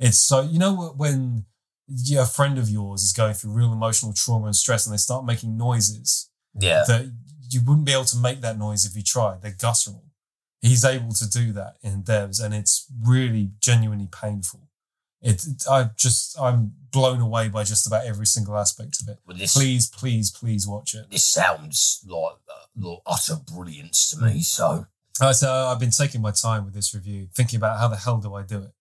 It's 0.00 0.18
so, 0.18 0.40
you 0.40 0.58
know, 0.58 0.94
when 0.96 1.44
a 2.16 2.24
friend 2.24 2.58
of 2.58 2.70
yours 2.70 3.02
is 3.02 3.12
going 3.12 3.34
through 3.34 3.52
real 3.52 3.72
emotional 3.72 4.14
trauma 4.14 4.46
and 4.46 4.56
stress 4.56 4.86
and 4.86 4.94
they 4.94 4.98
start 4.98 5.26
making 5.26 5.58
noises 5.58 6.30
yeah. 6.58 6.84
that 6.88 7.12
you 7.50 7.60
wouldn't 7.66 7.84
be 7.84 7.92
able 7.92 8.06
to 8.06 8.16
make 8.16 8.40
that 8.40 8.58
noise 8.58 8.86
if 8.86 8.96
you 8.96 9.02
tried. 9.02 9.42
They're 9.42 9.54
guttural. 9.58 10.04
He's 10.62 10.86
able 10.86 11.12
to 11.12 11.28
do 11.28 11.52
that 11.52 11.76
in 11.82 12.02
Devs, 12.02 12.42
and 12.42 12.54
it's 12.54 12.86
really 13.02 13.50
genuinely 13.60 14.08
painful 14.10 14.70
I 15.70 15.90
just 15.96 16.38
I'm 16.38 16.72
blown 16.90 17.20
away 17.20 17.48
by 17.48 17.64
just 17.64 17.86
about 17.86 18.04
every 18.06 18.26
single 18.26 18.56
aspect 18.56 19.00
of 19.02 19.08
it. 19.08 19.18
But 19.26 19.38
this 19.38 19.54
Please, 19.54 19.88
please, 19.88 20.30
please 20.30 20.66
watch 20.66 20.94
it. 20.94 21.10
this 21.10 21.24
sounds 21.24 22.04
like, 22.06 22.34
uh, 22.48 22.88
like 22.88 22.98
utter 23.06 23.36
brilliance 23.52 24.10
to 24.10 24.22
me. 24.22 24.40
So 24.40 24.86
Uh, 25.20 25.32
so 25.32 25.50
I've 25.52 25.80
been 25.80 25.90
taking 25.90 26.20
my 26.20 26.30
time 26.30 26.64
with 26.64 26.74
this 26.74 26.94
review, 26.94 27.28
thinking 27.34 27.56
about 27.56 27.78
how 27.78 27.88
the 27.88 27.96
hell 27.96 28.18
do 28.18 28.34
I 28.34 28.42
do 28.42 28.58
it? 28.62 28.72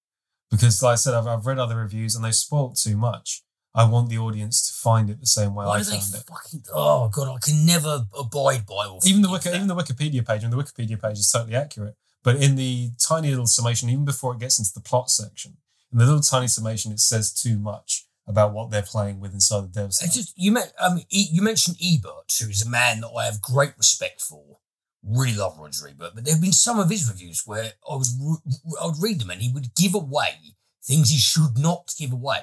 Because, 0.51 0.83
like 0.83 0.93
I 0.93 0.95
said, 0.95 1.13
I've, 1.13 1.27
I've 1.27 1.45
read 1.45 1.57
other 1.59 1.77
reviews 1.77 2.15
and 2.15 2.23
they 2.23 2.31
spoiled 2.31 2.75
too 2.75 2.97
much. 2.97 3.43
I 3.75 3.89
want 3.89 4.09
the 4.09 4.19
audience 4.19 4.67
to 4.67 4.73
find 4.73 5.09
it 5.09 5.19
the 5.19 5.25
same 5.25 5.55
way 5.55 5.65
why 5.65 5.79
I 5.79 5.83
found 5.83 6.13
it. 6.13 6.23
fucking? 6.27 6.63
Oh 6.71 7.09
god, 7.09 7.35
I 7.35 7.39
can 7.39 7.65
never 7.65 8.05
abide 8.19 8.67
by 8.67 8.85
all. 8.85 8.99
Even 9.03 9.23
the 9.23 9.31
Wiki, 9.31 9.49
even 9.49 9.67
the 9.67 9.75
Wikipedia 9.75 10.25
page, 10.27 10.43
and 10.43 10.53
the 10.53 10.57
Wikipedia 10.57 11.01
page 11.01 11.17
is 11.17 11.31
totally 11.31 11.55
accurate. 11.55 11.95
But 12.23 12.35
in 12.35 12.55
the 12.55 12.91
tiny 12.99 13.29
little 13.31 13.47
summation, 13.47 13.89
even 13.89 14.05
before 14.05 14.33
it 14.33 14.39
gets 14.39 14.59
into 14.59 14.71
the 14.73 14.79
plot 14.79 15.09
section, 15.09 15.57
in 15.93 15.99
the 15.99 16.05
little 16.05 16.21
tiny 16.21 16.47
summation, 16.47 16.91
it 16.91 16.99
says 16.99 17.31
too 17.31 17.57
much 17.59 18.05
about 18.27 18.53
what 18.53 18.71
they're 18.71 18.81
playing 18.81 19.19
with 19.19 19.33
inside 19.33 19.61
the 19.71 19.79
devs. 19.79 20.03
I 20.03 20.07
just 20.07 20.33
you 20.35 20.51
met 20.51 20.73
um 20.79 20.99
e, 21.09 21.27
you 21.31 21.41
mentioned 21.41 21.77
Ebert, 21.81 22.35
who 22.41 22.49
is 22.49 22.65
a 22.65 22.69
man 22.69 23.01
that 23.01 23.09
I 23.09 23.25
have 23.25 23.41
great 23.41 23.73
respect 23.77 24.21
for. 24.21 24.57
Really 25.05 25.35
love 25.35 25.57
Roger 25.59 25.87
Ebert, 25.87 26.15
but 26.15 26.23
there 26.23 26.33
have 26.33 26.41
been 26.41 26.53
some 26.53 26.79
of 26.79 26.89
his 26.89 27.09
reviews 27.09 27.43
where 27.45 27.73
I 27.89 27.95
would 27.95 28.07
re- 28.19 28.53
I 28.81 28.85
would 28.85 29.01
read 29.01 29.19
them 29.19 29.29
and 29.29 29.41
he 29.41 29.51
would 29.51 29.75
give 29.75 29.93
away 29.93 30.55
things 30.83 31.09
he 31.09 31.17
should 31.17 31.57
not 31.57 31.93
give 31.97 32.11
away. 32.11 32.39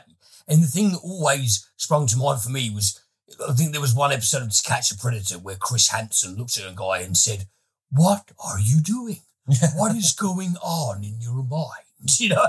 And 0.47 0.63
the 0.63 0.67
thing 0.67 0.91
that 0.93 1.01
always 1.03 1.69
sprung 1.77 2.07
to 2.09 2.17
mind 2.17 2.43
for 2.43 2.51
me 2.51 2.71
was 2.71 3.01
I 3.49 3.53
think 3.53 3.73
there 3.73 3.81
was 3.81 3.95
one 3.95 4.13
episode 4.13 4.43
of 4.43 4.53
To 4.53 4.63
Catch 4.63 4.91
a 4.93 4.99
Predator 4.99 5.39
where 5.39 5.57
Chris 5.57 5.89
Hansen 5.89 6.37
looked 6.37 6.59
at 6.59 6.71
a 6.71 6.75
guy 6.75 7.01
and 7.01 7.17
said, 7.17 7.47
"What 7.91 8.31
are 8.39 8.61
you 8.61 8.81
doing? 8.81 9.21
What 9.75 9.97
is 9.97 10.13
going 10.13 10.57
on 10.63 11.03
in 11.03 11.21
your 11.21 11.43
mind?" 11.43 11.90
You 12.19 12.31
know, 12.31 12.47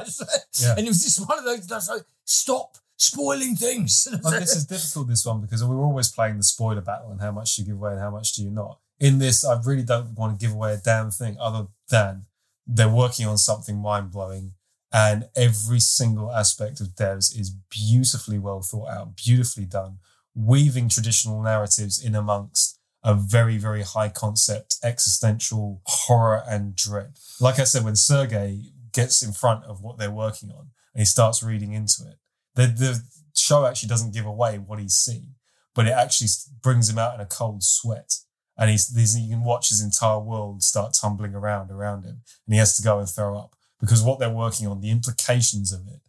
Yeah. 0.60 0.76
and 0.78 0.86
it 0.86 0.90
was 0.90 1.04
just 1.04 1.28
one 1.28 1.38
of 1.38 1.46
those. 1.46 1.68
That's 1.68 1.90
like, 1.90 2.04
stop 2.26 2.78
spoiling 2.98 3.56
things. 3.56 4.08
This 4.24 4.56
is 4.56 4.66
difficult, 4.66 5.08
this 5.08 5.26
one, 5.26 5.42
because 5.42 5.64
we're 5.64 5.82
always 5.84 6.10
playing 6.12 6.38
the 6.38 6.44
spoiler 6.44 6.82
battle 6.82 7.12
and 7.12 7.20
how 7.22 7.32
much 7.32 7.56
do 7.56 7.62
you 7.62 7.68
give 7.68 7.78
away 7.78 7.92
and 7.92 8.00
how 8.00 8.12
much 8.12 8.34
do 8.34 8.44
you 8.44 8.50
not. 8.52 8.80
In 9.00 9.18
this, 9.20 9.44
I 9.44 9.60
really 9.64 9.84
don't 9.84 10.18
want 10.18 10.40
to 10.40 10.46
give 10.46 10.54
away 10.56 10.74
a 10.74 10.78
damn 10.78 11.10
thing 11.12 11.36
other 11.40 11.68
than 11.90 12.26
they're 12.68 12.88
working 12.90 13.26
on 13.28 13.38
something 13.38 13.78
mind 13.78 14.12
blowing 14.12 14.54
and 14.94 15.28
every 15.36 15.80
single 15.80 16.32
aspect 16.32 16.80
of 16.80 16.90
devs 16.90 17.38
is 17.38 17.50
beautifully 17.70 18.38
well 18.38 18.62
thought 18.62 18.90
out, 18.90 19.16
beautifully 19.16 19.66
done, 19.66 19.98
weaving 20.36 20.90
traditional 20.90 21.42
narratives 21.42 22.04
in 22.04 22.14
amongst 22.14 22.78
a 23.04 23.16
very, 23.16 23.58
very 23.58 23.82
high 23.82 24.10
concept 24.10 24.76
existential 24.84 25.82
horror 25.86 26.44
and 26.48 26.76
dread. 26.76 27.14
Like 27.40 27.58
I 27.60 27.64
said, 27.64 27.84
when 27.84 27.96
Sergey 27.96 28.74
gets 28.94 29.24
in 29.24 29.34
front 29.34 29.66
of 29.66 29.82
what 29.82 29.98
they're 29.98 30.12
working 30.12 30.52
on 30.52 30.68
and 30.94 31.02
he 31.02 31.06
starts 31.06 31.44
reading 31.44 31.74
into 31.74 32.04
it, 32.04 32.18
the, 32.56 32.68
the 32.68 33.04
show 33.36 33.66
actually 33.66 33.90
doesn't 33.90 34.14
give 34.14 34.26
away 34.26 34.58
what 34.58 34.80
he's 34.80 34.96
seen, 34.96 35.36
but 35.74 35.88
it 35.88 35.92
actually 35.92 36.30
brings 36.62 36.90
him 36.90 36.98
out 36.98 37.16
in 37.16 37.22
a 37.22 37.26
cold 37.26 37.64
sweat. 37.64 38.14
And 38.58 38.70
he's, 38.70 38.94
he's, 38.96 39.18
you 39.18 39.36
can 39.36 39.44
watch 39.44 39.70
his 39.70 39.82
entire 39.82 40.20
world 40.20 40.62
start 40.62 40.94
tumbling 40.94 41.34
around 41.34 41.72
around 41.72 42.04
him, 42.04 42.22
and 42.46 42.54
he 42.54 42.58
has 42.58 42.76
to 42.78 42.84
go 42.84 43.00
and 43.00 43.10
throw 43.10 43.38
up 43.38 43.56
because 43.80 44.04
what 44.04 44.20
they're 44.20 44.30
working 44.30 44.68
on, 44.68 44.82
the 44.82 44.92
implications 44.92 45.72
of 45.72 45.88
it, 45.88 46.02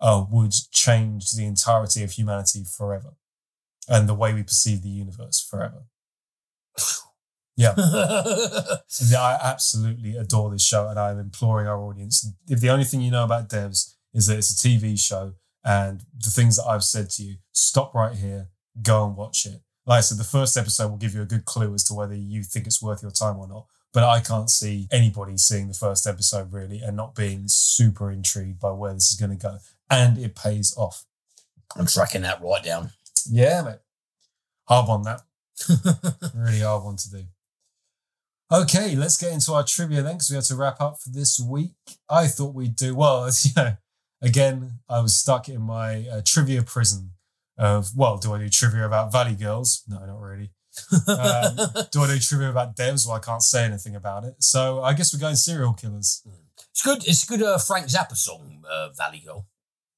uh, 0.00 0.24
would 0.30 0.52
change 0.70 1.32
the 1.32 1.44
entirety 1.44 2.02
of 2.02 2.12
humanity 2.12 2.64
forever, 2.64 3.16
and 3.88 4.08
the 4.08 4.14
way 4.14 4.32
we 4.32 4.42
perceive 4.42 4.82
the 4.82 4.88
universe 4.88 5.40
forever. 5.40 5.82
Yeah, 7.58 7.74
I 7.76 9.36
absolutely 9.42 10.16
adore 10.16 10.52
this 10.52 10.64
show, 10.64 10.86
and 10.86 10.96
I'm 10.96 11.18
imploring 11.18 11.66
our 11.66 11.80
audience: 11.80 12.24
if 12.48 12.60
the 12.60 12.70
only 12.70 12.84
thing 12.84 13.00
you 13.00 13.10
know 13.10 13.24
about 13.24 13.48
devs 13.48 13.94
is 14.14 14.28
that 14.28 14.38
it's 14.38 14.64
a 14.64 14.68
TV 14.68 14.96
show, 14.96 15.32
and 15.64 16.04
the 16.16 16.30
things 16.30 16.56
that 16.56 16.66
I've 16.66 16.84
said 16.84 17.10
to 17.10 17.24
you, 17.24 17.34
stop 17.50 17.96
right 17.96 18.16
here, 18.16 18.50
go 18.80 19.04
and 19.04 19.16
watch 19.16 19.44
it. 19.44 19.60
Like 19.86 19.98
I 19.98 20.00
said, 20.02 20.18
the 20.18 20.24
first 20.24 20.56
episode 20.56 20.88
will 20.88 20.98
give 20.98 21.14
you 21.14 21.22
a 21.22 21.26
good 21.26 21.46
clue 21.46 21.74
as 21.74 21.82
to 21.84 21.94
whether 21.94 22.14
you 22.14 22.44
think 22.44 22.68
it's 22.68 22.80
worth 22.80 23.02
your 23.02 23.10
time 23.10 23.38
or 23.38 23.48
not. 23.48 23.66
But 23.92 24.04
I 24.04 24.20
can't 24.20 24.50
see 24.50 24.86
anybody 24.92 25.36
seeing 25.36 25.66
the 25.66 25.74
first 25.74 26.06
episode 26.06 26.52
really 26.52 26.78
and 26.78 26.96
not 26.96 27.16
being 27.16 27.44
super 27.48 28.12
intrigued 28.12 28.60
by 28.60 28.70
where 28.70 28.94
this 28.94 29.10
is 29.10 29.18
going 29.18 29.36
to 29.36 29.42
go. 29.42 29.58
And 29.90 30.16
it 30.16 30.36
pays 30.36 30.76
off. 30.76 31.06
I'm 31.74 31.86
tracking 31.86 32.22
that 32.22 32.40
right 32.40 32.62
down. 32.62 32.90
Yeah, 33.28 33.62
mate. 33.62 33.78
Hard 34.68 34.88
one 34.88 35.02
that. 35.02 35.22
really 36.34 36.60
hard 36.60 36.84
one 36.84 36.96
to 36.96 37.10
do. 37.10 37.24
Okay, 38.50 38.96
let's 38.96 39.18
get 39.18 39.32
into 39.32 39.52
our 39.52 39.62
trivia 39.62 40.02
then, 40.02 40.14
because 40.14 40.30
we 40.30 40.36
have 40.36 40.44
to 40.46 40.56
wrap 40.56 40.80
up 40.80 40.98
for 40.98 41.10
this 41.10 41.38
week. 41.38 41.74
I 42.08 42.26
thought 42.26 42.54
we'd 42.54 42.76
do 42.76 42.94
well. 42.94 43.28
You 43.44 43.50
know, 43.56 43.76
again, 44.22 44.80
I 44.88 45.00
was 45.00 45.16
stuck 45.16 45.48
in 45.48 45.60
my 45.60 46.06
uh, 46.08 46.22
trivia 46.24 46.62
prison 46.62 47.10
of 47.58 47.90
well, 47.96 48.16
do 48.16 48.32
I 48.32 48.38
do 48.38 48.48
trivia 48.48 48.86
about 48.86 49.12
Valley 49.12 49.34
Girls? 49.34 49.82
No, 49.86 49.98
not 49.98 50.20
really. 50.20 50.50
Um, 51.08 51.56
do 51.92 52.02
I 52.02 52.06
do 52.06 52.18
trivia 52.18 52.48
about 52.48 52.76
devs? 52.76 53.06
Well, 53.06 53.16
I 53.16 53.20
can't 53.20 53.42
say 53.42 53.64
anything 53.64 53.96
about 53.96 54.24
it. 54.24 54.36
So 54.38 54.80
I 54.82 54.94
guess 54.94 55.12
we're 55.12 55.20
going 55.20 55.36
serial 55.36 55.74
killers. 55.74 56.22
It's 56.70 56.82
good. 56.82 57.06
It's 57.06 57.24
a 57.24 57.26
good 57.26 57.42
uh, 57.42 57.58
Frank 57.58 57.86
Zappa 57.86 58.16
song, 58.16 58.64
uh, 58.70 58.90
Valley 58.96 59.22
Girl. 59.24 59.46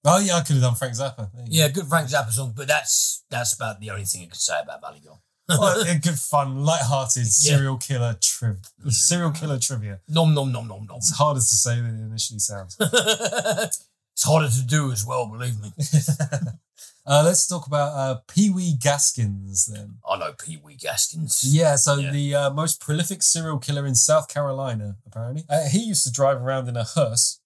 Oh 0.05 0.19
yeah, 0.19 0.37
I 0.37 0.41
could 0.41 0.55
have 0.55 0.63
done 0.63 0.75
Frank 0.75 0.95
Zappa. 0.95 1.31
Yeah, 1.47 1.69
good 1.69 1.87
Frank 1.87 2.09
Zappa 2.09 2.31
song, 2.31 2.53
but 2.57 2.67
that's 2.67 3.25
that's 3.31 3.55
about 3.55 3.81
the 3.81 3.91
only 3.91 4.05
thing 4.05 4.23
I 4.23 4.27
could 4.27 4.37
say 4.41 4.59
about 4.61 4.81
Valley 4.81 5.01
Girl. 5.05 5.23
Well, 5.59 5.81
a 5.89 5.99
good 5.99 6.19
fun, 6.19 6.65
light-hearted 6.65 7.27
serial 7.27 7.77
killer 7.77 8.17
triv- 8.21 8.69
serial 8.89 9.31
killer 9.33 9.59
trivia. 9.59 10.01
nom 10.09 10.35
nom 10.35 10.51
nom 10.53 10.67
nom 10.69 10.87
nom. 10.87 10.97
It's 10.99 11.17
harder 11.17 11.41
to 11.41 11.45
say 11.45 11.77
than 11.77 12.01
it 12.01 12.05
initially 12.07 12.39
sounds. 12.39 12.77
it's 12.81 14.25
harder 14.25 14.49
to 14.49 14.63
do 14.63 14.93
as 14.93 15.05
well, 15.05 15.27
believe 15.27 15.61
me. 15.61 15.73
uh, 17.07 17.23
let's 17.25 17.47
talk 17.47 17.67
about 17.67 17.93
uh, 17.95 18.21
Pee 18.29 18.51
Wee 18.51 18.75
Gaskins 18.79 19.67
then. 19.67 19.97
I 20.09 20.19
know 20.19 20.33
Pee 20.33 20.57
Wee 20.63 20.77
Gaskins. 20.77 21.43
Yeah, 21.45 21.77
so 21.77 21.97
Yeah. 21.97 22.11
the 22.13 22.35
uh, 22.35 22.51
most 22.51 22.81
prolific 22.81 23.23
serial 23.23 23.59
killer 23.59 23.87
in 23.87 23.95
South 23.95 24.29
Carolina, 24.29 24.97
apparently. 25.07 25.45
Uh, 25.49 25.69
he 25.69 25.81
used 25.81 26.05
to 26.05 26.13
drive 26.13 26.41
around 26.41 26.69
in 26.69 26.77
a 26.77 26.85
hearse 26.85 27.41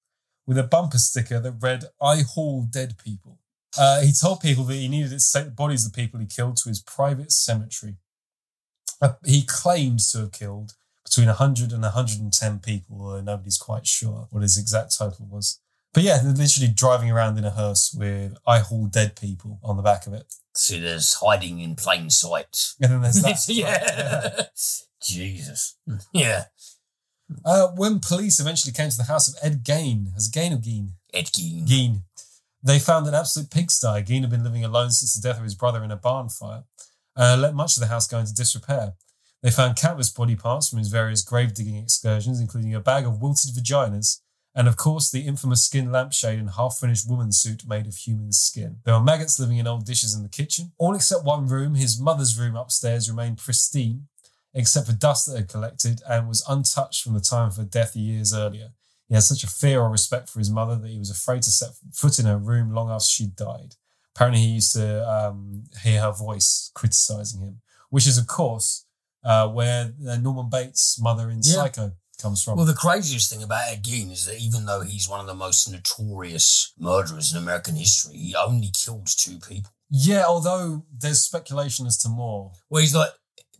with 0.46 0.58
a 0.58 0.62
bumper 0.64 0.98
sticker 0.98 1.40
that 1.40 1.52
read, 1.60 1.84
I 2.02 2.22
haul 2.22 2.62
dead 2.62 2.96
people. 2.98 3.38
Uh, 3.78 4.00
he 4.02 4.12
told 4.12 4.40
people 4.40 4.64
that 4.64 4.76
he 4.76 4.88
needed 4.88 5.10
to 5.10 5.32
take 5.32 5.46
the 5.46 5.50
bodies 5.50 5.84
of 5.84 5.92
the 5.92 6.00
people 6.00 6.20
he 6.20 6.26
killed 6.26 6.56
to 6.58 6.68
his 6.68 6.80
private 6.80 7.32
cemetery. 7.32 7.96
Uh, 9.02 9.14
he 9.24 9.42
claims 9.42 10.10
to 10.12 10.18
have 10.18 10.32
killed 10.32 10.74
between 11.04 11.26
100 11.26 11.72
and 11.72 11.82
110 11.82 12.58
people, 12.60 12.98
although 13.00 13.20
nobody's 13.20 13.58
quite 13.58 13.86
sure 13.86 14.28
what 14.30 14.42
his 14.42 14.56
exact 14.56 14.96
total 14.96 15.26
was. 15.26 15.60
But 15.92 16.02
yeah, 16.02 16.18
they're 16.22 16.32
literally 16.32 16.72
driving 16.74 17.10
around 17.10 17.38
in 17.38 17.44
a 17.44 17.50
hearse 17.50 17.94
with 17.96 18.36
I 18.46 18.58
haul 18.58 18.86
dead 18.86 19.14
people 19.14 19.60
on 19.62 19.76
the 19.76 19.82
back 19.82 20.06
of 20.06 20.12
it. 20.12 20.26
See, 20.54 20.80
there's 20.80 21.14
hiding 21.14 21.60
in 21.60 21.76
plain 21.76 22.10
sight. 22.10 22.74
And 22.80 22.92
then 22.92 23.02
there's 23.02 23.22
that. 23.22 23.44
yeah. 23.48 24.46
Jesus. 25.00 25.76
Yeah. 26.12 26.44
Uh, 27.44 27.68
when 27.76 28.00
police 28.00 28.40
eventually 28.40 28.72
came 28.72 28.90
to 28.90 28.96
the 28.96 29.04
house 29.04 29.28
of 29.28 29.36
Ed 29.42 29.64
Gain, 29.64 30.12
as 30.16 30.28
Gain 30.28 30.52
or 30.52 30.58
Geen? 30.58 30.90
Ed 31.12 31.26
Gein. 31.26 31.66
Geen. 31.66 32.02
They 32.64 32.78
found 32.78 33.06
an 33.06 33.14
absolute 33.14 33.50
pigsty. 33.50 34.02
Gein 34.02 34.22
had 34.22 34.30
been 34.30 34.42
living 34.42 34.64
alone 34.64 34.90
since 34.90 35.14
the 35.14 35.20
death 35.20 35.36
of 35.36 35.44
his 35.44 35.54
brother 35.54 35.84
in 35.84 35.90
a 35.90 35.96
barn 35.96 36.30
fire, 36.30 36.64
uh, 37.14 37.36
let 37.38 37.54
much 37.54 37.76
of 37.76 37.80
the 37.80 37.88
house 37.88 38.08
go 38.08 38.18
into 38.18 38.34
disrepair. 38.34 38.94
They 39.42 39.50
found 39.50 39.76
countless 39.76 40.08
body 40.08 40.34
parts 40.34 40.70
from 40.70 40.78
his 40.78 40.88
various 40.88 41.20
grave 41.20 41.52
digging 41.52 41.76
excursions, 41.76 42.40
including 42.40 42.74
a 42.74 42.80
bag 42.80 43.04
of 43.04 43.20
wilted 43.20 43.54
vaginas, 43.54 44.22
and 44.54 44.66
of 44.66 44.78
course 44.78 45.10
the 45.10 45.26
infamous 45.26 45.62
skin 45.62 45.92
lampshade 45.92 46.38
and 46.38 46.50
half 46.52 46.78
finished 46.78 47.08
woman's 47.08 47.38
suit 47.38 47.68
made 47.68 47.86
of 47.86 47.96
human 47.96 48.32
skin. 48.32 48.78
There 48.84 48.94
were 48.94 49.00
maggots 49.00 49.38
living 49.38 49.58
in 49.58 49.66
old 49.66 49.84
dishes 49.84 50.14
in 50.14 50.22
the 50.22 50.30
kitchen. 50.30 50.72
All 50.78 50.94
except 50.94 51.24
one 51.24 51.46
room, 51.46 51.74
his 51.74 52.00
mother's 52.00 52.38
room 52.38 52.56
upstairs, 52.56 53.10
remained 53.10 53.36
pristine, 53.36 54.08
except 54.54 54.86
for 54.86 54.94
dust 54.94 55.26
that 55.26 55.36
had 55.36 55.48
collected 55.48 56.00
and 56.08 56.28
was 56.28 56.42
untouched 56.48 57.02
from 57.02 57.12
the 57.12 57.20
time 57.20 57.48
of 57.48 57.56
her 57.56 57.64
death 57.64 57.94
years 57.94 58.32
earlier. 58.32 58.70
He 59.14 59.16
had 59.16 59.22
such 59.22 59.44
a 59.44 59.46
fear 59.46 59.80
or 59.80 59.90
respect 59.90 60.28
for 60.28 60.40
his 60.40 60.50
mother 60.50 60.74
that 60.74 60.90
he 60.90 60.98
was 60.98 61.08
afraid 61.08 61.42
to 61.44 61.50
set 61.52 61.68
foot 61.92 62.18
in 62.18 62.26
her 62.26 62.36
room 62.36 62.74
long 62.74 62.90
after 62.90 63.06
she 63.06 63.28
died. 63.28 63.76
Apparently, 64.12 64.40
he 64.40 64.48
used 64.48 64.72
to 64.72 65.08
um, 65.08 65.62
hear 65.84 66.00
her 66.00 66.10
voice 66.10 66.72
criticizing 66.74 67.40
him, 67.40 67.60
which 67.90 68.08
is, 68.08 68.18
of 68.18 68.26
course, 68.26 68.86
uh, 69.22 69.46
where 69.46 69.92
uh, 70.08 70.16
Norman 70.16 70.48
Bates' 70.50 70.98
mother 71.00 71.30
in 71.30 71.36
Yeah. 71.44 71.62
Psycho 71.62 71.92
comes 72.20 72.42
from. 72.42 72.56
Well, 72.56 72.66
the 72.66 72.74
craziest 72.74 73.30
thing 73.30 73.44
about 73.44 73.68
Ed 73.68 73.84
Gein 73.84 74.10
is 74.10 74.26
that 74.26 74.40
even 74.40 74.66
though 74.66 74.80
he's 74.80 75.08
one 75.08 75.20
of 75.20 75.28
the 75.28 75.34
most 75.34 75.70
notorious 75.70 76.72
murderers 76.76 77.32
in 77.32 77.38
American 77.38 77.76
history, 77.76 78.16
he 78.16 78.34
only 78.34 78.70
killed 78.74 79.06
two 79.06 79.38
people. 79.38 79.70
yeah, 79.90 80.24
although 80.26 80.86
there's 80.92 81.20
speculation 81.20 81.86
as 81.86 81.96
to 81.98 82.08
more. 82.08 82.50
Well, 82.68 82.80
he's 82.80 82.96
like 82.96 83.10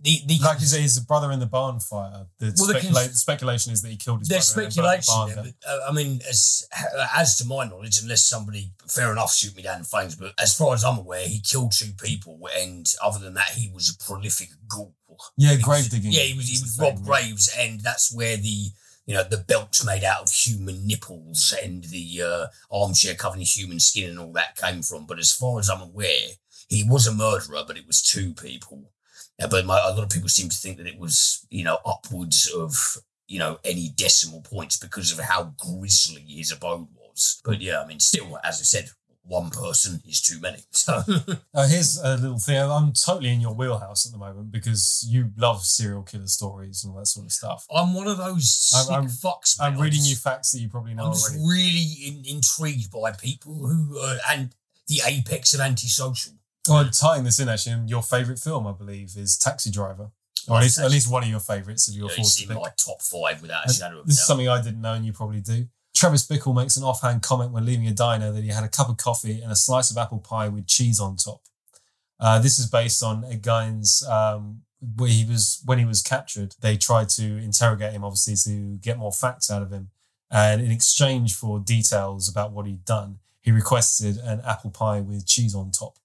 the 0.05 0.21
the 0.27 0.39
Like 0.45 0.61
you 0.61 0.67
say, 0.67 0.83
his 0.83 0.99
brother 1.01 1.33
in 1.33 1.41
the 1.41 1.47
barn 1.47 1.81
fire. 1.81 2.27
The, 2.39 2.55
Well, 2.59 2.69
the 2.69 2.81
cons- 2.81 3.13
the 3.13 3.19
speculation 3.19 3.73
is 3.73 3.83
that 3.83 3.89
he 3.91 3.97
killed 3.97 4.21
his 4.21 4.29
There's 4.29 4.53
brother. 4.53 4.67
and 4.67 4.75
burned 4.77 4.87
the 4.99 5.03
speculation 5.03 5.35
barn 5.35 5.45
there, 5.45 5.55
but 5.65 5.69
uh, 5.71 5.89
I 5.91 5.93
mean, 5.93 6.21
as 6.29 6.69
as 7.17 7.37
to 7.39 7.47
my 7.47 7.65
knowledge, 7.67 7.99
unless 8.03 8.25
somebody 8.27 8.73
fair 8.87 9.11
enough 9.11 9.35
shoot 9.35 9.57
me 9.57 9.63
down 9.63 9.79
in 9.79 9.85
flames, 9.85 10.15
but 10.15 10.33
as 10.39 10.57
far 10.57 10.75
as 10.75 10.85
I'm 10.85 10.99
aware, 10.99 11.27
he 11.27 11.41
killed 11.41 11.73
two 11.73 11.93
people, 12.01 12.39
and 12.57 12.87
other 13.03 13.19
than 13.19 13.35
that, 13.35 13.51
he 13.57 13.71
was 13.73 13.89
a 13.91 14.05
prolific 14.05 14.51
ghoul. 14.69 14.95
Yeah, 15.37 15.57
grave 15.57 15.89
digging. 15.91 16.13
Yeah, 16.13 16.23
he 16.23 16.37
was 16.37 16.49
he 16.49 16.59
was 16.61 16.79
Rob. 16.79 17.03
Graves, 17.05 17.51
and 17.59 17.81
that's 17.81 18.15
where 18.15 18.37
the 18.37 18.71
you 19.07 19.15
know, 19.15 19.23
the 19.23 19.37
belts 19.37 19.85
made 19.85 20.03
out 20.03 20.23
of 20.23 20.31
human 20.31 20.87
nipples 20.87 21.55
and 21.63 21.85
the 21.85 22.23
uh, 22.23 22.47
armchair 22.71 23.15
covered 23.15 23.39
in 23.39 23.45
human 23.45 23.79
skin 23.79 24.09
and 24.11 24.19
all 24.19 24.33
that 24.33 24.57
came 24.57 24.83
from. 24.83 25.05
But 25.07 25.19
as 25.19 25.31
far 25.31 25.59
as 25.59 25.69
I'm 25.69 25.83
aware, 25.83 26.29
he 26.69 26.85
was 26.89 27.07
a 27.07 27.13
murderer, 27.13 27.65
but 27.67 27.77
it 27.77 27.87
was 27.87 28.01
two 28.01 28.33
people. 28.33 28.91
But 29.39 29.67
my, 29.67 29.79
a 29.85 29.91
lot 29.91 30.05
of 30.05 30.11
people 30.11 30.29
seem 30.29 30.49
to 30.49 30.57
think 30.57 30.77
that 30.79 30.87
it 30.87 30.99
was, 30.99 31.47
you 31.51 31.65
know, 31.65 31.79
upwards 31.85 32.49
of, 32.49 32.97
you 33.27 33.39
know, 33.39 33.59
any 33.65 33.89
decimal 33.97 34.41
points 34.43 34.77
because 34.77 35.13
of 35.13 35.19
how 35.25 35.55
grisly 35.59 36.23
his 36.29 36.53
abode 36.53 36.89
was. 36.95 37.41
But 37.45 37.61
yeah, 37.61 37.81
I 37.83 37.87
mean, 37.87 38.01
still, 38.01 38.39
as 38.45 38.61
I 38.61 38.65
said, 38.65 38.91
one 39.27 39.49
person 39.51 40.03
is 40.07 40.21
too 40.21 40.39
many. 40.41 40.59
So 40.73 41.03
Uh, 41.55 41.67
here's 41.67 41.97
a 41.99 42.17
little 42.19 42.39
thing. 42.39 42.59
I'm 42.59 42.93
totally 42.93 43.31
in 43.31 43.41
your 43.41 43.55
wheelhouse 43.55 44.05
at 44.07 44.13
the 44.13 44.19
moment 44.19 44.53
because 44.53 45.05
you 45.09 45.31
love 45.39 45.65
serial 45.65 46.03
killer 46.03 46.27
stories 46.27 46.85
and 46.85 46.93
all 46.93 46.99
that 46.99 47.07
sort 47.07 47.25
of 47.27 47.33
stuff. 47.33 47.65
I'm 47.75 47.95
one 47.95 48.07
of 48.07 48.19
those 48.19 48.71
I'm- 48.77 48.93
I'm- 48.95 49.09
fucks. 49.09 49.57
I'm 49.59 49.79
reading 49.79 50.01
just- 50.01 50.11
you 50.11 50.17
facts 50.17 50.51
that 50.53 50.61
you 50.61 50.69
probably 50.69 50.93
know 50.95 51.07
I'm 51.07 51.13
just 51.13 51.31
already. 51.31 51.43
really 51.49 51.89
in, 52.07 52.37
intrigued 52.37 52.91
by 52.93 53.13
people 53.13 53.55
who 53.55 53.99
uh, 53.99 54.19
and 54.29 54.55
the 54.89 55.01
apex 55.07 55.55
of 55.55 55.61
antisocial. 55.61 56.35
Well, 56.69 56.89
tying 56.91 57.25
this 57.25 57.39
in, 57.39 57.49
actually, 57.49 57.77
your 57.87 58.03
favourite 58.03 58.39
film, 58.39 58.67
I 58.67 58.73
believe, 58.73 59.17
is 59.17 59.37
Taxi 59.37 59.71
Driver. 59.71 60.11
Or 60.49 60.59
at 60.59 60.63
least, 60.63 60.79
at 60.79 60.91
least 60.91 61.11
one 61.11 61.23
of 61.23 61.29
your 61.29 61.41
favourites, 61.41 61.89
if 61.89 61.95
you're 61.95 62.11
Yeah, 62.11 62.17
forced 62.17 62.39
to 62.41 62.49
pick. 62.49 62.57
my 62.57 62.71
top 62.77 63.01
five 63.01 63.41
without 63.41 63.69
a 63.69 63.73
shadow 63.73 64.01
of 64.01 64.05
a 64.05 64.09
This 64.09 64.19
is 64.19 64.27
something 64.27 64.49
I 64.49 64.61
didn't 64.61 64.81
know, 64.81 64.93
and 64.93 65.05
you 65.05 65.13
probably 65.13 65.41
do. 65.41 65.69
Travis 65.95 66.27
Bickle 66.27 66.55
makes 66.55 66.77
an 66.77 66.83
offhand 66.85 67.23
comment 67.23 67.53
when 67.53 67.65
leaving 67.65 67.87
a 67.87 67.93
diner 67.93 68.33
that 68.33 68.43
he 68.43 68.51
had 68.51 68.65
a 68.65 68.69
cup 68.69 68.89
of 68.89 68.97
coffee 68.97 69.41
and 69.41 69.51
a 69.53 69.57
slice 69.57 69.91
of 69.91 69.97
apple 69.97 70.19
pie 70.19 70.49
with 70.49 70.67
cheese 70.67 71.01
on 71.01 71.17
top. 71.17 71.41
Uh, 72.21 72.39
this 72.39 72.59
is 72.59 72.67
based 72.67 73.03
on 73.03 73.25
Ed 73.25 73.43
Gein's, 73.43 74.03
um, 74.07 74.63
where 74.97 75.09
he 75.09 75.25
was 75.25 75.63
when 75.65 75.79
he 75.79 75.85
was 75.85 76.03
captured. 76.03 76.55
They 76.61 76.77
tried 76.77 77.09
to 77.11 77.23
interrogate 77.23 77.93
him, 77.93 78.05
obviously, 78.05 78.37
to 78.51 78.77
get 78.79 78.99
more 78.99 79.13
facts 79.13 79.51
out 79.51 79.63
of 79.63 79.71
him. 79.71 79.91
And 80.31 80.61
in 80.61 80.71
exchange 80.71 81.35
for 81.35 81.59
details 81.61 82.29
about 82.29 82.53
what 82.53 82.67
he'd 82.67 82.85
done, 82.85 83.19
he 83.41 83.51
requested 83.51 84.19
an 84.19 84.41
apple 84.45 84.71
pie 84.71 85.01
with 85.01 85.27
cheese 85.27 85.55
on 85.55 85.71
top. 85.71 85.99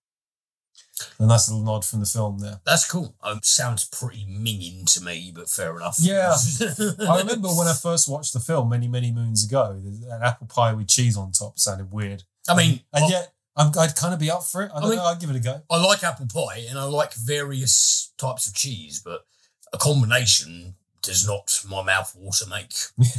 A 1.19 1.25
nice 1.25 1.49
little 1.49 1.63
nod 1.63 1.85
from 1.85 1.99
the 1.99 2.05
film 2.05 2.39
there. 2.39 2.59
That's 2.65 2.89
cool. 2.89 3.15
Um, 3.23 3.39
sounds 3.43 3.85
pretty 3.85 4.25
minging 4.25 4.91
to 4.93 5.03
me, 5.03 5.31
but 5.33 5.49
fair 5.49 5.75
enough. 5.75 5.97
Yeah. 5.99 6.35
I 7.07 7.19
remember 7.19 7.49
when 7.49 7.67
I 7.67 7.73
first 7.73 8.09
watched 8.09 8.33
the 8.33 8.39
film 8.39 8.69
many, 8.69 8.87
many 8.87 9.11
moons 9.11 9.45
ago, 9.45 9.81
an 10.09 10.21
apple 10.23 10.47
pie 10.47 10.73
with 10.73 10.87
cheese 10.87 11.17
on 11.17 11.31
top 11.31 11.59
sounded 11.59 11.91
weird. 11.91 12.23
I 12.47 12.55
mean, 12.55 12.81
and 12.93 13.05
I, 13.05 13.07
yet 13.07 13.33
I'm, 13.55 13.71
I'd 13.77 13.95
kind 13.95 14.13
of 14.13 14.19
be 14.19 14.31
up 14.31 14.43
for 14.43 14.63
it. 14.63 14.71
I 14.73 14.79
don't 14.79 14.89
mean- 14.89 14.99
know. 14.99 15.05
I'd 15.05 15.19
give 15.19 15.29
it 15.29 15.35
a 15.35 15.39
go. 15.39 15.61
I 15.69 15.81
like 15.81 16.03
apple 16.03 16.27
pie 16.27 16.65
and 16.69 16.77
I 16.77 16.83
like 16.83 17.13
various 17.13 18.11
types 18.17 18.47
of 18.47 18.53
cheese, 18.53 19.01
but 19.03 19.25
a 19.71 19.77
combination 19.77 20.75
does 21.01 21.27
not 21.27 21.61
my 21.69 21.83
mouth 21.83 22.15
water 22.17 22.45
make. 22.49 22.73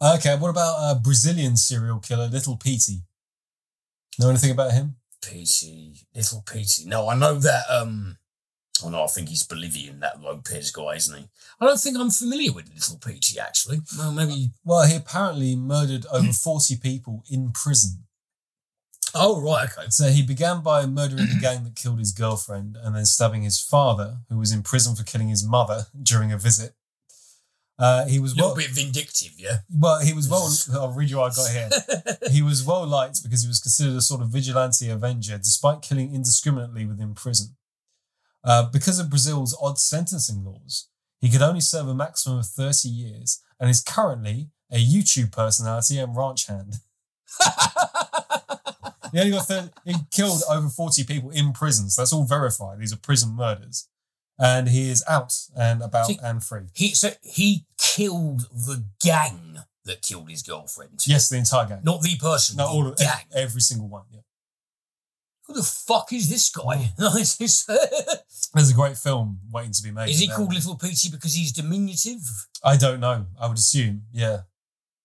Okay, 0.00 0.36
what 0.36 0.50
about 0.50 0.90
a 0.94 1.00
Brazilian 1.00 1.56
serial 1.56 2.00
killer 2.00 2.28
Little 2.28 2.56
Petey? 2.56 3.00
Know 4.18 4.28
anything 4.28 4.50
about 4.50 4.72
him? 4.72 4.96
Petey, 5.22 6.06
little 6.14 6.42
Petey. 6.42 6.84
No, 6.86 7.08
I 7.08 7.16
know 7.16 7.34
that. 7.38 7.64
Um, 7.70 8.18
oh 8.84 8.90
no, 8.90 9.04
I 9.04 9.06
think 9.06 9.28
he's 9.28 9.42
Bolivian. 9.42 10.00
That 10.00 10.20
Lopez 10.20 10.70
guy, 10.70 10.94
isn't 10.96 11.18
he? 11.18 11.28
I 11.60 11.66
don't 11.66 11.80
think 11.80 11.98
I'm 11.98 12.10
familiar 12.10 12.52
with 12.52 12.72
little 12.72 12.98
Petey 12.98 13.38
actually. 13.40 13.80
Well, 13.98 14.12
maybe. 14.12 14.50
Well, 14.64 14.86
he 14.86 14.96
apparently 14.96 15.56
murdered 15.56 16.06
over 16.12 16.32
40 16.32 16.76
people 16.76 17.24
in 17.30 17.52
prison. 17.52 18.04
Oh 19.18 19.40
right, 19.40 19.64
okay. 19.64 19.86
So 19.88 20.08
he 20.08 20.22
began 20.22 20.60
by 20.60 20.84
murdering 20.84 21.28
the 21.28 21.38
gang 21.40 21.64
that 21.64 21.74
killed 21.74 21.98
his 21.98 22.12
girlfriend 22.12 22.76
and 22.82 22.94
then 22.94 23.06
stabbing 23.06 23.42
his 23.42 23.58
father, 23.58 24.18
who 24.28 24.38
was 24.38 24.52
in 24.52 24.62
prison 24.62 24.94
for 24.94 25.04
killing 25.04 25.28
his 25.28 25.44
mother 25.44 25.86
during 26.02 26.32
a 26.32 26.38
visit. 26.38 26.74
Uh, 27.78 28.06
he 28.06 28.18
was 28.18 28.32
A 28.32 28.36
little 28.36 28.50
well, 28.50 28.56
bit 28.56 28.70
vindictive, 28.70 29.32
yeah. 29.36 29.58
well. 29.70 30.00
He 30.00 30.14
was 30.14 30.28
well. 30.28 30.50
I'll 30.80 30.92
read 30.92 31.10
you 31.10 31.18
what 31.18 31.32
I 31.32 31.36
got 31.36 31.50
here. 31.50 32.18
he 32.30 32.40
was 32.42 32.64
well 32.64 32.86
liked 32.86 33.22
because 33.22 33.42
he 33.42 33.48
was 33.48 33.60
considered 33.60 33.96
a 33.96 34.00
sort 34.00 34.22
of 34.22 34.28
vigilante 34.28 34.88
avenger, 34.88 35.36
despite 35.36 35.82
killing 35.82 36.14
indiscriminately 36.14 36.86
within 36.86 37.14
prison. 37.14 37.56
Uh, 38.42 38.70
because 38.70 38.98
of 38.98 39.10
Brazil's 39.10 39.56
odd 39.60 39.78
sentencing 39.78 40.42
laws, 40.42 40.88
he 41.20 41.28
could 41.28 41.42
only 41.42 41.60
serve 41.60 41.88
a 41.88 41.94
maximum 41.94 42.38
of 42.38 42.46
30 42.46 42.88
years 42.88 43.42
and 43.60 43.68
is 43.68 43.82
currently 43.82 44.50
a 44.70 44.82
YouTube 44.82 45.32
personality 45.32 45.98
and 45.98 46.16
ranch 46.16 46.46
hand. 46.46 46.76
He 49.12 49.20
only 49.20 49.32
got 49.32 49.46
30, 49.46 49.70
he 49.84 49.94
killed 50.10 50.42
over 50.50 50.68
40 50.68 51.04
people 51.04 51.30
in 51.30 51.52
prison, 51.52 51.88
so 51.88 52.02
that's 52.02 52.12
all 52.12 52.24
verified. 52.24 52.78
These 52.78 52.92
are 52.92 52.98
prison 52.98 53.34
murders. 53.34 53.88
And 54.38 54.68
he 54.68 54.90
is 54.90 55.02
out 55.08 55.34
and 55.58 55.82
about 55.82 56.06
See- 56.08 56.18
and 56.22 56.44
free. 56.44 56.66
he 56.74 56.94
so 56.94 57.10
he 57.22 57.64
killed 57.78 58.42
the 58.52 58.84
gang 59.00 59.58
that 59.86 60.02
killed 60.02 60.28
his 60.28 60.42
girlfriend. 60.42 61.06
Yes, 61.06 61.28
the 61.28 61.36
entire 61.38 61.66
gang. 61.66 61.80
Not 61.84 62.02
the 62.02 62.16
person. 62.16 62.56
No, 62.56 62.64
the 62.64 62.70
all 62.70 62.86
of 62.88 62.96
gang. 62.98 63.08
every, 63.30 63.42
every 63.42 63.60
single 63.60 63.88
one. 63.88 64.04
Yeah. 64.10 64.20
Who 65.46 65.54
the 65.54 65.62
fuck 65.62 66.12
is 66.12 66.28
this 66.28 66.50
guy? 66.50 66.92
Mm. 66.98 68.18
There's 68.54 68.70
a 68.70 68.74
great 68.74 68.98
film 68.98 69.40
waiting 69.50 69.72
to 69.72 69.82
be 69.82 69.90
made. 69.92 70.10
is 70.10 70.18
he 70.18 70.28
called. 70.28 70.52
Little 70.52 70.76
Petey 70.76 71.08
because 71.08 71.34
he's 71.34 71.52
diminutive? 71.52 72.20
I 72.64 72.76
don't 72.76 73.00
know. 73.00 73.26
I 73.40 73.46
would 73.46 73.58
assume, 73.58 74.02
yeah. 74.12 74.40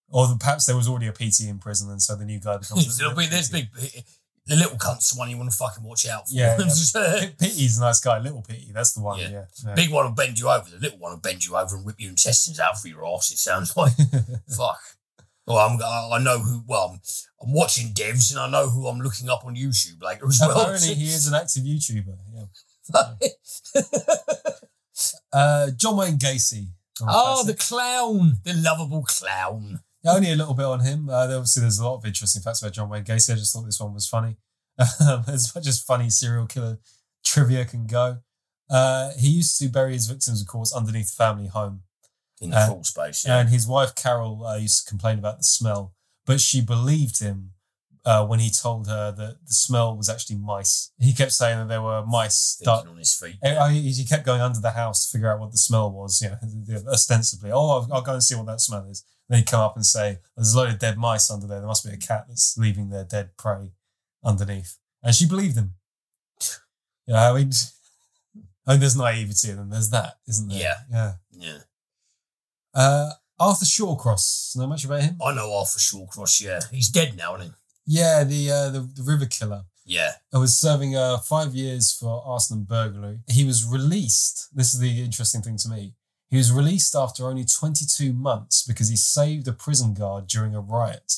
Or 0.10 0.28
perhaps 0.40 0.66
there 0.66 0.76
was 0.76 0.90
already 0.90 1.08
a 1.08 1.14
PT 1.14 1.42
in 1.48 1.60
prison, 1.60 1.90
and 1.90 2.02
so 2.02 2.16
the 2.16 2.26
new 2.26 2.40
guy 2.40 2.58
becomes. 2.58 3.00
Be, 3.16 3.26
there's 3.28 3.50
big. 3.50 3.68
The 4.52 4.58
little 4.58 4.78
cunt's 4.78 5.10
the 5.14 5.18
one 5.18 5.30
you 5.30 5.38
want 5.38 5.50
to 5.50 5.56
fucking 5.56 5.82
watch 5.82 6.06
out 6.06 6.28
for. 6.28 6.36
Yeah, 6.36 6.58
Pitty's 7.40 7.78
a 7.78 7.82
nice 7.82 8.02
guy. 8.02 8.20
Little 8.20 8.42
Pitty, 8.42 8.74
that's 8.74 8.92
the 8.92 9.02
one. 9.02 9.18
Yeah. 9.18 9.30
Yeah. 9.30 9.46
yeah. 9.66 9.76
big 9.76 9.90
one 9.90 10.04
will 10.04 10.12
bend 10.12 10.38
you 10.38 10.50
over. 10.50 10.70
The 10.70 10.78
little 10.78 11.00
one 11.00 11.14
will 11.14 11.22
bend 11.22 11.46
you 11.46 11.56
over 11.56 11.78
and 11.78 11.88
rip 11.88 11.96
your 12.02 12.10
intestines 12.10 12.60
out 12.60 12.78
for 12.78 12.90
your 12.90 13.08
ass. 13.08 13.32
It 13.32 13.38
sounds 13.38 13.78
like 13.78 13.94
fuck. 14.58 14.82
Well, 15.48 15.58
I'm, 15.58 15.80
I 15.82 16.22
know 16.22 16.40
who. 16.40 16.66
Well, 16.68 16.90
I'm, 16.92 17.00
I'm 17.42 17.54
watching 17.54 17.94
devs 17.94 18.30
and 18.30 18.42
I 18.42 18.50
know 18.50 18.70
who 18.70 18.88
I'm 18.88 19.00
looking 19.00 19.30
up 19.30 19.46
on 19.46 19.56
YouTube 19.56 20.04
later 20.04 20.28
as 20.28 20.42
well. 20.42 20.60
Apparently, 20.60 20.96
he 20.96 21.06
is 21.06 21.30
an 21.30 21.34
active 21.34 21.64
YouTuber. 21.64 22.18
Yeah. 22.94 23.84
Uh, 25.32 25.72
John 25.78 25.96
Wayne 25.96 26.18
Gacy. 26.18 26.68
oh, 27.02 27.46
the 27.46 27.54
clown, 27.54 28.34
the 28.44 28.54
lovable 28.54 29.04
clown. 29.04 29.80
Yeah, 30.04 30.14
only 30.14 30.32
a 30.32 30.36
little 30.36 30.54
bit 30.56 30.66
on 30.66 30.80
him. 30.82 31.10
Uh, 31.10 31.24
obviously, 31.26 31.62
there's 31.62 31.80
a 31.80 31.86
lot 31.86 31.96
of 31.96 32.06
interesting 32.06 32.42
facts 32.42 32.62
about 32.62 32.74
John 32.74 32.90
Wayne 32.90 33.04
Gacy. 33.04 33.34
I 33.34 33.36
just 33.36 33.54
thought 33.54 33.66
this 33.66 33.80
one 33.80 33.94
was 33.94 34.08
funny. 34.08 34.38
Um, 35.00 35.24
as 35.28 35.54
much 35.54 35.68
as 35.68 35.80
funny 35.82 36.10
serial 36.10 36.48
killer 36.48 36.80
trivia 37.24 37.66
can 37.66 37.86
go. 37.86 38.20
Uh, 38.70 39.12
he 39.20 39.28
used 39.30 39.60
to 39.60 39.68
bury 39.70 39.94
his 39.94 40.08
victims, 40.08 40.42
of 40.42 40.48
course, 40.48 40.74
underneath 40.74 41.10
the 41.16 41.24
family 41.24 41.48
home. 41.48 41.82
In 42.40 42.50
the 42.50 42.58
Uh, 42.58 42.66
crawl 42.68 42.84
space, 42.84 43.26
yeah. 43.28 43.38
And 43.40 43.50
his 43.50 43.68
wife, 43.68 43.94
Carol, 43.94 44.44
uh, 44.46 44.56
used 44.56 44.84
to 44.84 44.90
complain 44.90 45.20
about 45.20 45.38
the 45.38 45.44
smell, 45.44 45.94
but 46.26 46.40
she 46.42 46.62
believed 46.62 47.20
him 47.20 47.52
uh, 48.06 48.26
when 48.26 48.40
he 48.40 48.50
told 48.50 48.88
her 48.88 49.12
that 49.12 49.46
the 49.46 49.54
smell 49.54 49.96
was 49.96 50.10
actually 50.10 50.38
mice. 50.38 50.92
He 50.98 51.14
kept 51.14 51.34
saying 51.34 51.60
that 51.60 51.68
there 51.68 51.82
were 51.84 52.04
mice. 52.04 52.56
That, 52.64 52.88
on 52.88 52.98
his 52.98 53.14
feet. 53.14 53.36
I- 53.44 53.58
I- 53.58 53.74
he 53.74 54.06
kept 54.06 54.26
going 54.26 54.42
under 54.42 54.60
the 54.62 54.72
house 54.72 55.06
to 55.06 55.12
figure 55.12 55.32
out 55.32 55.40
what 55.40 55.52
the 55.52 55.60
smell 55.60 55.92
was, 55.92 56.20
you 56.22 56.30
know, 56.30 56.84
ostensibly. 56.92 57.52
Oh, 57.52 57.70
I'll, 57.70 57.88
I'll 57.94 58.02
go 58.02 58.14
and 58.14 58.24
see 58.24 58.34
what 58.36 58.48
that 58.48 58.62
smell 58.62 58.86
is. 58.90 59.04
He'd 59.32 59.48
come 59.48 59.62
up 59.62 59.76
and 59.76 59.86
say, 59.86 60.20
There's 60.36 60.54
a 60.54 60.58
load 60.58 60.70
of 60.70 60.80
dead 60.80 60.98
mice 60.98 61.30
under 61.32 61.48
there. 61.48 61.60
There 61.60 61.68
must 61.68 61.86
be 61.86 61.94
a 61.94 61.98
cat 61.98 62.26
that's 62.28 62.58
leaving 62.58 62.90
their 62.90 63.06
dead 63.06 63.38
prey 63.38 63.72
underneath. 64.24 64.78
And 65.02 65.16
she 65.16 65.28
believed 65.28 65.58
him. 65.58 65.76
Yeah, 67.08 67.32
I 67.32 67.38
mean, 67.38 67.52
I 68.68 68.72
mean, 68.72 68.80
there's 68.80 68.98
naivety 68.98 69.50
and 69.50 69.60
then 69.60 69.70
there's 69.70 69.90
that, 69.90 70.16
isn't 70.28 70.50
there? 70.50 70.60
Yeah. 70.60 70.76
Yeah. 70.92 71.14
Yeah. 71.32 71.58
Uh, 72.74 73.12
Arthur 73.40 73.66
Shawcross. 73.66 74.56
Know 74.56 74.68
much 74.68 74.86
about 74.86 75.02
him? 75.02 75.18
I 75.24 75.34
know 75.34 75.54
Arthur 75.54 75.80
Shawcross, 75.80 76.42
yeah. 76.42 76.60
He's 76.72 76.90
dead 76.90 77.18
now, 77.18 77.36
isn't 77.36 77.48
he? 77.48 77.54
Yeah, 78.00 78.24
the 78.24 78.52
uh, 78.52 78.70
the, 78.70 78.80
the 78.82 79.04
river 79.04 79.26
killer. 79.26 79.64
Yeah. 79.86 80.12
I 80.34 80.38
was 80.38 80.58
serving 80.58 80.96
uh, 80.96 81.18
five 81.18 81.56
years 81.56 81.92
for 81.92 82.24
arson 82.26 82.60
and 82.60 82.68
burglary. 82.68 83.20
He 83.28 83.44
was 83.44 83.66
released. 83.66 84.56
This 84.56 84.74
is 84.74 84.80
the 84.80 85.02
interesting 85.02 85.42
thing 85.42 85.58
to 85.58 85.70
me. 85.70 85.96
He 86.32 86.38
was 86.38 86.52
released 86.52 86.96
after 86.96 87.28
only 87.28 87.44
22 87.44 88.14
months 88.14 88.66
because 88.66 88.88
he 88.88 88.96
saved 88.96 89.48
a 89.50 89.54
prison 89.54 89.94
guard 89.94 90.28
during 90.28 90.56
a 90.56 90.62
riot. 90.62 91.16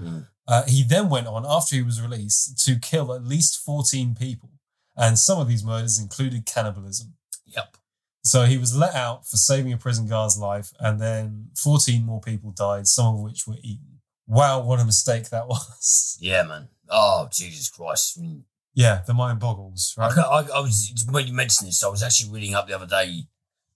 Mm. 0.00 0.28
Uh, 0.48 0.64
he 0.66 0.82
then 0.82 1.10
went 1.10 1.26
on, 1.26 1.44
after 1.46 1.76
he 1.76 1.82
was 1.82 2.00
released, 2.00 2.64
to 2.64 2.76
kill 2.76 3.12
at 3.12 3.22
least 3.22 3.62
14 3.62 4.16
people. 4.18 4.50
And 4.96 5.18
some 5.18 5.38
of 5.38 5.46
these 5.46 5.62
murders 5.62 6.00
included 6.00 6.46
cannibalism. 6.46 7.14
Yep. 7.46 7.76
So 8.24 8.44
he 8.44 8.56
was 8.56 8.74
let 8.74 8.94
out 8.94 9.26
for 9.26 9.36
saving 9.36 9.72
a 9.72 9.76
prison 9.76 10.06
guard's 10.06 10.38
life, 10.38 10.72
and 10.80 11.00
then 11.00 11.50
14 11.56 12.04
more 12.04 12.20
people 12.20 12.50
died, 12.50 12.86
some 12.86 13.14
of 13.14 13.20
which 13.20 13.46
were 13.46 13.56
eaten. 13.62 14.00
Wow, 14.26 14.60
what 14.60 14.80
a 14.80 14.84
mistake 14.84 15.28
that 15.28 15.48
was. 15.48 16.16
Yeah, 16.18 16.44
man. 16.44 16.68
Oh, 16.88 17.28
Jesus 17.30 17.68
Christ. 17.68 18.18
I 18.18 18.22
mean, 18.22 18.44
yeah, 18.74 19.02
the 19.06 19.14
mind 19.14 19.40
boggles, 19.40 19.94
right? 19.98 20.16
I, 20.16 20.22
I, 20.22 20.40
I 20.40 20.60
was 20.60 21.06
when 21.10 21.26
you 21.26 21.32
mentioned 21.32 21.68
this, 21.68 21.84
I 21.84 21.88
was 21.88 22.02
actually 22.02 22.30
reading 22.32 22.54
up 22.54 22.68
the 22.68 22.74
other 22.74 22.86
day, 22.86 23.24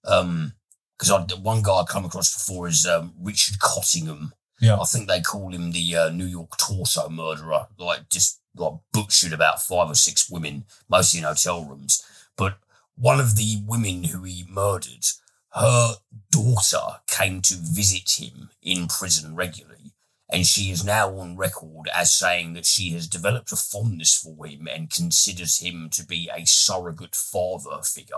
um, 0.07 0.55
because 0.99 1.11
I 1.11 1.35
one 1.37 1.63
guy 1.63 1.73
I 1.73 1.85
come 1.89 2.05
across 2.05 2.33
before 2.33 2.69
is 2.69 2.87
um, 2.87 3.15
Richard 3.21 3.59
Cottingham. 3.59 4.33
Yeah. 4.61 4.79
I 4.79 4.85
think 4.85 5.09
they 5.09 5.21
call 5.21 5.53
him 5.53 5.73
the 5.73 5.97
uh, 5.97 6.09
New 6.11 6.25
York 6.27 6.57
torso 6.57 7.09
murderer. 7.09 7.67
Like 7.79 8.09
just 8.09 8.41
like 8.57 8.75
butchered 8.93 9.33
about 9.33 9.63
five 9.63 9.91
or 9.91 9.95
six 9.95 10.31
women, 10.31 10.65
mostly 10.89 11.19
in 11.19 11.25
hotel 11.25 11.65
rooms. 11.65 12.05
But 12.37 12.59
one 12.97 13.21
of 13.21 13.37
the 13.37 13.63
women 13.67 14.05
who 14.05 14.23
he 14.23 14.45
murdered, 14.49 15.05
her 15.53 15.95
daughter 16.31 17.01
came 17.07 17.43
to 17.43 17.55
visit 17.57 18.21
him 18.21 18.51
in 18.63 18.87
prison 18.87 19.35
regularly, 19.35 19.93
and 20.33 20.47
she 20.47 20.71
is 20.71 20.85
now 20.85 21.11
on 21.19 21.37
record 21.37 21.89
as 21.95 22.15
saying 22.15 22.55
that 22.55 22.67
she 22.67 22.91
has 22.91 23.09
developed 23.09 23.53
a 23.53 23.57
fondness 23.57 24.17
for 24.17 24.47
him 24.47 24.69
and 24.69 24.91
considers 24.91 25.59
him 25.59 25.89
to 25.91 26.07
be 26.07 26.31
a 26.35 26.45
surrogate 26.45 27.17
father 27.17 27.83
figure. 27.83 28.17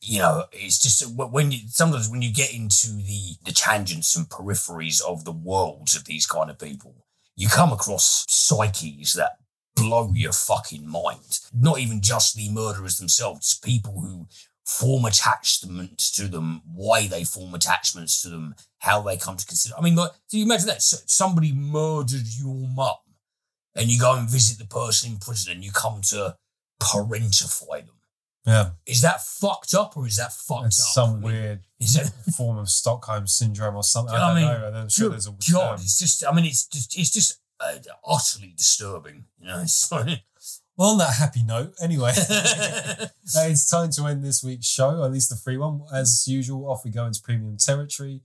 You 0.00 0.18
know, 0.18 0.44
it's 0.52 0.78
just 0.78 1.04
uh, 1.04 1.26
when 1.26 1.52
you 1.52 1.60
sometimes 1.68 2.08
when 2.08 2.22
you 2.22 2.32
get 2.32 2.54
into 2.54 2.88
the 2.88 3.36
the 3.44 3.52
tangents 3.52 4.16
and 4.16 4.28
peripheries 4.28 5.02
of 5.02 5.24
the 5.24 5.32
worlds 5.32 5.96
of 5.96 6.04
these 6.04 6.26
kind 6.26 6.50
of 6.50 6.58
people, 6.58 6.94
you 7.36 7.48
come 7.48 7.72
across 7.72 8.24
psyches 8.28 9.14
that 9.14 9.38
blow 9.74 10.12
your 10.14 10.32
fucking 10.32 10.88
mind. 10.88 11.40
Not 11.52 11.80
even 11.80 12.00
just 12.00 12.36
the 12.36 12.50
murderers 12.50 12.98
themselves, 12.98 13.58
people 13.58 14.00
who 14.00 14.28
form 14.64 15.04
attachments 15.04 16.10
to 16.12 16.26
them, 16.28 16.62
why 16.74 17.06
they 17.06 17.24
form 17.24 17.54
attachments 17.54 18.22
to 18.22 18.28
them, 18.30 18.54
how 18.78 19.02
they 19.02 19.16
come 19.16 19.36
to 19.36 19.46
consider. 19.46 19.74
I 19.76 19.82
mean, 19.82 19.96
like, 19.96 20.12
do 20.30 20.38
you 20.38 20.44
imagine 20.44 20.68
that 20.68 20.82
somebody 20.82 21.52
murdered 21.52 22.26
your 22.38 22.54
mum, 22.54 22.96
and 23.74 23.90
you 23.90 24.00
go 24.00 24.14
and 24.16 24.30
visit 24.30 24.58
the 24.58 24.66
person 24.66 25.12
in 25.12 25.18
prison, 25.18 25.52
and 25.52 25.64
you 25.64 25.70
come 25.72 26.00
to 26.02 26.36
parentify 26.80 27.84
them? 27.84 27.93
Yeah, 28.46 28.70
is 28.86 29.00
that 29.00 29.22
fucked 29.22 29.72
up 29.72 29.96
or 29.96 30.06
is 30.06 30.18
that 30.18 30.32
fucked 30.32 30.66
it's 30.66 30.80
up? 30.80 30.92
Some 30.92 31.22
weird 31.22 31.60
is 31.80 31.96
it? 31.96 32.08
form 32.36 32.58
of 32.58 32.68
Stockholm 32.68 33.26
syndrome 33.26 33.76
or 33.76 33.82
something. 33.82 34.14
I, 34.14 34.18
I 34.18 34.26
don't 34.26 34.36
mean, 34.36 34.60
know. 34.60 34.80
I'm 34.80 34.88
sure 34.90 35.08
there's 35.08 35.26
a 35.26 35.34
God, 35.52 35.76
term. 35.76 35.80
it's 35.80 35.98
just. 35.98 36.26
I 36.26 36.32
mean, 36.34 36.44
it's 36.44 36.66
just. 36.66 36.98
It's 36.98 37.10
just 37.10 37.40
uh, 37.60 37.74
utterly 38.06 38.52
disturbing. 38.56 39.24
You 39.40 39.48
know, 39.48 39.60
it's 39.62 39.90
like, 39.90 40.20
Well, 40.76 40.90
on 40.90 40.98
that 40.98 41.14
happy 41.14 41.42
note, 41.42 41.74
anyway, 41.80 42.12
it's 42.16 43.70
time 43.70 43.90
to 43.92 44.06
end 44.06 44.22
this 44.22 44.44
week's 44.44 44.66
show, 44.66 45.02
at 45.02 45.12
least 45.12 45.30
the 45.30 45.36
free 45.36 45.56
one. 45.56 45.82
As 45.92 46.28
usual, 46.28 46.70
off 46.70 46.84
we 46.84 46.90
go 46.90 47.06
into 47.06 47.22
premium 47.22 47.56
territory. 47.56 48.20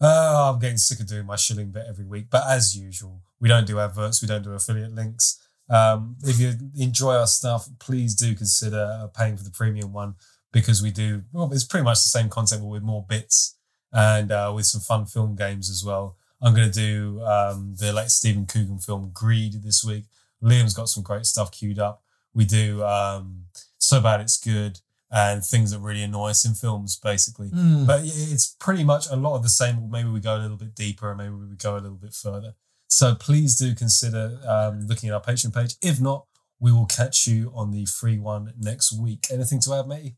Uh, 0.00 0.52
I'm 0.52 0.58
getting 0.58 0.78
sick 0.78 0.98
of 0.98 1.06
doing 1.06 1.26
my 1.26 1.36
shilling 1.36 1.70
bit 1.70 1.84
every 1.88 2.04
week, 2.04 2.26
but 2.28 2.42
as 2.48 2.76
usual, 2.76 3.22
we 3.38 3.48
don't 3.48 3.68
do 3.68 3.78
adverts, 3.78 4.20
we 4.20 4.26
don't 4.26 4.42
do 4.42 4.52
affiliate 4.52 4.92
links. 4.92 5.38
Um, 5.68 6.16
if 6.24 6.38
you 6.38 6.54
enjoy 6.76 7.14
our 7.14 7.26
stuff, 7.26 7.68
please 7.78 8.14
do 8.14 8.34
consider 8.34 9.00
uh, 9.02 9.06
paying 9.08 9.36
for 9.36 9.44
the 9.44 9.50
premium 9.50 9.92
one 9.92 10.16
because 10.52 10.82
we 10.82 10.90
do, 10.90 11.22
well, 11.32 11.50
it's 11.52 11.64
pretty 11.64 11.84
much 11.84 11.98
the 11.98 12.08
same 12.10 12.28
content, 12.28 12.60
but 12.60 12.68
with 12.68 12.82
more 12.82 13.04
bits 13.08 13.56
and 13.92 14.30
uh, 14.30 14.52
with 14.54 14.66
some 14.66 14.80
fun 14.80 15.06
film 15.06 15.34
games 15.34 15.70
as 15.70 15.84
well. 15.84 16.16
I'm 16.40 16.54
going 16.54 16.70
to 16.70 16.74
do 16.74 17.22
um, 17.22 17.74
the 17.78 17.92
late 17.92 18.10
Stephen 18.10 18.46
Coogan 18.46 18.78
film 18.78 19.10
Greed 19.14 19.62
this 19.62 19.84
week. 19.84 20.04
Liam's 20.42 20.74
got 20.74 20.88
some 20.88 21.02
great 21.02 21.24
stuff 21.24 21.52
queued 21.52 21.78
up. 21.78 22.02
We 22.34 22.44
do 22.44 22.82
um, 22.84 23.44
So 23.78 24.00
Bad 24.00 24.20
It's 24.20 24.38
Good 24.38 24.80
and 25.10 25.44
things 25.44 25.70
that 25.70 25.78
really 25.78 26.02
annoy 26.02 26.30
us 26.30 26.44
in 26.44 26.54
films, 26.54 26.96
basically. 26.96 27.48
Hmm. 27.48 27.84
But 27.84 28.00
it's 28.02 28.56
pretty 28.58 28.82
much 28.82 29.06
a 29.10 29.16
lot 29.16 29.36
of 29.36 29.42
the 29.42 29.50
same. 29.50 29.90
Maybe 29.90 30.08
we 30.08 30.20
go 30.20 30.36
a 30.36 30.40
little 30.40 30.56
bit 30.56 30.74
deeper 30.74 31.10
and 31.10 31.18
maybe 31.18 31.34
we 31.34 31.56
go 31.56 31.74
a 31.74 31.78
little 31.78 31.98
bit 31.98 32.14
further. 32.14 32.54
So 32.92 33.14
please 33.14 33.56
do 33.56 33.74
consider 33.74 34.38
um, 34.46 34.86
looking 34.86 35.08
at 35.08 35.14
our 35.14 35.22
Patreon 35.22 35.54
page. 35.54 35.76
If 35.80 35.98
not, 35.98 36.26
we 36.60 36.72
will 36.72 36.84
catch 36.84 37.26
you 37.26 37.50
on 37.54 37.70
the 37.70 37.86
free 37.86 38.18
one 38.18 38.52
next 38.60 38.92
week. 38.92 39.28
Anything 39.30 39.60
to 39.60 39.72
add, 39.72 39.88
matey? 39.88 40.16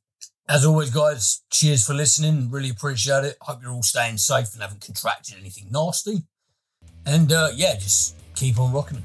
As 0.49 0.67
always, 0.67 0.91
guys, 0.91 1.43
cheers 1.53 1.87
for 1.87 1.95
listening. 1.95 2.51
Really 2.51 2.71
appreciate 2.71 3.23
it. 3.23 3.37
Hope 3.43 3.63
you're 3.63 3.71
all 3.71 3.85
staying 3.85 4.19
safe 4.19 4.53
and 4.55 4.63
haven't 4.63 4.81
contracted 4.81 5.37
anything 5.39 5.69
nasty. 5.71 6.25
And 7.07 7.31
uh, 7.31 7.51
yeah, 7.55 7.77
just 7.77 8.17
keep 8.35 8.59
on 8.59 8.73
rocking. 8.73 9.05